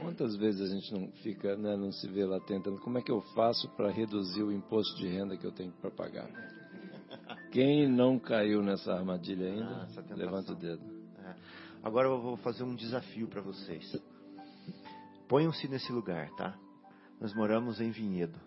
Quantas 0.00 0.36
vezes 0.36 0.60
a 0.60 0.72
gente 0.72 0.92
não 0.92 1.08
fica, 1.22 1.56
né, 1.56 1.76
não 1.76 1.90
se 1.90 2.06
vê 2.06 2.24
lá 2.24 2.38
tentando, 2.38 2.78
como 2.78 2.98
é 2.98 3.02
que 3.02 3.10
eu 3.10 3.20
faço 3.34 3.68
para 3.70 3.90
reduzir 3.90 4.44
o 4.44 4.52
imposto 4.52 4.96
de 4.96 5.08
renda 5.08 5.36
que 5.36 5.44
eu 5.44 5.52
tenho 5.52 5.72
para 5.80 5.90
pagar? 5.90 6.28
Quem 7.50 7.90
não 7.90 8.18
caiu 8.18 8.62
nessa 8.62 8.92
armadilha 8.92 9.46
ainda, 9.46 9.88
ah, 9.96 10.14
levanta 10.14 10.52
o 10.52 10.54
dedo. 10.54 10.93
Agora 11.84 12.08
eu 12.08 12.18
vou 12.18 12.38
fazer 12.38 12.62
um 12.62 12.74
desafio 12.74 13.28
para 13.28 13.42
vocês. 13.42 13.84
Ponham-se 15.28 15.68
nesse 15.68 15.92
lugar, 15.92 16.30
tá? 16.30 16.58
Nós 17.20 17.34
moramos 17.34 17.78
em 17.78 17.90
Vinhedo. 17.90 18.40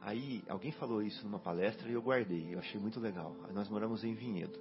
Aí, 0.00 0.42
alguém 0.48 0.72
falou 0.72 1.02
isso 1.02 1.22
numa 1.22 1.38
palestra 1.38 1.86
e 1.86 1.92
eu 1.92 2.00
guardei, 2.00 2.54
eu 2.54 2.60
achei 2.60 2.80
muito 2.80 2.98
legal. 2.98 3.36
Nós 3.52 3.68
moramos 3.68 4.02
em 4.04 4.14
Vinhedo. 4.14 4.58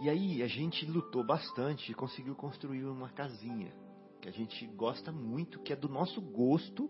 E 0.00 0.08
aí, 0.08 0.40
a 0.40 0.46
gente 0.46 0.86
lutou 0.86 1.26
bastante 1.26 1.90
e 1.90 1.94
conseguiu 1.96 2.36
construir 2.36 2.84
uma 2.84 3.08
casinha 3.08 3.72
que 4.20 4.28
a 4.28 4.32
gente 4.32 4.68
gosta 4.68 5.10
muito, 5.10 5.58
que 5.58 5.72
é 5.72 5.76
do 5.76 5.88
nosso 5.88 6.20
gosto, 6.20 6.88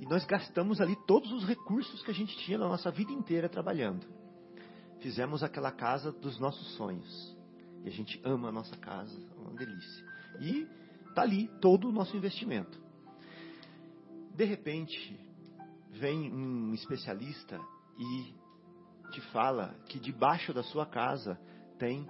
e 0.00 0.06
nós 0.06 0.24
gastamos 0.24 0.80
ali 0.80 0.94
todos 1.08 1.32
os 1.32 1.44
recursos 1.44 2.04
que 2.04 2.10
a 2.12 2.14
gente 2.14 2.36
tinha 2.44 2.58
na 2.58 2.68
nossa 2.68 2.92
vida 2.92 3.10
inteira 3.10 3.48
trabalhando. 3.48 4.06
Fizemos 5.00 5.42
aquela 5.42 5.72
casa 5.72 6.12
dos 6.12 6.38
nossos 6.38 6.76
sonhos. 6.76 7.34
E 7.84 7.88
a 7.88 7.92
gente 7.92 8.20
ama 8.24 8.48
a 8.48 8.52
nossa 8.52 8.76
casa, 8.76 9.16
é 9.36 9.40
uma 9.40 9.54
delícia. 9.54 10.04
E 10.40 10.66
tá 11.14 11.22
ali 11.22 11.48
todo 11.60 11.88
o 11.88 11.92
nosso 11.92 12.16
investimento. 12.16 12.82
De 14.34 14.44
repente, 14.44 15.16
vem 15.90 16.32
um 16.32 16.74
especialista 16.74 17.60
e 17.98 18.34
te 19.12 19.20
fala 19.30 19.76
que 19.86 20.00
debaixo 20.00 20.52
da 20.52 20.62
sua 20.62 20.86
casa 20.86 21.38
tem 21.78 22.08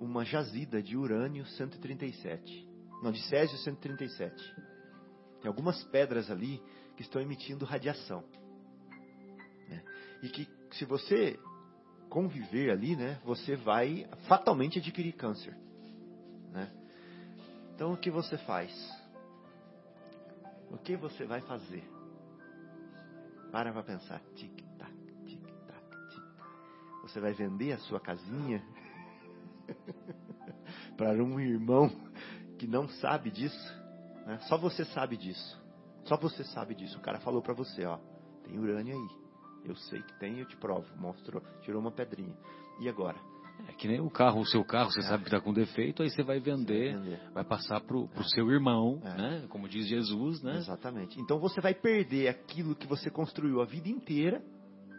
uma 0.00 0.24
jazida 0.24 0.82
de 0.82 0.96
urânio 0.96 1.46
137 1.46 2.70
não, 3.02 3.10
de 3.10 3.22
Césio 3.28 3.56
137. 3.58 4.54
Tem 5.40 5.48
algumas 5.48 5.82
pedras 5.84 6.30
ali 6.30 6.62
que 6.96 7.02
estão 7.02 7.20
emitindo 7.20 7.64
radiação. 7.64 8.22
Né? 9.68 9.82
E 10.22 10.28
que 10.28 10.46
se 10.72 10.84
você 10.84 11.38
conviver 12.10 12.70
ali, 12.70 12.96
né, 12.96 13.18
você 13.24 13.56
vai 13.56 14.06
fatalmente 14.26 14.80
adquirir 14.80 15.12
câncer. 15.12 15.56
Né? 16.52 16.70
Então 17.74 17.92
o 17.92 17.96
que 17.96 18.10
você 18.10 18.36
faz? 18.38 18.70
O 20.70 20.76
que 20.76 20.96
você 20.96 21.24
vai 21.24 21.40
fazer? 21.40 21.88
Para 23.50 23.72
para 23.72 23.82
pensar. 23.82 24.20
Tic-tac, 24.34 24.92
tic-tac, 25.24 26.06
tic-tac. 26.10 27.02
Você 27.02 27.20
vai 27.20 27.32
vender 27.32 27.72
a 27.72 27.78
sua 27.78 27.98
casinha 27.98 28.62
para 30.96 31.22
um 31.22 31.40
irmão 31.40 31.90
que 32.58 32.66
não 32.66 32.88
sabe 32.88 33.30
disso, 33.30 33.82
né? 34.26 34.38
só 34.48 34.58
você 34.58 34.84
sabe 34.84 35.16
disso. 35.16 35.60
Só 36.04 36.16
você 36.16 36.44
sabe 36.44 36.74
disso. 36.74 36.98
O 36.98 37.00
cara 37.00 37.18
falou 37.20 37.42
para 37.42 37.54
você, 37.54 37.84
ó, 37.84 37.98
tem 38.44 38.58
urânio 38.58 38.96
aí. 38.96 39.19
Eu 39.64 39.76
sei 39.76 40.02
que 40.02 40.18
tem, 40.18 40.38
eu 40.38 40.46
te 40.46 40.56
provo. 40.56 40.86
Mostrou, 40.96 41.42
tirou 41.62 41.80
uma 41.80 41.92
pedrinha. 41.92 42.34
E 42.80 42.88
agora? 42.88 43.18
É 43.68 43.72
que 43.72 43.86
nem 43.86 44.00
o 44.00 44.10
carro, 44.10 44.40
o 44.40 44.46
seu 44.46 44.64
carro, 44.64 44.90
você 44.90 45.00
é. 45.00 45.02
sabe 45.02 45.24
que 45.24 45.28
está 45.28 45.40
com 45.40 45.52
defeito, 45.52 46.02
aí 46.02 46.10
você 46.10 46.22
vai 46.22 46.40
vender, 46.40 46.94
vai, 46.94 47.02
vender. 47.02 47.30
vai, 47.32 47.44
passar 47.44 47.80
para 47.80 47.96
o 47.96 48.08
é. 48.14 48.22
seu 48.34 48.50
irmão, 48.50 49.00
é. 49.04 49.14
né? 49.16 49.46
Como 49.48 49.68
diz 49.68 49.86
Jesus, 49.86 50.42
né? 50.42 50.56
Exatamente. 50.56 51.20
Então 51.20 51.38
você 51.38 51.60
vai 51.60 51.74
perder 51.74 52.28
aquilo 52.28 52.74
que 52.74 52.86
você 52.86 53.10
construiu 53.10 53.60
a 53.60 53.66
vida 53.66 53.88
inteira, 53.88 54.42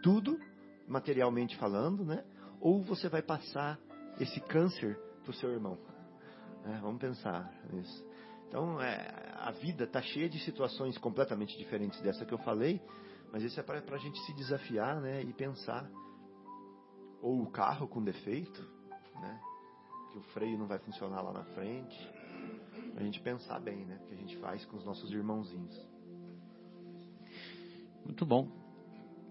tudo, 0.02 0.38
materialmente 0.86 1.56
falando, 1.56 2.04
né? 2.04 2.24
Ou 2.60 2.82
você 2.82 3.08
vai 3.08 3.22
passar 3.22 3.78
esse 4.20 4.40
câncer 4.40 4.96
para 5.22 5.30
o 5.30 5.34
seu 5.34 5.50
irmão. 5.50 5.78
É, 6.64 6.78
vamos 6.80 7.00
pensar 7.00 7.50
nisso. 7.72 8.04
Então, 8.48 8.80
é, 8.80 9.08
a 9.36 9.50
vida 9.50 9.84
está 9.84 10.02
cheia 10.02 10.28
de 10.28 10.38
situações 10.40 10.98
completamente 10.98 11.56
diferentes 11.56 12.00
dessa 12.02 12.24
que 12.24 12.34
eu 12.34 12.38
falei, 12.38 12.80
mas 13.32 13.42
isso 13.42 13.58
é 13.58 13.62
para 13.62 13.78
a 13.78 13.98
gente 13.98 14.20
se 14.26 14.34
desafiar 14.34 15.00
né, 15.00 15.22
e 15.22 15.32
pensar. 15.32 15.90
Ou 17.22 17.42
o 17.42 17.50
carro 17.50 17.88
com 17.88 18.04
defeito, 18.04 18.60
né, 19.14 19.40
que 20.12 20.18
o 20.18 20.22
freio 20.34 20.58
não 20.58 20.66
vai 20.66 20.78
funcionar 20.78 21.22
lá 21.22 21.32
na 21.32 21.44
frente. 21.44 22.10
A 22.94 23.02
gente 23.02 23.20
pensar 23.20 23.58
bem 23.58 23.86
né, 23.86 23.98
o 24.02 24.06
que 24.06 24.14
a 24.14 24.18
gente 24.18 24.36
faz 24.36 24.66
com 24.66 24.76
os 24.76 24.84
nossos 24.84 25.10
irmãozinhos. 25.10 25.74
Muito 28.04 28.26
bom. 28.26 28.48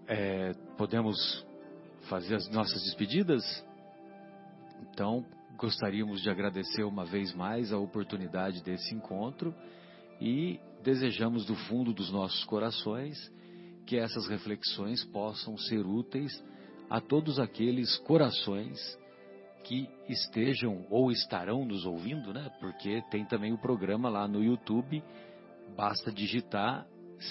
É, 0.08 0.52
podemos 0.76 1.46
fazer 2.08 2.34
as 2.34 2.48
nossas 2.50 2.82
despedidas? 2.82 3.44
Então, 4.80 5.24
gostaríamos 5.56 6.20
de 6.22 6.28
agradecer 6.28 6.82
uma 6.82 7.04
vez 7.04 7.32
mais 7.32 7.72
a 7.72 7.78
oportunidade 7.78 8.64
desse 8.64 8.92
encontro 8.94 9.54
e 10.20 10.58
desejamos 10.82 11.46
do 11.46 11.54
fundo 11.54 11.92
dos 11.92 12.10
nossos 12.10 12.42
corações 12.44 13.30
que 13.86 13.96
essas 13.96 14.28
reflexões 14.28 15.04
possam 15.04 15.56
ser 15.56 15.84
úteis 15.84 16.32
a 16.88 17.00
todos 17.00 17.38
aqueles 17.38 17.96
corações 17.98 18.78
que 19.64 19.88
estejam 20.08 20.86
ou 20.90 21.10
estarão 21.10 21.64
nos 21.64 21.86
ouvindo, 21.86 22.32
né? 22.32 22.50
Porque 22.60 23.02
tem 23.10 23.24
também 23.24 23.52
o 23.52 23.58
programa 23.58 24.08
lá 24.08 24.26
no 24.26 24.42
YouTube, 24.42 25.02
basta 25.76 26.12
digitar 26.12 26.86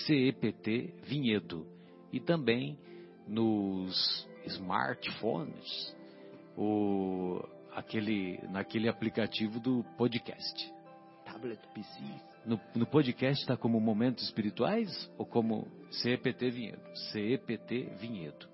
CEPT 0.06 0.94
Vinhedo 1.04 1.68
e 2.12 2.20
também 2.20 2.78
nos 3.28 4.28
smartphones 4.46 5.96
o 6.58 7.42
aquele, 7.74 8.40
naquele 8.50 8.90
aplicativo 8.90 9.60
do 9.60 9.84
podcast. 9.98 10.74
Tablet 11.26 11.60
PC. 11.74 12.31
No, 12.46 12.60
no 12.76 12.88
podcast 12.88 13.40
está 13.42 13.56
como 13.56 13.80
Momentos 13.80 14.24
Espirituais 14.24 14.90
ou 15.18 15.26
como 15.26 15.68
CEPT 15.92 16.50
Vinhedo? 16.50 16.82
CEPT 17.12 17.92
Vinhedo. 18.00 18.50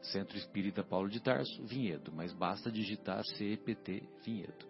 Centro 0.00 0.36
Espírita 0.36 0.84
Paulo 0.84 1.08
de 1.08 1.20
Tarso, 1.20 1.64
Vinhedo. 1.64 2.12
Mas 2.14 2.32
basta 2.32 2.70
digitar 2.70 3.24
CEPT 3.36 4.04
Vinhedo. 4.24 4.66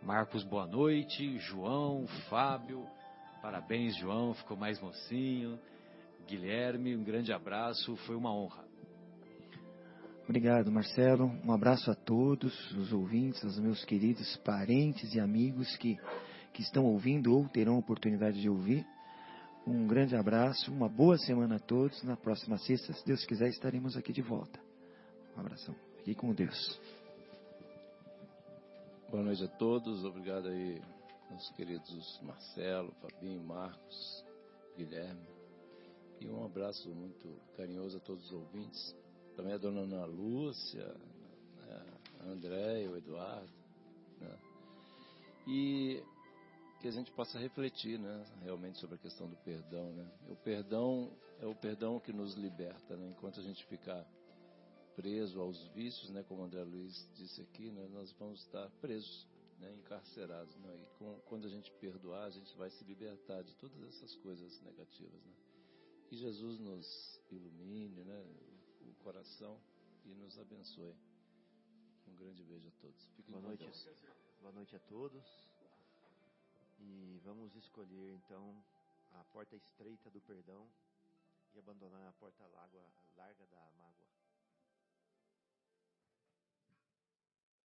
Marcos, 0.00 0.44
boa 0.44 0.66
noite. 0.66 1.38
João, 1.38 2.06
Fábio, 2.28 2.86
parabéns, 3.40 3.96
João, 3.96 4.32
ficou 4.34 4.56
mais 4.56 4.80
mocinho. 4.80 5.58
Guilherme, 6.28 6.96
um 6.96 7.02
grande 7.02 7.32
abraço, 7.32 7.96
foi 7.96 8.14
uma 8.14 8.32
honra. 8.32 8.64
Obrigado, 10.24 10.70
Marcelo. 10.70 11.26
Um 11.44 11.52
abraço 11.52 11.90
a 11.90 11.94
todos 11.96 12.70
os 12.72 12.92
ouvintes, 12.92 13.44
aos 13.44 13.58
meus 13.58 13.84
queridos 13.84 14.36
parentes 14.38 15.12
e 15.14 15.20
amigos 15.20 15.76
que, 15.76 15.98
que 16.52 16.62
estão 16.62 16.84
ouvindo 16.84 17.34
ou 17.34 17.48
terão 17.48 17.78
oportunidade 17.78 18.40
de 18.40 18.48
ouvir. 18.48 18.86
Um 19.66 19.86
grande 19.86 20.16
abraço, 20.16 20.72
uma 20.72 20.88
boa 20.88 21.16
semana 21.18 21.56
a 21.56 21.58
todos. 21.58 22.02
Na 22.02 22.16
próxima 22.16 22.58
sexta, 22.58 22.92
se 22.92 23.04
Deus 23.06 23.24
quiser, 23.24 23.48
estaremos 23.48 23.96
aqui 23.96 24.12
de 24.12 24.22
volta. 24.22 24.60
Um 25.36 25.40
abração. 25.40 25.74
Fique 25.98 26.14
com 26.14 26.34
Deus. 26.34 26.80
Boa 29.10 29.22
noite 29.22 29.44
a 29.44 29.48
todos. 29.48 30.04
Obrigado 30.04 30.48
aí 30.48 30.80
aos 31.30 31.50
queridos 31.50 32.20
Marcelo, 32.22 32.92
Fabinho, 33.00 33.42
Marcos, 33.42 34.24
Guilherme. 34.76 35.28
E 36.20 36.28
um 36.28 36.44
abraço 36.44 36.88
muito 36.90 37.28
carinhoso 37.56 37.96
a 37.96 38.00
todos 38.00 38.24
os 38.26 38.32
ouvintes 38.32 39.02
também 39.36 39.54
a 39.54 39.58
dona 39.58 39.80
Ana 39.80 40.04
Lúcia, 40.04 40.94
né, 41.56 41.84
a 42.20 42.24
André, 42.26 42.88
o 42.88 42.96
Eduardo. 42.96 43.52
Né? 44.20 44.38
E 45.46 46.02
que 46.82 46.88
a 46.88 46.90
gente 46.90 47.12
possa 47.12 47.38
refletir, 47.38 47.96
né, 47.96 48.26
realmente 48.42 48.76
sobre 48.78 48.96
a 48.96 48.98
questão 48.98 49.28
do 49.28 49.36
perdão, 49.36 49.92
né? 49.92 50.10
O 50.28 50.34
perdão 50.34 51.16
é 51.38 51.46
o 51.46 51.54
perdão 51.54 52.00
que 52.00 52.12
nos 52.12 52.34
liberta, 52.34 52.96
né? 52.96 53.08
Enquanto 53.08 53.38
a 53.38 53.42
gente 53.42 53.64
ficar 53.66 54.04
preso 54.96 55.40
aos 55.40 55.64
vícios, 55.68 56.10
né, 56.10 56.24
como 56.24 56.42
André 56.42 56.64
Luiz 56.64 57.08
disse 57.14 57.40
aqui, 57.40 57.70
né, 57.70 57.86
nós 57.92 58.10
vamos 58.18 58.40
estar 58.40 58.68
presos, 58.80 59.28
né, 59.60 59.72
encarcerados, 59.74 60.52
né? 60.56 60.76
E 60.76 60.98
com, 60.98 61.20
quando 61.26 61.46
a 61.46 61.48
gente 61.48 61.70
perdoar, 61.80 62.24
a 62.24 62.30
gente 62.30 62.52
vai 62.56 62.68
se 62.68 62.82
libertar 62.82 63.42
de 63.44 63.54
todas 63.54 63.80
essas 63.84 64.16
coisas 64.16 64.60
negativas, 64.62 65.22
né? 65.24 65.32
Que 66.08 66.16
Jesus 66.16 66.58
nos 66.58 67.20
ilumine, 67.30 68.02
né, 68.02 68.26
o 68.80 68.92
coração 69.04 69.56
e 70.04 70.12
nos 70.14 70.36
abençoe. 70.36 70.96
Um 72.08 72.16
grande 72.16 72.42
beijo 72.42 72.66
a 72.66 72.80
todos. 72.80 73.06
Fiquem 73.14 73.34
Boa 73.34 73.46
noite. 73.46 73.62
Deus. 73.62 73.88
Boa 74.40 74.52
noite 74.52 74.74
a 74.74 74.80
todos. 74.80 75.51
E 76.84 77.20
vamos 77.24 77.54
escolher 77.54 78.12
então 78.14 78.60
a 79.12 79.24
porta 79.24 79.54
estreita 79.54 80.10
do 80.10 80.20
perdão 80.20 80.68
e 81.54 81.58
abandonar 81.60 82.08
a 82.08 82.12
porta 82.14 82.44
larga 82.48 83.46
da 83.46 83.70
mágoa. 83.78 84.21